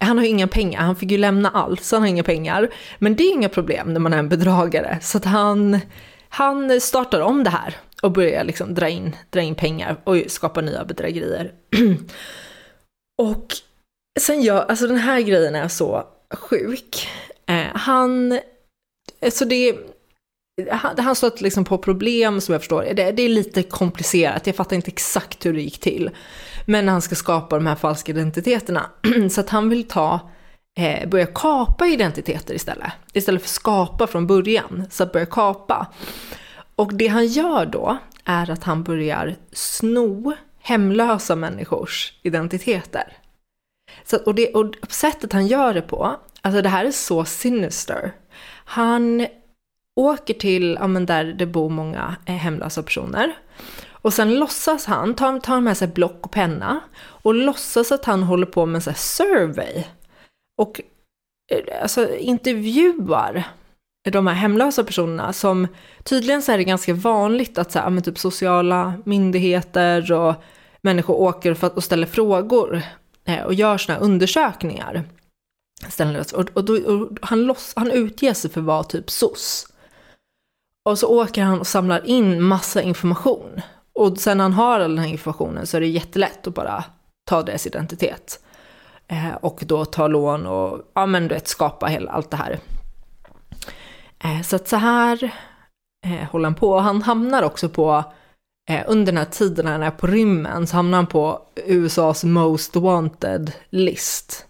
han 0.00 0.18
har 0.18 0.24
ju 0.24 0.30
inga 0.30 0.48
pengar, 0.48 0.80
han 0.80 0.96
fick 0.96 1.10
ju 1.10 1.18
lämna 1.18 1.50
allt 1.50 1.84
så 1.84 1.96
han 1.96 2.02
har 2.02 2.08
inga 2.08 2.22
pengar. 2.22 2.70
Men 2.98 3.16
det 3.16 3.22
är 3.22 3.32
inga 3.32 3.48
problem 3.48 3.92
när 3.92 4.00
man 4.00 4.12
är 4.12 4.18
en 4.18 4.28
bedragare. 4.28 4.98
Så 5.02 5.18
att 5.18 5.24
han, 5.24 5.80
han 6.28 6.80
startar 6.80 7.20
om 7.20 7.44
det 7.44 7.50
här 7.50 7.76
och 8.02 8.12
börjar 8.12 8.44
liksom 8.44 8.74
dra 8.74 8.88
in, 8.88 9.16
dra 9.30 9.40
in 9.40 9.54
pengar 9.54 10.00
och 10.04 10.16
skapa 10.26 10.60
nya 10.60 10.84
bedrägerier. 10.84 11.52
och 13.22 13.46
sen 14.20 14.42
gör, 14.42 14.64
alltså 14.64 14.86
den 14.86 14.96
här 14.96 15.20
grejen 15.20 15.54
är 15.54 15.68
så 15.68 16.04
sjuk. 16.34 17.08
Eh, 17.46 17.66
han, 17.74 18.40
så 19.32 19.44
det, 19.44 19.76
han, 20.70 20.98
han 20.98 21.16
stött 21.16 21.40
liksom 21.40 21.64
på 21.64 21.78
problem 21.78 22.40
som 22.40 22.52
jag 22.52 22.60
förstår, 22.60 22.82
det, 22.82 23.12
det 23.12 23.22
är 23.22 23.28
lite 23.28 23.62
komplicerat, 23.62 24.46
jag 24.46 24.56
fattar 24.56 24.76
inte 24.76 24.90
exakt 24.90 25.46
hur 25.46 25.52
det 25.52 25.62
gick 25.62 25.80
till. 25.80 26.10
Men 26.70 26.88
han 26.88 27.02
ska 27.02 27.14
skapa 27.14 27.56
de 27.56 27.66
här 27.66 27.74
falska 27.74 28.12
identiteterna. 28.12 28.90
Så 29.30 29.40
att 29.40 29.50
han 29.50 29.68
vill 29.68 29.88
ta, 29.88 30.30
eh, 30.78 31.08
börja 31.08 31.26
kapa 31.26 31.86
identiteter 31.86 32.54
istället. 32.54 32.92
Istället 33.12 33.42
för 33.42 33.48
skapa 33.48 34.06
från 34.06 34.26
början, 34.26 34.84
så 34.90 35.02
att 35.02 35.12
börja 35.12 35.26
kapa. 35.26 35.86
Och 36.76 36.94
det 36.94 37.06
han 37.06 37.26
gör 37.26 37.66
då 37.66 37.98
är 38.24 38.50
att 38.50 38.64
han 38.64 38.82
börjar 38.82 39.36
sno 39.52 40.32
hemlösa 40.60 41.36
människors 41.36 42.12
identiteter. 42.22 43.16
Så, 44.04 44.16
och, 44.16 44.34
det, 44.34 44.54
och 44.54 44.74
sättet 44.88 45.32
han 45.32 45.46
gör 45.46 45.74
det 45.74 45.82
på, 45.82 46.16
alltså 46.42 46.62
det 46.62 46.68
här 46.68 46.84
är 46.84 46.90
så 46.90 47.24
sinister. 47.24 48.12
Han 48.64 49.26
åker 49.96 50.34
till, 50.34 50.76
ja 50.80 50.86
men 50.86 51.06
där 51.06 51.24
det 51.24 51.46
bor 51.46 51.70
många 51.70 52.16
eh, 52.26 52.34
hemlösa 52.34 52.82
personer. 52.82 53.36
Och 54.02 54.12
sen 54.14 54.34
låtsas 54.34 54.84
han, 54.84 55.14
tar, 55.14 55.38
tar 55.38 55.60
med 55.60 55.76
sig 55.76 55.88
block 55.88 56.18
och 56.20 56.30
penna 56.30 56.80
och 57.00 57.34
låtsas 57.34 57.92
att 57.92 58.04
han 58.04 58.22
håller 58.22 58.46
på 58.46 58.66
med 58.66 58.88
en 58.88 58.94
survey. 58.94 59.84
Och 60.58 60.80
eh, 61.52 61.82
alltså 61.82 62.16
intervjuar 62.16 63.44
de 64.10 64.26
här 64.26 64.34
hemlösa 64.34 64.84
personerna 64.84 65.32
som 65.32 65.68
tydligen 66.02 66.42
så 66.42 66.52
är 66.52 66.58
det 66.58 66.64
ganska 66.64 66.94
vanligt 66.94 67.58
att 67.58 67.72
så 67.72 67.78
här, 67.78 67.90
men 67.90 68.02
typ 68.02 68.18
sociala 68.18 68.94
myndigheter 69.04 70.12
och 70.12 70.34
människor 70.80 71.14
åker 71.14 71.54
för 71.54 71.66
att, 71.66 71.76
och 71.76 71.84
ställer 71.84 72.06
frågor 72.06 72.82
eh, 73.24 73.42
och 73.42 73.54
gör 73.54 73.78
sådana 73.78 73.98
här 73.98 74.04
undersökningar. 74.04 75.04
Och, 76.34 76.50
och, 76.54 76.64
då, 76.64 76.74
och 76.74 77.18
han, 77.22 77.42
loss, 77.44 77.72
han 77.76 77.90
utger 77.90 78.34
sig 78.34 78.50
för 78.50 78.60
att 78.60 78.66
vara 78.66 78.84
typ 78.84 79.10
SOS. 79.10 79.66
Och 80.84 80.98
så 80.98 81.06
åker 81.06 81.42
han 81.42 81.60
och 81.60 81.66
samlar 81.66 82.06
in 82.06 82.42
massa 82.42 82.82
information. 82.82 83.60
Och 83.92 84.18
sen 84.18 84.36
när 84.36 84.44
han 84.44 84.52
har 84.52 84.80
all 84.80 84.96
den 84.96 85.04
här 85.04 85.12
informationen 85.12 85.66
så 85.66 85.76
är 85.76 85.80
det 85.80 85.86
jättelätt 85.86 86.46
att 86.46 86.54
bara 86.54 86.84
ta 87.30 87.42
deras 87.42 87.66
identitet. 87.66 88.40
Eh, 89.08 89.34
och 89.40 89.62
då 89.66 89.84
ta 89.84 90.06
lån 90.06 90.46
och 90.46 90.90
ja, 90.94 91.06
men 91.06 91.28
du 91.28 91.34
vet, 91.34 91.48
skapa 91.48 91.86
hela, 91.86 92.10
allt 92.10 92.30
det 92.30 92.36
här. 92.36 92.58
Eh, 94.24 94.42
så 94.42 94.56
att 94.56 94.68
så 94.68 94.76
här 94.76 95.24
eh, 96.06 96.28
håller 96.30 96.44
han 96.44 96.54
på. 96.54 96.78
Han 96.78 97.02
hamnar 97.02 97.42
också 97.42 97.68
på, 97.68 98.04
eh, 98.70 98.84
under 98.86 99.12
den 99.12 99.18
här 99.18 99.30
tiden 99.30 99.64
när 99.64 99.72
han 99.72 99.82
är 99.82 99.90
på 99.90 100.06
rymmen, 100.06 100.66
så 100.66 100.76
hamnar 100.76 100.98
han 100.98 101.06
på 101.06 101.42
USAs 101.56 102.24
Most 102.24 102.76
Wanted 102.76 103.52
list 103.70 104.46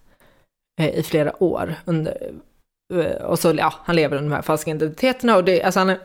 eh, 0.80 0.98
i 0.98 1.02
flera 1.02 1.42
år. 1.42 1.74
Under, 1.84 2.30
eh, 2.94 3.22
och 3.22 3.38
så, 3.38 3.54
ja, 3.54 3.74
han 3.84 3.96
lever 3.96 4.16
under 4.16 4.30
de 4.30 4.34
här 4.34 4.42
falska 4.42 4.70
identiteterna 4.70 5.36
och 5.36 5.44
det, 5.44 5.62
alltså 5.62 5.80
han, 5.80 5.96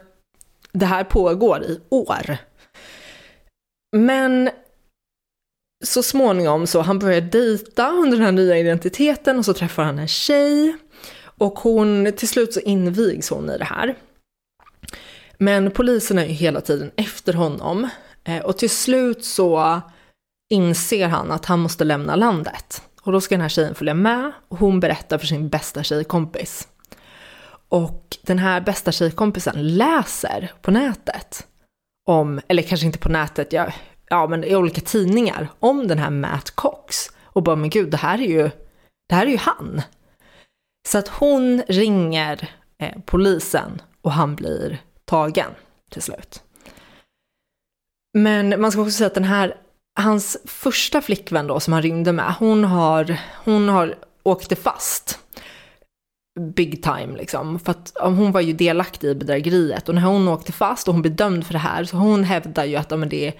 det 0.72 0.86
här 0.86 1.04
pågår 1.04 1.64
i 1.64 1.82
år. 1.90 2.38
Men 3.96 4.50
så 5.84 6.04
småningom 6.04 6.68
så 6.68 6.82
han 6.82 7.00
börjar 7.00 7.22
dejta 7.22 7.90
under 7.90 8.18
den 8.18 8.26
här 8.26 8.32
nya 8.32 8.58
identiteten 8.58 9.38
och 9.38 9.46
så 9.46 9.54
träffar 9.54 9.84
han 9.84 10.00
en 10.00 10.08
tjej. 10.08 10.76
Och 11.38 11.60
hon, 11.60 12.12
till 12.18 12.28
slut 12.28 12.54
så 12.54 12.60
invigs 12.60 13.30
hon 13.30 13.50
i 13.50 13.58
det 13.58 13.66
här. 13.66 13.96
Men 15.38 15.72
polisen 15.72 16.20
är 16.20 16.26
ju 16.26 16.32
hela 16.32 16.62
tiden 16.62 16.92
efter 16.96 17.34
honom. 17.34 17.90
Eh, 18.24 18.44
och 18.44 18.58
till 18.58 18.70
slut 18.70 19.26
så 19.26 19.82
inser 20.50 21.08
han 21.08 21.32
att 21.32 21.46
han 21.46 21.60
måste 21.60 21.84
lämna 21.84 22.16
landet. 22.16 22.82
Och 23.02 23.12
då 23.12 23.22
ska 23.22 23.36
den 23.36 23.42
här 23.42 23.50
tjejen 23.50 23.76
följa 23.76 23.94
med 23.94 24.32
och 24.48 24.58
hon 24.58 24.80
berättar 24.80 25.18
för 25.18 25.28
sin 25.28 25.50
bästa 25.50 25.84
tjejkompis. 25.84 26.68
Och 27.70 28.18
den 28.22 28.40
här 28.40 28.62
bästa 28.62 28.92
tjejkompisen 28.92 29.76
läser 29.78 30.52
på 30.62 30.72
nätet 30.72 31.48
om, 32.06 32.42
eller 32.48 32.64
kanske 32.64 32.86
inte 32.86 33.00
på 33.00 33.10
nätet, 33.10 33.54
ja, 33.54 33.74
ja 34.10 34.28
men 34.28 34.44
i 34.44 34.56
olika 34.56 34.82
tidningar, 34.82 35.48
om 35.60 35.88
den 35.88 36.00
här 36.00 36.10
Matt 36.10 36.52
Cox. 36.52 37.10
Och 37.24 37.44
bara, 37.44 37.56
men 37.56 37.70
gud, 37.70 37.92
det 37.92 37.98
här 37.98 38.22
är 38.22 38.28
ju, 38.28 38.50
det 39.10 39.16
här 39.16 39.26
är 39.26 39.32
ju 39.32 39.38
han. 39.38 39.82
Så 40.88 40.98
att 40.98 41.08
hon 41.08 41.62
ringer 41.68 42.50
eh, 42.80 43.00
polisen 43.06 43.82
och 44.02 44.12
han 44.12 44.36
blir 44.36 44.78
tagen 45.06 45.52
till 45.92 46.02
slut. 46.02 46.44
Men 48.18 48.62
man 48.62 48.72
ska 48.72 48.82
också 48.82 48.92
säga 48.92 49.08
att 49.08 49.14
den 49.14 49.24
här, 49.24 49.58
hans 50.00 50.38
första 50.46 51.02
flickvän 51.02 51.48
då 51.48 51.60
som 51.60 51.74
han 51.74 51.82
rymde 51.82 52.12
med, 52.12 52.34
hon 52.40 52.64
har, 52.64 53.18
hon 53.44 53.70
har 53.70 53.96
åkte 54.24 54.56
fast. 54.56 55.20
Big 56.40 56.84
time 56.84 57.18
liksom. 57.18 57.60
För 57.60 57.72
att 57.72 57.94
hon 58.02 58.32
var 58.32 58.42
ju 58.42 58.54
delaktig 58.54 59.08
i 59.08 59.16
bedrägeriet 59.16 59.90
och 59.90 59.96
när 59.96 60.02
hon 60.02 60.28
åkte 60.28 60.52
fast 60.52 60.88
och 60.88 60.94
hon 60.94 61.02
blev 61.02 61.16
dömd 61.16 61.46
för 61.46 61.54
det 61.54 61.60
här 61.60 61.84
så 61.84 61.98
hon 61.98 62.24
hävdar 62.24 62.66
ju 62.66 62.76
att 62.76 62.92
ja, 62.92 62.98
men 62.98 63.10
det, 63.10 63.34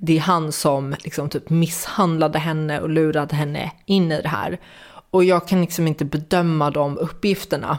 det 0.00 0.16
är 0.16 0.20
han 0.20 0.52
som 0.52 0.94
liksom 0.98 1.28
typ 1.28 1.50
misshandlade 1.50 2.38
henne 2.38 2.80
och 2.80 2.88
lurade 2.88 3.36
henne 3.36 3.72
in 3.86 4.12
i 4.12 4.22
det 4.22 4.28
här. 4.28 4.58
Och 5.10 5.24
jag 5.24 5.48
kan 5.48 5.60
liksom 5.60 5.86
inte 5.86 6.04
bedöma 6.04 6.70
de 6.70 6.98
uppgifterna. 6.98 7.78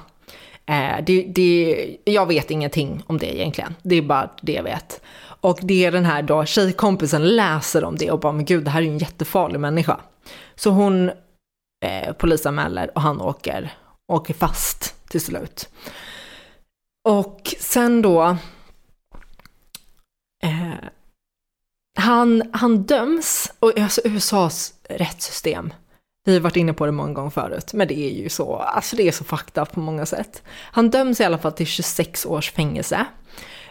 Eh, 0.66 1.04
det, 1.06 1.24
det, 1.24 1.98
jag 2.06 2.26
vet 2.26 2.52
ingenting 2.52 3.04
om 3.08 3.18
det 3.18 3.36
egentligen. 3.36 3.76
Det 3.84 3.96
är 3.96 4.02
bara 4.02 4.30
det 4.42 4.54
jag 4.54 4.64
vet. 4.64 5.02
Och 5.42 5.60
det 5.62 5.86
är 5.86 5.92
den 5.92 6.06
här 6.06 6.22
då 6.22 6.46
tjejkompisen 6.46 7.36
läser 7.36 7.84
om 7.84 7.96
det 7.96 8.12
och 8.12 8.20
bara, 8.20 8.34
men 8.34 8.46
gud, 8.46 8.64
det 8.64 8.70
här 8.70 8.82
är 8.82 8.86
ju 8.86 8.92
en 8.92 8.98
jättefarlig 8.98 9.60
människa. 9.60 10.00
Så 10.56 10.70
hon 10.70 11.10
eh, 11.86 12.14
polisanmäler 12.18 12.92
och 12.96 13.02
han 13.02 13.22
åker, 13.22 13.74
åker 14.10 14.34
fast 14.34 14.96
till 15.10 15.22
slut. 15.22 15.70
Och 17.04 17.56
sen 17.60 18.02
då, 18.02 18.38
eh, 20.44 20.90
han, 21.98 22.44
han 22.54 22.84
döms, 22.84 23.54
och 23.60 23.80
alltså 23.80 24.02
USAs 24.04 24.74
rättssystem, 24.90 25.74
vi 26.26 26.34
har 26.34 26.40
varit 26.40 26.56
inne 26.56 26.74
på 26.74 26.86
det 26.86 26.92
många 26.92 27.14
gånger 27.14 27.30
förut, 27.30 27.74
men 27.74 27.88
det 27.88 28.00
är 28.00 28.24
ju 28.24 28.30
så, 28.30 28.56
alltså 28.56 28.96
det 28.96 29.08
är 29.08 29.12
så 29.12 29.24
fakta 29.24 29.66
på 29.66 29.80
många 29.80 30.06
sätt. 30.06 30.44
Han 30.48 30.90
döms 30.90 31.20
i 31.20 31.24
alla 31.24 31.38
fall 31.38 31.52
till 31.52 31.68
26 31.68 32.26
års 32.26 32.52
fängelse. 32.52 33.06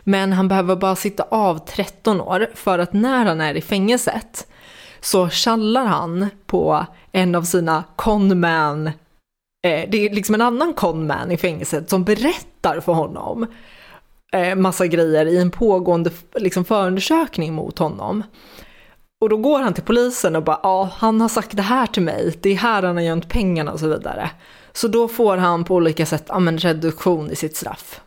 Men 0.01 0.33
han 0.33 0.49
behöver 0.49 0.77
bara 0.77 0.97
sitta 0.97 1.23
av 1.23 1.59
13 1.59 2.21
år 2.21 2.51
för 2.55 2.79
att 2.79 2.93
när 2.93 3.25
han 3.25 3.41
är 3.41 3.55
i 3.55 3.61
fängelset 3.61 4.47
så 5.01 5.29
kallar 5.29 5.85
han 5.85 6.31
på 6.47 6.87
en 7.13 7.35
av 7.35 7.43
sina 7.43 7.85
conman, 7.97 8.91
Eh, 9.63 9.89
det 9.91 10.07
är 10.07 10.15
liksom 10.15 10.35
en 10.35 10.43
annan 10.43 10.75
conman 10.75 11.31
i 11.31 11.37
fängelset 11.37 11.91
som 11.91 12.05
berättar 12.05 12.81
för 12.81 12.93
honom 12.93 13.47
eh, 14.33 14.55
massa 14.55 14.87
grejer 14.87 15.27
i 15.27 15.39
en 15.39 15.51
pågående 15.51 16.11
liksom, 16.35 16.65
förundersökning 16.65 17.55
mot 17.55 17.79
honom. 17.79 18.23
Och 19.21 19.29
då 19.29 19.37
går 19.37 19.61
han 19.61 19.75
till 19.75 19.85
polisen 19.85 20.37
och 20.37 20.45
bara, 20.45 20.61
ja, 20.63 20.91
han 20.97 21.21
har 21.21 21.29
sagt 21.29 21.57
det 21.57 21.63
här 21.63 21.87
till 21.87 22.03
mig, 22.03 22.39
det 22.41 22.51
är 22.51 22.57
här 22.57 22.83
han 22.83 22.97
har 22.97 23.03
gömt 23.03 23.29
pengarna 23.29 23.73
och 23.73 23.81
så 23.81 23.89
vidare. 23.89 24.31
Så 24.73 24.89
då 24.89 25.09
får 25.09 25.37
han 25.37 25.65
på 25.65 25.75
olika 25.75 26.07
sätt 26.07 26.25
ja, 26.29 26.39
men, 26.39 26.59
reduktion 26.59 27.31
i 27.31 27.37
sitt 27.37 27.57
straff. 27.57 28.01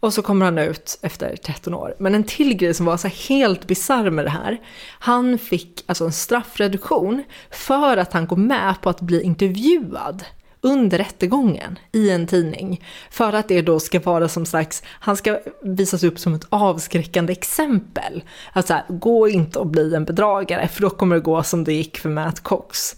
Och 0.00 0.14
så 0.14 0.22
kommer 0.22 0.44
han 0.44 0.58
ut 0.58 0.98
efter 1.02 1.36
13 1.36 1.74
år. 1.74 1.94
Men 1.98 2.14
en 2.14 2.24
till 2.24 2.56
grej 2.56 2.74
som 2.74 2.86
var 2.86 2.96
så 2.96 3.08
helt 3.08 3.66
bisarr 3.66 4.10
med 4.10 4.24
det 4.24 4.30
här. 4.30 4.60
Han 4.98 5.38
fick 5.38 5.84
alltså 5.86 6.04
en 6.04 6.12
straffreduktion 6.12 7.22
för 7.50 7.96
att 7.96 8.12
han 8.12 8.26
går 8.26 8.36
med 8.36 8.74
på 8.82 8.90
att 8.90 9.00
bli 9.00 9.22
intervjuad 9.22 10.24
under 10.60 10.98
rättegången 10.98 11.78
i 11.92 12.10
en 12.10 12.26
tidning. 12.26 12.84
För 13.10 13.32
att 13.32 13.48
det 13.48 13.62
då 13.62 13.80
ska 13.80 14.00
vara 14.00 14.28
som 14.28 14.46
slags, 14.46 14.82
han 14.86 15.16
ska 15.16 15.40
visas 15.62 16.04
upp 16.04 16.18
som 16.18 16.34
ett 16.34 16.46
avskräckande 16.48 17.32
exempel. 17.32 18.22
Att 18.52 18.66
så 18.66 18.80
gå 18.88 19.28
inte 19.28 19.58
och 19.58 19.66
bli 19.66 19.94
en 19.94 20.04
bedragare 20.04 20.68
för 20.68 20.82
då 20.82 20.90
kommer 20.90 21.16
det 21.16 21.22
gå 21.22 21.42
som 21.42 21.64
det 21.64 21.72
gick 21.72 21.98
för 21.98 22.08
Matt 22.08 22.40
Cox. 22.40 22.96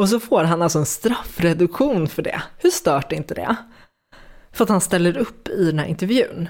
Och 0.00 0.08
så 0.08 0.20
får 0.20 0.44
han 0.44 0.62
alltså 0.62 0.78
en 0.78 0.86
straffreduktion 0.86 2.08
för 2.08 2.22
det. 2.22 2.42
Hur 2.58 2.70
stört 2.70 3.12
är 3.12 3.16
inte 3.16 3.34
det? 3.34 3.56
För 4.52 4.64
att 4.64 4.70
han 4.70 4.80
ställer 4.80 5.18
upp 5.18 5.48
i 5.48 5.64
den 5.64 5.78
här 5.78 5.86
intervjun. 5.86 6.48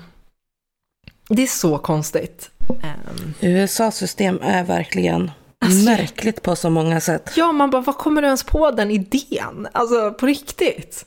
Det 1.28 1.42
är 1.42 1.46
så 1.46 1.78
konstigt. 1.78 2.50
Ehm. 2.82 3.24
Um, 3.24 3.34
USAs 3.40 3.96
system 3.96 4.38
är 4.42 4.64
verkligen 4.64 5.30
alltså, 5.64 5.90
märkligt 5.90 6.42
på 6.42 6.56
så 6.56 6.70
många 6.70 7.00
sätt. 7.00 7.32
Ja, 7.36 7.52
man 7.52 7.70
bara, 7.70 7.82
vad 7.82 7.96
kommer 7.96 8.22
du 8.22 8.26
ens 8.26 8.44
på 8.44 8.70
den 8.70 8.90
idén? 8.90 9.68
Alltså 9.72 10.12
på 10.12 10.26
riktigt. 10.26 11.06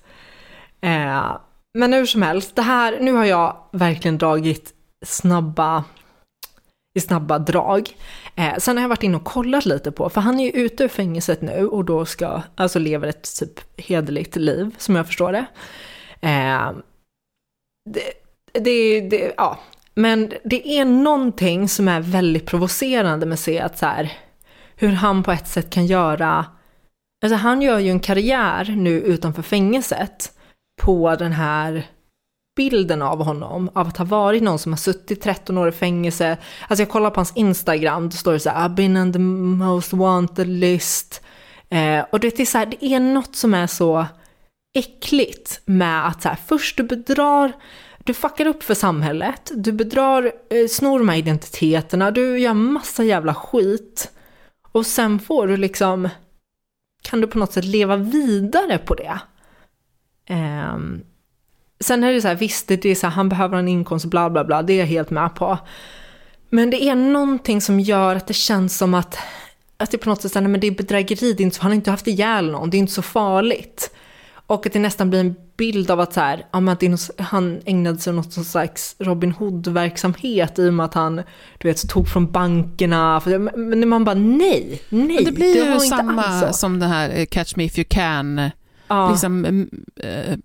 Uh, 0.85 1.37
men 1.77 1.93
hur 1.93 2.05
som 2.05 2.21
helst, 2.21 2.55
det 2.55 2.61
här, 2.61 2.99
nu 2.99 3.13
har 3.13 3.25
jag 3.25 3.57
verkligen 3.71 4.17
dragit 4.17 4.73
snabba, 5.05 5.83
i 6.95 7.01
snabba 7.01 7.39
drag. 7.39 7.89
Eh, 8.35 8.57
sen 8.57 8.77
har 8.77 8.81
jag 8.81 8.89
varit 8.89 9.03
inne 9.03 9.17
och 9.17 9.23
kollat 9.23 9.65
lite 9.65 9.91
på, 9.91 10.09
för 10.09 10.21
han 10.21 10.39
är 10.39 10.43
ju 10.43 10.51
ute 10.65 10.83
ur 10.83 10.87
fängelset 10.87 11.41
nu 11.41 11.67
och 11.67 11.85
då 11.85 12.05
ska, 12.05 12.41
alltså 12.55 12.79
lever 12.79 13.07
ett 13.07 13.39
typ 13.39 13.59
hederligt 13.77 14.35
liv, 14.35 14.75
som 14.77 14.95
jag 14.95 15.07
förstår 15.07 15.31
det. 15.31 15.45
Eh, 16.21 16.71
det, 17.89 18.13
det, 18.51 19.01
det, 19.01 19.33
ja. 19.37 19.59
Men 19.95 20.33
det 20.43 20.67
är 20.67 20.85
någonting 20.85 21.69
som 21.69 21.87
är 21.87 22.01
väldigt 22.01 22.45
provocerande 22.45 23.25
med 23.25 23.33
att 23.33 23.39
se 23.39 23.59
att 23.59 23.77
så 23.77 23.85
här, 23.85 24.11
hur 24.83 24.91
han 24.93 25.23
på 25.23 25.31
ett 25.31 25.47
sätt 25.47 25.69
kan 25.69 25.85
göra, 25.85 26.45
alltså 27.23 27.35
han 27.35 27.61
gör 27.61 27.79
ju 27.79 27.89
en 27.89 27.99
karriär 27.99 28.73
nu 28.77 29.01
utanför 29.01 29.41
fängelset 29.41 30.31
på 30.81 31.15
den 31.15 31.31
här 31.31 31.87
bilden 32.55 33.01
av 33.01 33.23
honom, 33.23 33.69
av 33.73 33.87
att 33.87 33.97
ha 33.97 34.05
varit 34.05 34.43
någon 34.43 34.59
som 34.59 34.71
har 34.71 34.77
suttit 34.77 35.21
13 35.21 35.57
år 35.57 35.69
i 35.69 35.71
fängelse. 35.71 36.37
Alltså 36.67 36.81
jag 36.81 36.89
kollar 36.89 37.09
på 37.09 37.19
hans 37.19 37.33
Instagram, 37.35 38.09
då 38.09 38.17
står 38.17 38.33
det 38.33 38.39
så 38.39 38.49
här, 38.49 38.69
I've 38.69 38.75
been 38.75 38.97
on 38.97 39.13
the 39.13 39.19
most 39.19 39.93
wanted 39.93 40.47
list. 40.47 41.21
Eh, 41.69 42.05
och 42.11 42.19
det 42.19 42.39
är 42.39 42.45
så 42.45 42.57
här, 42.57 42.65
det 42.65 42.85
är 42.85 42.99
något 42.99 43.35
som 43.35 43.53
är 43.53 43.67
så 43.67 44.05
äckligt 44.75 45.61
med 45.65 46.07
att 46.07 46.21
så 46.21 46.29
här, 46.29 46.37
först 46.45 46.77
du 46.77 46.83
bedrar, 46.83 47.51
du 48.03 48.13
fuckar 48.13 48.45
upp 48.45 48.63
för 48.63 48.73
samhället, 48.73 49.51
du 49.55 49.71
bedrar, 49.71 50.31
eh, 50.49 50.67
snor 50.69 50.99
de 50.99 51.09
här 51.09 51.17
identiteterna, 51.17 52.11
du 52.11 52.39
gör 52.39 52.53
massa 52.53 53.03
jävla 53.03 53.33
skit. 53.33 54.12
Och 54.73 54.85
sen 54.85 55.19
får 55.19 55.47
du 55.47 55.57
liksom, 55.57 56.09
kan 57.01 57.21
du 57.21 57.27
på 57.27 57.37
något 57.37 57.53
sätt 57.53 57.65
leva 57.65 57.97
vidare 57.97 58.77
på 58.77 58.95
det. 58.95 59.19
Eh, 60.25 60.77
sen 61.79 62.03
är 62.03 62.13
det 62.13 62.21
så 62.21 62.27
här, 62.27 62.35
visst 62.35 62.67
det 62.67 62.85
är 62.85 62.95
så 62.95 63.07
här, 63.07 63.13
han 63.13 63.29
behöver 63.29 63.57
en 63.57 63.67
inkomst, 63.67 64.05
bla 64.05 64.29
bla 64.29 64.43
bla, 64.43 64.63
det 64.63 64.73
är 64.73 64.77
jag 64.77 64.85
helt 64.85 65.09
med 65.09 65.35
på. 65.35 65.57
Men 66.49 66.69
det 66.69 66.83
är 66.83 66.95
någonting 66.95 67.61
som 67.61 67.79
gör 67.79 68.15
att 68.15 68.27
det 68.27 68.33
känns 68.33 68.77
som 68.77 68.93
att, 68.93 69.17
att 69.77 69.91
det 69.91 69.97
på 69.97 70.09
något 70.09 70.21
sätt, 70.21 70.33
nej 70.35 70.43
men 70.43 70.59
det 70.59 70.67
är 70.67 70.71
bedrägeri, 70.71 71.33
det 71.33 71.43
är 71.43 71.45
inte 71.45 71.55
så, 71.55 71.61
han 71.61 71.71
har 71.71 71.75
inte 71.75 71.91
haft 71.91 72.07
ihjäl 72.07 72.51
någon, 72.51 72.69
det 72.69 72.77
är 72.77 72.79
inte 72.79 72.93
så 72.93 73.01
farligt. 73.01 73.95
Och 74.47 74.65
att 74.65 74.73
det 74.73 74.79
nästan 74.79 75.09
blir 75.09 75.19
en 75.19 75.35
bild 75.57 75.91
av 75.91 75.99
att 75.99 76.13
så 76.13 76.19
här, 76.19 76.45
att 76.51 76.83
han 77.17 77.61
ägnade 77.65 77.97
sig 77.97 78.13
åt 78.17 78.37
något 78.37 78.47
slags 78.47 78.95
Robin 78.99 79.31
Hood-verksamhet 79.31 80.59
i 80.59 80.69
och 80.69 80.73
med 80.73 80.85
att 80.85 80.93
han 80.93 81.15
du 81.57 81.67
vet, 81.67 81.89
tog 81.89 82.07
från 82.07 82.31
bankerna. 82.31 83.21
Men 83.55 83.89
man 83.89 84.03
bara 84.03 84.15
nej, 84.15 84.81
nej. 84.89 85.15
Men 85.15 85.25
det 85.25 85.31
blir 85.31 85.65
det 85.65 85.73
ju 85.73 85.79
samma 85.79 86.53
som 86.53 86.79
det 86.79 86.85
här 86.85 87.19
eh, 87.19 87.25
Catch 87.25 87.55
Me 87.55 87.63
If 87.63 87.77
You 87.77 87.85
Can. 87.89 88.49
Ja. 88.87 89.11
Liksom, 89.11 89.67
äh, 89.95 90.37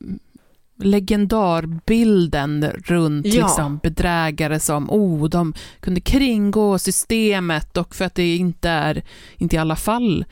legendarbilden 0.83 2.73
runt 2.85 3.27
ja. 3.27 3.47
liksom, 3.47 3.81
bedrägare 3.83 4.61
som 4.61 4.91
oh, 4.91 5.29
de 5.29 5.55
kunde 5.81 6.01
kringgå 6.01 6.79
systemet 6.79 7.77
och 7.77 7.95
för 7.95 8.05
att 8.05 8.15
det 8.15 8.37
inte 8.37 8.69
är, 8.69 9.03
inte 9.37 9.57
i 9.57 9.59
alla 9.59 9.77
fall 9.77 10.25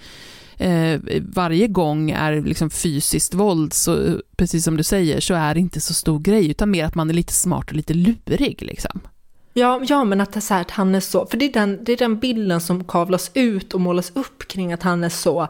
eh, 0.57 1.01
varje 1.23 1.67
gång 1.67 2.11
är 2.11 2.41
liksom 2.41 2.71
fysiskt 2.71 3.35
våld, 3.35 3.73
så, 3.73 4.21
precis 4.37 4.65
som 4.65 4.77
du 4.77 4.83
säger, 4.83 5.21
så 5.21 5.35
är 5.35 5.55
det 5.55 5.61
inte 5.61 5.81
så 5.81 5.95
stor 5.95 6.19
grej, 6.19 6.51
utan 6.51 6.71
mer 6.71 6.85
att 6.85 6.95
man 6.95 7.11
är 7.11 7.15
lite 7.15 7.33
smart 7.33 7.69
och 7.69 7.77
lite 7.77 7.95
lurig. 7.95 8.63
Liksom. 8.63 9.01
Ja, 9.53 9.81
ja, 9.89 10.05
men 10.05 10.21
att, 10.21 10.33
det 10.33 10.39
är 10.39 10.41
så 10.41 10.55
här, 10.55 10.61
att 10.61 10.71
han 10.71 10.95
är 10.95 11.01
så, 11.01 11.27
för 11.27 11.37
det 11.37 11.45
är, 11.45 11.53
den, 11.53 11.85
det 11.85 11.93
är 11.93 11.97
den 11.97 12.19
bilden 12.19 12.61
som 12.61 12.85
kavlas 12.85 13.31
ut 13.35 13.75
och 13.75 13.81
målas 13.81 14.13
upp 14.15 14.49
kring 14.49 14.73
att 14.73 14.83
han 14.83 15.05
är 15.05 15.09
så 15.09 15.49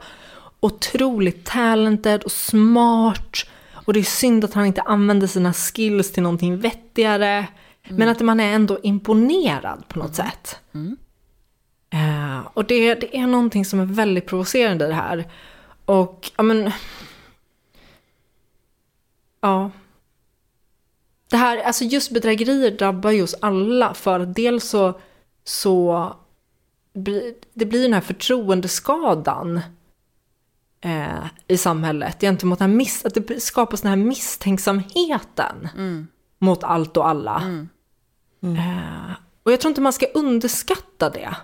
otroligt 0.60 1.44
talented 1.44 2.22
och 2.22 2.32
smart. 2.32 3.36
Och 3.72 3.92
det 3.92 4.00
är 4.00 4.04
synd 4.04 4.44
att 4.44 4.54
han 4.54 4.66
inte 4.66 4.80
använder 4.80 5.26
sina 5.26 5.52
skills 5.52 6.12
till 6.12 6.22
någonting 6.22 6.58
vettigare. 6.58 7.46
Mm. 7.84 7.98
Men 7.98 8.08
att 8.08 8.20
man 8.20 8.40
är 8.40 8.52
ändå 8.52 8.78
imponerad 8.82 9.88
på 9.88 9.98
något 9.98 10.18
mm. 10.18 10.30
sätt. 10.30 10.56
Mm. 10.74 10.96
Eh, 11.96 12.46
och 12.54 12.64
det, 12.64 12.94
det 12.94 13.16
är 13.16 13.26
någonting 13.26 13.64
som 13.64 13.80
är 13.80 13.84
väldigt 13.86 14.26
provocerande 14.26 14.84
i 14.84 14.88
det 14.88 14.94
här. 14.94 15.30
Och, 15.84 16.30
ja 16.36 16.42
men... 16.42 16.70
Ja. 19.40 19.70
Det 21.30 21.36
här, 21.36 21.58
alltså 21.58 21.84
just 21.84 22.10
bedrägerier 22.12 22.70
drabbar 22.70 23.10
ju 23.10 23.22
oss 23.22 23.34
alla 23.40 23.94
för 23.94 24.20
att 24.20 24.34
dels 24.34 24.64
så, 24.68 25.00
så 25.44 26.12
blir- 26.94 27.34
det 27.54 27.66
blir 27.66 27.82
den 27.82 27.92
här 27.94 28.00
förtroendeskadan 28.00 29.60
eh, 30.80 31.26
i 31.48 31.56
samhället 31.56 32.20
gentemot 32.20 32.58
den 32.58 32.70
här 32.70 32.76
miss, 32.76 33.04
att 33.04 33.14
det 33.14 33.40
skapas 33.42 33.80
den 33.82 33.88
här 33.90 33.96
misstänksamheten 33.96 35.68
mot 36.38 36.64
allt 36.64 36.96
och 36.96 37.08
alla. 37.08 37.42
Eh, 38.42 39.12
och 39.42 39.52
jag 39.52 39.60
tror 39.60 39.68
inte 39.70 39.80
man 39.80 39.92
ska 39.92 40.06
underskatta 40.06 41.10
det. 41.10 41.36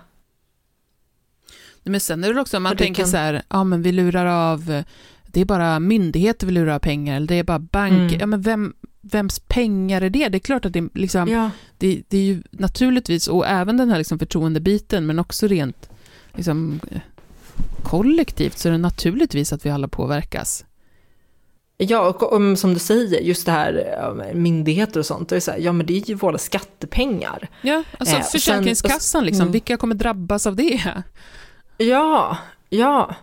Men 1.83 1.99
sen 1.99 2.23
är 2.23 2.33
det 2.33 2.41
också, 2.41 2.59
man 2.59 2.71
det 2.71 2.77
tänker 2.83 3.01
kan- 3.03 3.11
så 3.11 3.17
här, 3.17 3.41
ja 3.49 3.63
men 3.63 3.81
vi 3.81 3.91
lurar 3.91 4.25
av, 4.25 4.83
det 5.25 5.41
är 5.41 5.45
bara 5.45 5.79
myndigheter 5.79 6.47
vi 6.47 6.53
lurar 6.53 6.75
av 6.75 6.79
pengar, 6.79 7.15
eller 7.15 7.27
det 7.27 7.35
är 7.35 7.43
bara 7.43 7.59
banker, 7.59 7.97
Mm. 8.15 8.19
ja 8.19 8.25
men 8.25 8.41
vem, 8.41 8.73
vems 9.01 9.39
pengar 9.39 10.01
är 10.01 10.09
det? 10.09 10.29
Det 10.29 10.37
är 10.37 10.39
klart 10.39 10.65
att 10.65 10.73
det 10.73 10.79
är 10.79 10.89
liksom, 10.93 11.27
Ja. 11.29 11.49
det, 11.77 12.01
det 12.07 12.17
är 12.17 12.21
ju 12.23 12.43
naturligtvis, 12.51 13.27
och 13.27 13.47
även 13.47 13.77
den 13.77 13.89
här 13.89 13.97
liksom 13.97 14.19
förtroendebiten, 14.19 15.05
men 15.05 15.19
också 15.19 15.47
rent 15.47 15.89
liksom, 16.35 16.79
kollektivt, 17.83 18.57
så 18.57 18.67
är 18.67 18.71
det 18.71 18.77
naturligtvis 18.77 19.53
att 19.53 19.65
vi 19.65 19.69
alla 19.69 19.87
påverkas. 19.87 20.65
Ja, 21.77 22.09
och 22.09 22.33
om, 22.33 22.55
som 22.55 22.73
du 22.73 22.79
säger, 22.79 23.21
just 23.21 23.45
det 23.45 23.51
här 23.51 23.95
ja, 23.97 24.33
myndigheter 24.33 24.99
och 24.99 25.05
sånt, 25.05 25.29
det 25.29 25.35
är 25.35 25.39
så 25.39 25.51
här, 25.51 25.59
ja 25.59 25.71
men 25.71 25.85
det 25.85 25.93
är 25.97 26.09
ju 26.09 26.15
våra 26.15 26.37
skattepengar. 26.37 27.49
Ja, 27.61 27.83
alltså 27.97 28.15
Eh, 28.15 28.19
och 28.19 28.25
sen- 28.25 28.39
Försäkringskassan, 28.39 29.25
liksom, 29.25 29.41
Mm. 29.41 29.51
vilka 29.51 29.77
kommer 29.77 29.95
drabbas 29.95 30.47
av 30.47 30.55
det? 30.55 30.81
Ja, 31.77 32.37
ja. 32.69 33.15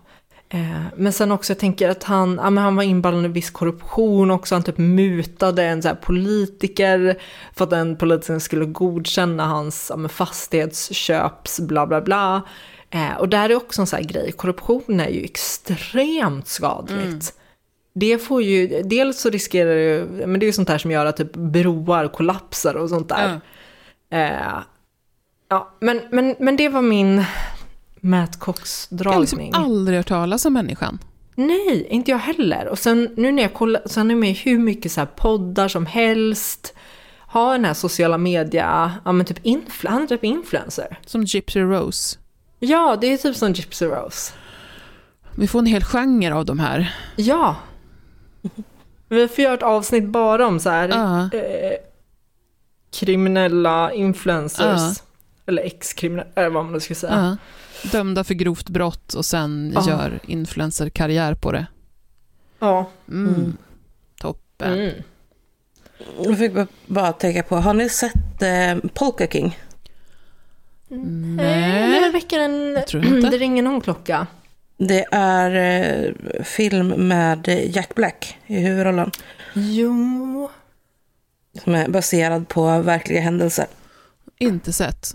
Eh, 0.53 0.83
men 0.97 1.13
sen 1.13 1.33
också, 1.33 1.53
jag 1.53 1.59
tänker 1.59 1.89
att 1.89 2.05
han, 2.05 2.41
ja, 2.43 2.51
men 2.51 2.65
han 2.65 2.77
var 2.77 2.83
inblandad 2.83 3.25
i 3.25 3.29
viss 3.29 3.51
korruption 3.51 4.31
också, 4.31 4.55
han 4.55 4.63
typ 4.63 4.79
mutade 4.79 5.65
en 5.65 5.83
så 5.83 5.95
politiker 5.95 7.23
för 7.57 7.65
att 7.65 7.71
den 7.71 7.97
politikern 7.97 8.41
skulle 8.41 8.65
godkänna 8.65 9.47
hans 9.47 9.93
ja, 9.97 10.09
fastighetsköps 10.09 11.61
bla 11.61 11.87
bla 11.87 12.01
bla. 12.01 12.43
Eh, 12.91 13.17
och 13.19 13.29
där 13.29 13.51
är 13.51 13.57
också 13.57 13.81
en 13.81 13.87
sån 13.87 13.97
här 13.97 14.05
grej, 14.05 14.33
korruption 14.33 15.01
är 15.01 15.09
ju 15.09 15.25
extremt 15.25 16.49
skadligt. 16.49 17.35
Det 17.93 18.19
får 18.19 18.43
ju, 18.43 18.83
dels 18.83 19.21
så 19.21 19.31
riskerar 19.31 19.75
det 19.75 19.83
ju, 19.83 20.27
men 20.27 20.41
det 20.41 20.45
är 20.45 20.49
ju 20.49 20.53
sånt 20.53 20.69
här 20.69 20.79
som 20.79 20.91
gör 20.91 21.07
att 21.07 21.17
typ 21.17 21.33
broar 21.33 22.09
kollapsar 22.09 22.75
och 22.75 22.89
sånt 22.89 23.09
där. 23.09 23.41
Eh, 24.11 24.63
ja, 25.49 25.75
men, 25.81 26.01
men, 26.11 26.37
men 26.39 26.57
det 26.57 26.69
var 26.69 26.83
min 26.83 27.25
Matt 28.01 28.39
Jag 28.89 29.05
har 29.05 29.21
liksom 29.21 29.51
aldrig 29.53 29.99
hört 29.99 30.09
talas 30.09 30.45
om 30.45 30.53
människan. 30.53 30.99
Nej, 31.35 31.87
inte 31.91 32.11
jag 32.11 32.19
heller. 32.19 32.69
Och 32.69 32.79
sen 32.79 33.09
nu 33.17 33.33
när 33.33 33.43
jag 33.43 33.55
kollar, 33.55 33.83
så 33.87 34.01
han 34.01 34.11
är 34.11 34.15
med 34.15 34.31
i 34.31 34.33
hur 34.33 34.59
mycket 34.59 34.93
så 34.93 35.07
poddar 35.07 35.69
som 35.69 35.87
helst. 35.87 36.75
Har 37.19 37.53
den 37.53 37.65
här 37.65 37.75
sociala 37.75 38.19
media, 38.19 38.93
ja 39.05 39.13
men 39.13 39.27
typ 39.27 39.39
influ- 39.45 39.89
han 39.89 40.03
är 40.03 40.07
typ 40.07 40.25
influencer. 40.25 40.99
Som 41.07 41.23
Gypsy 41.25 41.61
Rose. 41.61 42.19
Ja, 42.59 42.99
det 43.01 43.07
är 43.13 43.17
typ 43.17 43.37
som 43.37 43.53
Gypsy 43.53 43.87
Rose. 43.87 44.33
Vi 45.35 45.47
får 45.49 45.59
en 45.59 45.67
hel 45.67 45.85
genre 45.85 46.35
av 46.35 46.45
de 46.45 46.59
här. 46.59 46.95
Ja. 47.17 47.57
Vi 49.09 49.29
får 49.29 49.45
göra 49.45 49.55
ett 49.55 49.63
avsnitt 49.63 50.05
bara 50.05 50.47
om 50.47 50.61
så 50.61 50.71
här 50.71 50.89
Ja. 50.89 51.39
eh, 51.39 51.73
kriminella 53.01 53.93
influencers. 53.93 54.81
Ja. 54.81 54.95
Eller 55.47 55.63
ex-kriminella, 55.63 56.29
eller 56.35 56.51
vad 56.51 56.65
man 56.65 56.73
nu 56.73 56.81
ska 56.81 56.95
säga. 56.95 57.13
Ja. 57.13 57.37
Dömda 57.83 58.25
för 58.25 58.35
grovt 58.35 58.69
brott 58.69 59.15
och 59.15 59.25
sen 59.25 59.73
Ja. 59.75 59.89
gör 59.89 60.21
influencerkarriär 60.27 61.35
på 61.35 61.53
det. 61.53 61.67
Ja. 62.59 62.91
Mm. 63.09 63.57
Toppen. 64.21 64.73
Mm. 64.73 64.95
Jag 66.25 66.39
fick 66.39 66.53
bara- 66.87 67.13
tänka 67.13 67.43
på, 67.43 67.57
har 67.57 67.75
ni 67.75 67.89
sett 67.89 68.43
eh, 68.43 68.91
Polka 68.95 69.27
King? 69.27 69.59
Nej, 71.37 72.01
det 72.01 72.11
väcker 72.11 72.39
en... 72.41 72.73
Jag 72.73 72.87
tror 72.87 73.05
inte. 73.07 73.29
Det 73.31 73.39
ringer 73.39 73.63
någon 73.63 73.81
klocka. 73.81 74.27
Det 74.77 75.07
är 75.13 75.51
eh, 75.55 76.13
film 76.45 76.89
med 76.89 77.49
Jack 77.75 77.95
Black 77.95 78.39
i 78.47 78.61
huvudrollen. 78.61 79.11
Jo. 79.55 80.51
Som 81.65 81.75
är 81.75 81.89
baserad 81.89 82.49
på 82.49 82.79
verkliga 82.83 83.21
händelser. 83.21 83.67
Inte 84.39 84.73
sett. 84.73 85.15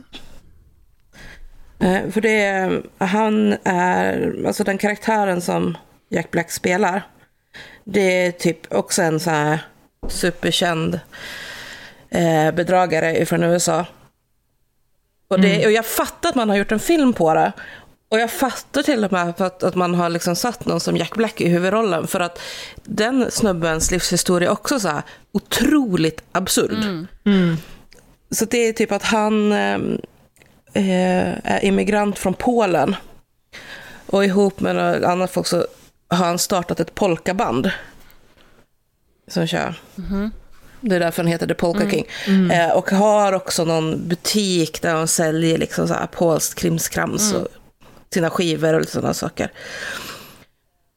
Eh, 1.86 2.09
för 2.11 2.21
det 2.21 2.41
är, 2.41 2.83
han 2.97 3.55
är, 3.63 4.36
alltså 4.47 4.63
den 4.63 4.77
karaktären 4.77 5.41
som 5.41 5.77
Jack 6.09 6.31
Black 6.31 6.51
spelar. 6.51 7.07
Det 7.83 8.25
är 8.25 8.31
typ 8.31 8.73
också 8.73 9.01
en 9.01 9.19
så 9.19 9.29
här 9.29 9.59
superkänd 10.07 10.99
eh, 12.09 12.51
bedragare 12.51 13.25
från 13.25 13.43
USA. 13.43 13.86
Och, 15.27 15.39
det, 15.39 15.65
och 15.65 15.71
jag 15.71 15.86
fattar 15.86 16.29
att 16.29 16.36
man 16.36 16.49
har 16.49 16.55
gjort 16.55 16.71
en 16.71 16.79
film 16.79 17.13
på 17.13 17.33
det. 17.33 17.51
Och 18.09 18.19
jag 18.19 18.31
fattar 18.31 18.83
till 18.83 19.05
och 19.05 19.11
med 19.11 19.41
att, 19.41 19.63
att 19.63 19.75
man 19.75 19.95
har 19.95 20.09
liksom 20.09 20.36
satt 20.36 20.65
någon 20.65 20.79
som 20.79 20.97
Jack 20.97 21.15
Black 21.15 21.41
i 21.41 21.49
huvudrollen. 21.49 22.07
För 22.07 22.19
att 22.19 22.41
den 22.83 23.31
snubbens 23.31 23.91
livshistoria 23.91 24.49
är 24.49 24.53
också 24.53 24.79
så 24.79 24.88
här 24.88 25.01
otroligt 25.31 26.23
absurd. 26.31 26.77
Så 28.31 28.45
det 28.45 28.57
är 28.57 28.73
typ 28.73 28.91
att 28.91 29.03
han 29.03 29.51
eh, 29.51 29.59
eh, 29.59 29.79
är 30.76 31.65
immigrant 31.65 32.19
från 32.19 32.34
Polen. 32.34 32.95
Och 34.07 34.26
ihop 34.26 34.59
med 34.59 34.76
några 34.76 35.07
annat 35.07 35.32
folk 35.32 35.47
så 35.47 35.65
har 36.07 36.26
han 36.26 36.39
startat 36.39 36.80
ett 36.80 36.95
polkaband. 36.95 37.71
Som 39.28 39.47
kör. 39.47 39.76
Det 40.82 40.95
är 40.95 40.99
därför 40.99 41.23
han 41.23 41.32
heter 41.32 41.47
The 41.47 41.53
Polka 41.53 41.89
King. 41.89 42.05
Eh, 42.51 42.71
och 42.71 42.89
har 42.89 43.34
också 43.34 43.65
någon 43.65 44.07
butik 44.07 44.82
där 44.82 44.93
han 44.93 45.07
säljer 45.07 45.57
liksom 45.57 45.88
så 45.88 45.93
här 45.93 46.07
polskt 46.07 46.55
krimskrams 46.55 47.34
och 47.34 47.47
sina 48.13 48.30
skivor 48.30 48.73
och 48.73 48.88
sådana 48.88 49.13
saker. 49.13 49.51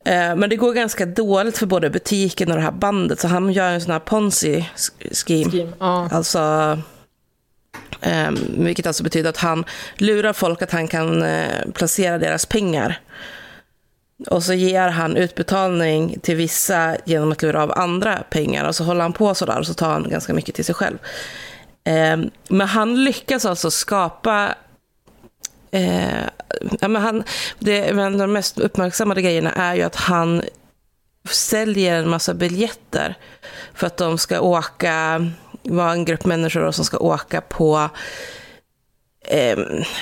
Eh, 0.04 0.36
men 0.36 0.50
det 0.50 0.56
går 0.56 0.72
ganska 0.72 1.06
dåligt 1.06 1.58
för 1.58 1.66
både 1.66 1.90
butiken 1.90 2.50
och 2.50 2.56
det 2.56 2.62
här 2.62 2.72
bandet. 2.72 3.20
Så 3.20 3.28
han 3.28 3.52
gör 3.52 3.70
en 3.70 3.80
sån 3.80 3.92
här 3.92 3.98
ponzi-scheme. 3.98 5.50
Scheme, 5.50 5.72
ja. 5.78 6.08
Alltså, 6.12 6.38
eh, 8.00 8.30
vilket 8.58 8.86
alltså 8.86 9.02
betyder 9.02 9.30
att 9.30 9.36
han 9.36 9.64
lurar 9.96 10.32
folk 10.32 10.62
att 10.62 10.70
han 10.70 10.88
kan 10.88 11.22
eh, 11.22 11.70
placera 11.74 12.18
deras 12.18 12.46
pengar. 12.46 13.00
Och 14.26 14.42
så 14.42 14.54
ger 14.54 14.88
han 14.88 15.16
utbetalning 15.16 16.20
till 16.20 16.36
vissa 16.36 16.96
genom 17.04 17.32
att 17.32 17.42
lura 17.42 17.62
av 17.62 17.78
andra 17.78 18.16
pengar. 18.30 18.68
Och 18.68 18.76
så 18.76 18.84
håller 18.84 19.02
han 19.02 19.12
på 19.12 19.34
sådär 19.34 19.58
och 19.58 19.66
så 19.66 19.74
tar 19.74 19.90
han 19.90 20.08
ganska 20.08 20.32
mycket 20.34 20.54
till 20.54 20.64
sig 20.64 20.74
själv. 20.74 20.98
Eh, 21.84 22.16
men 22.48 22.68
han 22.68 23.04
lyckas 23.04 23.44
alltså 23.44 23.70
skapa 23.70 24.54
Eh, 25.70 26.24
ja, 26.80 26.88
men 26.88 27.02
han, 27.02 27.24
det, 27.58 27.94
men 27.94 28.18
de 28.18 28.32
mest 28.32 28.58
uppmärksammade 28.58 29.22
grejerna 29.22 29.52
är 29.52 29.74
ju 29.74 29.82
att 29.82 29.96
han 29.96 30.42
säljer 31.30 31.98
en 31.98 32.10
massa 32.10 32.34
biljetter 32.34 33.14
för 33.74 33.86
att 33.86 33.96
de 33.96 34.18
ska 34.18 34.40
åka, 34.40 35.26
vara 35.68 35.92
en 35.92 36.04
grupp 36.04 36.24
människor 36.24 36.60
då, 36.60 36.72
som 36.72 36.84
ska 36.84 36.98
åka 36.98 37.40
på 37.40 37.88
eh, 39.26 39.58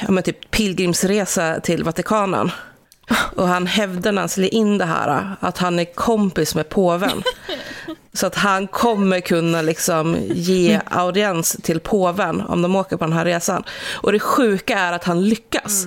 ja, 0.09 0.23
typ 0.25 0.51
pilgrimsresa 0.51 1.61
till 1.61 1.85
Vatikanen. 1.85 2.51
Och 3.37 3.49
han 3.49 3.67
hävdar 3.67 4.13
när 4.13 4.23
han 4.23 4.29
säljer 4.29 4.55
in 4.55 4.79
det 4.79 4.85
här 4.85 5.37
att 5.41 5.59
han 5.59 5.79
är 5.79 5.85
kompis 5.85 6.55
med 6.55 6.69
påven. 6.69 7.23
Så 8.13 8.27
att 8.27 8.35
han 8.35 8.67
kommer 8.67 9.21
kunna 9.21 9.63
liksom 9.63 10.17
ge 10.29 10.81
audiens 10.85 11.57
till 11.63 11.81
påven 11.81 12.41
om 12.41 12.63
de 12.63 12.77
åker 12.77 12.97
på 12.97 13.05
den 13.05 13.13
här 13.13 13.25
resan. 13.25 13.65
Och 13.95 14.13
det 14.13 14.21
sjuka 14.21 14.79
är 14.79 14.93
att 14.93 15.05
han 15.05 15.25
lyckas. 15.25 15.87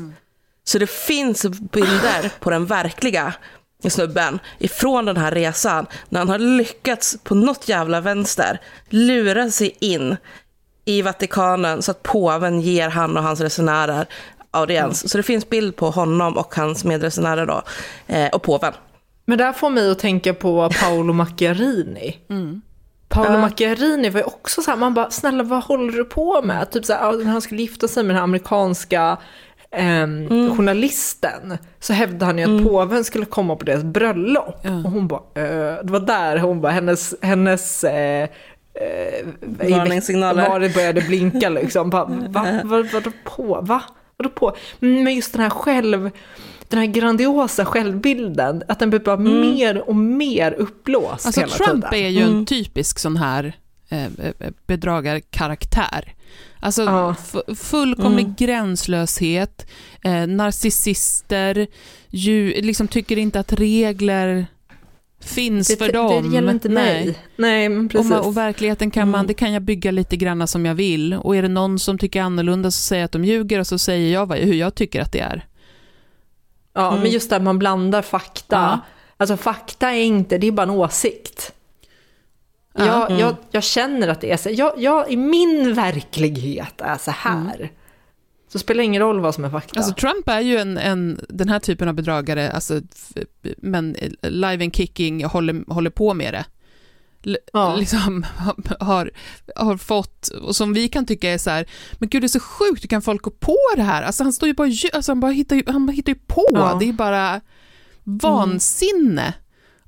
Så 0.64 0.80
det 0.80 0.90
finns 0.90 1.46
bilder 1.46 2.32
på 2.40 2.50
den 2.50 2.66
verkliga 2.66 3.34
snubben 3.88 4.40
ifrån 4.58 5.06
den 5.06 5.18
här 5.18 5.32
resan 5.32 5.86
när 6.10 6.20
han 6.20 6.30
har 6.30 6.40
lyckats 6.40 7.18
på 7.24 7.36
något 7.36 7.70
jävla 7.70 8.02
vänster 8.02 8.60
lura 8.90 9.52
sig 9.52 9.78
in 9.80 10.18
i 10.86 11.02
Vatikanen 11.02 11.82
så 11.82 11.92
att 11.92 12.04
påven 12.04 12.62
ger 12.62 12.90
han 12.90 13.18
och 13.18 13.24
hans 13.24 13.42
resenärer 13.42 14.08
audiens. 14.52 15.12
Så 15.12 15.18
det 15.18 15.24
finns 15.24 15.50
bild 15.50 15.76
på 15.76 15.90
honom 15.90 16.38
och 16.38 16.56
hans 16.56 16.84
medresenärer 16.84 17.46
då, 17.46 17.62
eh, 18.08 18.28
och 18.28 18.44
påven. 18.44 18.74
Men 19.26 19.38
det 19.38 19.44
här 19.44 19.54
får 19.54 19.70
mig 19.70 19.92
att 19.92 20.00
tänka 20.00 20.34
på 20.34 20.70
Paolo 20.82 21.14
Macchiarini. 21.14 22.18
Paolo 23.08 23.38
Macchiarini 23.38 24.10
var 24.10 24.20
ju 24.20 24.26
också 24.26 24.62
så 24.62 24.72
här, 24.72 24.78
man 24.78 24.94
bara, 24.94 25.10
snälla 25.12 25.44
vad 25.44 25.64
håller 25.64 25.94
du 25.94 26.06
på 26.06 26.42
med? 26.42 26.72
Typ 26.72 26.86
så 26.86 26.94
här, 26.94 27.12
när 27.12 27.32
han 27.32 27.42
skulle 27.42 27.62
gifta 27.62 27.88
sig 27.88 28.04
med 28.04 28.10
den 28.10 28.16
här 28.16 28.24
amerikanska 28.24 29.18
ehm, 29.76 30.56
journalisten 30.56 31.58
så 31.80 31.94
hävdade 31.94 32.26
han 32.26 32.38
ju 32.38 32.58
att 32.58 32.68
påven 32.68 33.04
skulle 33.04 33.26
komma 33.26 33.56
på 33.56 33.66
deras 33.66 33.84
bröllop. 33.84 34.66
Och 34.86 34.92
hon 34.92 35.08
bara, 35.08 35.22
eh, 35.36 35.84
det 35.84 35.92
var 35.92 36.00
där 36.00 36.38
hon 36.38 36.62
bara, 36.62 36.72
hennes, 36.72 37.16
hennes 37.22 37.84
eh, 37.84 38.24
eh, 38.74 39.26
Varningssignaler. 39.42 40.50
Var 40.50 40.60
det 40.60 40.74
började 40.76 41.02
blinka 41.02 41.50
liksom. 41.60 41.90
Bara, 41.90 42.06
va, 42.06 42.46
va, 42.64 42.86
vadå 42.94 43.12
på? 43.24 43.60
Va? 43.62 43.82
håller 44.18 44.30
på? 44.30 44.56
Men 44.80 45.16
just 45.16 45.34
den 45.34 45.42
här 45.42 45.50
själv, 45.50 46.10
den 46.68 46.80
här 46.80 46.86
grandiosa 46.86 47.66
självbilden, 47.66 48.64
att 48.68 48.80
den 48.80 48.90
blir 48.90 49.00
bara 49.00 49.16
Mm. 49.16 49.42
mer 49.42 49.90
och 49.90 49.96
mer 49.96 50.52
uppblåst 50.52 51.26
Alltså 51.26 51.42
hela 51.42 51.52
Trump 51.54 51.90
tiden. 51.92 52.06
är 52.06 52.10
ju 52.10 52.22
en 52.22 52.30
Mm. 52.30 52.46
typisk 52.46 53.00
sån 53.00 53.18
här 53.18 53.54
eh, 53.90 54.04
eh, 54.06 54.10
bedragarkaraktär. 54.68 56.14
Alltså 56.60 56.82
Ja. 56.84 57.16
fullkomlig 57.55 58.24
Mm. 58.24 58.36
gränslöshet, 58.38 59.68
eh, 60.03 60.28
narcissister, 60.28 61.68
ju, 62.10 62.62
liksom 62.62 62.88
tycker 62.88 63.18
inte 63.18 63.39
att 63.39 63.53
regler 63.53 64.47
finns 65.22 65.68
det, 65.68 65.76
för 65.86 65.93
dem. 65.93 66.30
det 66.30 66.36
gäller 66.36 66.51
inte 66.51 66.70
Nej. 66.70 67.05
mig. 67.05 67.20
Nej, 67.36 67.70
men 67.70 67.86
Och, 67.86 67.91
precis. 67.91 68.10
man, 68.10 68.20
och 68.20 68.38
verkligheten 68.38 68.91
kan 68.91 69.10
man, 69.10 69.20
Mm. 69.20 69.28
det 69.28 69.34
kan 69.34 69.53
jag 69.53 69.62
bygga 69.62 69.91
lite 69.91 70.18
grann 70.18 70.47
som 70.47 70.66
jag 70.66 70.76
vill. 70.76 71.14
Och 71.14 71.36
är 71.36 71.41
det 71.41 71.47
någon 71.47 71.80
som 71.80 71.97
tycker 71.97 72.22
annorlunda 72.22 72.72
så 72.72 72.80
säger 72.82 73.01
jag 73.01 73.05
att 73.05 73.12
de 73.12 73.26
ljuger 73.26 73.60
och 73.60 73.68
så 73.68 73.80
säger 73.80 74.14
jag 74.14 74.26
vad, 74.26 74.38
hur 74.38 74.53
jag 74.53 74.76
tycker 74.76 75.01
att 75.01 75.12
det 75.12 75.20
är. 75.20 75.45
Ja, 76.74 76.88
Mm. 76.89 77.01
men 77.01 77.12
just 77.12 77.30
där 77.30 77.39
man 77.39 77.60
blandar 77.60 78.01
fakta. 78.01 78.55
Ja. 78.55 78.80
Alltså 79.18 79.38
fakta 79.38 79.91
är 79.91 80.01
inte, 80.03 80.38
det 80.38 80.47
är 80.47 80.51
bara 80.51 80.64
en 80.64 80.70
åsikt. 80.70 81.51
Ja. 82.80 82.86
Jag, 82.86 83.10
Mm. 83.10 83.20
jag, 83.22 83.36
jag 83.52 83.64
känner 83.64 84.08
att 84.08 84.22
det 84.22 84.32
är 84.32 84.38
så. 84.38 84.50
Jag, 84.52 84.74
jag, 84.78 85.12
I 85.12 85.18
min 85.18 85.74
verklighet 85.74 86.82
är 86.82 86.98
så 86.98 87.12
här. 87.12 87.72
Så 88.52 88.60
spelar 88.60 88.78
det 88.78 88.86
ingen 88.86 89.02
roll 89.02 89.20
vad 89.20 89.36
som 89.36 89.46
är 89.46 89.50
fakta. 89.50 89.80
Alltså 89.80 89.94
Trump 89.94 90.30
är 90.30 90.40
ju 90.42 90.58
en, 90.58 90.78
en, 90.78 91.20
den 91.30 91.50
här 91.50 91.60
typen 91.60 91.88
av 91.88 91.94
bedragare, 91.96 92.52
alltså, 92.52 92.82
men 93.58 93.96
live 94.22 94.64
and 94.64 94.76
kicking 94.76 95.26
håller, 95.26 95.74
håller 95.74 95.90
på 95.90 96.14
med 96.14 96.34
det. 96.34 96.46
L- 97.26 97.38
Ja. 97.54 97.76
Liksom 97.76 98.26
har, 98.80 99.12
har 99.56 99.78
fått, 99.78 100.28
och 100.28 100.56
som 100.56 100.74
vi 100.74 100.88
kan 100.88 101.06
tycka 101.06 101.30
är 101.30 101.38
så 101.38 101.50
här, 101.50 101.66
men 101.94 102.10
gud 102.10 102.22
det 102.22 102.26
är 102.26 102.28
så 102.28 102.40
sjukt, 102.40 102.84
hur 102.84 102.88
kan 102.88 103.02
folk 103.02 103.22
gå 103.22 103.32
på 103.32 103.58
det 103.76 103.82
här? 103.84 104.04
Alltså 104.04 104.24
han 104.24 104.34
står 104.34 104.48
ju 104.48 104.54
bara, 104.54 104.70
alltså 104.94 105.12
han 105.12 105.20
bara 105.20 105.32
hittar 105.32 105.56
ju, 105.56 105.64
han 105.68 105.86
bara 105.86 105.92
hittar 105.92 106.12
ju 106.14 106.20
på, 106.28 106.48
Ja. 106.54 106.78
det 106.80 106.90
är 106.90 106.94
bara 106.94 107.42
vansinne. 108.04 109.34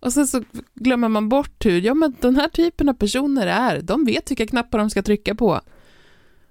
Och 0.01 0.13
sen 0.13 0.27
så 0.27 0.43
glömmer 0.73 1.07
man 1.09 1.29
bort 1.29 1.65
hur, 1.65 1.81
ja 1.81 1.93
men 1.93 2.15
den 2.19 2.35
här 2.35 2.47
typen 2.47 2.89
av 2.89 2.93
personer 2.93 3.47
är, 3.47 3.81
de 3.81 4.05
vet 4.05 4.31
vilka 4.31 4.47
knappar 4.47 4.77
de 4.77 4.89
ska 4.89 5.01
trycka 5.01 5.35
på. 5.35 5.61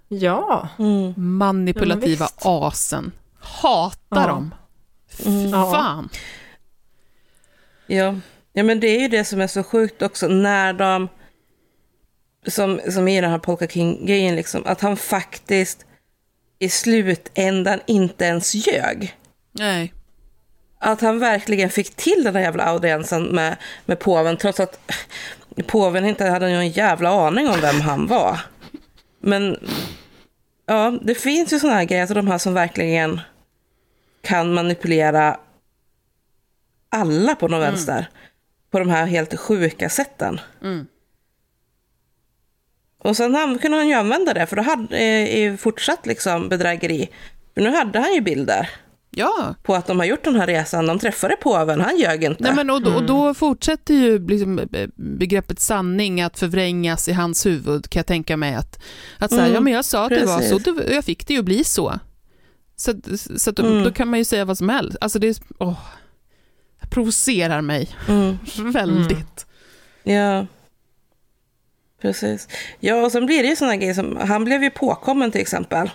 Ja. 0.08 0.68
Mm. 0.78 1.12
Manipulativa 1.16 2.28
Ja, 2.44 2.68
asen. 2.68 3.12
Hatar 3.40 4.20
Ja. 4.20 4.26
dem. 4.26 4.54
Fy 5.10 5.28
Mm. 5.30 5.50
Ja. 5.50 5.72
fan. 5.72 6.08
Ja. 7.86 8.14
ja, 8.52 8.62
men 8.62 8.80
det 8.80 8.86
är 8.86 9.00
ju 9.00 9.08
det 9.08 9.24
som 9.24 9.40
är 9.40 9.46
så 9.46 9.62
sjukt 9.62 10.02
också 10.02 10.28
när 10.28 10.72
de, 10.72 11.08
som, 12.46 12.80
som 12.90 13.08
i 13.08 13.20
den 13.20 13.30
här 13.30 13.38
Polka 13.38 13.66
King-grejen, 13.68 14.36
liksom, 14.36 14.62
att 14.66 14.80
han 14.80 14.96
faktiskt 14.96 15.86
i 16.58 16.68
slutändan 16.68 17.80
inte 17.86 18.24
ens 18.24 18.54
ljög. 18.54 19.16
Nej. 19.52 19.92
Att 20.82 21.00
han 21.00 21.18
verkligen 21.18 21.70
fick 21.70 21.96
till 21.96 22.24
den 22.24 22.34
där 22.34 22.40
jävla 22.40 22.64
audiensen 22.64 23.22
med, 23.22 23.56
med 23.84 23.98
påven, 23.98 24.36
trots 24.36 24.60
att 24.60 24.80
påven 25.66 26.04
inte 26.04 26.24
hade 26.24 26.52
någon 26.52 26.68
jävla 26.68 27.10
aning 27.10 27.48
om 27.48 27.60
vem 27.60 27.80
han 27.80 28.06
var. 28.06 28.40
Men 29.20 29.56
ja, 30.66 30.98
det 31.02 31.14
finns 31.14 31.52
ju 31.52 31.58
sådana 31.58 31.78
här 31.78 31.84
grejer, 31.84 32.02
alltså 32.02 32.14
de 32.14 32.26
här 32.26 32.38
som 32.38 32.54
verkligen 32.54 33.20
kan 34.22 34.54
manipulera 34.54 35.36
alla 36.88 37.34
på 37.34 37.48
något 37.48 37.62
vänster. 37.62 38.08
På 38.70 38.78
de 38.78 38.90
här 38.90 39.06
helt 39.06 39.40
sjuka 39.40 39.88
sätten. 39.88 40.40
Mm. 40.62 40.86
Och 42.98 43.16
sen 43.16 43.34
han, 43.34 43.58
kunde 43.58 43.76
han 43.76 43.88
ju 43.88 43.94
använda 43.94 44.34
det, 44.34 44.46
för 44.46 44.56
då 44.56 44.62
hade 44.62 44.96
eh, 44.96 45.38
i 45.38 45.56
fortsatt 45.56 46.06
liksom 46.06 46.48
bedrägeri. 46.48 47.10
För 47.54 47.60
nu 47.60 47.70
hade 47.70 47.98
han 47.98 48.14
ju 48.14 48.20
bilder 48.20 48.70
Ja. 49.10 49.54
på 49.62 49.74
att 49.74 49.86
de 49.86 49.98
har 49.98 50.06
gjort 50.06 50.24
den 50.24 50.36
här 50.36 50.46
resan. 50.46 50.86
De 50.86 50.98
träffade 50.98 51.36
påven, 51.36 51.80
han 51.80 51.96
ljög 51.98 52.24
inte. 52.24 52.42
Nej, 52.42 52.54
men 52.54 52.70
och, 52.70 52.82
då, 52.82 52.94
och 52.94 53.06
då 53.06 53.34
fortsätter 53.34 53.94
ju 53.94 54.26
liksom 54.28 54.58
eh, 54.58 54.88
begreppet 54.96 55.60
sanning 55.60 56.20
att 56.20 56.38
förvrängas 56.38 57.08
i 57.08 57.12
hans 57.12 57.46
huvud, 57.46 57.90
kan 57.90 58.00
jag 58.00 58.06
tänka 58.06 58.36
mig. 58.36 58.54
Att, 58.54 58.82
att 59.18 59.30
säga, 59.30 59.42
Mm, 59.42 59.54
ja 59.54 59.60
men 59.60 59.72
jag 59.72 59.84
sa 59.84 60.04
att 60.04 60.10
det 60.10 60.26
var 60.26 60.38
precis. 60.38 60.64
så, 60.64 60.72
då, 60.72 60.82
jag 60.92 61.04
fick 61.04 61.26
det 61.26 61.34
ju 61.34 61.42
bli 61.42 61.64
så. 61.64 61.98
Så, 62.76 62.92
så 63.36 63.50
att 63.50 63.56
då, 63.56 63.66
Mm. 63.66 63.84
då 63.84 63.92
kan 63.92 64.08
man 64.08 64.18
ju 64.18 64.24
säga 64.24 64.44
vad 64.44 64.58
som 64.58 64.68
helst. 64.68 64.96
Alltså 65.00 65.18
det 65.18 65.28
är, 65.28 65.36
åh, 65.58 65.78
det 66.80 66.86
provocerar 66.90 67.60
mig 67.60 67.88
Mm. 68.08 68.38
väldigt. 68.72 69.46
Ja. 70.02 70.46
Precis. 72.02 72.48
Ja, 72.80 73.04
och 73.04 73.12
sen 73.12 73.26
blir 73.26 73.42
det 73.42 73.48
ju 73.48 73.56
sådana 73.56 73.76
grejer 73.76 73.94
som, 73.94 74.16
han 74.16 74.44
blev 74.44 74.62
ju 74.62 74.70
påkommen 74.70 75.30
till 75.30 75.40
exempel. 75.40 75.90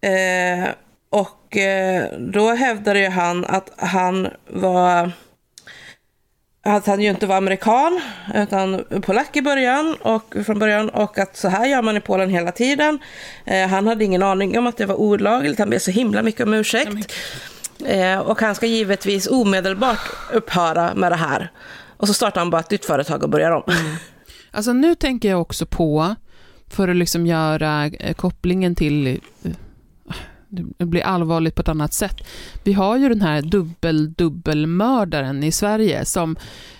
Eh, 0.00 0.68
och 1.10 1.56
eh, 1.56 2.18
då 2.18 2.54
hävdade 2.54 3.00
ju 3.00 3.08
han 3.08 3.44
att 3.44 3.72
han 3.76 4.28
var, 4.46 5.10
att 6.62 6.86
han 6.86 7.00
ju 7.00 7.10
inte 7.10 7.26
var 7.26 7.36
amerikan, 7.36 8.00
utan 8.34 8.84
polack 9.02 9.36
i 9.36 9.42
början 9.42 9.96
och 10.02 10.34
från 10.46 10.58
början 10.58 10.88
och 10.88 11.18
att 11.18 11.36
så 11.36 11.48
här 11.48 11.66
gör 11.66 11.82
man 11.82 11.96
i 11.96 12.00
Polen 12.00 12.30
hela 12.30 12.52
tiden. 12.52 12.98
Eh, 13.44 13.68
han 13.68 13.86
hade 13.86 14.04
ingen 14.04 14.22
aning 14.22 14.58
om 14.58 14.66
att 14.66 14.76
det 14.76 14.86
var 14.86 14.94
olagligt, 14.94 15.58
han 15.58 15.70
ber 15.70 15.78
så 15.78 15.90
himla 15.90 16.22
mycket 16.22 16.46
om 16.46 16.54
ursäkt. 16.54 17.12
Eh, 17.84 18.18
och 18.18 18.40
han 18.40 18.54
ska 18.54 18.66
givetvis 18.66 19.26
omedelbart 19.26 20.00
upphöra 20.32 20.94
med 20.94 21.12
det 21.12 21.16
här. 21.16 21.52
Och 21.96 22.08
så 22.08 22.14
startar 22.14 22.40
han 22.40 22.50
bara 22.50 22.60
ett 22.60 22.70
nytt 22.70 22.84
företag 22.84 23.22
och 23.22 23.30
börjar 23.30 23.50
om. 23.50 23.62
Alltså 24.50 24.72
nu 24.72 24.94
tänker 24.94 25.30
jag 25.30 25.40
också 25.40 25.66
på, 25.66 26.14
för 26.70 26.88
att 26.88 26.96
liksom 26.96 27.26
göra 27.26 27.86
eh, 27.86 28.14
kopplingen 28.14 28.74
till, 28.74 29.06
eh, 29.06 29.50
det 30.48 30.86
blir 30.86 31.02
allvarligt 31.02 31.54
på 31.54 31.62
ett 31.62 31.68
annat 31.68 31.92
sätt. 31.92 32.16
Vi 32.64 32.72
har 32.72 32.96
ju 32.96 33.08
den 33.08 33.22
här 33.22 33.42
dubbel-dubbelmördaren 33.42 35.44
i 35.44 35.52
Sverige 35.52 36.04
som, 36.04 36.36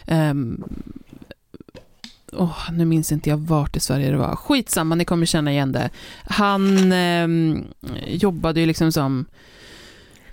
ehm, 0.06 0.64
åh, 2.32 2.72
nu 2.72 2.84
minns 2.84 3.12
inte 3.12 3.30
jag 3.30 3.36
vart 3.36 3.76
i 3.76 3.80
Sverige 3.80 4.10
det 4.10 4.16
var, 4.16 4.36
skitsamma, 4.36 4.94
ni 4.94 5.04
kommer 5.04 5.26
känna 5.26 5.52
igen 5.52 5.72
det. 5.72 5.90
Han 6.22 6.92
ehm, 6.92 7.64
jobbade 8.06 8.60
ju 8.60 8.66
liksom 8.66 8.92
som 8.92 9.24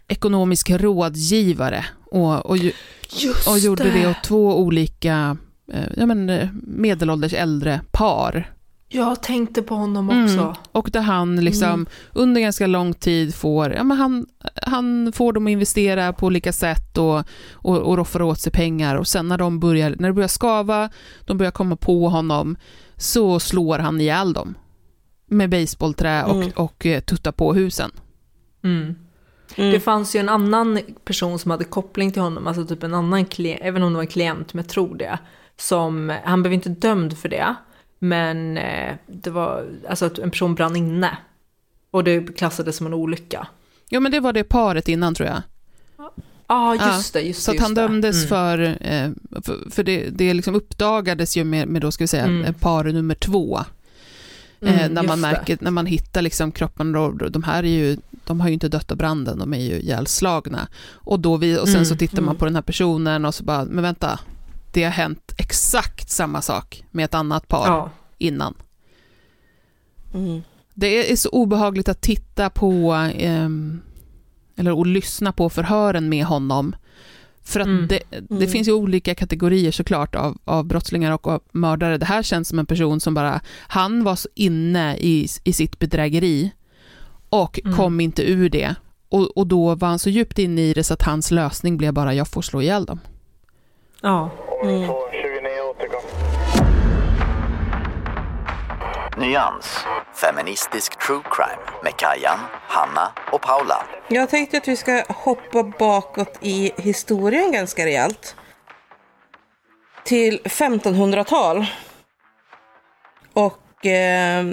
ekonomisk 0.07 0.69
rådgivare 0.69 1.85
och, 2.05 2.45
och, 2.45 2.57
och 3.47 3.59
gjorde 3.59 3.91
det 3.91 4.07
åt 4.07 4.23
två 4.23 4.59
olika 4.59 5.37
eh, 5.71 5.89
ja, 5.97 6.05
men, 6.05 6.29
eh, 6.29 6.49
medelålders 6.63 7.33
äldre 7.33 7.81
par. 7.91 8.51
Jag 8.89 9.23
tänkte 9.23 9.61
på 9.61 9.75
honom 9.75 10.09
Mm. 10.09 10.23
också. 10.25 10.55
Och 10.71 10.89
där 10.91 11.01
han 11.01 11.35
liksom 11.35 11.69
Mm. 11.69 11.85
under 12.13 12.41
ganska 12.41 12.67
lång 12.67 12.93
tid 12.93 13.35
får, 13.35 13.71
ja, 13.73 13.83
men 13.83 13.97
han, 13.97 14.25
han 14.61 15.11
får 15.15 15.33
dem 15.33 15.45
att 15.47 15.51
investera 15.51 16.13
på 16.13 16.25
olika 16.25 16.53
sätt 16.53 16.97
och, 16.97 17.23
och, 17.53 17.77
och 17.77 17.97
roffar 17.97 18.21
åt 18.21 18.39
sig 18.39 18.51
pengar 18.51 18.95
och 18.95 19.07
sen 19.07 19.27
när, 19.27 19.37
de 19.37 19.59
börjar, 19.59 19.95
när 19.99 20.07
det 20.09 20.13
börjar 20.13 20.27
skava, 20.27 20.89
de 21.25 21.37
börjar 21.37 21.51
komma 21.51 21.75
på 21.75 22.09
honom, 22.09 22.57
så 22.97 23.39
slår 23.39 23.79
han 23.79 24.01
ihjäl 24.01 24.33
dem 24.33 24.55
med 25.27 25.49
baseballträ 25.49 26.23
och, 26.23 26.35
Mm. 26.35 26.51
och 26.55 26.85
eh, 26.85 26.99
tuttar 27.01 27.31
på 27.31 27.53
husen. 27.53 27.91
Mm. 28.63 28.95
Mm. 29.55 29.71
Det 29.71 29.79
fanns 29.79 30.15
ju 30.15 30.19
en 30.19 30.29
annan 30.29 30.79
person 31.05 31.39
som 31.39 31.51
hade 31.51 31.63
koppling 31.63 32.11
till 32.11 32.21
honom, 32.21 32.47
alltså 32.47 32.65
typ 32.65 32.83
en 32.83 32.93
annan 32.93 33.25
klient, 33.25 33.59
även 33.63 33.83
om 33.83 33.89
det 33.91 33.95
var 33.95 34.03
en 34.03 34.07
klient, 34.07 34.53
men 34.53 34.63
jag 34.63 34.69
tror 34.69 34.95
det. 34.95 35.17
Som, 35.57 36.13
han 36.23 36.41
blev 36.41 36.53
inte 36.53 36.69
dömd 36.69 37.17
för 37.17 37.29
det, 37.29 37.55
men 37.99 38.57
eh, 38.57 38.95
det 39.07 39.29
var, 39.29 39.65
alltså 39.89 40.05
att 40.05 40.19
en 40.19 40.31
person 40.31 40.55
brann 40.55 40.75
inne. 40.75 41.17
Och 41.91 42.03
det 42.03 42.37
klassades 42.37 42.75
som 42.77 42.87
en 42.87 42.93
olycka. 42.93 43.47
Ja 43.89 43.99
men 43.99 44.11
det 44.11 44.19
var 44.19 44.33
det 44.33 44.43
paret 44.43 44.87
innan 44.87 45.15
tror 45.15 45.29
jag. 45.29 45.41
Ja, 45.97 46.11
ah, 46.47 46.73
just 46.73 47.15
Ja, 47.15 47.21
det, 47.21 47.27
just 47.27 47.43
Så 47.43 47.51
det. 47.51 47.57
han 47.59 47.69
just 47.69 47.75
det. 47.75 47.81
dömdes 47.81 48.15
Mm. 48.15 48.27
för, 48.27 48.59
eh, 48.81 49.11
för, 49.45 49.69
för 49.71 49.83
det, 49.83 50.09
det 50.09 50.33
liksom 50.33 50.55
uppdagades 50.55 51.37
ju 51.37 51.43
med, 51.43 51.67
med 51.67 51.81
då 51.81 51.91
ska 51.91 52.03
vi 52.03 52.07
säga, 52.07 52.23
Mm. 52.23 52.45
eh, 52.45 52.51
par 52.53 52.83
nummer 52.83 53.15
två. 53.15 53.59
Mm, 54.61 54.93
när, 54.93 55.03
man 55.03 55.21
det. 55.21 55.27
märker, 55.27 55.57
när 55.61 55.71
man 55.71 55.85
hittar 55.85 56.21
liksom 56.21 56.51
kroppen, 56.51 56.91
då, 56.91 57.11
de 57.11 57.43
här 57.43 57.63
är 57.63 57.67
ju, 57.67 57.97
de 58.25 58.41
har 58.41 58.47
ju 58.47 58.53
inte 58.53 58.67
dött 58.69 58.91
av 58.91 58.97
branden, 58.97 59.39
de 59.39 59.53
är 59.53 59.59
ju 59.59 59.73
ihjälslagna. 59.79 60.67
Och, 60.91 61.19
då 61.19 61.37
vi, 61.37 61.57
och 61.59 61.67
sen 61.67 61.75
Mm, 61.75 61.85
så 61.85 61.95
tittar 61.95 62.17
man 62.21 62.23
mm. 62.23 62.37
på 62.37 62.45
den 62.45 62.55
här 62.55 62.61
personen 62.61 63.25
och 63.25 63.35
så 63.35 63.43
bara, 63.43 63.65
men 63.65 63.83
vänta, 63.83 64.19
det 64.75 64.83
har 64.83 64.91
hänt 64.91 65.33
exakt 65.37 66.09
samma 66.09 66.41
sak 66.41 66.83
med 66.91 67.05
ett 67.05 67.13
annat 67.13 67.47
par 67.47 67.67
Ja. 67.67 67.89
innan. 68.17 68.53
Mm. 70.13 70.41
Det 70.73 71.11
är 71.11 71.15
så 71.15 71.29
obehagligt 71.29 71.89
att 71.89 72.01
titta 72.01 72.49
på, 72.49 72.93
ehm, 73.15 73.81
eller 74.55 74.81
att 74.81 74.87
lyssna 74.87 75.31
på 75.31 75.49
förhören 75.49 76.09
med 76.09 76.25
honom. 76.25 76.75
För 77.43 77.59
att 77.59 77.67
Mm. 77.67 77.87
det, 77.87 77.99
det 78.09 78.35
Mm. 78.35 78.47
finns 78.47 78.67
ju 78.67 78.71
olika 78.71 79.15
kategorier 79.15 79.71
såklart 79.71 80.15
av, 80.15 80.37
av 80.45 80.65
brottslingar 80.65 81.11
och 81.11 81.27
av 81.27 81.41
mördare. 81.51 81.97
Det 81.97 82.05
här 82.05 82.23
känns 82.23 82.47
som 82.47 82.59
en 82.59 82.65
person 82.65 82.99
som 82.99 83.13
bara, 83.13 83.41
han 83.67 84.03
var 84.03 84.15
så 84.15 84.29
inne 84.35 84.97
i, 84.97 85.27
i 85.43 85.53
sitt 85.53 85.79
bedrägeri 85.79 86.51
och 87.29 87.59
Mm. 87.63 87.77
kom 87.77 87.99
inte 87.99 88.23
ur 88.31 88.49
det. 88.49 88.75
Och, 89.09 89.37
och 89.37 89.47
då 89.47 89.75
var 89.75 89.87
han 89.87 89.99
så 89.99 90.09
djupt 90.09 90.39
inne 90.39 90.61
i 90.61 90.73
det 90.73 90.83
så 90.83 90.93
att 90.93 91.01
hans 91.01 91.31
lösning 91.31 91.77
blev 91.77 91.93
bara, 91.93 92.13
jag 92.13 92.27
får 92.27 92.41
slå 92.41 92.61
ihjäl 92.61 92.85
dem. 92.85 92.99
Ja. 94.05 94.29
Mm. 94.63 94.89
Nyans, 99.17 99.85
feministisk 100.13 100.99
true 100.99 101.21
crime 101.31 101.81
med 101.83 101.95
Kajan, 101.97 102.39
Hanna 102.67 103.11
och 103.31 103.41
Paula. 103.41 103.85
Jag 104.07 104.29
tänkte 104.29 104.57
att 104.57 104.67
vi 104.67 104.75
ska 104.75 105.03
hoppa 105.09 105.63
bakåt 105.63 106.37
i 106.41 106.71
historien 106.77 107.51
ganska 107.51 107.85
rejält. 107.85 108.35
Till 110.03 110.39
1500-tal. 110.43 111.65
Och 113.33 113.85
eh, 113.85 114.45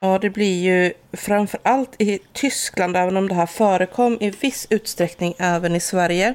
ja, 0.00 0.18
det 0.18 0.30
blir 0.30 0.62
ju 0.62 0.92
framför 1.12 1.60
allt 1.62 1.94
i 1.98 2.18
Tyskland, 2.32 2.96
även 2.96 3.16
om 3.16 3.28
det 3.28 3.34
här 3.34 3.46
förekom 3.46 4.18
i 4.20 4.30
viss 4.30 4.66
utsträckning 4.70 5.34
även 5.38 5.76
i 5.76 5.80
Sverige. 5.80 6.34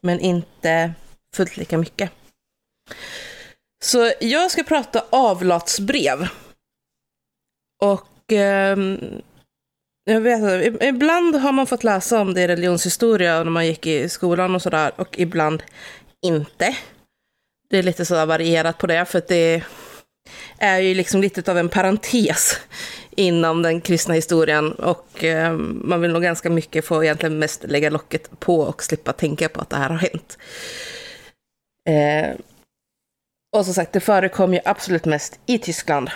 Men 0.00 0.20
inte 0.20 0.94
fullt 1.36 1.56
lika 1.56 1.78
mycket. 1.78 2.10
Så 3.82 4.12
jag 4.20 4.50
ska 4.50 4.62
prata 4.62 5.04
avlatsbrev. 5.10 6.28
Och 7.82 8.32
eh, 8.32 8.76
jag 10.04 10.20
vet 10.20 10.82
ibland 10.82 11.36
har 11.36 11.52
man 11.52 11.66
fått 11.66 11.84
läsa 11.84 12.20
om 12.20 12.34
det 12.34 12.40
i 12.40 12.48
religionshistoria 12.48 13.44
när 13.44 13.50
man 13.50 13.66
gick 13.66 13.86
i 13.86 14.08
skolan 14.08 14.54
och 14.54 14.62
sådär. 14.62 14.92
Och 14.96 15.18
ibland 15.18 15.62
inte. 16.22 16.76
Det 17.70 17.78
är 17.78 17.82
lite 17.82 18.04
sådär 18.04 18.26
varierat 18.26 18.78
på 18.78 18.86
det, 18.86 19.04
för 19.04 19.18
att 19.18 19.28
det 19.28 19.62
är 20.58 20.78
ju 20.78 20.94
liksom 20.94 21.20
lite 21.20 21.50
av 21.50 21.58
en 21.58 21.68
parentes 21.68 22.60
inom 23.10 23.62
den 23.62 23.80
kristna 23.80 24.14
historien. 24.14 24.72
Och 24.72 25.24
eh, 25.24 25.52
man 25.58 26.00
vill 26.00 26.12
nog 26.12 26.22
ganska 26.22 26.50
mycket 26.50 26.84
få 26.84 27.04
egentligen 27.04 27.38
mest 27.38 27.64
lägga 27.64 27.90
locket 27.90 28.40
på 28.40 28.60
och 28.60 28.82
slippa 28.82 29.12
tänka 29.12 29.48
på 29.48 29.60
att 29.60 29.70
det 29.70 29.76
här 29.76 29.88
har 29.88 29.98
hänt. 29.98 30.38
Eh, 31.88 32.36
och 33.56 33.64
som 33.64 33.74
sagt, 33.74 33.92
det 33.92 34.00
förekom 34.00 34.54
ju 34.54 34.60
absolut 34.64 35.04
mest 35.04 35.40
i 35.46 35.58
Tyskland. 35.58 36.10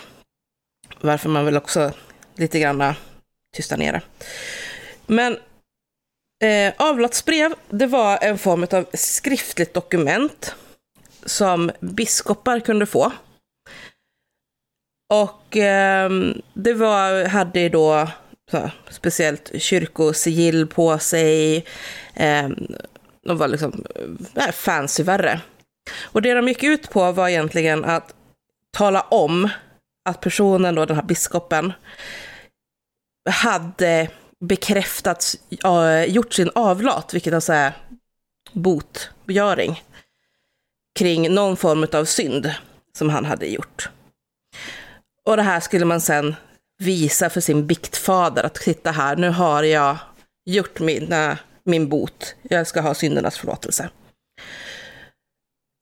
Varför 1.01 1.29
man 1.29 1.45
väl 1.45 1.57
också 1.57 1.93
lite 2.35 2.61
grann 2.61 2.95
tysta 3.57 3.77
ner 3.77 3.93
det. 3.93 4.03
Men 5.07 5.39
eh, 6.45 6.75
avlatsbrev, 6.77 7.55
det 7.71 7.87
var 7.87 8.19
en 8.23 8.39
form 8.39 8.67
av 8.71 8.87
skriftligt 8.95 9.75
dokument 9.75 10.55
som 11.25 11.71
biskopar 11.81 12.61
kunde 12.61 12.87
få. 12.87 13.13
Och 15.13 15.57
eh, 15.57 16.11
det 16.55 16.75
var, 16.75 17.25
hade 17.25 17.69
då 17.69 18.09
så, 18.51 18.71
speciellt 18.91 19.63
kyrkosigill 19.63 20.67
på 20.67 20.99
sig. 20.99 21.57
Eh, 22.15 22.49
de 23.23 23.39
var 23.39 23.49
liksom 23.49 23.85
äh, 24.35 24.51
fancy 24.53 25.03
värre. 25.03 25.41
Och 25.91 26.23
det 26.23 26.35
de 26.35 26.49
gick 26.49 26.63
ut 26.63 26.91
på 26.91 27.13
var 27.13 27.29
egentligen 27.29 27.85
att 27.85 28.15
tala 28.71 29.01
om 29.01 29.49
att 30.05 30.21
personen, 30.21 30.75
då, 30.75 30.85
den 30.85 30.97
här 30.97 31.03
biskopen, 31.03 31.73
hade 33.31 34.11
bekräftat, 34.41 35.35
gjort 36.07 36.33
sin 36.33 36.51
avlat, 36.55 37.15
vilket 37.15 37.35
alltså 37.35 37.53
är 37.53 37.73
botgöring, 38.53 39.83
kring 40.95 41.35
någon 41.35 41.57
form 41.57 41.87
av 41.93 42.05
synd 42.05 42.55
som 42.93 43.11
han 43.11 43.25
hade 43.25 43.47
gjort. 43.47 43.89
Och 45.25 45.37
det 45.37 45.43
här 45.43 45.61
skulle 45.61 45.85
man 45.85 46.01
sen 46.01 46.35
visa 46.79 47.31
för 47.31 47.41
sin 47.41 47.67
biktfader, 47.67 48.45
att 48.45 48.55
titta 48.55 48.91
här, 48.91 49.17
nu 49.17 49.31
har 49.31 49.63
jag 49.63 49.97
gjort 50.45 50.81
mina, 50.81 51.39
min 51.65 51.89
bot, 51.89 52.35
jag 52.43 52.67
ska 52.67 52.81
ha 52.81 52.95
syndernas 52.95 53.39
förlåtelse. 53.39 53.91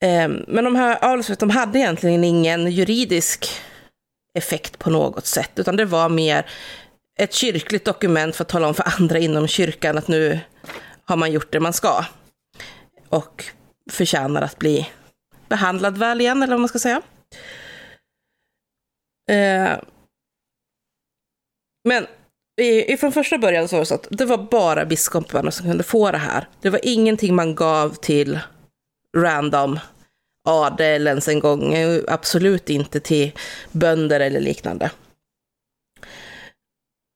Ehm, 0.05 0.44
men 0.48 0.64
de 0.64 0.76
här 0.76 1.05
avlatsbreven 1.05 1.51
hade 1.51 1.78
egentligen 1.78 2.24
ingen 2.24 2.70
juridisk 2.70 3.51
effekt 4.38 4.78
på 4.78 4.90
något 4.90 5.26
sätt, 5.26 5.51
utan 5.57 5.76
det 5.76 5.84
var 5.84 6.09
mer 6.09 6.46
ett 7.20 7.34
kyrkligt 7.34 7.84
dokument 7.84 8.36
för 8.36 8.44
att 8.44 8.48
tala 8.48 8.68
om 8.68 8.74
för 8.74 9.01
andra 9.01 9.18
inom 9.18 9.48
kyrkan 9.48 9.98
att 9.98 10.09
nu 10.09 10.40
har 11.05 11.16
man 11.16 11.32
gjort 11.32 11.53
det 11.53 11.61
man 11.61 11.72
ska. 11.72 12.05
Och 13.09 13.44
förtjänar 13.90 14.42
att 14.42 14.59
bli 14.59 14.90
behandlad 15.48 15.98
väl 15.98 16.20
igen, 16.20 16.42
eller 16.42 16.55
vad 16.55 16.61
man 16.61 16.68
ska 16.68 16.78
säga. 16.78 17.03
Ehm, 19.30 19.78
men 21.88 22.07
från 22.98 23.12
första 23.12 23.38
början 23.38 23.68
så 23.68 23.76
var 23.76 23.80
det 23.80 23.86
så 23.86 23.94
att 23.94 24.09
det 24.11 24.24
var 24.24 24.38
bara 24.38 24.84
biskoparna 24.84 25.51
som 25.51 25.66
kunde 25.66 25.84
få 25.84 26.11
det 26.11 26.18
här. 26.18 26.48
Det 26.61 26.70
var 26.70 26.80
ingenting 26.82 27.34
man 27.34 27.55
gav 27.55 27.94
till 27.94 28.38
random 29.16 29.78
adel 30.44 31.06
ens 31.06 31.28
en 31.28 31.40
gång, 31.40 31.74
eh, 31.74 32.00
absolut 32.08 32.70
inte 32.70 33.00
till 33.00 33.32
bönder 33.72 34.20
eller 34.20 34.40
liknande. 34.40 34.90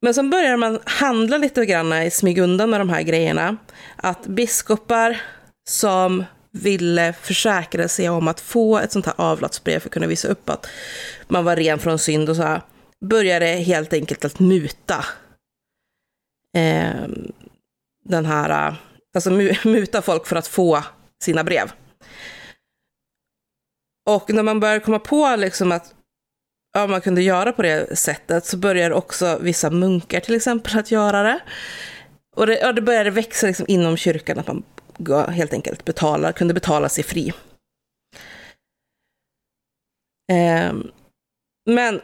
Men 0.03 0.15
sen 0.15 0.31
börjar 0.31 0.57
man 0.57 0.79
handla 0.85 1.37
lite 1.37 1.67
grann 1.67 1.93
i 1.93 2.11
smygundan 2.11 2.71
med 2.71 2.81
de 2.81 2.89
här 2.89 3.03
grejerna. 3.03 3.57
Att 3.97 4.27
biskopar 4.27 5.21
som 5.69 6.25
ville 6.51 7.13
försäkra 7.13 7.89
sig 7.89 8.09
om 8.09 8.29
att 8.29 8.41
få 8.41 8.79
ett 8.79 8.93
sånt 8.93 9.07
här 9.07 9.15
avlatsbrev 9.19 9.79
för 9.79 9.89
att 9.89 9.93
kunna 9.93 10.07
visa 10.07 10.29
upp 10.29 10.51
att 10.51 10.67
man 11.29 11.45
var 11.45 11.57
ren 11.57 11.79
från 11.79 11.99
synd 11.99 12.29
och 12.29 12.37
så 12.37 12.43
här, 12.43 12.63
började 13.01 13.47
helt 13.47 13.93
enkelt 13.93 14.25
att 14.25 14.39
muta 14.39 15.05
eh, 16.57 17.09
den 18.05 18.27
här, 18.27 18.69
eh, 18.69 18.75
alltså 19.15 19.31
muta 19.65 20.03
folk 20.03 20.27
för 20.27 20.37
att 20.37 20.47
få 20.47 20.83
sina 21.23 21.45
brev. 21.45 21.73
Och 24.11 24.31
när 24.31 24.43
man 24.43 24.61
börjar 24.61 24.81
komma 24.81 24.99
på 24.99 25.37
liksom 25.37 25.73
att 25.73 25.95
ja, 26.73 26.87
man 26.87 27.01
kunde 27.01 27.23
göra 27.23 27.53
på 27.53 27.63
det 27.63 27.99
sättet 27.99 28.47
så 28.47 28.57
börjar 28.57 28.91
också 28.91 29.39
vissa 29.41 29.71
munkar 29.71 30.21
till 30.21 30.35
exempel 30.35 30.79
att 30.79 30.91
göra 30.91 31.23
det. 31.23 31.41
Och 32.37 32.47
det, 32.47 32.59
ja, 32.59 32.73
det 32.73 32.83
började 32.83 33.11
växa 33.11 33.47
liksom 33.47 33.67
inom 33.69 33.97
kyrkan 33.97 34.39
att 34.39 34.47
man 34.47 34.63
helt 35.29 35.53
enkelt 35.53 35.85
betalar, 35.85 36.33
kunde 36.33 36.55
betala 36.55 36.89
sig 36.89 37.05
fri. 37.05 37.33
Eh, 40.33 40.73
men 41.71 42.01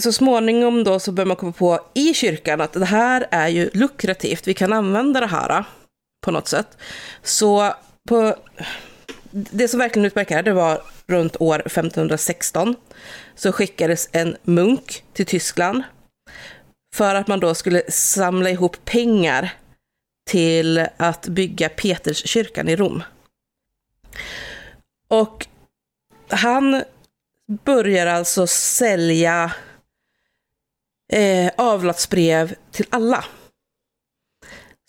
så 0.00 0.12
småningom 0.12 0.84
då 0.84 1.00
så 1.00 1.12
börjar 1.12 1.26
man 1.26 1.36
komma 1.36 1.52
på 1.52 1.90
i 1.94 2.14
kyrkan 2.14 2.60
att 2.60 2.72
det 2.72 2.84
här 2.84 3.26
är 3.30 3.48
ju 3.48 3.70
lukrativt, 3.72 4.48
vi 4.48 4.54
kan 4.54 4.72
använda 4.72 5.20
det 5.20 5.26
här 5.26 5.64
på 6.20 6.30
något 6.30 6.48
sätt. 6.48 6.78
Så 7.22 7.74
på, 8.08 8.36
det 9.30 9.68
som 9.68 9.78
verkligen 9.78 10.06
utmärker 10.06 10.42
det 10.42 10.52
var 10.52 10.82
runt 11.06 11.36
år 11.40 11.62
1516 11.66 12.76
så 13.34 13.52
skickades 13.52 14.08
en 14.12 14.36
munk 14.42 15.04
till 15.12 15.26
Tyskland 15.26 15.82
för 16.94 17.14
att 17.14 17.26
man 17.26 17.40
då 17.40 17.54
skulle 17.54 17.90
samla 17.90 18.50
ihop 18.50 18.84
pengar 18.84 19.52
till 20.26 20.86
att 20.96 21.26
bygga 21.26 21.68
Peterskyrkan 21.68 22.68
i 22.68 22.76
Rom. 22.76 23.02
Och 25.08 25.46
han 26.28 26.82
börjar 27.64 28.06
alltså 28.06 28.46
sälja 28.46 29.52
eh, 31.12 31.52
avlatsbrev 31.56 32.54
till 32.70 32.86
alla. 32.90 33.24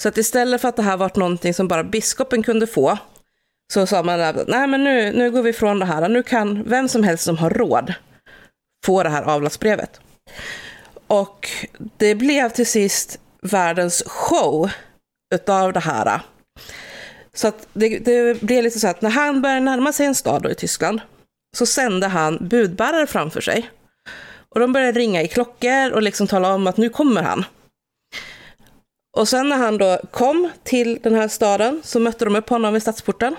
Så 0.01 0.07
att 0.07 0.17
istället 0.17 0.61
för 0.61 0.67
att 0.67 0.75
det 0.75 0.83
här 0.83 0.97
var 0.97 1.11
någonting 1.15 1.53
som 1.53 1.67
bara 1.67 1.83
biskopen 1.83 2.43
kunde 2.43 2.67
få, 2.67 2.97
så 3.73 3.85
sa 3.85 4.03
man 4.03 4.21
att 4.21 4.47
nej 4.47 4.67
men 4.67 4.83
nu, 4.83 5.11
nu 5.11 5.31
går 5.31 5.41
vi 5.41 5.49
ifrån 5.49 5.79
det 5.79 5.85
här, 5.85 6.09
nu 6.09 6.23
kan 6.23 6.63
vem 6.63 6.87
som 6.87 7.03
helst 7.03 7.23
som 7.23 7.37
har 7.37 7.49
råd 7.49 7.93
få 8.85 9.03
det 9.03 9.09
här 9.09 9.23
avlatsbrevet. 9.23 9.99
Och 11.07 11.49
det 11.97 12.15
blev 12.15 12.49
till 12.49 12.67
sist 12.67 13.19
världens 13.41 14.03
show 14.07 14.71
utav 15.33 15.73
det 15.73 15.79
här. 15.79 16.21
Så 17.33 17.47
att 17.47 17.67
det, 17.73 17.99
det 17.99 18.41
blev 18.41 18.63
lite 18.63 18.79
så 18.79 18.87
att 18.87 19.01
när 19.01 19.09
han 19.09 19.41
började 19.41 19.61
närma 19.61 19.93
sig 19.93 20.05
en 20.05 20.15
stad 20.15 20.51
i 20.51 20.55
Tyskland 20.55 21.01
så 21.57 21.65
sände 21.65 22.07
han 22.07 22.37
budbärare 22.41 23.07
framför 23.07 23.41
sig. 23.41 23.69
Och 24.49 24.59
de 24.59 24.73
började 24.73 24.99
ringa 24.99 25.21
i 25.21 25.27
klockor 25.27 25.91
och 25.91 26.01
liksom 26.01 26.27
tala 26.27 26.53
om 26.53 26.67
att 26.67 26.77
nu 26.77 26.89
kommer 26.89 27.23
han. 27.23 27.45
Och 29.17 29.27
sen 29.27 29.49
när 29.49 29.57
han 29.57 29.77
då 29.77 29.99
kom 30.11 30.49
till 30.63 30.99
den 31.03 31.15
här 31.15 31.27
staden 31.27 31.81
så 31.83 31.99
mötte 31.99 32.25
de 32.25 32.35
upp 32.35 32.49
honom 32.49 32.73
vid 32.73 32.81
stadsporten. 32.81 33.35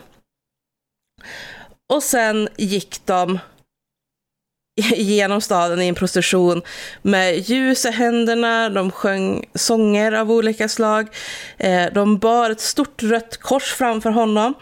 Och 1.92 2.02
sen 2.02 2.48
gick 2.56 3.06
de 3.06 3.38
genom 4.96 5.40
staden 5.40 5.82
i 5.82 5.88
en 5.88 5.94
procession 5.94 6.62
med 7.02 7.38
ljus 7.38 7.84
i 7.84 7.90
händerna, 7.90 8.68
de 8.68 8.90
sjöng 8.90 9.50
sånger 9.54 10.12
av 10.12 10.32
olika 10.32 10.68
slag, 10.68 11.08
eh, 11.58 11.92
de 11.92 12.18
bar 12.18 12.50
ett 12.50 12.60
stort 12.60 13.02
rött 13.02 13.36
kors 13.36 13.72
framför 13.72 14.10
honom 14.10 14.54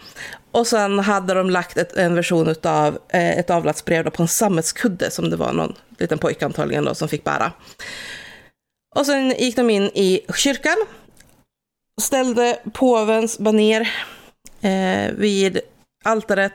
och 0.53 0.67
sen 0.67 0.99
hade 0.99 1.35
de 1.35 1.51
lagt 1.51 1.77
ett, 1.77 1.97
en 1.97 2.15
version 2.15 2.55
av 2.63 2.99
eh, 3.09 3.39
ett 3.39 3.51
avlatsbrev 3.51 4.11
på 4.11 4.23
en 4.23 4.29
sammetskudde 4.29 5.11
som 5.11 5.31
det 5.31 5.37
var 5.37 5.53
någon 5.53 5.75
liten 5.99 6.19
pojke 6.19 6.45
antagligen 6.45 6.85
då 6.85 6.95
som 6.95 7.09
fick 7.09 7.25
bära. 7.25 7.53
Och 8.97 9.07
sen 9.07 9.31
gick 9.39 9.57
de 9.57 9.71
in 9.71 9.83
i 9.83 10.21
kyrkan, 10.37 10.77
ställde 12.01 12.59
påvens 12.73 13.39
baner 13.39 13.93
eh, 14.61 15.13
vid 15.13 15.61
altaret 16.05 16.53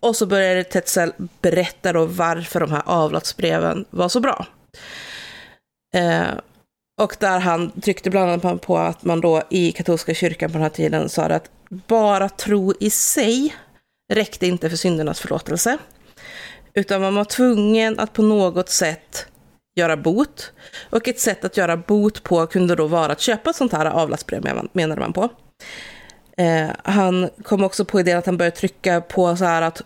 och 0.00 0.16
så 0.16 0.26
började 0.26 0.64
Tetzel 0.64 1.12
berätta 1.40 1.92
då 1.92 2.06
varför 2.06 2.60
de 2.60 2.70
här 2.70 2.82
avlatsbreven 2.86 3.84
var 3.90 4.08
så 4.08 4.20
bra. 4.20 4.46
Eh, 5.94 6.38
och 7.02 7.16
där 7.20 7.38
han 7.38 7.70
tryckte 7.70 8.10
bland 8.10 8.44
annat 8.44 8.62
på 8.62 8.78
att 8.78 9.04
man 9.04 9.20
då 9.20 9.42
i 9.50 9.72
katolska 9.72 10.14
kyrkan 10.14 10.50
på 10.50 10.52
den 10.52 10.62
här 10.62 10.70
tiden 10.70 11.08
sa 11.08 11.22
att 11.22 11.50
bara 11.68 12.28
tro 12.28 12.74
i 12.80 12.90
sig 12.90 13.54
räckte 14.12 14.46
inte 14.46 14.70
för 14.70 14.76
syndernas 14.76 15.20
förlåtelse. 15.20 15.78
Utan 16.74 17.00
man 17.00 17.14
var 17.14 17.24
tvungen 17.24 17.98
att 17.98 18.12
på 18.12 18.22
något 18.22 18.68
sätt 18.68 19.26
göra 19.74 19.96
bot. 19.96 20.52
Och 20.90 21.08
ett 21.08 21.20
sätt 21.20 21.44
att 21.44 21.56
göra 21.56 21.76
bot 21.76 22.22
på 22.22 22.46
kunde 22.46 22.74
då 22.74 22.86
vara 22.86 23.12
att 23.12 23.20
köpa 23.20 23.50
ett 23.50 23.56
sånt 23.56 23.72
här 23.72 23.86
avlatsbrev, 23.86 24.68
menade 24.72 25.00
man 25.00 25.12
på. 25.12 25.28
Eh, 26.36 26.70
han 26.84 27.30
kom 27.42 27.64
också 27.64 27.84
på 27.84 28.00
idén 28.00 28.18
att 28.18 28.26
han 28.26 28.36
började 28.36 28.56
trycka 28.56 29.00
på 29.00 29.36
så 29.36 29.44
här 29.44 29.62
att 29.62 29.82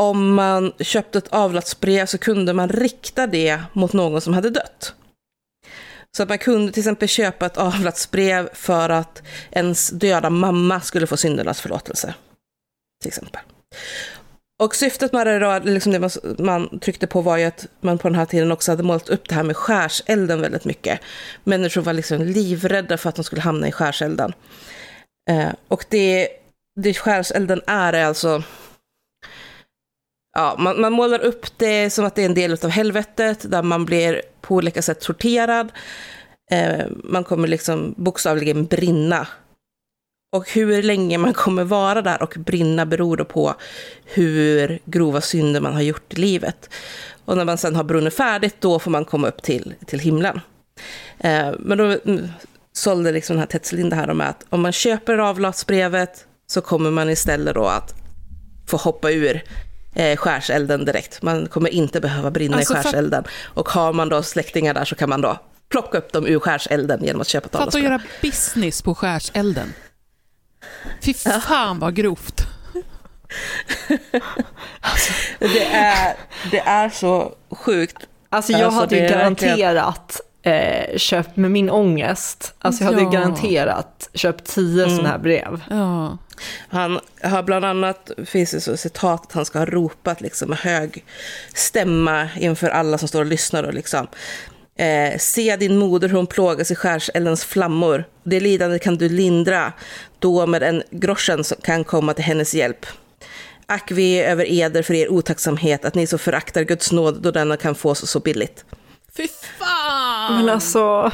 om 0.00 0.34
man 0.34 0.72
köpte 0.78 1.18
ett 1.18 1.28
avlatsbrev 1.28 2.06
så 2.06 2.18
kunde 2.18 2.52
man 2.52 2.68
rikta 2.68 3.26
det 3.26 3.60
mot 3.72 3.92
någon 3.92 4.20
som 4.20 4.34
hade 4.34 4.50
dött. 4.50 4.94
Så 6.16 6.22
att 6.22 6.28
man 6.28 6.38
kunde 6.38 6.72
till 6.72 6.80
exempel 6.80 7.08
köpa 7.08 7.46
ett 7.46 7.56
avlatsbrev 7.56 8.48
för 8.52 8.88
att 8.88 9.22
ens 9.50 9.90
döda 9.90 10.30
mamma 10.30 10.80
skulle 10.80 11.06
få 11.06 11.16
syndernas 11.16 11.60
förlåtelse. 11.60 12.14
Till 13.02 13.08
exempel. 13.08 13.40
Och 14.58 14.74
syftet 14.74 15.12
med 15.12 15.26
det, 15.26 15.38
då, 15.38 15.58
liksom 15.58 15.92
det 15.92 15.98
man, 15.98 16.10
man, 16.38 16.78
tryckte 16.78 17.06
på 17.06 17.20
var 17.20 17.36
ju 17.36 17.44
att 17.44 17.66
man 17.80 17.98
på 17.98 18.08
den 18.08 18.14
här 18.18 18.24
tiden 18.24 18.52
också 18.52 18.72
hade 18.72 18.82
målat 18.82 19.08
upp 19.08 19.28
det 19.28 19.34
här 19.34 19.42
med 19.42 19.56
skärselden 19.56 20.40
väldigt 20.40 20.64
mycket. 20.64 21.00
Människor 21.44 21.82
var 21.82 21.92
liksom 21.92 22.22
livrädda 22.22 22.98
för 22.98 23.08
att 23.08 23.14
de 23.14 23.24
skulle 23.24 23.42
hamna 23.42 23.68
i 23.68 23.72
skärselden. 23.72 24.32
Eh, 25.30 25.52
och 25.68 25.84
det, 25.88 26.28
det 26.80 26.94
skärselden 26.94 27.60
är 27.66 27.92
är 27.92 28.04
alltså... 28.04 28.42
Ja, 30.38 30.56
man, 30.58 30.80
man, 30.80 30.92
målar 30.92 31.18
upp 31.18 31.58
det 31.58 31.90
som 31.90 32.04
att 32.04 32.14
det 32.14 32.22
är 32.22 32.26
en 32.26 32.34
del 32.34 32.52
av 32.52 32.70
helvetet, 32.70 33.50
där 33.50 33.62
man 33.62 33.84
blir 33.84 34.22
på 34.40 34.54
olika 34.54 34.82
sätt 34.82 35.00
torterad. 35.00 35.72
Eh, 36.52 36.86
man 37.04 37.24
kommer 37.24 37.48
liksom 37.48 37.94
bokstavligen 37.96 38.66
brinna 38.66 39.28
och 40.36 40.50
hur 40.50 40.82
länge 40.82 41.18
man 41.18 41.34
kommer 41.34 41.64
vara 41.64 42.02
där 42.02 42.22
och 42.22 42.34
brinna 42.38 42.86
beror 42.86 43.16
då 43.16 43.24
på 43.24 43.54
hur 44.04 44.78
grova 44.84 45.20
synder 45.20 45.60
man 45.60 45.74
har 45.74 45.82
gjort 45.82 46.12
i 46.12 46.16
livet. 46.16 46.70
Och 47.24 47.36
när 47.36 47.44
man 47.44 47.58
sen 47.58 47.76
har 47.76 47.84
brunnit 47.84 48.14
färdigt, 48.14 48.56
då 48.60 48.78
får 48.78 48.90
man 48.90 49.04
komma 49.04 49.28
upp 49.28 49.42
till, 49.42 49.74
till 49.86 49.98
himlen. 49.98 50.40
Eh, 51.18 51.50
men 51.58 51.78
då 51.78 51.84
mm, 51.84 52.28
sålde 52.72 53.12
liksom 53.12 53.34
den 53.36 53.40
här 53.40 53.46
Tetzelinda 53.46 53.96
här 53.96 54.14
med 54.14 54.28
att 54.28 54.44
om 54.48 54.60
man 54.60 54.72
köper 54.72 55.18
avlatsbrevet 55.18 56.26
så 56.46 56.60
kommer 56.60 56.90
man 56.90 57.10
istället 57.10 57.54
då 57.54 57.66
att 57.66 57.94
få 58.66 58.76
hoppa 58.76 59.10
ur 59.10 59.42
eh, 59.94 60.16
skärselden 60.16 60.84
direkt. 60.84 61.22
Man 61.22 61.46
kommer 61.46 61.70
inte 61.70 62.00
behöva 62.00 62.30
brinna 62.30 62.56
alltså, 62.56 62.72
i 62.72 62.76
skärselden. 62.76 63.24
Och 63.44 63.68
har 63.68 63.92
man 63.92 64.08
då 64.08 64.22
släktingar 64.22 64.74
där 64.74 64.84
så 64.84 64.94
kan 64.94 65.08
man 65.08 65.20
då 65.20 65.38
plocka 65.68 65.98
upp 65.98 66.12
dem 66.12 66.26
ur 66.26 66.38
skärselden 66.38 67.04
genom 67.04 67.20
att 67.20 67.28
köpa 67.28 67.46
ett 67.46 67.54
avlatsbrev. 67.54 67.82
För 67.82 67.94
att 67.94 68.00
göra 68.00 68.10
business 68.22 68.82
på 68.82 68.94
skärselden. 68.94 69.72
Fy 71.02 71.14
fan 71.14 71.78
vad 71.78 71.94
grovt. 71.94 72.46
det, 75.38 75.64
är, 75.64 76.16
det 76.50 76.58
är 76.58 76.88
så 76.88 77.34
sjukt. 77.50 77.96
Alltså 78.28 78.52
jag 78.52 78.62
alltså, 78.62 78.80
hade 78.80 78.96
ju 78.96 79.08
garanterat 79.08 80.20
eh, 80.42 80.96
köpt 80.96 81.36
med 81.36 81.50
min 81.50 81.70
ångest. 81.70 82.54
Alltså 82.58 82.84
jag 82.84 82.90
hade 82.90 83.02
ja. 83.02 83.10
garanterat 83.10 84.10
köpt 84.14 84.44
tio 84.44 84.82
mm. 84.82 84.96
sådana 84.96 85.10
här 85.10 85.18
brev. 85.18 85.62
Ja. 85.70 86.18
Han 86.68 87.00
har 87.22 87.42
bland 87.42 87.64
annat, 87.64 88.10
finns 88.26 88.50
det 88.50 88.60
så 88.60 88.76
citat, 88.76 89.22
att 89.26 89.32
han 89.32 89.44
ska 89.44 89.58
ha 89.58 89.66
ropat 89.66 90.20
liksom 90.20 90.48
med 90.48 90.58
hög 90.58 91.04
stämma 91.54 92.28
inför 92.36 92.68
alla 92.68 92.98
som 92.98 93.08
står 93.08 93.20
och 93.20 93.26
lyssnar. 93.26 93.62
Och 93.62 93.74
liksom. 93.74 94.06
Eh, 94.78 95.18
se 95.18 95.56
din 95.56 95.78
moder 95.78 96.08
hur 96.08 96.16
hon 96.16 96.26
plågas 96.26 96.70
i 96.70 96.74
skärseldens 96.74 97.44
flammor. 97.44 98.04
Det 98.22 98.40
lidandet 98.40 98.82
kan 98.82 98.96
du 98.96 99.08
lindra, 99.08 99.72
då 100.18 100.46
med 100.46 100.62
en 100.62 100.82
groschen 100.90 101.44
som 101.44 101.56
kan 101.62 101.84
komma 101.84 102.14
till 102.14 102.24
hennes 102.24 102.54
hjälp. 102.54 102.86
Ack 103.66 103.90
vi 103.90 104.20
över 104.20 104.52
eder 104.52 104.82
för 104.82 104.94
er 104.94 105.08
otacksamhet, 105.08 105.84
att 105.84 105.94
ni 105.94 106.06
så 106.06 106.18
föraktar 106.18 106.62
Guds 106.62 106.92
nåd 106.92 107.22
då 107.22 107.30
denna 107.30 107.56
kan 107.56 107.74
fås 107.74 108.10
så 108.10 108.20
billigt. 108.20 108.64
Fy 109.16 109.28
fan! 109.58 110.36
Men 110.36 110.48
alltså... 110.48 111.02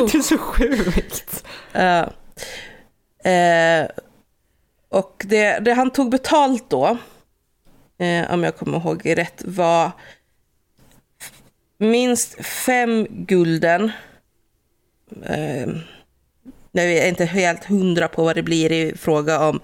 det 0.00 0.14
är 0.14 0.22
så 0.22 0.38
sjukt. 0.38 1.44
Uh, 1.76 2.08
uh, 3.32 3.86
och 4.90 5.24
det, 5.24 5.58
det, 5.58 5.72
han 5.72 5.90
tog 5.90 6.10
betalt 6.10 6.70
då, 6.70 6.98
uh, 8.02 8.32
om 8.32 8.44
jag 8.44 8.56
kommer 8.56 8.78
ihåg 8.78 9.18
rätt, 9.18 9.42
var 9.44 9.90
minst 11.78 12.44
fem 12.44 13.06
gulden. 13.10 13.90
Eh, 15.24 15.68
jag 16.72 16.84
är 16.84 17.08
inte 17.08 17.24
helt 17.24 17.64
hundra 17.64 18.08
på 18.08 18.24
vad 18.24 18.34
det 18.34 18.42
blir 18.42 18.72
i 18.72 18.96
fråga 18.96 19.48
om 19.48 19.60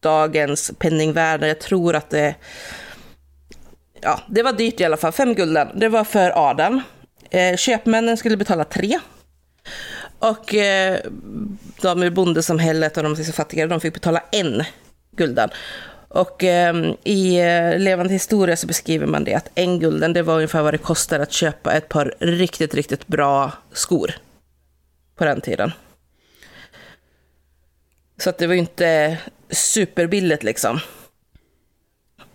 dagens 0.00 0.72
penningvärde. 0.78 1.48
Jag 1.48 1.60
tror 1.60 1.96
att 1.96 2.10
det... 2.10 2.34
Ja, 4.00 4.20
det 4.28 4.42
var 4.42 4.52
dyrt 4.52 4.80
i 4.80 4.84
alla 4.84 4.96
fall. 4.96 5.12
Fem 5.12 5.34
gulden. 5.34 5.68
Det 5.74 5.88
var 5.88 6.04
för 6.04 6.50
adeln. 6.50 6.82
Eh, 7.30 7.56
köpmännen 7.56 8.16
skulle 8.16 8.36
betala 8.36 8.64
tre. 8.64 8.98
Och 10.18 10.54
eh, 10.54 10.98
de 11.82 12.02
i 12.02 12.10
bondesamhället 12.10 12.96
och 12.96 13.02
de 13.02 13.16
fattigare, 13.16 13.68
de 13.68 13.80
fick 13.80 13.94
betala 13.94 14.22
en 14.32 14.64
gulden. 15.16 15.50
Och 16.08 16.44
ehm, 16.44 16.84
eh, 16.84 16.94
i 17.04 17.38
Levande 17.78 18.12
historia 18.12 18.56
så 18.56 18.66
beskriver 18.66 19.06
man 19.06 19.24
det 19.24 19.34
att 19.34 19.50
en 19.54 19.80
gulden, 19.80 20.12
det 20.12 20.22
var 20.22 20.34
ungefär 20.34 20.62
vad 20.62 20.74
det 20.74 20.78
kostar 20.78 21.20
att 21.20 21.32
köpa 21.32 21.72
ett 21.72 21.88
par 21.88 22.14
riktigt, 22.18 22.74
riktigt 22.74 23.06
bra 23.06 23.52
skor 23.72 24.14
på 25.16 25.24
den 25.24 25.40
tiden. 25.40 25.72
Så 28.16 28.30
att 28.30 28.38
det 28.38 28.46
var 28.46 28.54
ju 28.54 28.60
inte 28.60 29.18
superbilligt 29.50 30.42
liksom. 30.42 30.80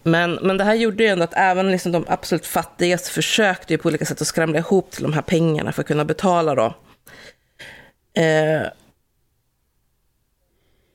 Men, 0.04 0.34
men 0.34 0.58
det 0.58 0.64
här 0.64 0.74
gjorde 0.74 1.04
ju 1.04 1.10
ändå 1.10 1.24
att 1.24 1.34
även 1.34 1.72
liksom 1.72 1.92
de 1.92 2.06
absolut 2.08 2.46
fattigaste 2.46 3.12
försökte 3.12 3.74
ju 3.74 3.78
på 3.78 3.90
olika 3.90 4.06
sätt 4.06 4.22
att 4.22 4.28
skramla 4.28 4.60
ihop 4.60 4.92
till 4.92 5.04
de 5.04 5.14
här 5.14 5.22
pengarna 5.22 5.72
för 5.72 5.82
att 5.82 5.88
kunna 5.88 6.06
betala 6.06 6.56
då. 6.56 6.76
Eh, 8.22 8.68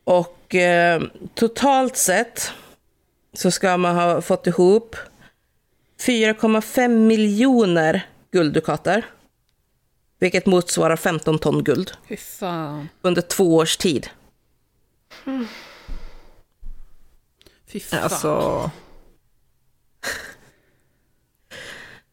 och 0.05 0.55
eh, 0.55 1.03
totalt 1.35 1.97
sett 1.97 2.53
så 3.33 3.51
ska 3.51 3.77
man 3.77 3.95
ha 3.95 4.21
fått 4.21 4.47
ihop 4.47 4.97
4,5 6.01 6.89
miljoner 6.89 8.07
gulddukater. 8.33 9.07
Vilket 10.19 10.47
motsvarar 10.47 10.97
15 10.97 11.39
ton 11.39 11.65
guld. 11.65 11.93
Fy 12.09 12.17
fan. 12.17 12.89
Under 13.03 13.23
två 13.23 13.57
års 13.57 13.77
tid. 13.77 14.09
Mm. 15.27 15.47
Fy 17.67 17.81
fan. 17.81 18.03
Alltså... 18.03 18.71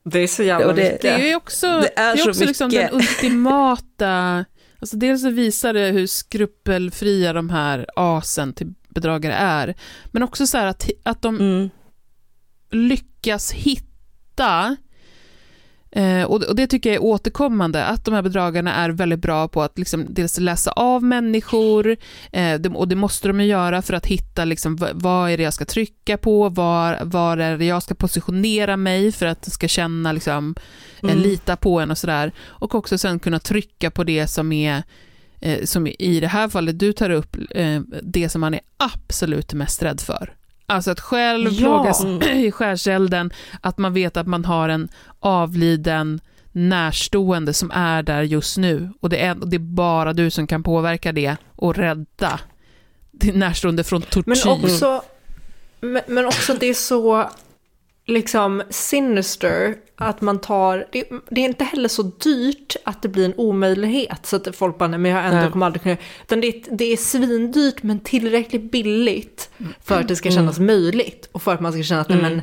Det 0.04 0.20
är 0.20 0.28
så 0.28 0.44
jävla 0.44 0.74
det, 0.74 0.84
mycket. 0.84 1.02
Det 1.02 1.32
är 1.32 1.36
också, 1.36 1.68
det 1.68 2.00
är 2.00 2.16
det 2.16 2.22
är 2.22 2.30
också 2.30 2.46
liksom 2.46 2.70
den 2.70 2.90
ultimata... 2.94 4.46
Alltså 4.80 4.98
dels 4.98 5.22
så 5.22 5.30
visar 5.30 5.74
det 5.74 5.92
hur 5.92 6.08
skrupelfria 6.08 7.34
de 7.34 7.50
här 7.50 7.86
asen 7.96 8.54
till 8.54 8.74
bedragare 8.96 9.34
är. 9.34 9.76
Men 10.06 10.24
också 10.24 10.48
så 10.48 10.58
att, 10.58 10.90
att 11.04 11.22
de 11.22 11.36
mm. 11.36 11.70
lyckas 12.72 13.52
hitta 13.52 14.76
Eh, 15.96 16.24
och, 16.24 16.44
och, 16.44 16.56
det 16.56 16.68
tycker 16.68 16.90
jag 16.90 16.96
är 16.96 17.04
återkommande, 17.04 17.86
att 17.86 18.06
de 18.06 18.14
här 18.14 18.22
bedragarna 18.22 18.74
är 18.74 18.90
väldigt 18.90 19.20
bra 19.20 19.48
på 19.48 19.62
att 19.62 19.80
liksom 19.80 20.06
dels 20.10 20.40
läsa 20.40 20.72
av 20.72 21.04
människor, 21.04 21.98
eh, 22.32 22.62
och 22.62 22.88
det 22.88 22.96
måste 22.96 23.28
de 23.28 23.40
ju 23.40 23.48
göra 23.48 23.82
för 23.82 23.94
att 23.94 24.06
hitta 24.06 24.46
liksom, 24.46 24.76
vad, 24.76 24.90
vad 24.94 25.32
är 25.32 25.38
det 25.38 25.44
jag 25.44 25.54
ska 25.54 25.66
trycka 25.66 26.18
på, 26.18 26.50
var, 26.50 27.00
var 27.04 27.38
är 27.38 27.58
det 27.58 27.66
jag 27.66 27.84
ska 27.84 27.96
positionera 27.96 28.78
mig 28.78 29.12
för 29.12 29.26
att 29.26 29.54
ska 29.54 29.68
känna, 29.68 30.12
liksom, 30.12 30.56
eh, 31.04 31.10
mm. 31.10 31.24
lita 31.24 31.56
på 31.56 31.80
en 31.80 31.92
och 31.92 31.98
sådär. 31.98 32.32
Och 32.42 32.76
också 32.76 32.98
sen 32.98 33.20
kunna 33.20 33.40
trycka 33.40 33.92
på 33.92 34.04
det 34.04 34.28
som 34.28 34.52
är 34.52 34.84
som 35.64 35.88
i 35.88 36.20
det 36.20 36.28
här 36.28 36.50
fallet 36.50 36.80
du 36.80 36.94
tar 36.94 37.10
upp, 37.10 37.38
eh, 37.50 37.82
det 38.04 38.30
som 38.30 38.42
man 38.42 38.54
är 38.54 38.62
absolut 38.78 39.54
mest 39.54 39.84
rädd 39.84 40.02
för. 40.02 40.34
Alltså 40.66 40.92
att 40.92 41.00
själv 41.00 41.52
ja. 41.52 41.60
plågas 41.60 42.06
i 42.34 42.52
skärselden, 42.52 43.32
att 43.62 43.78
man 43.78 43.94
vet 43.94 44.18
att 44.18 44.28
man 44.28 44.46
har 44.46 44.70
en 44.70 44.90
avliden 45.20 46.20
närstående 46.52 47.54
som 47.54 47.72
är 47.72 48.04
där 48.04 48.22
just 48.22 48.58
nu 48.58 48.90
och 49.02 49.10
det 49.10 49.22
är, 49.22 49.36
det 49.36 49.56
är 49.56 49.60
bara 49.60 50.14
du 50.14 50.30
som 50.30 50.48
kan 50.48 50.64
påverka 50.64 51.12
det 51.12 51.36
och 51.56 51.76
rädda 51.76 52.40
din 53.12 53.40
närstående 53.40 53.84
från 53.84 54.02
tortyr. 54.02 54.24
Men 54.46 54.64
också, 54.64 55.02
men, 55.82 56.02
men 56.08 56.26
också 56.26 56.54
det 56.54 56.66
är 56.66 56.74
så 56.74 57.30
liksom 58.08 58.64
sinister 58.70 59.76
att 59.96 60.22
man 60.22 60.40
tar, 60.40 60.88
det, 60.92 61.04
det, 61.30 61.42
är 61.42 61.46
inte 61.46 61.64
heller 61.64 61.90
så 61.90 62.04
dyrt 62.04 62.76
att 62.86 63.02
det 63.02 63.08
blir 63.08 63.26
en 63.26 63.34
omöjlighet 63.38 64.26
så 64.26 64.36
att 64.36 64.56
folk 64.56 64.78
bara, 64.78 64.90
nej 64.90 65.00
men 65.00 65.12
jag 65.12 65.26
ändå 65.26 65.52
kommer 65.52 65.66
aldrig 65.66 65.84
kunna, 65.84 65.98
utan 66.24 66.42
det, 66.42 66.66
det 66.72 66.94
är 66.94 66.98
svindyrt 66.98 67.84
men 67.84 68.00
tillräckligt 68.00 68.72
billigt 68.72 69.50
för 69.84 70.00
att 70.00 70.08
det 70.08 70.16
ska 70.16 70.32
kännas 70.32 70.58
mm. 70.58 70.68
möjligt 70.68 71.30
och 71.32 71.42
för 71.42 71.54
att 71.54 71.60
man 71.60 71.74
ska 71.74 71.84
känna 71.84 72.02
att 72.02 72.10
mm. 72.10 72.22
nej 72.22 72.32
men 72.32 72.42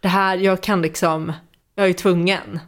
det 0.00 0.08
här, 0.08 0.36
jag 0.36 0.60
kan 0.60 0.82
liksom, 0.82 1.32
jag 1.74 1.88
är 1.88 1.92
tvungen. 1.92 2.60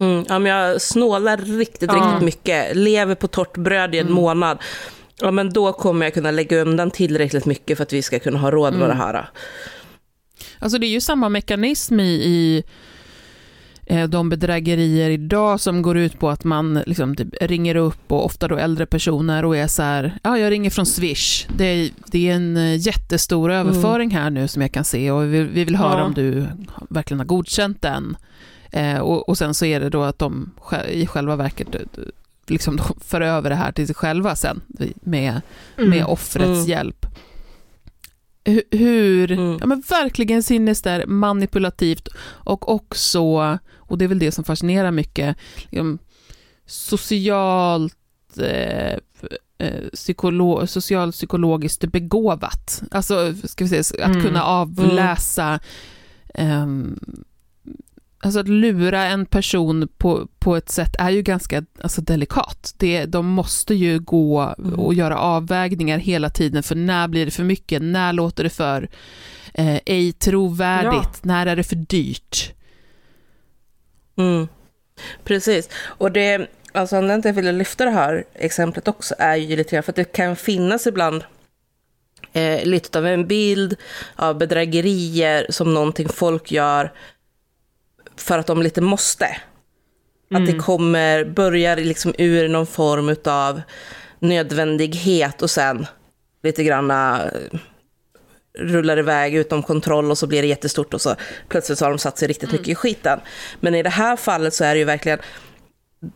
Mm, 0.00 0.24
ja, 0.28 0.38
men 0.38 0.52
jag 0.52 0.82
snålar 0.82 1.36
riktigt, 1.36 1.90
ja. 1.92 1.98
riktigt 1.98 2.24
mycket, 2.24 2.76
lever 2.76 3.14
på 3.14 3.28
torrt 3.28 3.56
bröd 3.56 3.94
i 3.94 3.98
en 3.98 4.06
mm. 4.06 4.14
månad. 4.14 4.58
Ja, 5.20 5.30
men 5.30 5.52
då 5.52 5.72
kommer 5.72 6.06
jag 6.06 6.14
kunna 6.14 6.30
lägga 6.30 6.60
undan 6.60 6.90
tillräckligt 6.90 7.46
mycket 7.46 7.76
för 7.76 7.82
att 7.82 7.92
vi 7.92 8.02
ska 8.02 8.18
kunna 8.18 8.38
ha 8.38 8.50
råd 8.50 8.72
med 8.72 8.82
mm. 8.82 8.96
det 8.96 9.04
här. 9.04 9.28
Alltså 10.64 10.78
det 10.78 10.86
är 10.86 10.90
ju 10.90 11.00
samma 11.00 11.28
mekanism 11.28 12.00
i, 12.00 12.12
i 12.12 12.62
eh, 13.86 14.08
de 14.08 14.28
bedrägerier 14.28 15.10
idag 15.10 15.60
som 15.60 15.82
går 15.82 15.96
ut 15.96 16.18
på 16.18 16.30
att 16.30 16.44
man 16.44 16.82
liksom 16.86 17.16
typ 17.16 17.28
ringer 17.40 17.76
upp 17.76 18.12
och 18.12 18.24
ofta 18.24 18.48
då 18.48 18.56
äldre 18.56 18.86
personer 18.86 19.44
och 19.44 19.56
är 19.56 19.66
så 19.66 19.82
här, 19.82 20.18
ja 20.22 20.38
jag 20.38 20.50
ringer 20.50 20.70
från 20.70 20.86
Swish, 20.86 21.46
det 21.56 21.64
är, 21.64 21.90
det 22.06 22.30
är 22.30 22.34
en 22.34 22.56
eh, 22.56 22.76
jättestor 22.76 23.50
mm. 23.50 23.66
överföring 23.66 24.10
här 24.10 24.30
nu 24.30 24.48
som 24.48 24.62
jag 24.62 24.72
kan 24.72 24.84
se 24.84 25.10
och 25.10 25.34
vi, 25.34 25.42
vi 25.42 25.64
vill 25.64 25.76
höra 25.76 25.98
ja. 25.98 26.04
om 26.04 26.14
du 26.14 26.46
verkligen 26.90 27.18
har 27.18 27.26
godkänt 27.26 27.82
den. 27.82 28.16
Eh, 28.70 28.98
och, 28.98 29.28
och, 29.28 29.38
sen 29.38 29.54
så 29.54 29.64
är 29.64 29.80
det 29.80 29.90
då 29.90 30.02
att 30.02 30.18
de 30.18 30.50
i 30.88 31.06
själva 31.06 31.36
verket 31.36 31.74
eh, 31.74 31.80
liksom 32.46 32.78
för 33.00 33.20
över 33.20 33.50
det 33.50 33.56
här 33.56 33.72
till 33.72 33.86
sig 33.86 33.96
själva 33.96 34.36
sen 34.36 34.60
med, 34.94 35.40
mm. 35.78 35.90
med 35.90 36.06
offrets 36.06 36.46
mm. 36.46 36.64
hjälp. 36.64 37.06
Hur, 38.70 39.32
mm. 39.32 39.58
ja 39.60 39.66
men 39.66 39.82
verkligen 39.88 40.42
sinnesdär 40.42 41.06
manipulativt 41.06 42.08
och 42.24 42.68
också, 42.68 43.22
och 43.76 43.98
det 43.98 44.04
är 44.04 44.08
väl 44.08 44.18
det 44.18 44.32
som 44.32 44.44
fascinerar 44.44 44.90
mycket, 44.90 45.36
liksom, 45.70 45.98
socialt 46.66 47.96
eh, 48.38 48.92
eh 49.58 49.88
psykolo 49.92 50.66
socialpsykologiskt 50.66 51.84
begåvat. 51.84 52.82
Alltså, 52.90 53.34
ska 53.44 53.64
vi 53.64 53.84
säga, 53.84 54.04
att 54.04 54.10
mm. 54.10 54.22
kunna 54.22 54.44
avläsa 54.44 55.60
um, 56.38 56.98
Alltså 58.24 58.40
att 58.40 58.48
lura 58.48 59.04
en 59.04 59.26
person 59.26 59.88
på, 59.98 60.28
på 60.38 60.56
ett 60.56 60.70
sätt 60.70 60.96
är 60.98 61.10
ju 61.10 61.22
ganska 61.22 61.64
alltså, 61.82 62.00
delikat. 62.00 62.74
Det, 62.76 63.04
de 63.04 63.26
måste 63.26 63.74
ju 63.74 63.98
gå 63.98 64.54
mm. 64.58 64.74
och 64.74 64.94
göra 64.94 65.18
avvägningar 65.18 65.98
hela 65.98 66.30
tiden, 66.30 66.62
för 66.62 66.74
när 66.74 67.08
blir 67.08 67.24
det 67.24 67.30
för 67.30 67.44
mycket? 67.44 67.82
När 67.82 68.12
låter 68.12 68.44
det 68.44 68.50
för 68.50 68.88
eh, 69.54 69.78
ej 69.86 70.12
trovärdigt? 70.12 71.10
Ja. 71.12 71.20
När 71.22 71.46
är 71.46 71.56
det 71.56 71.64
för 71.64 71.76
dyrt? 71.76 72.52
Mm. 74.16 74.48
Precis, 75.24 75.68
och 75.84 76.12
det, 76.12 76.46
alltså 76.72 76.96
anledningen 76.96 77.22
till 77.22 77.30
att 77.30 77.36
jag 77.36 77.42
ville 77.42 77.58
lyfta 77.58 77.84
det 77.84 77.90
här 77.90 78.24
exemplet 78.34 78.88
också 78.88 79.14
är 79.18 79.36
ju 79.36 79.56
lite 79.56 79.70
grann 79.70 79.82
för 79.82 79.92
att 79.92 79.96
det 79.96 80.12
kan 80.12 80.36
finnas 80.36 80.86
ibland 80.86 81.24
eh, 82.32 82.64
lite 82.64 82.98
av 82.98 83.06
en 83.06 83.26
bild 83.26 83.76
av 84.16 84.38
bedrägerier 84.38 85.46
som 85.50 85.74
någonting 85.74 86.08
folk 86.08 86.52
gör 86.52 86.92
för 88.16 88.38
att 88.38 88.46
de 88.46 88.62
lite 88.62 88.80
måste. 88.80 89.24
Mm. 90.30 90.42
Att 90.42 90.46
det 90.46 90.52
mm. 90.52 90.62
kommer, 90.62 91.24
börjar 91.24 91.76
liksom 91.76 92.14
ur 92.18 92.48
någon 92.48 92.66
form 92.66 93.16
av 93.24 93.62
nödvändighet 94.18 95.42
och 95.42 95.50
sen 95.50 95.86
lite 96.42 96.64
granna 96.64 97.24
eh, 97.24 97.58
rullar 98.58 98.98
iväg 98.98 99.34
utom 99.34 99.62
kontroll 99.62 100.10
och 100.10 100.18
så 100.18 100.26
blir 100.26 100.42
det 100.42 100.48
jättestort 100.48 100.94
och 100.94 101.00
så 101.00 101.14
plötsligt 101.48 101.78
så 101.78 101.84
har 101.84 101.90
de 101.90 101.98
satt 101.98 102.18
sig 102.18 102.28
riktigt 102.28 102.48
mm. 102.48 102.60
mycket 102.60 102.72
i 102.72 102.74
skiten. 102.74 103.20
Men 103.60 103.74
i 103.74 103.82
det 103.82 103.90
här 103.90 104.16
fallet 104.16 104.54
så 104.54 104.64
är 104.64 104.74
det 104.74 104.78
ju 104.78 104.84
verkligen 104.84 105.18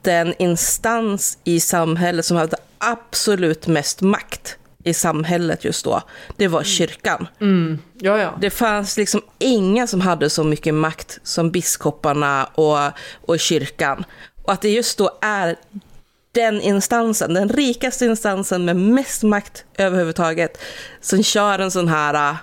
den 0.03 0.35
instans 0.39 1.39
i 1.45 1.61
samhället 1.61 2.25
som 2.25 2.37
hade 2.37 2.57
absolut 2.79 3.67
mest 3.67 4.01
makt 4.01 4.59
i 4.89 4.95
samhället 4.95 5.65
just 5.65 5.85
då, 5.85 6.03
det 6.37 6.49
var 6.49 6.59
mm. 6.59 6.65
kyrkan. 6.65 7.27
Mm. 7.41 7.79
Ja, 7.99 8.19
ja. 8.19 8.39
Det 8.41 8.51
fanns 8.51 8.97
liksom 8.97 9.23
inga 9.39 9.87
som 9.87 10.01
hade 10.01 10.31
så 10.31 10.45
mycket 10.45 10.75
makt 10.75 11.19
som 11.23 11.51
biskoparna 11.51 12.45
och, 12.45 12.79
och 13.27 13.41
kyrkan. 13.41 14.05
Och 14.43 14.53
att 14.53 14.63
det 14.63 14.71
just 14.71 14.99
då 14.99 15.19
är 15.21 15.57
den 16.33 16.61
instansen, 16.61 17.35
den 17.35 17.49
rikaste 17.49 18.05
instansen 18.05 18.65
med 18.65 18.77
mest 18.77 19.23
makt 19.23 19.65
överhuvudtaget, 19.79 20.59
som 21.01 21.23
kör 21.23 21.59
en 21.59 21.71
sån 21.71 21.89
här 21.89 22.31
äh, 22.31 22.37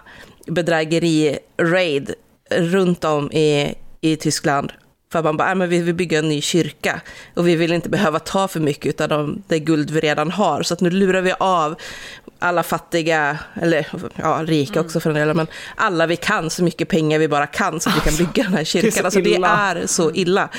bedrägeri-raid 0.47 2.13
runt 2.49 3.03
om 3.03 3.31
i, 3.31 3.76
i 4.01 4.15
Tyskland 4.15 4.72
för 5.11 5.23
man 5.23 5.38
bara, 5.38 5.49
äh, 5.49 5.55
men 5.55 5.69
vi 5.69 5.80
vill 5.80 5.95
bygga 5.95 6.19
en 6.19 6.30
ny 6.30 6.41
kyrka 6.41 7.01
och 7.34 7.47
vi 7.47 7.55
vill 7.55 7.73
inte 7.73 7.89
behöva 7.89 8.19
ta 8.19 8.47
för 8.47 8.59
mycket 8.59 9.01
av 9.01 9.09
de, 9.09 9.43
det 9.47 9.59
guld 9.59 9.91
vi 9.91 9.99
redan 9.99 10.31
har. 10.31 10.63
Så 10.63 10.73
att 10.73 10.81
nu 10.81 10.89
lurar 10.89 11.22
vi 11.22 11.34
av 11.39 11.76
alla 12.39 12.63
fattiga, 12.63 13.39
eller 13.61 13.87
ja, 14.15 14.43
rika 14.45 14.81
också 14.81 14.99
för 14.99 15.09
en 15.09 15.15
del, 15.15 15.33
men 15.33 15.47
alla 15.75 16.07
vi 16.07 16.15
kan, 16.15 16.49
så 16.49 16.63
mycket 16.63 16.89
pengar 16.89 17.19
vi 17.19 17.27
bara 17.27 17.47
kan 17.47 17.79
så 17.79 17.89
att 17.89 17.95
vi 17.95 17.99
kan 18.01 18.15
bygga 18.17 18.43
den 18.43 18.53
här 18.53 18.63
kyrkan. 18.63 18.91
Det 18.95 19.05
alltså 19.05 19.21
det 19.21 19.35
är 19.35 19.87
så 19.87 20.11
illa. 20.11 20.49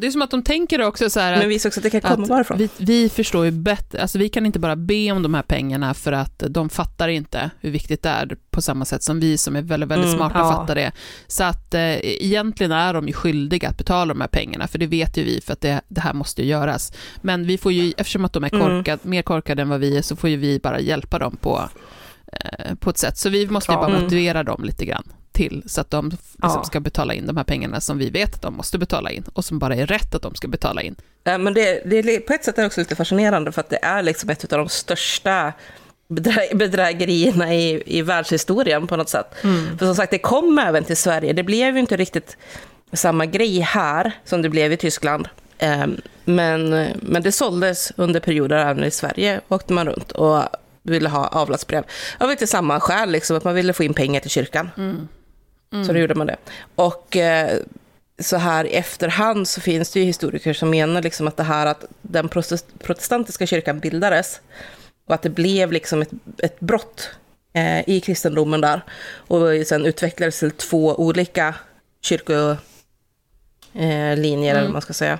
Det 0.00 0.06
är 0.06 0.10
som 0.10 0.22
att 0.22 0.30
de 0.30 0.42
tänker 0.42 0.82
också 0.82 1.10
så 1.10 1.20
här 1.20 1.38
Men 1.38 1.48
visst 1.48 1.66
också 1.66 1.80
att 1.80 1.84
det 1.84 1.90
kan 1.90 2.00
komma 2.00 2.26
varifrån. 2.26 2.58
Vi, 2.58 2.68
vi, 2.78 3.08
förstår 3.08 3.44
ju 3.44 3.50
bättre, 3.50 4.02
alltså 4.02 4.18
vi 4.18 4.28
kan 4.28 4.46
inte 4.46 4.58
bara 4.58 4.76
be 4.76 5.12
om 5.12 5.22
de 5.22 5.34
här 5.34 5.42
pengarna 5.42 5.94
för 5.94 6.12
att 6.12 6.42
de 6.48 6.68
fattar 6.68 7.08
inte 7.08 7.50
hur 7.60 7.70
viktigt 7.70 8.02
det 8.02 8.08
är 8.08 8.36
på 8.50 8.62
samma 8.62 8.84
sätt 8.84 9.02
som 9.02 9.20
vi 9.20 9.38
som 9.38 9.56
är 9.56 9.62
väldigt, 9.62 9.90
väldigt 9.90 10.06
mm, 10.06 10.18
smarta 10.18 10.38
ja. 10.38 10.52
fattar 10.52 10.74
det. 10.74 10.92
Så 11.26 11.44
att 11.44 11.74
eh, 11.74 11.96
egentligen 12.02 12.72
är 12.72 12.94
de 12.94 13.06
ju 13.06 13.12
skyldiga 13.12 13.68
att 13.68 13.78
betala 13.78 14.14
de 14.14 14.20
här 14.20 14.28
pengarna, 14.28 14.68
för 14.68 14.78
det 14.78 14.86
vet 14.86 15.16
ju 15.16 15.24
vi, 15.24 15.40
för 15.40 15.52
att 15.52 15.60
det, 15.60 15.80
det 15.88 16.00
här 16.00 16.14
måste 16.14 16.42
ju 16.42 16.48
göras. 16.48 16.92
Men 17.22 17.46
vi 17.46 17.58
får 17.58 17.72
ju, 17.72 17.92
eftersom 17.96 18.24
att 18.24 18.32
de 18.32 18.44
är 18.44 18.48
korkad, 18.48 18.98
mm. 19.02 19.10
mer 19.10 19.22
korkade 19.22 19.62
än 19.62 19.68
vad 19.68 19.80
vi 19.80 19.96
är, 19.96 20.02
så 20.02 20.16
får 20.16 20.30
ju 20.30 20.36
vi 20.36 20.58
bara 20.58 20.80
hjälpa 20.80 21.18
dem 21.18 21.36
på, 21.36 21.68
eh, 22.32 22.74
på 22.74 22.90
ett 22.90 22.98
sätt. 22.98 23.18
Så 23.18 23.28
vi 23.28 23.48
måste 23.48 23.72
ju 23.72 23.76
bara 23.76 24.00
motivera 24.00 24.42
dem 24.42 24.64
lite 24.64 24.84
grann 24.84 25.12
till 25.38 25.62
så 25.66 25.80
att 25.80 25.90
de 25.90 26.10
liksom 26.10 26.30
ja. 26.42 26.64
ska 26.64 26.80
betala 26.80 27.14
in 27.14 27.26
de 27.26 27.36
här 27.36 27.44
pengarna 27.44 27.80
som 27.80 27.98
vi 27.98 28.10
vet 28.10 28.34
att 28.34 28.42
de 28.42 28.54
måste 28.54 28.78
betala 28.78 29.10
in 29.10 29.24
och 29.32 29.44
som 29.44 29.58
bara 29.58 29.74
är 29.74 29.86
rätt 29.86 30.14
att 30.14 30.22
de 30.22 30.34
ska 30.34 30.48
betala 30.48 30.82
in. 30.82 30.96
Ja, 31.24 31.38
men 31.38 31.54
det, 31.54 31.82
det, 31.84 32.20
på 32.20 32.32
ett 32.32 32.44
sätt 32.44 32.58
är 32.58 32.62
det 32.62 32.66
också 32.66 32.80
lite 32.80 32.96
fascinerande 32.96 33.52
för 33.52 33.60
att 33.60 33.70
det 33.70 33.78
är 33.82 34.02
liksom 34.02 34.30
ett 34.30 34.52
av 34.52 34.58
de 34.58 34.68
största 34.68 35.52
bedrä 36.08 36.48
bedrägerierna 36.54 37.54
i, 37.54 37.82
i 37.86 38.02
världshistorien 38.02 38.86
på 38.86 38.96
något 38.96 39.08
sätt. 39.08 39.34
Mm. 39.44 39.78
För 39.78 39.86
som 39.86 39.94
sagt, 39.94 40.10
det 40.10 40.18
kom 40.18 40.58
även 40.58 40.84
till 40.84 40.96
Sverige. 40.96 41.32
Det 41.32 41.42
blev 41.42 41.74
ju 41.74 41.80
inte 41.80 41.96
riktigt 41.96 42.36
samma 42.92 43.26
grej 43.26 43.60
här 43.60 44.12
som 44.24 44.42
det 44.42 44.48
blev 44.48 44.72
i 44.72 44.76
Tyskland. 44.76 45.28
Um, 45.62 46.00
men, 46.24 46.86
men 47.02 47.22
det 47.22 47.32
såldes 47.32 47.92
under 47.96 48.20
perioder 48.20 48.56
även 48.56 48.84
i 48.84 48.90
Sverige, 48.90 49.40
åkte 49.48 49.72
man 49.72 49.86
runt 49.86 50.12
och 50.12 50.42
ville 50.82 51.08
ha 51.08 51.26
avlatsbrev. 51.26 51.84
Av 52.18 52.30
lite 52.30 52.46
samma 52.46 52.80
skäl, 52.80 53.10
liksom, 53.10 53.36
att 53.36 53.44
man 53.44 53.54
ville 53.54 53.72
få 53.72 53.84
in 53.84 53.94
pengar 53.94 54.20
till 54.20 54.30
kyrkan. 54.30 54.70
Mm. 54.76 55.08
Mm. 55.72 55.84
Så 55.84 55.92
då 55.92 55.98
gjorde 55.98 56.14
man 56.14 56.26
det. 56.26 56.36
Och 56.74 57.16
eh, 57.16 57.60
så 58.18 58.36
här 58.36 58.64
i 58.64 58.74
efterhand 58.74 59.48
så 59.48 59.60
finns 59.60 59.90
det 59.90 60.00
ju 60.00 60.06
historiker 60.06 60.52
som 60.52 60.70
menar 60.70 61.02
liksom 61.02 61.28
att 61.28 61.36
det 61.36 61.42
här 61.42 61.66
att 61.66 61.84
den 62.02 62.28
protestantiska 62.78 63.46
kyrkan 63.46 63.80
bildades 63.80 64.40
och 65.06 65.14
att 65.14 65.22
det 65.22 65.30
blev 65.30 65.72
liksom 65.72 66.02
ett, 66.02 66.10
ett 66.38 66.60
brott 66.60 67.10
eh, 67.52 67.88
i 67.88 68.00
kristendomen 68.00 68.60
där 68.60 68.84
och 69.10 69.66
sen 69.66 69.86
utvecklades 69.86 70.38
till 70.38 70.50
två 70.50 70.94
olika 70.94 71.54
kyrkolinjer, 72.00 72.58
eh, 73.74 74.12
mm. 74.12 74.44
eller 74.44 74.62
vad 74.62 74.72
man 74.72 74.82
ska 74.82 74.92
säga. 74.92 75.18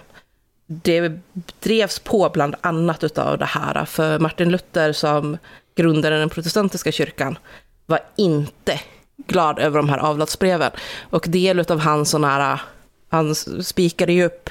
Det 0.67 1.13
drevs 1.61 1.99
på 1.99 2.31
bland 2.33 2.55
annat 2.61 3.19
av 3.19 3.39
det 3.39 3.45
här, 3.45 3.85
för 3.85 4.19
Martin 4.19 4.51
Luther 4.51 4.93
som 4.93 5.39
grundade 5.75 6.19
den 6.19 6.29
protestantiska 6.29 6.93
kyrkan 6.93 7.39
var 7.87 8.01
inte 8.17 8.81
glad 9.27 9.59
över 9.59 9.77
de 9.77 9.89
här 9.89 9.99
avlatsbreven. 9.99 10.71
Och 11.11 11.27
del 11.29 11.61
av 11.61 11.81
hans 11.81 12.11
sådana 12.11 12.29
här, 12.29 12.53
äh, 12.53 12.61
han 13.09 13.35
spikade 13.35 14.13
ju 14.13 14.25
upp 14.25 14.51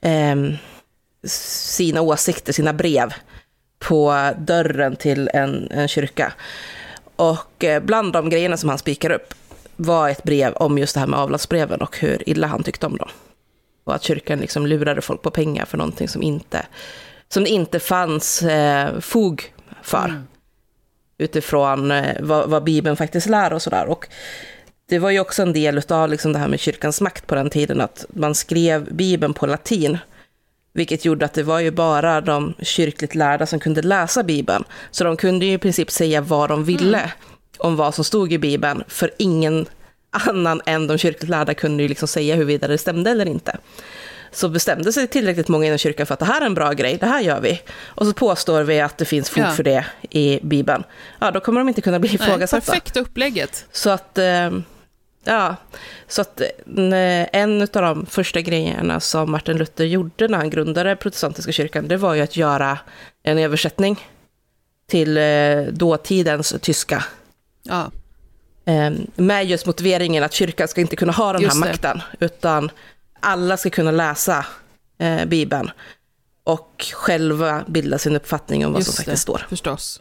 eh, 0.00 0.36
sina 1.26 2.00
åsikter, 2.00 2.52
sina 2.52 2.72
brev 2.72 3.14
på 3.78 4.30
dörren 4.38 4.96
till 4.96 5.30
en, 5.34 5.70
en 5.70 5.88
kyrka. 5.88 6.32
Och 7.16 7.64
eh, 7.64 7.82
bland 7.82 8.12
de 8.12 8.30
grejerna 8.30 8.56
som 8.56 8.68
han 8.68 8.78
spikade 8.78 9.14
upp 9.14 9.34
var 9.76 10.08
ett 10.08 10.22
brev 10.22 10.52
om 10.54 10.78
just 10.78 10.94
det 10.94 11.00
här 11.00 11.06
med 11.06 11.18
avlatsbreven 11.18 11.80
och 11.80 11.98
hur 11.98 12.28
illa 12.28 12.46
han 12.46 12.62
tyckte 12.62 12.86
om 12.86 12.96
dem. 12.96 13.08
Och 13.84 13.94
att 13.94 14.02
kyrkan 14.02 14.38
liksom 14.38 14.66
lurade 14.66 15.00
folk 15.00 15.22
på 15.22 15.30
pengar 15.30 15.64
för 15.64 15.78
någonting 15.78 16.08
som, 16.08 16.22
inte, 16.22 16.66
som 17.28 17.44
det 17.44 17.50
inte 17.50 17.80
fanns 17.80 18.42
eh, 18.42 19.00
fog 19.00 19.52
för. 19.82 20.04
Mm 20.04 20.26
utifrån 21.18 21.90
eh, 21.90 22.16
vad, 22.20 22.50
vad 22.50 22.64
Bibeln 22.64 22.96
faktiskt 22.96 23.28
lär 23.28 23.52
och 23.52 23.62
sådär. 23.62 23.86
Och 23.86 24.08
det 24.88 24.98
var 24.98 25.10
ju 25.10 25.20
också 25.20 25.42
en 25.42 25.52
del 25.52 25.82
av 25.88 26.08
liksom 26.08 26.32
det 26.32 26.38
här 26.38 26.48
med 26.48 26.60
kyrkans 26.60 27.00
makt 27.00 27.26
på 27.26 27.34
den 27.34 27.50
tiden, 27.50 27.80
att 27.80 28.04
man 28.08 28.34
skrev 28.34 28.94
Bibeln 28.94 29.34
på 29.34 29.46
latin. 29.46 29.98
Vilket 30.72 31.04
gjorde 31.04 31.24
att 31.24 31.34
det 31.34 31.42
var 31.42 31.60
ju 31.60 31.70
bara 31.70 32.20
de 32.20 32.54
kyrkligt 32.62 33.14
lärda 33.14 33.46
som 33.46 33.60
kunde 33.60 33.82
läsa 33.82 34.22
Bibeln. 34.22 34.64
Så 34.90 35.04
de 35.04 35.16
kunde 35.16 35.46
ju 35.46 35.52
i 35.52 35.58
princip 35.58 35.90
säga 35.90 36.20
vad 36.20 36.48
de 36.48 36.64
ville 36.64 36.98
mm. 36.98 37.10
om 37.58 37.76
vad 37.76 37.94
som 37.94 38.04
stod 38.04 38.32
i 38.32 38.38
Bibeln, 38.38 38.84
för 38.88 39.10
ingen 39.18 39.66
annan 40.10 40.60
än 40.66 40.86
de 40.86 40.98
kyrkligt 40.98 41.30
lärda 41.30 41.54
kunde 41.54 41.82
ju 41.82 41.88
liksom 41.88 42.08
säga 42.08 42.34
huruvida 42.34 42.68
det 42.68 42.78
stämde 42.78 43.10
eller 43.10 43.26
inte. 43.26 43.56
Så 44.34 44.48
bestämde 44.48 44.92
sig 44.92 45.06
tillräckligt 45.06 45.48
många 45.48 45.66
inom 45.66 45.78
kyrkan 45.78 46.06
för 46.06 46.14
att 46.14 46.20
det 46.20 46.26
här 46.26 46.40
är 46.40 46.46
en 46.46 46.54
bra 46.54 46.72
grej, 46.72 46.96
det 47.00 47.06
här 47.06 47.20
gör 47.20 47.40
vi. 47.40 47.60
Och 47.84 48.06
så 48.06 48.12
påstår 48.12 48.62
vi 48.62 48.80
att 48.80 48.98
det 48.98 49.04
finns 49.04 49.30
fog 49.30 49.44
Ja. 49.44 49.50
för 49.50 49.62
det 49.62 49.86
i 50.10 50.40
Bibeln. 50.42 50.84
Ja, 51.20 51.30
då 51.30 51.40
kommer 51.40 51.60
de 51.60 51.68
inte 51.68 51.80
kunna 51.80 51.98
bli 51.98 52.08
Nej, 52.08 52.14
ifrågasatta. 52.14 52.60
perfekta 52.72 53.00
upplägget. 53.00 53.64
Så 53.72 53.90
att, 53.90 54.18
eh, 54.18 54.50
ja, 55.24 55.56
så 56.08 56.20
att 56.20 56.40
eh, 56.40 56.48
en 57.40 57.62
av 57.62 57.68
de 57.82 58.06
första 58.06 58.40
grejerna 58.40 59.00
som 59.00 59.30
Martin 59.30 59.56
Luther 59.56 59.84
gjorde 59.84 60.28
när 60.28 60.38
han 60.38 60.50
grundade 60.50 60.96
protestantiska 60.96 61.52
kyrkan, 61.52 61.88
det 61.88 61.96
var 61.96 62.14
ju 62.14 62.20
att 62.20 62.36
göra 62.36 62.78
en 63.22 63.38
översättning 63.38 64.08
till 64.88 65.16
eh, 65.16 65.62
dåtidens 65.70 66.54
tyska. 66.60 67.04
Ja, 67.62 67.90
Eh, 68.66 68.92
med 69.16 69.46
just 69.46 69.66
motiveringen 69.66 70.24
att 70.24 70.32
kyrkan 70.32 70.68
ska 70.68 70.80
inte 70.80 70.96
kunna 70.96 71.12
ha 71.12 71.32
den 71.32 71.42
Just 71.42 71.54
här 71.56 71.62
det. 71.62 71.68
makten, 71.68 72.02
utan 72.20 72.70
alla 73.24 73.56
ska 73.56 73.70
kunna 73.70 73.90
läsa 73.90 74.46
eh, 74.98 75.24
Bibeln 75.24 75.70
och 76.44 76.86
själva 76.92 77.64
bilda 77.68 77.98
sin 77.98 78.16
uppfattning 78.16 78.66
om 78.66 78.72
vad 78.72 78.82
som 78.84 78.90
just 78.90 78.96
faktiskt 78.96 79.26
det, 79.26 79.32
står. 79.32 79.46
förstås. 79.48 80.00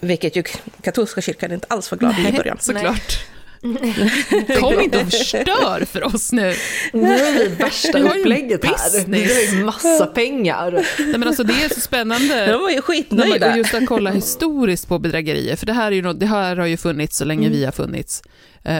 Vilket 0.00 0.36
ju 0.36 0.42
katolska 0.82 1.20
kyrkan 1.20 1.52
inte 1.52 1.66
alls 1.70 1.90
var 1.90 1.98
glad 1.98 2.18
i 2.18 2.28
i 2.28 2.32
början. 2.32 2.56
Såklart. 2.60 3.18
Kom 4.60 4.80
inte 4.80 4.98
och 5.00 5.06
förstör 5.10 5.84
för 5.84 6.04
oss 6.14 6.32
nu. 6.32 6.54
Nu 6.92 7.12
är 7.12 7.32
vi 7.38 7.48
värsta 7.48 7.98
upplägget 7.98 8.64
här. 8.64 9.06
Vi 9.06 9.24
har 9.34 9.58
ju 9.58 9.64
massa 9.64 10.06
pengar. 10.06 10.72
Nej, 10.98 11.18
men 11.18 11.28
alltså, 11.28 11.44
det 11.44 11.52
är 11.64 11.68
så 11.74 11.80
spännande. 11.80 12.46
De 12.52 12.60
var 12.62 12.70
ju 12.70 12.82
skitnöjda. 12.82 13.56
just 13.56 13.74
att 13.74 13.86
kolla 13.86 14.10
historiskt 14.10 14.88
på 14.88 14.98
bedrägerier, 14.98 15.56
för 15.56 15.66
det 15.66 15.72
här, 15.72 15.86
är 15.86 15.96
ju 15.96 16.02
något, 16.02 16.20
det 16.20 16.26
här 16.26 16.56
har 16.56 16.66
ju 16.66 16.76
funnits 16.76 17.16
så 17.16 17.24
länge 17.24 17.46
Mm. 17.46 17.58
vi 17.58 17.64
har 17.64 17.72
funnits 17.72 18.22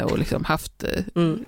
och 0.04 0.18
liksom 0.18 0.44
haft 0.44 0.82
eh, 0.84 1.02
Mm. 1.16 1.44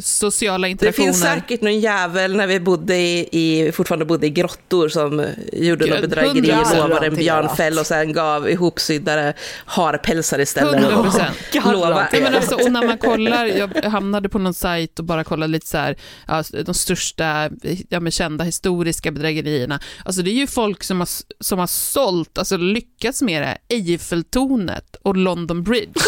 sociala 0.00 0.66
Det 0.66 0.70
interaktioner. 0.70 1.06
finns 1.06 1.20
säkert 1.22 1.60
någon 1.62 1.80
jävel 1.80 2.36
när 2.36 2.46
vi 2.46 2.60
bodde 2.60 2.96
i, 2.96 3.28
i, 3.32 3.72
fortfarande 3.72 4.04
bodde 4.04 4.26
i 4.26 4.30
grottor 4.30 4.88
som 4.88 5.20
eh, 5.20 5.26
gjorde 5.52 5.84
Gud, 5.84 5.94
något 5.94 6.00
bedrägeri 6.10 6.46
lovade 6.76 7.06
en 7.06 7.14
björnfäll 7.14 7.78
och 7.78 7.86
sen 7.86 8.12
gav 8.12 8.50
ihopsyddade 8.50 9.34
harpälsar 9.64 10.38
istället. 10.40 10.74
100 10.74 10.96
Och 10.98 11.04
procent. 11.04 11.36
lova. 11.72 12.08
Ja, 12.12 12.20
men 12.20 12.34
alltså, 12.34 12.54
och 12.54 12.72
när 12.72 12.86
man 12.86 12.98
kollar, 12.98 13.46
jag 13.46 13.84
hamnade 13.84 14.28
på 14.28 14.38
någon 14.38 14.54
sajt 14.54 14.98
och 14.98 15.04
bara 15.04 15.24
kollade 15.24 15.52
lite 15.52 15.66
så 15.66 15.78
här, 15.78 15.96
ja, 16.28 16.44
de 16.64 16.74
största 16.74 17.50
ja, 17.88 18.00
men 18.00 18.12
kända 18.12 18.44
historiska 18.44 19.10
bedrägerierna. 19.10 19.80
Alltså 20.04 20.22
det 20.22 20.30
är 20.30 20.34
ju 20.40 20.46
folk 20.46 20.84
som 20.84 20.98
har, 21.00 21.08
som 21.40 21.58
har 21.58 21.66
sålt, 21.66 22.38
alltså 22.38 22.56
lyckats 22.56 23.22
med 23.22 23.42
det, 23.42 23.76
Eiffeltornet 23.76 24.96
och 25.02 25.16
London 25.16 25.62
Bridge. 25.62 26.00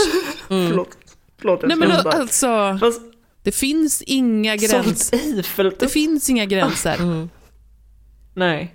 Förlåt. 0.48 0.88
Förlåt, 1.38 1.62
jag 1.62 1.68
Nej 1.68 1.76
men 1.76 2.04
bara- 2.04 2.12
alltså, 2.12 2.78
Fast 2.80 3.00
det 3.42 3.52
finns 3.52 4.02
inga 4.02 4.56
gränser. 4.56 5.78
Det 5.78 5.88
finns 5.88 6.30
inga 6.30 6.44
gränser. 6.44 6.94
Mm. 6.94 7.30
Nej. 8.34 8.74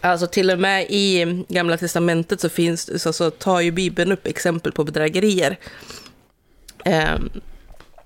Alltså 0.00 0.26
till 0.26 0.50
och 0.50 0.58
med 0.58 0.86
i 0.88 1.24
Gamla 1.48 1.76
Testamentet 1.76 2.40
så 2.40 2.48
finns 2.48 3.02
så, 3.02 3.12
så 3.12 3.30
tar 3.30 3.60
ju 3.60 3.70
Bibeln 3.70 4.12
upp 4.12 4.26
exempel 4.26 4.72
på 4.72 4.84
bedrägerier. 4.84 5.58
Ehm, 6.84 7.30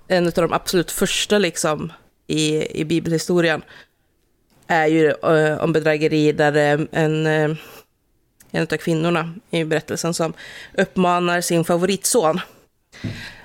en 0.07 0.25
av 0.27 0.31
de 0.33 0.53
absolut 0.53 0.91
första 0.91 1.37
liksom 1.37 1.93
i, 2.27 2.79
i 2.81 2.85
bibelhistorien 2.85 3.61
är 4.67 4.87
ju 4.87 5.09
eh, 5.09 5.57
om 5.63 5.73
bedrägeri 5.73 6.31
där 6.31 6.55
eh, 6.55 6.87
en, 6.91 7.25
eh, 7.27 7.57
en 8.51 8.63
av 8.71 8.77
kvinnorna 8.77 9.33
i 9.49 9.63
berättelsen 9.63 10.13
som 10.13 10.33
uppmanar 10.77 11.41
sin 11.41 11.65
favoritson 11.65 12.39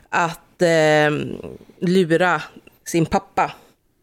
att 0.09 0.63
eh, 0.63 1.11
lura 1.81 2.43
sin 2.85 3.07
pappa 3.07 3.53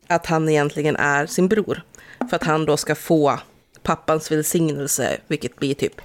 att 0.08 0.26
han 0.26 0.50
egentligen 0.50 0.96
är 0.96 1.26
sin 1.26 1.48
bror. 1.48 1.82
För 2.30 2.36
att 2.36 2.44
han 2.44 2.66
då 2.66 2.78
ska 2.78 2.96
få 2.96 3.40
pappans 3.84 4.32
välsignelse, 4.32 5.18
vilket 5.28 5.56
blir 5.56 5.74
typ 5.74 6.02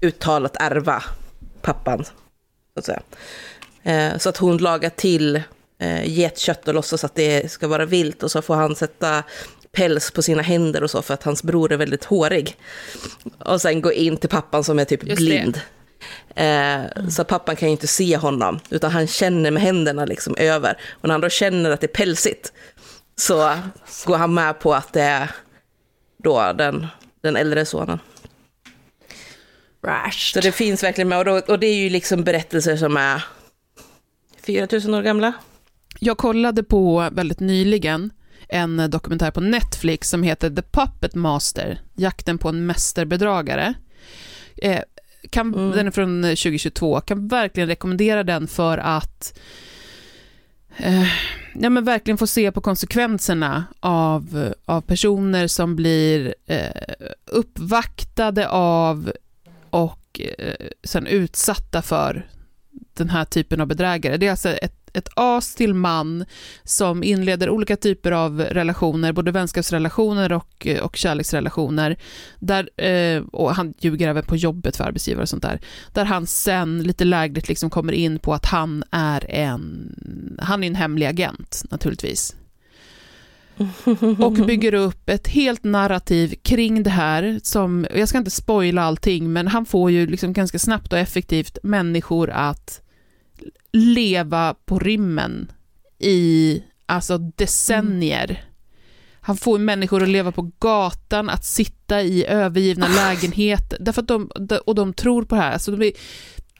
uttalat 0.00 0.56
ärva 0.60 1.02
pappan, 1.62 2.04
så 2.04 2.12
att 2.78 2.84
säga. 2.84 3.02
Eh, 3.82 4.18
så 4.18 4.28
att 4.28 4.36
hon 4.36 4.58
lagar 4.58 4.90
till 4.90 5.42
eh, 5.78 6.04
getkött 6.04 6.68
och 6.68 6.74
låtsas 6.74 7.04
att 7.04 7.14
det 7.14 7.50
ska 7.50 7.68
vara 7.68 7.84
vilt 7.84 8.22
och 8.22 8.30
så 8.30 8.42
får 8.42 8.54
han 8.54 8.76
sätta 8.76 9.22
päls 9.72 10.10
på 10.10 10.22
sina 10.22 10.42
händer 10.42 10.82
och 10.82 10.90
så 10.90 11.02
för 11.02 11.14
att 11.14 11.22
hans 11.22 11.42
bror 11.42 11.72
är 11.72 11.76
väldigt 11.76 12.04
hårig. 12.04 12.56
Och 13.38 13.60
sen 13.60 13.80
gå 13.80 13.92
in 13.92 14.16
till 14.16 14.28
pappan 14.28 14.64
som 14.64 14.78
är 14.78 14.84
typ 14.84 15.04
Just 15.04 15.26
det. 15.26 15.62
Eh, 16.34 17.08
Så 17.08 17.24
pappan 17.24 17.56
kan 17.56 17.68
ju 17.68 17.72
inte 17.72 17.86
se 17.86 18.16
honom, 18.16 18.60
utan 18.70 18.90
han 18.90 19.06
känner 19.06 19.50
med 19.50 19.62
händerna 19.62 20.04
liksom 20.04 20.34
över. 20.38 20.78
Och 20.90 21.08
när 21.08 21.14
han 21.14 21.20
då 21.20 21.28
känner 21.28 21.70
att 21.70 21.80
det 21.80 21.86
är 21.86 22.04
pälsigt, 22.04 22.52
så 23.16 23.54
går 24.06 24.16
han 24.16 24.34
med 24.34 24.60
på 24.60 24.74
att 24.74 24.92
det 24.92 25.02
är 25.02 25.30
då 26.24 26.52
den, 26.52 26.86
den 27.22 27.36
äldre 27.36 27.64
sonen. 27.66 27.98
Rash. 29.86 30.32
Så 30.32 30.40
det 30.40 30.52
finns 30.52 30.82
verkligen 30.82 31.08
med, 31.08 31.18
och, 31.18 31.24
då, 31.24 31.32
och 31.52 31.58
det 31.58 31.66
är 31.66 31.74
ju 31.74 31.90
liksom 31.90 32.24
berättelser 32.24 32.76
som 32.76 32.96
är 32.96 33.24
4000 34.46 34.94
år 34.94 35.02
gamla. 35.02 35.32
Jag 36.00 36.18
kollade 36.18 36.62
på 36.62 37.08
väldigt 37.12 37.40
nyligen 37.40 38.10
en 38.48 38.90
dokumentär 38.90 39.30
på 39.30 39.40
Netflix 39.40 40.10
som 40.10 40.22
heter 40.22 40.50
The 40.50 40.62
Puppet 40.62 41.14
Master, 41.14 41.80
jakten 41.96 42.38
på 42.38 42.48
en 42.48 42.66
mästerbedragare. 42.66 43.74
Eh, 44.56 44.80
kan, 45.30 45.54
Mm. 45.54 45.70
Den 45.70 45.86
är 45.86 45.90
från 45.90 46.22
2022, 46.22 47.00
kan 47.00 47.28
verkligen 47.28 47.68
rekommendera 47.68 48.24
den 48.24 48.46
för 48.48 48.78
att 48.78 49.38
eh, 50.76 51.06
ja, 51.54 51.70
men 51.70 51.84
verkligen 51.84 52.18
få 52.18 52.26
se 52.26 52.52
på 52.52 52.60
konsekvenserna 52.60 53.64
av, 53.80 54.52
av 54.64 54.80
personer 54.80 55.46
som 55.46 55.76
blir 55.76 56.34
eh, 56.46 57.06
uppvaktade 57.26 58.48
av 58.48 59.12
och 59.70 60.20
eh, 60.38 60.66
sen 60.84 61.06
utsatta 61.06 61.82
för 61.82 62.26
den 62.94 63.10
här 63.10 63.24
typen 63.24 63.60
av 63.60 63.66
bedrägare. 63.66 64.16
Det 64.16 64.26
är 64.26 64.30
alltså 64.30 64.48
ett, 64.48 64.87
ett 64.94 65.08
as 65.16 65.54
till 65.54 65.74
man 65.74 66.24
som 66.64 67.02
inleder 67.02 67.50
olika 67.50 67.76
typer 67.76 68.12
av 68.12 68.40
relationer, 68.40 69.12
både 69.12 69.30
vänskapsrelationer 69.30 70.32
och, 70.32 70.66
eh, 70.66 70.82
och 70.82 70.96
kärleksrelationer, 70.96 71.96
där, 72.38 72.82
eh, 72.82 73.22
och 73.32 73.54
han 73.54 73.74
ljuger 73.78 74.08
även 74.08 74.22
på 74.22 74.36
jobbet 74.36 74.76
för 74.76 74.84
arbetsgivare 74.84 75.22
och 75.22 75.28
sånt 75.28 75.42
där, 75.42 75.60
där 75.92 76.04
han 76.04 76.26
sen 76.26 76.82
lite 76.82 77.04
lägligt 77.04 77.48
liksom 77.48 77.70
kommer 77.70 77.92
in 77.92 78.18
på 78.18 78.34
att 78.34 78.46
han 78.46 78.84
är 78.90 79.30
en, 79.30 79.94
han 80.42 80.64
är 80.64 80.68
en 80.68 80.74
hemlig 80.74 81.06
agent 81.06 81.64
naturligtvis. 81.70 82.36
Och 84.18 84.32
bygger 84.32 84.74
upp 84.74 85.08
ett 85.08 85.28
helt 85.28 85.64
narrativ 85.64 86.34
kring 86.42 86.82
det 86.82 86.90
här 86.90 87.40
som, 87.42 87.86
jag 87.94 88.08
ska 88.08 88.18
inte 88.18 88.30
spoila 88.30 88.82
allting, 88.82 89.32
men 89.32 89.48
han 89.48 89.66
får 89.66 89.90
ju 89.90 90.06
liksom 90.06 90.32
ganska 90.32 90.58
snabbt 90.58 90.92
och 90.92 90.98
effektivt 90.98 91.58
människor 91.62 92.30
att 92.30 92.80
leva 93.72 94.54
på 94.64 94.78
rymmen 94.78 95.52
i 95.98 96.62
alltså 96.86 97.18
decennier. 97.18 98.44
Han 99.20 99.36
får 99.36 99.58
människor 99.58 100.02
att 100.02 100.08
leva 100.08 100.32
på 100.32 100.50
gatan, 100.58 101.30
att 101.30 101.44
sitta 101.44 102.02
i 102.02 102.26
övergivna 102.26 102.88
lägenheter, 102.88 103.78
därför 103.80 104.02
att 104.02 104.08
de, 104.08 104.30
och 104.66 104.74
de 104.74 104.92
tror 104.92 105.22
på 105.22 105.34
det 105.34 105.40
här. 105.40 105.52
Alltså 105.52 105.70
de 105.70 105.86
är, 105.86 105.92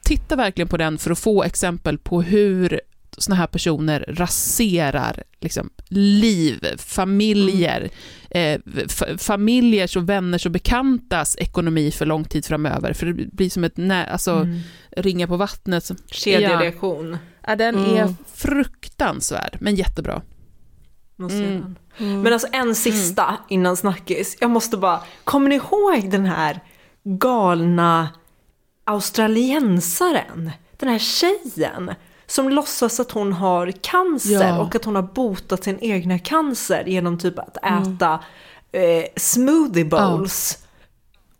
titta 0.03 0.37
verkligen 0.37 0.69
på 0.69 0.77
den 0.77 0.99
för 0.99 1.11
att 1.11 1.19
få 1.19 1.43
exempel 1.43 1.99
på 1.99 2.23
hur 2.23 2.81
såna 3.19 3.37
här 3.37 3.47
personer 3.47 4.05
raserar 4.09 5.23
liksom, 5.41 5.71
liv, 5.89 6.65
familjer, 6.79 7.89
eh, 8.31 8.59
fa- 8.67 9.19
familjers 9.19 9.97
och 9.97 10.09
vänners 10.09 10.47
och 10.47 10.53
bekantas 10.53 11.37
ekonomi 11.39 11.91
för 11.91 12.07
lång 12.07 12.25
tid 12.25 12.45
framöver. 12.45 12.93
För 12.93 13.07
det 13.07 13.13
blir 13.33 13.51
som 13.51 13.65
ett 13.65 13.77
nä, 13.77 14.07
alltså, 14.07 14.33
Mm. 14.33 14.61
ringa 14.97 15.27
på 15.27 15.37
vattnet. 15.37 15.91
Kedjereaktion. 16.11 17.19
Ja, 17.47 17.57
den 17.57 17.75
Mm. 17.75 17.97
är 17.97 18.15
fruktansvärd, 18.35 19.57
men 19.61 19.75
jättebra. 19.75 20.23
Mm. 21.21 21.75
den. 21.99 22.23
Men 22.23 22.33
alltså 22.33 22.49
en 22.53 22.75
sista 22.75 23.37
innan 23.49 23.77
snackis. 23.77 24.37
Jag 24.41 24.51
måste 24.51 24.77
bara, 24.77 25.01
kommer 25.25 25.49
ni 25.49 25.55
ihåg 25.55 26.11
den 26.11 26.27
här 26.27 26.61
galna 27.05 28.09
australiensaren? 28.85 30.51
Den 30.77 30.89
här 30.89 30.99
tjejen 30.99 31.91
som 32.29 32.49
låtsas 32.49 33.01
att 33.01 33.11
hon 33.11 33.33
har 33.33 33.71
cancer 33.71 34.33
Ja. 34.49 34.61
och 34.61 34.75
att 34.77 34.85
hon 34.85 34.95
har 34.95 35.03
botat 35.03 35.65
sin 35.65 35.79
egna 35.81 36.19
cancer 36.19 36.85
genom 36.87 37.19
typ 37.19 37.39
att 37.39 37.57
äta 37.57 38.21
eh, 38.73 39.05
smoothie 39.17 39.85
bowls. 39.85 40.59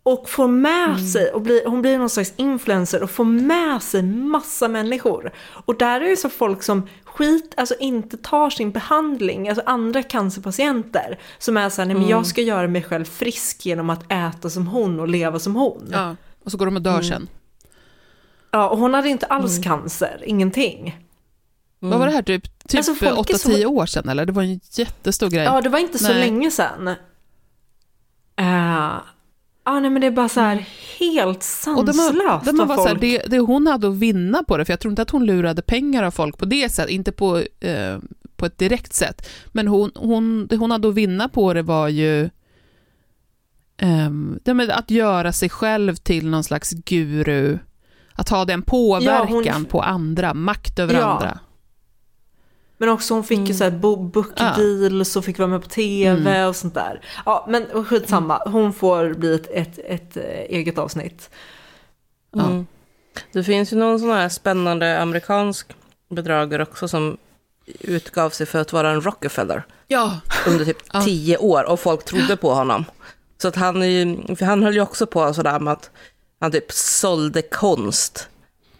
Och 0.03 0.29
får 0.29 0.47
med 0.47 0.99
sig, 1.09 1.31
och 1.31 1.41
blir, 1.41 1.65
hon 1.65 1.81
blir 1.81 1.97
någon 1.97 2.09
slags 2.09 2.33
influencer 2.35 3.03
och 3.03 3.11
får 3.11 3.25
med 3.25 3.81
sig 3.83 4.03
massa 4.03 4.67
människor. 4.67 5.31
Och 5.65 5.75
där 5.77 6.01
är 6.01 6.09
det 6.09 6.15
så 6.17 6.29
folk 6.29 6.63
som 6.63 6.87
skit, 7.03 7.53
alltså 7.57 7.75
inte 7.79 8.17
tar 8.17 8.49
sin 8.49 8.71
behandling, 8.71 9.49
alltså 9.49 9.63
andra 9.65 10.03
cancerpatienter. 10.03 11.19
Som 11.37 11.57
är 11.57 11.69
såhär, 11.69 11.85
nej 11.87 11.95
men 11.97 12.07
jag 12.07 12.25
ska 12.25 12.41
göra 12.41 12.67
mig 12.67 12.83
själv 12.83 13.05
frisk 13.05 13.65
genom 13.65 13.89
att 13.89 14.11
äta 14.11 14.49
som 14.49 14.67
hon 14.67 14.99
och 14.99 15.07
leva 15.07 15.39
som 15.39 15.55
hon. 15.55 15.89
Ja, 15.91 16.15
och 16.43 16.51
så 16.51 16.57
går 16.57 16.65
de 16.65 16.75
och 16.75 16.81
dör 16.81 17.01
sen. 17.01 17.27
Ja, 18.51 18.69
och 18.69 18.77
hon 18.77 18.93
hade 18.93 19.09
inte 19.09 19.25
alls 19.25 19.59
cancer, 19.63 20.23
ingenting. 20.25 20.99
Vad 21.79 21.99
var 21.99 22.05
det 22.05 22.11
här, 22.13 22.21
typ, 22.21 22.43
typ 22.67 22.77
Alltså, 22.77 22.95
folk 22.95 23.29
är 23.29 23.33
8-10 23.33 23.61
så- 23.63 23.67
år 23.67 23.85
sedan 23.85 24.09
eller? 24.09 24.25
Det 24.25 24.31
var 24.31 24.43
en 24.43 24.59
jättestor 24.71 25.29
grej. 25.29 25.43
Ja, 25.43 25.61
det 25.61 25.69
var 25.69 25.79
inte 25.79 25.97
så 25.97 26.13
Nej. 26.13 26.19
länge 26.19 26.51
sedan. 26.51 26.87
Uh, 26.87 26.93
ja, 29.65 29.79
nej 29.79 29.89
men 29.89 30.01
det 30.01 30.07
är 30.07 30.11
bara 30.11 30.29
så 30.29 30.39
här 30.39 30.55
helt 30.99 31.45
Och 31.77 31.85
de 31.85 31.93
sanslöst 31.93 32.27
har, 32.27 32.41
de 32.45 32.59
har 32.59 32.65
vad 32.65 32.67
bara 32.67 32.77
så 32.77 32.83
här, 32.83 32.89
folk... 32.89 33.01
det, 33.01 33.23
det 33.27 33.39
hon 33.39 33.67
hade 33.67 33.87
att 33.87 33.95
vinna 33.95 34.43
på 34.43 34.57
det, 34.57 34.65
för 34.65 34.73
jag 34.73 34.79
tror 34.79 34.91
inte 34.91 35.01
att 35.01 35.09
hon 35.09 35.25
lurade 35.25 35.61
pengar 35.61 36.03
av 36.03 36.11
folk 36.11 36.37
på 36.37 36.45
det 36.45 36.69
sättet, 36.69 36.91
inte 36.91 37.11
på, 37.11 37.37
eh, 37.59 37.97
på 38.35 38.45
ett 38.45 38.57
direkt 38.57 38.93
sätt. 38.93 39.29
Men 39.47 39.67
hon, 39.67 39.91
hon, 39.95 40.47
det 40.47 40.55
hon 40.55 40.71
hade 40.71 40.87
att 40.87 40.93
vinna 40.93 41.29
på 41.29 41.53
det 41.53 41.61
var 41.61 41.87
ju 41.87 42.29
ja, 44.43 44.53
men 44.53 44.71
att 44.71 44.91
göra 44.91 45.33
sig 45.33 45.49
själv 45.49 45.95
till 45.95 46.29
någon 46.29 46.43
slags 46.43 46.71
guru, 46.71 47.57
att 48.19 48.29
ha 48.29 48.45
den 48.45 48.61
påverkan 48.61 49.43
Ja, 49.45 49.53
hon- 49.53 49.65
på 49.65 49.81
andra, 49.81 50.33
makt 50.33 50.79
över 50.79 50.93
Ja. 50.93 51.01
andra. 51.05 51.39
Men 52.77 52.89
också 52.89 53.13
hon 53.13 53.23
fick 53.23 53.47
ju 53.47 53.53
så 53.53 53.63
här 53.63 53.71
bo- 53.71 53.95
book 54.03 54.37
deals 54.37 55.15
och 55.15 55.25
fick 55.25 55.37
vara 55.39 55.47
med 55.49 55.61
på 55.61 55.69
TV 55.69 56.45
och 56.45 56.55
sånt 56.55 56.73
där. 56.73 57.01
Ja, 57.25 57.45
men 57.49 57.85
skitsamma. 57.85 58.41
Hon 58.45 58.73
får 58.73 59.13
bli 59.13 59.35
ett, 59.35 59.47
ett, 59.53 59.79
ett 59.85 60.17
eh, 60.17 60.23
eget 60.23 60.77
avsnitt. 60.77 61.29
Mm. 62.35 62.67
Det 63.31 63.43
finns 63.43 63.73
ju 63.73 63.77
någon 63.77 63.99
sån 63.99 64.09
här 64.11 64.29
spännande 64.29 65.01
amerikansk 65.01 65.75
bedragare 66.09 66.63
också 66.63 66.87
som 66.87 67.17
utgav 67.79 68.29
sig 68.29 68.45
för 68.45 68.59
att 68.61 68.73
vara 68.73 68.89
en 68.91 69.01
Rockefeller 69.01 69.63
Ja, 69.87 70.19
under 70.47 70.65
typ 70.65 70.77
Ja. 70.93 71.01
tio 71.01 71.37
år 71.37 71.69
och 71.69 71.79
folk 71.79 72.05
trodde 72.05 72.37
på 72.37 72.53
honom. 72.53 72.85
Så 73.41 73.47
att 73.47 73.55
han, 73.55 73.81
är 73.83 73.87
ju- 73.87 74.35
för 74.35 74.45
han 74.45 74.63
höll 74.63 74.73
ju 74.73 74.81
också 74.81 75.05
på 75.05 75.33
sådär 75.33 75.59
med 75.59 75.73
att 75.73 75.91
han 76.39 76.51
typ 76.51 76.71
sålde 76.71 77.41
konst 77.41 78.29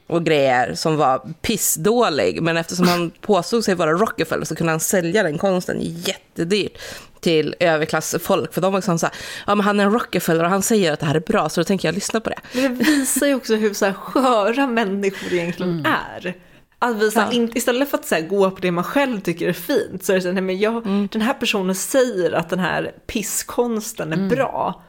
och 0.08 0.26
grejer 0.26 0.76
som 0.76 0.98
var 0.98 1.34
pissdålig. 1.42 2.42
Men 2.42 2.58
eftersom 2.58 2.88
han 2.88 3.10
påstod 3.22 3.66
sig 3.66 3.76
vara 3.76 3.92
Rockefeller 3.92 4.46
så 4.46 4.56
kunde 4.56 4.72
han 4.72 4.80
sälja 4.80 5.24
den 5.24 5.38
konsten 5.38 5.78
jättedyrt 5.82 6.78
till 7.20 7.56
överklassfolk. 7.60 8.54
För 8.54 8.62
de 8.62 8.72
var 8.74 8.80
liksom 8.80 9.00
såhär, 9.00 9.16
ja 9.48 9.56
men 9.56 9.66
han 9.66 9.80
är 9.80 9.84
en 9.84 9.92
Rockefeller 9.92 10.44
och 10.44 10.50
han 10.50 10.62
säger 10.62 10.94
att 10.94 11.00
det 11.00 11.06
här 11.06 11.16
är 11.16 11.20
bra 11.20 11.50
så 11.50 11.62
då 11.62 11.66
tänker 11.66 11.88
jag 11.88 11.96
lyssna 11.96 12.20
på 12.20 12.30
det. 12.30 12.40
Men 12.54 12.78
det 12.78 12.84
visar 12.84 13.28
ju 13.28 13.36
också 13.36 13.56
hur 13.56 13.74
så 13.74 13.86
här 13.86 13.94
sköra 13.94 14.68
människor 14.68 15.34
egentligen 15.34 15.86
är. 15.86 16.36
Att 16.80 16.96
vi 16.96 17.12
så 17.12 17.20
här, 17.20 17.34
in, 17.34 17.52
istället 17.56 17.90
för 17.90 17.98
att 17.98 18.06
så 18.06 18.16
här, 18.16 18.22
gå 18.22 18.52
på 18.52 18.62
det 18.62 18.72
man 18.72 18.84
själv 18.84 19.20
tycker 19.20 19.48
är 19.48 19.54
fint 19.54 20.04
så 20.04 20.12
är 20.12 20.16
det 20.16 20.22
så 20.22 20.28
här, 20.28 20.34
nej, 20.34 20.44
men 20.44 20.60
jag, 20.60 20.84
den 21.12 21.22
här 21.22 21.34
personen 21.34 21.76
säger 21.76 22.32
att 22.32 22.50
den 22.50 22.60
här 22.60 22.92
pisskonsten 23.08 24.14
är 24.14 24.30
bra. 24.30 24.84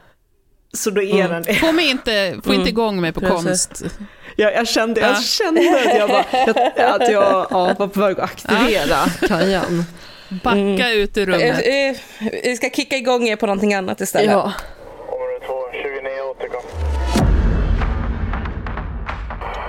Så 0.73 0.89
då 0.89 1.01
är 1.01 1.27
den 1.29 1.43
det. 1.43 1.53
få 1.53 1.71
mig 1.71 1.89
inte, 1.89 2.39
få 2.43 2.53
inte 2.53 2.69
igång 2.69 3.01
mig 3.01 3.11
på 3.13 3.19
Precis. 3.19 3.67
konst. 3.67 3.83
Jag, 4.35 4.53
jag, 4.55 4.67
kände, 4.67 5.01
jag 5.01 5.09
Ja. 5.11 5.15
kände 5.15 5.61
att 5.89 5.95
jag, 5.97 6.09
bara, 6.09 6.93
att 6.95 7.09
jag 7.11 7.47
ja, 7.51 7.75
var 7.79 7.87
på 7.87 7.99
väg 7.99 8.19
att 8.19 8.23
aktivera 8.31 8.97
Kajan. 9.27 9.85
Backa 10.43 10.91
ut 10.91 11.17
ur 11.17 11.25
rummet. 11.25 11.67
Eh, 11.67 11.75
eh, 11.89 11.95
Vi 12.43 12.55
ska 12.57 12.69
kicka 12.69 12.97
igång 12.97 13.27
er 13.27 13.35
på 13.35 13.45
någonting 13.45 13.73
annat 13.73 14.01
istället. 14.01 14.31
Ja. 14.31 14.53
Område 15.07 15.45
2, 15.47 15.53
29 15.71 16.21
återkom. 16.31 16.61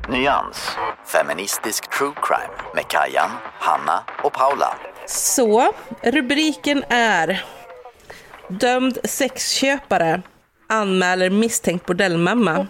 Nyans. 0.09 0.71
Feministisk 1.07 1.91
true 1.99 2.13
crime 2.23 2.53
med 2.75 2.89
Kajan, 2.89 3.31
Hanna 3.59 4.03
och 4.23 4.33
Paula. 4.33 4.75
Så, 5.07 5.73
rubriken 6.03 6.85
är 6.89 7.45
Dömd 8.49 8.99
sexköpare 9.05 10.23
anmäler 10.73 11.31
misstänkt 11.31 11.87
bordellmamma. 11.87 12.67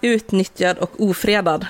Utnyttjad 0.00 0.78
och 0.78 0.90
ofredad. 0.98 1.66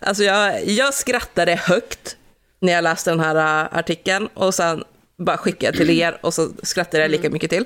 Alltså 0.00 0.22
jag, 0.22 0.68
jag 0.68 0.94
skrattade 0.94 1.54
högt 1.54 2.16
när 2.60 2.72
jag 2.72 2.84
läste 2.84 3.10
den 3.10 3.20
här 3.20 3.64
äh, 3.64 3.78
artikeln 3.78 4.26
och 4.34 4.54
sen 4.54 4.84
bara 5.18 5.36
skickade 5.36 5.66
jag 5.66 5.74
till 5.74 5.90
er 6.00 6.18
och 6.20 6.34
så 6.34 6.50
skrattade 6.62 7.02
jag 7.02 7.10
lika 7.10 7.30
mycket 7.30 7.50
till. 7.50 7.64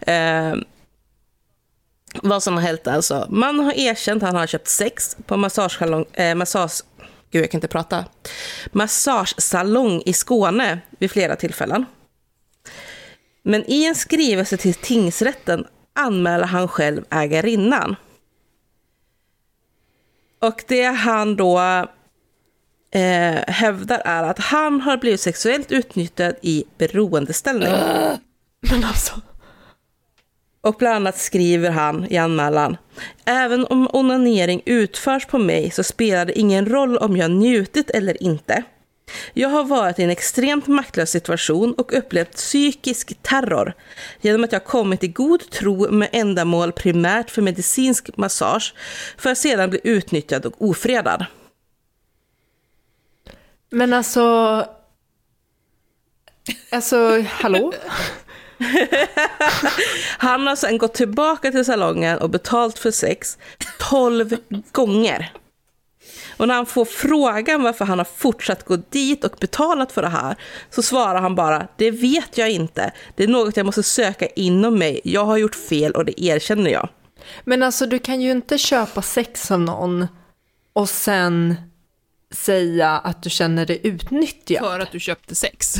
Eh, 0.00 0.54
vad 2.22 2.42
som 2.42 2.54
har 2.54 2.60
hänt 2.60 2.86
alltså. 2.86 3.26
Man 3.30 3.60
har 3.60 3.72
erkänt 3.72 4.22
att 4.22 4.28
han 4.28 4.36
har 4.36 4.46
köpt 4.46 4.68
sex 4.68 5.16
på 5.26 5.36
massagesalong, 5.36 6.04
eh, 6.12 6.34
massage, 6.34 6.82
gud 7.30 7.42
jag 7.42 7.50
kan 7.50 7.58
inte 7.58 7.68
prata, 7.68 8.04
massagesalong 8.72 10.02
i 10.06 10.12
Skåne 10.12 10.80
vid 10.98 11.10
flera 11.10 11.36
tillfällen. 11.36 11.84
Men 13.44 13.70
i 13.70 13.84
en 13.84 13.94
skrivelse 13.94 14.56
till 14.56 14.74
tingsrätten 14.74 15.66
anmäler 15.94 16.46
han 16.46 16.68
själv 16.68 17.04
ägarinnan. 17.10 17.96
Och 20.38 20.64
det 20.68 20.84
han 20.84 21.36
då 21.36 21.58
eh, 22.90 23.44
hävdar 23.46 24.02
är 24.04 24.22
att 24.22 24.38
han 24.38 24.80
har 24.80 24.96
blivit 24.96 25.20
sexuellt 25.20 25.72
utnyttjad 25.72 26.34
i 26.42 26.64
beroendeställning. 26.78 27.68
Men 28.70 28.84
alltså. 28.84 29.20
Och 30.60 30.74
bland 30.78 30.96
annat 30.96 31.18
skriver 31.18 31.70
han 31.70 32.06
i 32.10 32.16
anmälan. 32.16 32.76
Även 33.24 33.66
om 33.66 33.88
onanering 33.92 34.62
utförs 34.66 35.26
på 35.26 35.38
mig 35.38 35.70
så 35.70 35.82
spelar 35.82 36.24
det 36.24 36.38
ingen 36.38 36.66
roll 36.66 36.96
om 36.96 37.16
jag 37.16 37.30
njutit 37.30 37.90
eller 37.90 38.22
inte. 38.22 38.64
Jag 39.32 39.48
har 39.48 39.64
varit 39.64 39.98
i 39.98 40.02
en 40.02 40.10
extremt 40.10 40.66
maktlös 40.66 41.10
situation 41.10 41.74
och 41.74 41.98
upplevt 41.98 42.36
psykisk 42.36 43.22
terror 43.22 43.72
genom 44.20 44.44
att 44.44 44.52
jag 44.52 44.64
kommit 44.64 45.04
i 45.04 45.08
god 45.08 45.50
tro 45.50 45.90
med 45.90 46.08
ändamål 46.12 46.72
primärt 46.72 47.30
för 47.30 47.42
medicinsk 47.42 48.16
massage 48.16 48.74
för 49.16 49.30
att 49.30 49.38
sedan 49.38 49.70
bli 49.70 49.80
utnyttjad 49.84 50.46
och 50.46 50.54
ofredad. 50.58 51.26
Men 53.70 53.92
alltså... 53.92 54.66
Alltså, 56.70 57.24
hallå? 57.28 57.72
Han 60.18 60.46
har 60.46 60.56
sedan 60.56 60.78
gått 60.78 60.94
tillbaka 60.94 61.50
till 61.50 61.64
salongen 61.64 62.18
och 62.18 62.30
betalt 62.30 62.78
för 62.78 62.90
sex 62.90 63.38
12 63.78 64.36
gånger. 64.72 65.32
Och 66.36 66.48
när 66.48 66.54
han 66.54 66.66
får 66.66 66.84
frågan 66.84 67.62
varför 67.62 67.84
han 67.84 67.98
har 67.98 68.04
fortsatt 68.16 68.64
gå 68.64 68.76
dit 68.76 69.24
och 69.24 69.36
betalat 69.40 69.92
för 69.92 70.02
det 70.02 70.08
här 70.08 70.36
så 70.70 70.82
svarar 70.82 71.20
han 71.20 71.34
bara 71.34 71.68
det 71.76 71.90
vet 71.90 72.38
jag 72.38 72.50
inte. 72.50 72.92
Det 73.16 73.24
är 73.24 73.28
något 73.28 73.56
jag 73.56 73.66
måste 73.66 73.82
söka 73.82 74.26
inom 74.26 74.78
mig. 74.78 75.00
Jag 75.04 75.24
har 75.24 75.36
gjort 75.36 75.54
fel 75.54 75.92
och 75.92 76.04
det 76.04 76.22
erkänner 76.22 76.70
jag. 76.70 76.88
Men 77.44 77.62
alltså 77.62 77.86
du 77.86 77.98
kan 77.98 78.20
ju 78.20 78.30
inte 78.30 78.58
köpa 78.58 79.02
sex 79.02 79.50
av 79.50 79.60
någon 79.60 80.06
och 80.72 80.88
sen 80.88 81.54
säga 82.30 82.90
att 82.90 83.22
du 83.22 83.30
känner 83.30 83.66
dig 83.66 83.80
utnyttjad 83.82 84.64
För 84.64 84.80
att 84.80 84.92
du 84.92 85.00
köpte 85.00 85.34
sex. 85.34 85.74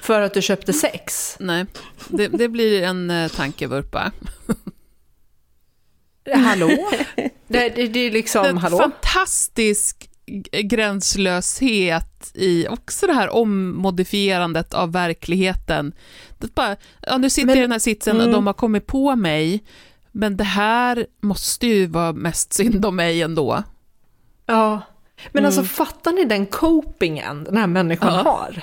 för 0.00 0.20
att 0.20 0.34
du 0.34 0.42
köpte 0.42 0.72
sex. 0.72 1.36
Nej, 1.40 1.66
det, 2.08 2.28
det 2.28 2.48
blir 2.48 2.82
en 2.82 3.10
eh, 3.10 3.28
tankevurpa. 3.28 4.12
Hallå? 6.36 6.70
Det, 7.48 7.68
det, 7.68 7.86
det 7.86 8.00
är 8.00 8.10
liksom, 8.10 8.44
en 8.44 8.58
hallå? 8.58 8.78
fantastisk 8.78 10.10
gränslöshet 10.62 12.30
i 12.34 12.68
också 12.68 13.06
det 13.06 13.12
här 13.12 13.34
ommodifierandet 13.34 14.74
av 14.74 14.92
verkligheten. 14.92 15.92
Det 16.38 16.54
bara, 16.54 16.76
ja, 17.00 17.16
nu 17.18 17.30
sitter 17.30 17.46
Men- 17.46 17.56
jag 17.56 17.58
i 17.58 17.62
den 17.62 17.72
här 17.72 17.78
sitsen 17.78 18.16
och 18.16 18.22
mm. 18.22 18.32
de 18.34 18.46
har 18.46 18.54
kommit 18.54 18.86
på 18.86 19.16
mig, 19.16 19.64
men 20.12 20.36
det 20.36 20.44
här 20.44 21.06
måste 21.20 21.66
ju 21.66 21.86
vara 21.86 22.12
mest 22.12 22.52
synd 22.52 22.84
om 22.86 22.96
mig 22.96 23.22
ändå. 23.22 23.62
Ja. 24.46 24.80
Men 25.32 25.46
alltså 25.46 25.62
fattar 25.62 26.12
ni 26.12 26.24
den 26.24 26.46
copingen 26.46 27.44
den 27.44 27.56
här 27.56 27.66
människan 27.66 28.14
Ja. 28.14 28.22
har? 28.22 28.62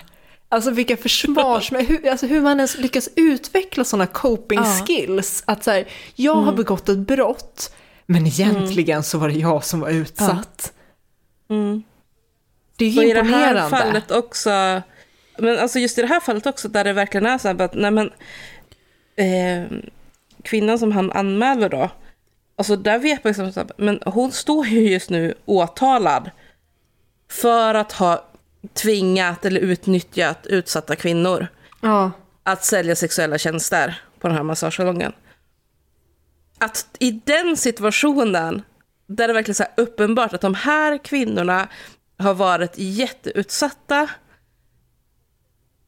Alltså 0.49 0.72
vilka 0.72 0.98
försvars... 0.98 1.72
men 1.72 1.86
hur, 1.86 2.07
alltså 2.10 2.26
hur 2.28 2.41
man 2.41 2.57
ens 2.60 2.78
lyckas 2.78 3.10
utveckla 3.15 3.84
sådana 3.84 4.07
coping 4.07 4.60
Ja. 4.60 4.86
skills. 4.86 5.44
Att 5.45 5.64
så 5.64 5.72
här, 5.72 5.88
jag 6.15 6.36
har 6.36 6.53
begått 6.53 6.90
ett 6.90 6.98
brott, 6.98 7.74
men 8.06 8.28
egentligen 8.28 9.03
så 9.03 9.18
var 9.18 9.28
det 9.30 9.34
jag 9.40 9.64
som 9.64 9.80
var 9.80 9.90
utsatt. 9.90 10.74
Det 12.78 12.86
är 12.86 12.98
Och 12.98 13.03
ju 13.03 13.10
i 13.10 13.14
det 13.14 13.24
här 13.24 13.49
imponerande. 13.49 13.78
fallet 13.78 14.11
också, 14.11 14.82
men 15.38 15.60
alltså 15.60 15.80
just 15.80 15.98
i 15.98 16.02
det 16.02 16.07
här 16.07 16.19
fallet 16.19 16.45
också 16.45 16.68
där 16.68 16.84
det 16.84 16.94
verkligen 16.94 17.26
är 17.26 17.38
så 17.38 17.48
här 17.48 17.61
att, 17.61 17.74
nej 17.76 17.91
men, 17.91 18.10
eh, 19.15 19.78
kvinnan 20.44 20.80
som 20.80 20.91
han 20.91 21.11
anmäler 21.11 21.69
då, 21.69 21.90
alltså 22.56 22.76
där 22.76 22.99
vet 22.99 23.24
man 23.24 23.34
liksom, 23.45 23.68
men 23.78 23.99
hon 24.06 24.32
står 24.32 24.68
ju 24.68 24.90
just 24.91 25.10
nu 25.10 25.34
åtalad 25.45 26.32
för 27.32 27.74
att 27.74 27.91
ha 27.91 28.27
tvingat 28.73 29.45
eller 29.45 29.60
utnyttjat 29.61 30.45
utsatta 30.48 30.95
kvinnor 30.95 31.48
Ja. 31.81 32.11
att 32.44 32.65
sälja 32.65 32.95
sexuella 32.95 33.38
tjänster 33.38 34.02
på 34.19 34.27
den 34.27 34.38
här 34.38 34.44
massagesalongen. 34.44 35.14
Att 36.60 36.95
i 36.99 37.11
den 37.11 37.57
situationen, 37.57 38.61
där 39.07 39.27
det 39.27 39.34
verkligen 39.34 39.61
är 39.61 39.76
så 39.76 39.81
uppenbart 39.81 40.34
att 40.34 40.41
de 40.41 40.53
här 40.56 40.98
kvinnorna 41.03 41.68
har 42.19 42.34
varit 42.34 42.73
jätteutsatta 42.76 44.10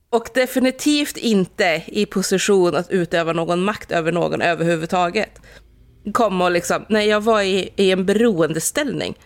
och 0.10 0.30
definitivt 0.34 1.18
inte 1.18 1.84
i 1.88 2.06
position 2.06 2.76
att 2.76 2.92
utöva 2.92 3.34
någon 3.34 3.64
makt 3.64 3.92
över 3.92 4.12
någon 4.12 4.42
överhuvudtaget. 4.42 5.40
komma 6.14 6.46
och 6.46 6.52
liksom, 6.52 6.86
nej 6.90 7.08
jag 7.08 7.22
var 7.22 7.42
i, 7.42 7.70
i 7.76 7.92
en 7.92 8.06
beroendeställning. 8.06 9.18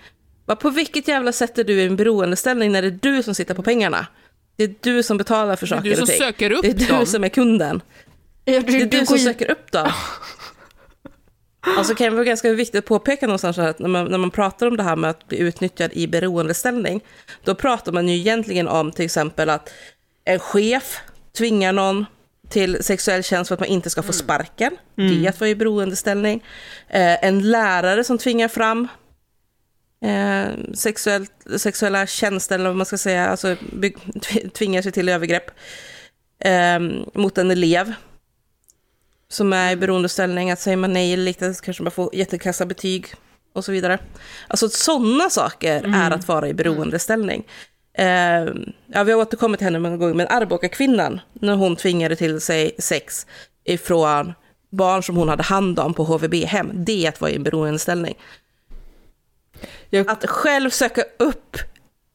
På 0.46 0.70
vilket 0.70 1.08
jävla 1.08 1.32
sätt 1.32 1.58
är 1.58 1.64
du 1.64 1.82
i 1.82 1.86
en 1.86 1.96
beroendeställning 1.96 2.72
när 2.72 2.82
det 2.82 2.88
är 2.88 3.00
du 3.02 3.24
som 3.24 3.36
sitter 3.36 3.54
på 3.54 3.64
pengarna? 3.64 4.08
Det 4.56 4.64
är 4.64 4.76
du 4.82 5.04
som 5.04 5.18
betalar 5.18 5.56
för 5.56 5.68
Det 5.68 5.74
är 5.74 5.78
saker 5.78 5.90
du 5.90 5.96
som 5.96 6.04
och 6.04 6.08
ting. 6.10 6.18
söker 6.18 6.52
upp 6.52 6.62
Det 6.62 6.68
är 6.70 6.74
du 6.74 6.86
dem. 6.86 7.06
som 7.06 7.24
är 7.24 7.30
kunden. 7.30 7.82
Ja, 8.46 8.62
Det 8.62 8.82
är 8.82 8.86
du 8.86 9.06
som 9.06 9.18
söker 9.20 9.52
upp 9.52 9.72
dem. 9.72 9.92
Alltså 11.78 11.96
kan 11.96 12.06
det 12.06 12.14
vara 12.16 12.24
ganska 12.24 12.54
viktigt 12.54 12.80
att 12.80 12.86
påpeka 12.86 13.26
någonstans 13.28 13.58
att 13.58 13.80
när 13.80 13.90
man, 13.90 14.06
när 14.06 14.18
man 14.18 14.32
pratar 14.32 14.68
om 14.68 14.78
det 14.78 14.84
här 14.84 14.96
med 14.96 15.10
att 15.10 15.28
bli 15.28 15.38
utnyttjad 15.38 15.92
i 15.94 16.08
beroendeställning, 16.08 17.02
då 17.44 17.56
pratar 17.56 17.92
man 17.92 18.08
ju 18.10 18.16
egentligen 18.16 18.68
om 18.68 18.92
till 18.92 19.06
exempel 19.06 19.50
att 19.50 19.70
en 20.26 20.40
chef 20.40 21.00
tvingar 21.38 21.74
någon 21.74 22.06
till 22.50 22.84
sexuell 22.84 23.24
tjänst 23.24 23.48
för 23.48 23.54
att 23.56 23.60
man 23.60 23.70
inte 23.70 23.90
ska 23.90 24.04
få 24.04 24.14
sparken. 24.14 24.78
Det 24.96 25.26
är 25.26 25.30
att 25.30 25.40
vara 25.40 25.50
i 25.50 25.56
beroendeställning. 25.56 26.44
Eh, 26.90 27.26
en 27.26 27.52
lärare 27.52 28.04
som 28.04 28.18
tvingar 28.18 28.48
fram 28.48 28.88
eh, 30.04 30.74
sexuellt, 30.74 31.32
sexuella 31.58 32.08
tjänster, 32.08 32.56
eller 32.56 32.70
vad 32.70 32.76
man 32.78 32.86
ska 32.86 32.98
säga, 32.98 33.28
alltså 33.28 33.56
by- 33.72 33.94
tv- 34.22 34.50
tvingar 34.50 34.82
sig 34.82 34.92
till 34.92 35.10
övergrepp 35.10 35.52
eh, 36.40 36.80
mot 37.14 37.38
en 37.38 37.52
elev 37.52 37.94
som 39.30 39.54
är 39.54 39.72
i 39.72 39.76
beroendeställning, 39.76 40.52
att 40.52 40.60
säger 40.60 40.78
man 40.78 40.94
nej 40.94 41.14
eller 41.14 41.24
liknande 41.24 41.56
så 41.56 41.64
kanske 41.64 41.84
man 41.84 41.92
får 41.92 42.16
jättekassa 42.16 42.66
betyg 42.66 43.08
och 43.54 43.66
så 43.66 43.72
vidare. 43.72 44.00
Alltså 44.48 44.70
sådana 44.70 45.30
saker 45.30 45.84
är 45.96 46.12
att 46.12 46.28
vara 46.28 46.48
i 46.48 46.54
beroendeställning. 46.54 47.44
Eh, 47.98 48.06
ja, 48.88 49.04
vi 49.04 49.12
har 49.12 49.16
återkommit 49.16 49.58
till 49.58 49.66
henne 49.66 49.80
många 49.80 49.98
gånger, 49.98 50.14
men 50.14 50.28
Arboga-kvinnan, 50.28 51.20
när 51.34 51.56
hon 51.56 51.76
tvingade 51.76 52.16
till 52.16 52.42
sig 52.42 52.76
sex 52.80 53.28
ifrån 53.64 54.34
barn 54.72 55.04
som 55.04 55.16
hon 55.18 55.30
hade 55.30 55.44
hand 55.44 55.80
om 55.80 55.94
på 55.94 56.04
HVB-hem, 56.04 56.72
det 56.74 57.06
är 57.06 57.10
att 57.10 57.22
vara 57.22 57.32
i 57.32 57.36
en 57.36 57.44
beroendeställning. 57.44 58.16
Jag- 59.90 60.10
Att 60.12 60.30
själv 60.30 60.70
söka 60.70 61.04
upp 61.20 61.58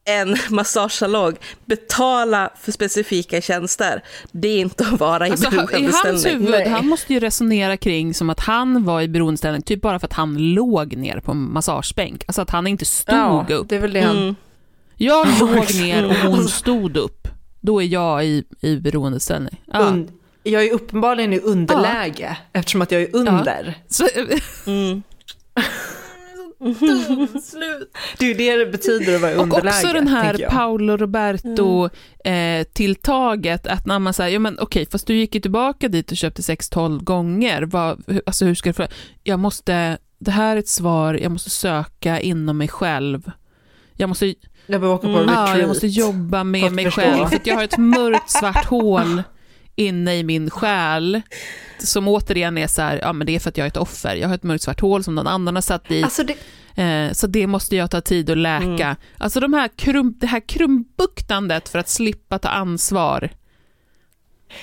en 0.05 0.37
massagesalong, 0.51 1.37
betala 1.65 2.51
för 2.61 2.73
specifika 2.73 3.41
tjänster, 3.41 4.03
det 4.33 4.49
är 4.49 4.59
inte 4.61 4.85
att 4.87 5.01
vara 5.01 5.29
i 5.29 5.31
Alltså, 5.31 5.53
I 5.53 5.57
hans 5.57 5.70
beroendeställning. 5.70 6.33
huvud, 6.33 6.51
Nej. 6.51 6.69
han 6.69 6.87
måste 6.87 7.12
ju 7.12 7.20
resonera 7.20 7.77
kring 7.77 8.15
som 8.15 8.31
att 8.31 8.41
han 8.41 8.85
var 8.85 9.01
i 9.01 9.09
beroendeställning, 9.09 9.62
typ 9.62 9.81
bara 9.81 9.99
för 9.99 10.07
att 10.07 10.12
han 10.12 10.55
låg 10.55 10.97
ner 10.97 11.20
på 11.20 11.31
en 11.33 11.53
massagebänk. 11.53 12.25
Alltså 12.27 12.43
att 12.43 12.51
han 12.51 12.66
inte 12.66 12.85
stod 12.85 13.15
Ja, 13.19 13.47
upp. 13.55 13.69
det 13.69 13.77
är 13.77 13.81
väl 13.81 13.93
det 13.93 14.01
han... 14.01 14.16
Mm. 14.19 14.35
Jag 14.97 15.27
låg 15.41 15.75
ner 15.75 16.05
och 16.07 16.15
hon 16.15 16.49
stod 16.49 16.97
upp. 16.97 17.29
Då 17.61 17.83
är 17.83 17.87
jag 17.87 18.25
i, 18.27 18.45
i 18.61 18.77
beroendeställning. 18.77 19.62
Ja. 19.73 19.79
Und- 19.89 20.09
jag 20.43 20.65
är 20.65 20.73
uppenbarligen 20.73 21.33
i 21.33 21.39
underläge 21.41 22.37
eftersom 22.53 22.83
att 22.83 22.93
jag 22.93 23.03
är 23.03 23.09
under. 23.16 23.75
Så, 23.89 24.09
Mm. 24.66 25.03
Det 28.18 28.24
är 28.24 28.28
ju 28.28 28.35
det 28.35 28.56
det 28.56 28.66
betyder 28.66 29.14
att 29.14 29.20
vara 29.20 29.32
i 29.32 29.36
och 29.36 29.43
underläge. 29.43 29.68
också 29.68 29.93
den 29.93 30.09
här 30.09 30.36
jag. 30.39 30.51
Paolo 30.51 30.97
Roberto-tilltaget, 30.97 33.66
att 33.66 33.86
när 33.86 33.98
man 33.98 34.14
säger, 34.14 34.30
ja 34.32 34.39
men 34.39 34.59
okej, 34.59 34.86
fast 34.93 35.06
du 35.06 35.14
gick 35.16 35.35
ju 35.35 35.40
tillbaka 35.40 35.89
dit 35.89 36.10
och 36.10 36.16
köpte 36.16 36.43
sex 36.43 36.68
12 36.68 37.05
gånger, 37.05 37.62
vad, 37.62 38.20
alltså 38.26 38.44
hur 38.44 38.55
ska 38.55 38.68
det 38.68 38.72
för, 38.74 38.89
Jag 39.22 39.39
måste, 39.39 39.98
det 40.18 40.30
här 40.30 40.56
är 40.56 40.60
ett 40.60 40.68
svar, 40.68 41.14
jag 41.14 41.32
måste 41.32 41.51
söka 41.51 42.20
inom 42.20 42.59
mig 42.59 42.68
själv. 42.68 43.30
Jag 43.97 44.09
måste, 44.09 44.35
Jag 44.66 44.80
Mm. 45.22 45.35
ja, 45.35 45.59
jag 45.59 45.68
måste 45.68 45.86
jobba 45.86 46.44
med 46.44 46.72
mig 46.72 46.85
förstå. 46.85 47.01
själv, 47.01 47.26
för 47.26 47.36
att 47.36 47.47
jag 47.47 47.55
har 47.56 47.64
ett 47.64 47.78
mörkt 47.78 48.30
svart 48.30 48.64
hål 48.66 49.22
inne 49.78 50.16
i 50.16 50.22
min 50.22 50.50
själ, 50.50 51.20
som 51.78 52.09
återigen 52.09 52.59
är 52.59 52.66
så 52.66 52.82
här, 52.82 52.98
ja 53.02 53.12
men 53.12 53.26
det 53.26 53.34
är 53.34 53.40
för 53.40 53.48
att 53.48 53.56
jag 53.56 53.64
är 53.64 53.68
ett 53.68 53.76
offer, 53.76 54.16
jag 54.16 54.28
har 54.28 54.34
ett 54.34 54.42
mörkt 54.42 54.64
svart 54.64 54.80
hål 54.80 55.05
som 55.05 55.14
någon 55.14 55.26
annan 55.26 55.55
har 55.55 55.62
satt 55.62 55.88
dit, 55.88 56.05
Alltså 56.05 56.22
det, 56.22 56.34
Eh, 56.78 57.12
så 57.12 57.26
det 57.26 57.46
måste 57.46 57.76
jag 57.76 57.90
ta 57.90 58.00
tid 58.00 58.30
att 58.30 58.38
läka. 58.38 58.96
Alltså 59.18 59.40
de 59.40 59.52
här 59.55 59.68
krum, 59.68 60.14
det 60.18 60.26
här 60.26 60.40
krumbuktandet 60.48 61.68
för 61.68 61.78
att 61.78 61.88
slippa 61.88 62.38
ta 62.38 62.48
ansvar. 62.48 63.30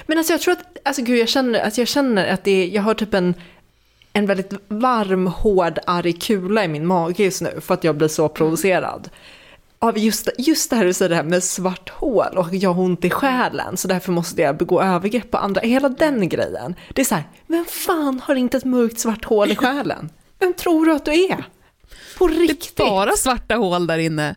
Men 0.05 0.17
alltså 0.17 0.33
jag 0.33 0.41
tror 0.41 0.51
att, 0.51 0.77
alltså 0.83 1.01
gud 1.01 1.17
jag 1.17 1.29
känner, 1.29 1.59
alltså 1.59 1.81
jag 1.81 1.87
känner 1.87 2.27
att 2.27 2.43
det 2.43 2.51
är, 2.51 2.67
jag 2.75 2.81
har 2.81 2.93
typ 2.93 3.13
en, 3.13 3.33
en 4.13 4.25
väldigt 4.25 4.53
varm, 4.67 5.27
hård, 5.27 5.79
arg 5.85 6.13
kula 6.13 6.63
i 6.65 6.67
min 6.67 6.85
mage 6.85 7.23
just 7.23 7.41
nu 7.41 7.61
för 7.61 7.73
att 7.73 7.83
jag 7.83 7.97
blir 7.97 8.07
så 8.07 8.29
provocerad. 8.29 9.09
Av 9.87 9.97
just, 9.97 10.29
just 10.37 10.69
det 10.69 10.75
här 10.75 10.85
du 10.85 10.93
säger 10.93 11.09
det 11.09 11.15
här 11.15 11.23
med 11.23 11.43
svart 11.43 11.89
hål 11.89 12.37
och 12.37 12.55
jag 12.55 12.73
har 12.73 12.83
ont 12.83 13.05
i 13.05 13.09
själen 13.09 13.77
så 13.77 13.87
därför 13.87 14.11
måste 14.11 14.41
jag 14.41 14.57
begå 14.57 14.81
övergrepp 14.81 15.31
på 15.31 15.37
andra. 15.37 15.61
Hela 15.61 15.89
den 15.89 16.29
grejen. 16.29 16.75
Det 16.93 17.01
är 17.01 17.05
så 17.05 17.15
här, 17.15 17.23
vem 17.47 17.65
fan 17.65 18.21
har 18.23 18.35
inte 18.35 18.57
ett 18.57 18.65
mörkt 18.65 18.99
svart 18.99 19.25
hål 19.25 19.51
i 19.51 19.55
själen? 19.55 20.09
Vem 20.39 20.53
tror 20.53 20.85
du 20.85 20.93
att 20.93 21.05
du 21.05 21.11
är? 21.11 21.43
På 22.17 22.27
riktigt? 22.27 22.75
Bara 22.75 23.11
svarta 23.11 23.55
hål 23.55 23.87
där 23.87 23.97
inne. 23.97 24.35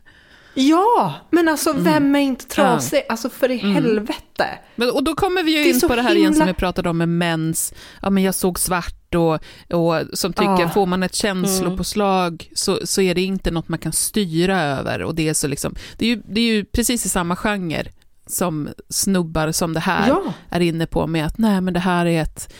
Ja, 0.53 1.13
men 1.29 1.47
alltså 1.47 1.73
vem 1.73 2.15
är 2.15 2.19
inte 2.19 2.45
trasig? 2.45 3.01
Alltså 3.09 3.29
för 3.29 3.51
i 3.51 3.57
helvete. 3.57 4.45
Men, 4.75 4.89
och 4.89 5.03
då 5.03 5.15
kommer 5.15 5.43
vi 5.43 5.51
ju 5.57 5.63
Det 5.63 5.69
är 5.69 5.73
in 5.83 5.89
på 5.89 5.95
det 5.95 6.01
här 6.01 6.15
igen 6.15 6.23
himla- 6.33 6.37
som 6.37 6.47
vi 6.47 6.53
pratade 6.53 6.89
om 6.89 6.97
med 6.97 7.09
mens, 7.09 7.73
ja 8.01 8.09
men 8.09 8.23
jag 8.23 8.35
såg 8.35 8.59
svart 8.59 8.98
och, 9.15 9.33
och 9.73 9.95
som 10.13 10.33
tycker, 10.33 10.65
Ah. 10.65 10.69
får 10.69 10.85
man 10.85 11.03
ett 11.03 11.15
känslopåslag 11.15 12.49
så, 12.55 12.79
så 12.83 13.01
är 13.01 13.15
det 13.15 13.21
inte 13.21 13.51
något 13.51 13.67
man 13.69 13.79
kan 13.79 13.93
styra 13.93 14.61
över 14.61 15.01
och 15.03 15.15
det 15.15 15.29
är 15.29 15.33
så 15.33 15.47
liksom, 15.47 15.75
det 15.97 16.05
är 16.05 16.09
ju, 16.09 16.21
det 16.29 16.41
är 16.41 16.45
ju 16.53 16.65
precis 16.65 17.05
i 17.05 17.09
samma 17.09 17.35
genre 17.35 17.85
som 18.27 18.69
snubbar 18.89 19.51
som 19.51 19.73
det 19.73 19.79
här 19.79 20.07
Ja. 20.07 20.33
är 20.49 20.59
inne 20.59 20.85
på 20.85 21.07
med 21.07 21.25
att 21.25 21.37
nej 21.37 21.61
men 21.61 21.73
det 21.73 21.79
här 21.79 22.05
är 22.05 22.21
ett 22.21 22.53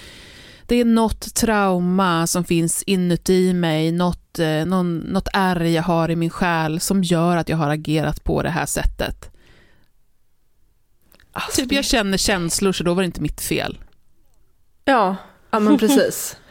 det 0.65 0.75
är 0.75 0.85
något 0.85 1.35
trauma 1.35 2.27
som 2.27 2.43
finns 2.43 2.83
inuti 2.83 3.53
mig, 3.53 3.91
något, 3.91 4.39
eh, 4.39 4.65
någon, 4.65 4.97
något 4.97 5.27
ärr 5.33 5.63
jag 5.63 5.83
har 5.83 6.11
i 6.11 6.15
min 6.15 6.29
själ 6.29 6.79
som 6.79 7.03
gör 7.03 7.37
att 7.37 7.49
jag 7.49 7.57
har 7.57 7.69
agerat 7.69 8.23
på 8.23 8.43
det 8.43 8.49
här 8.49 8.65
sättet. 8.65 9.31
Alltså, 11.31 11.61
Typ 11.61 11.71
jag 11.71 11.85
känner 11.85 12.17
känslor 12.17 12.71
så 12.71 12.83
då 12.83 12.93
var 12.93 13.01
det 13.01 13.05
inte 13.05 13.21
mitt 13.21 13.41
fel. 13.41 13.77
Ja, 14.85 15.15
ja 15.51 15.59
men 15.59 15.77
precis. 15.77 16.37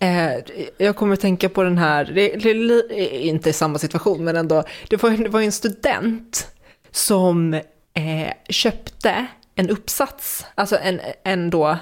Eh, 0.00 0.32
jag 0.78 0.96
kommer 0.96 1.14
att 1.14 1.20
tänka 1.20 1.48
på 1.48 1.62
den 1.62 1.78
här, 1.78 2.04
det, 2.04 2.28
det 2.28 2.50
är 2.50 2.54
li- 2.54 3.18
inte 3.28 3.52
samma 3.52 3.78
situation 3.78 4.24
men 4.24 4.36
ändå, 4.36 4.64
det 4.90 5.02
var, 5.02 5.10
det 5.10 5.28
var 5.28 5.40
en 5.40 5.52
student 5.52 6.46
som 6.90 7.54
eh, 7.54 8.32
köpte 8.48 9.26
en 9.54 9.70
uppsats, 9.70 10.46
alltså 10.54 10.76
en, 10.78 11.00
en 11.24 11.50
då 11.50 11.76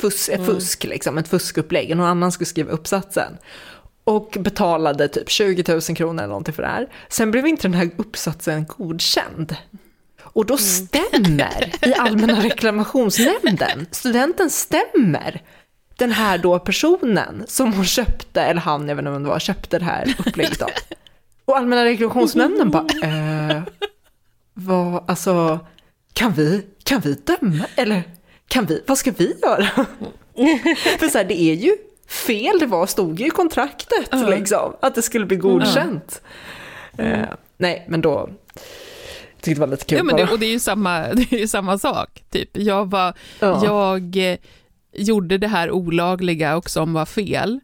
fus, 0.00 0.28
Mm. 0.28 0.46
fusk, 0.46 0.84
liksom, 0.84 1.18
ett 1.18 1.28
fuskupplägg, 1.28 1.96
någon 1.96 2.06
annan 2.06 2.32
skulle 2.32 2.46
skriva 2.46 2.70
uppsatsen. 2.70 3.36
Och 4.04 4.36
betalade 4.40 5.08
typ 5.08 5.30
20 5.30 5.64
000 5.72 5.80
kronor 5.80 6.18
eller 6.22 6.28
någonting 6.28 6.54
för 6.54 6.62
det 6.62 6.68
här. 6.68 6.88
Sen 7.08 7.30
blev 7.30 7.46
inte 7.46 7.62
den 7.62 7.74
här 7.74 7.90
uppsatsen 7.96 8.64
godkänd. 8.78 9.56
Och 10.22 10.46
då 10.46 10.56
stämmer 10.56 11.70
i 11.88 11.94
Allmänna 11.94 12.42
reklamationsnämnden, 12.42 13.86
studenten 13.90 14.50
stämmer 14.50 15.42
den 16.00 16.12
här 16.12 16.38
då 16.38 16.58
personen 16.58 17.44
som 17.48 17.72
hon 17.72 17.84
köpte, 17.84 18.40
eller 18.42 18.60
han, 18.60 18.88
jag 18.88 18.96
vet 18.96 19.02
inte 19.02 19.10
vem 19.12 19.22
det 19.22 19.28
var, 19.28 19.38
köpte 19.38 19.78
det 19.78 19.84
här 19.84 20.14
upplägget 20.18 20.62
av. 20.62 20.70
Och 21.44 21.56
Allmänna 21.56 21.84
reklamationsnämnden 21.84 22.70
bara, 22.70 22.86
eh, 23.02 23.62
vad, 24.54 25.10
alltså, 25.10 25.58
kan 26.12 26.32
vi, 26.32 26.66
kan 26.84 27.00
vi 27.00 27.12
döma, 27.14 27.64
eller 27.76 28.02
kan 28.48 28.66
vi, 28.66 28.82
vad 28.86 28.98
ska 28.98 29.10
vi 29.16 29.36
göra? 29.42 29.86
För 30.98 31.08
så 31.08 31.18
här, 31.18 31.24
det 31.24 31.40
är 31.40 31.54
ju 31.54 31.76
fel, 32.08 32.58
det 32.58 32.66
var, 32.66 32.86
stod 32.86 33.20
ju 33.20 33.26
i 33.26 33.30
kontraktet 33.30 34.28
liksom, 34.28 34.76
att 34.82 34.94
det 34.94 35.02
skulle 35.02 35.26
bli 35.26 35.36
godkänt. 35.36 36.22
Eh, 36.98 37.28
nej, 37.56 37.86
men 37.88 38.00
då, 38.00 38.30
jag 38.54 39.42
tyckte 39.42 39.54
det 39.54 39.60
var 39.60 39.66
lite 39.66 39.84
kul 39.84 39.98
Ja, 39.98 40.04
men 40.04 40.16
det, 40.16 40.32
och 40.32 40.38
det 40.38 40.46
är 40.46 40.50
ju 40.50 40.60
samma, 40.60 40.98
det 41.12 41.32
är 41.32 41.38
ju 41.38 41.48
samma 41.48 41.78
sak. 41.78 42.22
Typ. 42.30 42.50
Jag, 42.52 42.90
var, 42.90 43.14
Ja. 43.40 43.60
jag 43.64 44.16
gjorde 44.92 45.38
det 45.38 45.48
här 45.48 45.70
olagliga 45.70 46.56
och 46.56 46.70
som 46.70 46.92
var 46.92 47.06
fel. 47.06 47.60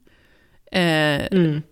Eh, 0.72 1.26
Mm. 1.30 1.62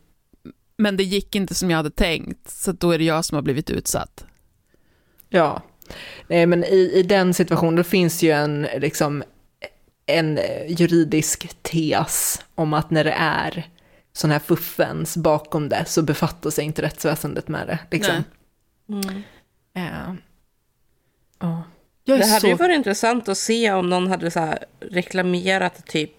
Men 0.76 0.96
det 0.96 1.04
gick 1.04 1.34
inte 1.34 1.54
som 1.54 1.70
jag 1.70 1.76
hade 1.76 1.90
tänkt, 1.90 2.50
så 2.50 2.72
då 2.72 2.90
är 2.90 2.98
det 2.98 3.04
jag 3.04 3.24
som 3.24 3.34
har 3.34 3.42
blivit 3.42 3.70
utsatt. 3.70 4.26
Ja, 5.28 5.62
nej 6.28 6.46
men 6.46 6.64
i, 6.64 6.90
i 6.94 7.02
den 7.02 7.34
situationen 7.34 7.84
finns 7.84 8.22
ju 8.22 8.30
en, 8.30 8.66
liksom, 8.78 9.22
en 10.06 10.38
juridisk 10.68 11.62
tes 11.62 12.42
om 12.54 12.72
att 12.74 12.90
när 12.90 13.04
det 13.04 13.14
är 13.18 13.66
sån 14.12 14.30
här 14.30 14.38
fuffens 14.38 15.16
bakom 15.16 15.68
det 15.68 15.84
så 15.86 16.02
befattar 16.02 16.50
sig 16.50 16.64
inte 16.64 16.82
rättsväsendet 16.82 17.48
med 17.48 17.66
det. 17.66 17.78
Liksom. 17.90 18.24
Ja. 19.72 20.16
Ja. 21.40 21.62
Jag 22.04 22.18
Det 22.18 22.26
hade 22.26 22.40
så... 22.40 22.46
ju 22.46 22.54
varit 22.54 22.74
intressant 22.76 23.28
att 23.28 23.38
se 23.38 23.72
om 23.72 23.90
någon 23.90 24.06
hade 24.06 24.30
så 24.30 24.40
här 24.40 24.58
reklamerat 24.90 25.86
typ 25.86 26.10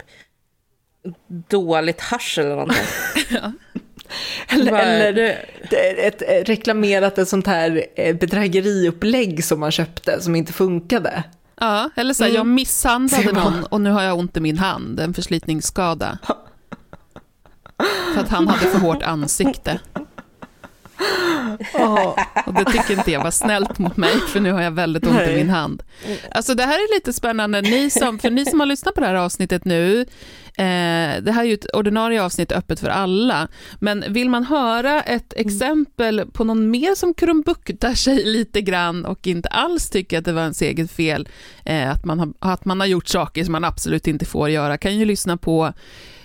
dåligt 1.48 2.00
hasch 2.00 2.38
eller 2.38 2.50
någonting. 2.50 2.84
eller, 4.48 4.70
Bara, 4.70 4.82
eller 4.82 5.38
ett, 5.70 6.22
ett, 6.22 6.48
reklamerat 6.48 7.18
ett 7.18 7.28
sånt 7.28 7.46
här 7.46 7.86
eh, 7.96 8.16
bedrägeriupplägg 8.16 9.44
som 9.44 9.60
man 9.60 9.70
köpte 9.70 10.22
som 10.22 10.36
inte 10.36 10.52
funkade. 10.52 11.22
Ja, 11.60 11.90
eller 11.96 12.14
så 12.14 12.24
här, 12.24 12.30
Mm. 12.30 12.36
jag 12.38 12.46
misshandlade 12.46 13.32
någon 13.40 13.64
och 13.64 13.80
nu 13.80 13.90
har 13.90 14.02
jag 14.02 14.18
ont 14.18 14.36
i 14.36 14.40
min 14.40 14.58
hand, 14.58 15.00
en 15.00 15.14
förslitningsskada. 15.14 16.18
för 18.14 18.20
att 18.20 18.28
han 18.28 18.48
hade 18.48 18.70
för 18.70 18.78
hårt 18.78 19.02
ansikte. 19.02 19.80
Och 22.46 22.54
det 22.54 22.64
tycker 22.64 22.98
inte 22.98 23.10
jag 23.10 23.22
var 23.22 23.30
snällt 23.30 23.78
mot 23.78 23.96
mig, 23.96 24.20
för 24.20 24.40
nu 24.40 24.52
har 24.52 24.62
jag 24.62 24.70
väldigt 24.70 25.06
ont 25.06 25.20
i 25.20 25.34
min 25.34 25.50
hand. 25.50 25.82
Alltså 26.30 26.54
det 26.54 26.62
här 26.62 26.74
är 26.74 26.94
lite 26.94 27.12
spännande, 27.12 27.62
ni 27.62 27.90
som, 27.90 28.18
för 28.18 28.30
ni 28.30 28.46
som 28.46 28.60
har 28.60 28.66
lyssnat 28.66 28.94
på 28.94 29.00
det 29.00 29.06
här 29.06 29.14
avsnittet 29.14 29.64
nu, 29.64 30.00
eh, 30.58 31.22
det 31.22 31.32
här 31.32 31.40
är 31.40 31.44
ju 31.44 31.54
ett 31.54 31.74
ordinarie 31.74 32.22
avsnitt 32.22 32.52
öppet 32.52 32.80
för 32.80 32.88
alla, 32.88 33.48
men 33.78 34.04
vill 34.08 34.30
man 34.30 34.44
höra 34.44 35.02
ett 35.02 35.32
exempel 35.36 36.26
på 36.32 36.44
någon 36.44 36.70
mer 36.70 36.94
som 36.94 37.14
krumbuktar 37.14 37.94
sig 37.94 38.24
lite 38.24 38.60
grann 38.60 39.04
och 39.04 39.26
inte 39.26 39.48
alls 39.48 39.90
tycker 39.90 40.18
att 40.18 40.24
det 40.24 40.32
var 40.32 40.42
ens 40.42 40.62
eget 40.62 40.92
fel, 40.92 41.28
eh, 41.64 41.90
att, 41.90 42.04
man 42.04 42.18
har, 42.18 42.32
att 42.38 42.64
man 42.64 42.80
har 42.80 42.86
gjort 42.86 43.08
saker 43.08 43.44
som 43.44 43.52
man 43.52 43.64
absolut 43.64 44.06
inte 44.06 44.24
får 44.24 44.50
göra, 44.50 44.78
kan 44.78 44.98
ju 44.98 45.04
lyssna 45.04 45.36
på 45.36 45.72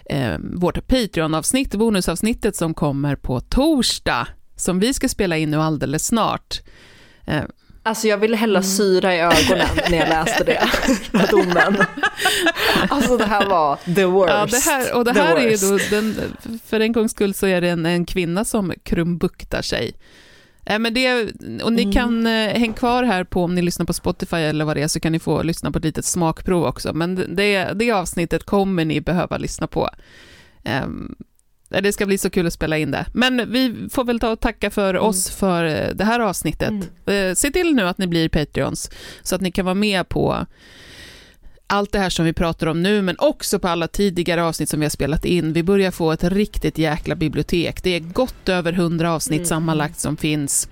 eh, 0.06 0.38
vårt 0.54 0.88
Patreon-avsnitt, 0.88 1.76
bonusavsnittet 1.76 2.56
som 2.56 2.74
kommer 2.74 3.16
på 3.16 3.40
torsdag, 3.40 4.28
som 4.62 4.80
vi 4.80 4.94
ska 4.94 5.10
spela 5.10 5.38
in 5.38 5.52
nu 5.52 5.58
alldeles 5.58 6.06
snart. 6.06 6.62
Eh, 7.26 7.44
Alltså 7.84 8.08
jag 8.08 8.18
ville 8.18 8.38
hälla 8.38 8.64
syra 8.64 9.16
i 9.16 9.20
ögonen 9.20 9.68
när 9.90 9.98
jag 9.98 10.10
läste 10.10 10.44
det, 10.44 10.70
den 11.12 11.28
domen. 11.32 11.86
Alltså 12.90 13.18
det 13.18 13.26
här 13.26 13.46
var 13.46 13.76
the 13.96 14.06
worst. 14.06 14.34
Ja, 14.34 14.46
det 14.46 14.72
här, 14.72 14.96
och 14.98 15.06
det 15.06 15.14
här 15.14 15.36
är 15.36 15.50
ju 15.50 15.58
då, 15.58 15.80
den, 15.90 16.16
för 16.66 16.80
en 16.80 16.92
gångs 16.92 17.12
skull 17.12 17.34
så 17.34 17.48
är 17.48 17.62
det 17.62 17.70
en, 17.70 17.86
en 17.86 18.06
kvinna 18.06 18.46
som 18.46 18.74
krumbuktar 18.84 19.62
sig. 19.62 19.94
Eh, 20.66 20.80
men 20.80 20.94
det, 20.94 21.32
och 21.64 21.74
ni 21.74 21.94
kan 21.94 22.28
eh, 22.28 22.60
häng 22.60 22.74
kvar 22.74 23.04
här 23.04 23.24
på, 23.24 23.44
om 23.44 23.56
ni 23.56 23.62
lyssnar 23.62 23.86
på 23.86 23.94
Spotify 23.94 24.38
eller 24.38 24.66
vad 24.66 24.78
det 24.78 24.82
är, 24.84 24.88
så 24.88 25.00
kan 25.00 25.12
ni 25.12 25.20
få 25.20 25.44
lyssna 25.44 25.72
på 25.72 25.78
ett 25.78 25.86
litet 25.86 26.06
smakprov 26.06 26.66
också. 26.66 26.94
Men 26.94 27.36
det, 27.36 27.64
det 27.74 27.92
avsnittet 27.92 28.44
kommer 28.44 28.86
ni 28.86 29.02
behöva 29.02 29.38
lyssna 29.38 29.68
på. 29.68 29.90
Ehm, 30.64 31.16
det 31.82 31.94
ska 31.94 32.06
bli 32.06 32.18
så 32.18 32.30
kul 32.30 32.48
att 32.48 32.54
spela 32.54 32.78
in 32.78 32.92
det. 32.92 33.06
Men 33.14 33.52
vi 33.52 33.88
får 33.92 34.04
väl 34.04 34.20
ta 34.20 34.30
och 34.30 34.40
tacka 34.40 34.70
för 34.70 34.98
oss 34.98 35.30
för 35.30 35.66
eh, 35.66 35.96
det 35.96 36.04
här 36.04 36.20
avsnittet. 36.20 36.74
Eh, 37.06 37.34
Se 37.36 37.52
till 37.52 37.76
nu 37.76 37.88
att 37.88 37.98
ni 37.98 38.08
blir 38.08 38.30
Patreons, 38.30 38.90
så 39.24 39.36
att 39.36 39.42
ni 39.42 39.52
kan 39.52 39.66
vara 39.66 39.76
med 39.76 40.10
på 40.10 40.46
allt 41.68 41.92
det 41.92 42.00
här 42.00 42.10
som 42.10 42.26
vi 42.26 42.34
pratar 42.34 42.68
om 42.68 42.82
nu, 42.82 43.02
men 43.02 43.16
också 43.20 43.60
på 43.60 43.68
alla 43.68 43.88
tidigare 43.88 44.44
avsnitt 44.44 44.70
som 44.70 44.80
vi 44.80 44.86
har 44.86 44.90
spelat 44.90 45.26
in. 45.26 45.54
Vi 45.54 45.64
börjar 45.64 45.92
få 45.92 46.12
ett 46.12 46.24
riktigt 46.24 46.78
jäkla 46.78 47.16
bibliotek. 47.16 47.84
Det 47.84 47.90
är 47.90 48.00
gott 48.00 48.50
över 48.50 48.74
hundra 48.74 49.14
avsnitt 49.14 49.48
sammanlagt 49.48 50.00
som 50.00 50.18
finns 50.18 50.70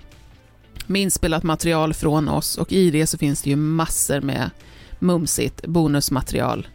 med 0.86 1.02
inspelat 1.02 1.42
material 1.42 1.94
från 1.94 2.28
oss 2.28 2.58
och 2.58 2.72
i 2.72 2.90
det 2.90 3.06
så 3.06 3.18
finns 3.18 3.42
det 3.42 3.50
ju 3.50 3.56
massor 3.56 4.20
med 4.20 4.50
mumsigt 4.98 5.66
bonusmaterial. 5.66 6.68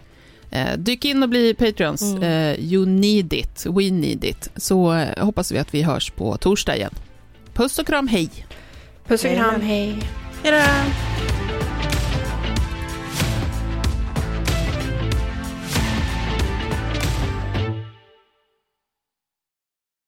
Eh, 0.56 0.78
dyk 0.78 1.06
in 1.06 1.24
och 1.24 1.30
bli 1.30 1.54
Patreons. 1.54 2.16
Eh, 2.16 2.60
you 2.60 2.86
need 2.86 3.34
it, 3.34 3.66
we 3.66 3.92
need 3.92 4.24
it. 4.24 4.50
Så 4.56 4.94
eh, 4.94 5.26
hoppas 5.26 5.52
vi 5.52 5.60
att 5.60 5.74
vi 5.74 5.82
hörs 5.82 6.10
på 6.10 6.38
torsdag 6.38 6.76
igen. 6.76 6.94
Puss 7.54 7.80
och 7.80 7.88
kram, 7.88 8.08
hej! 8.08 8.30
Puss 9.08 9.26
och 9.26 9.32
kram, 9.32 9.62
hej. 9.62 9.98
Hejdå! 10.44 10.64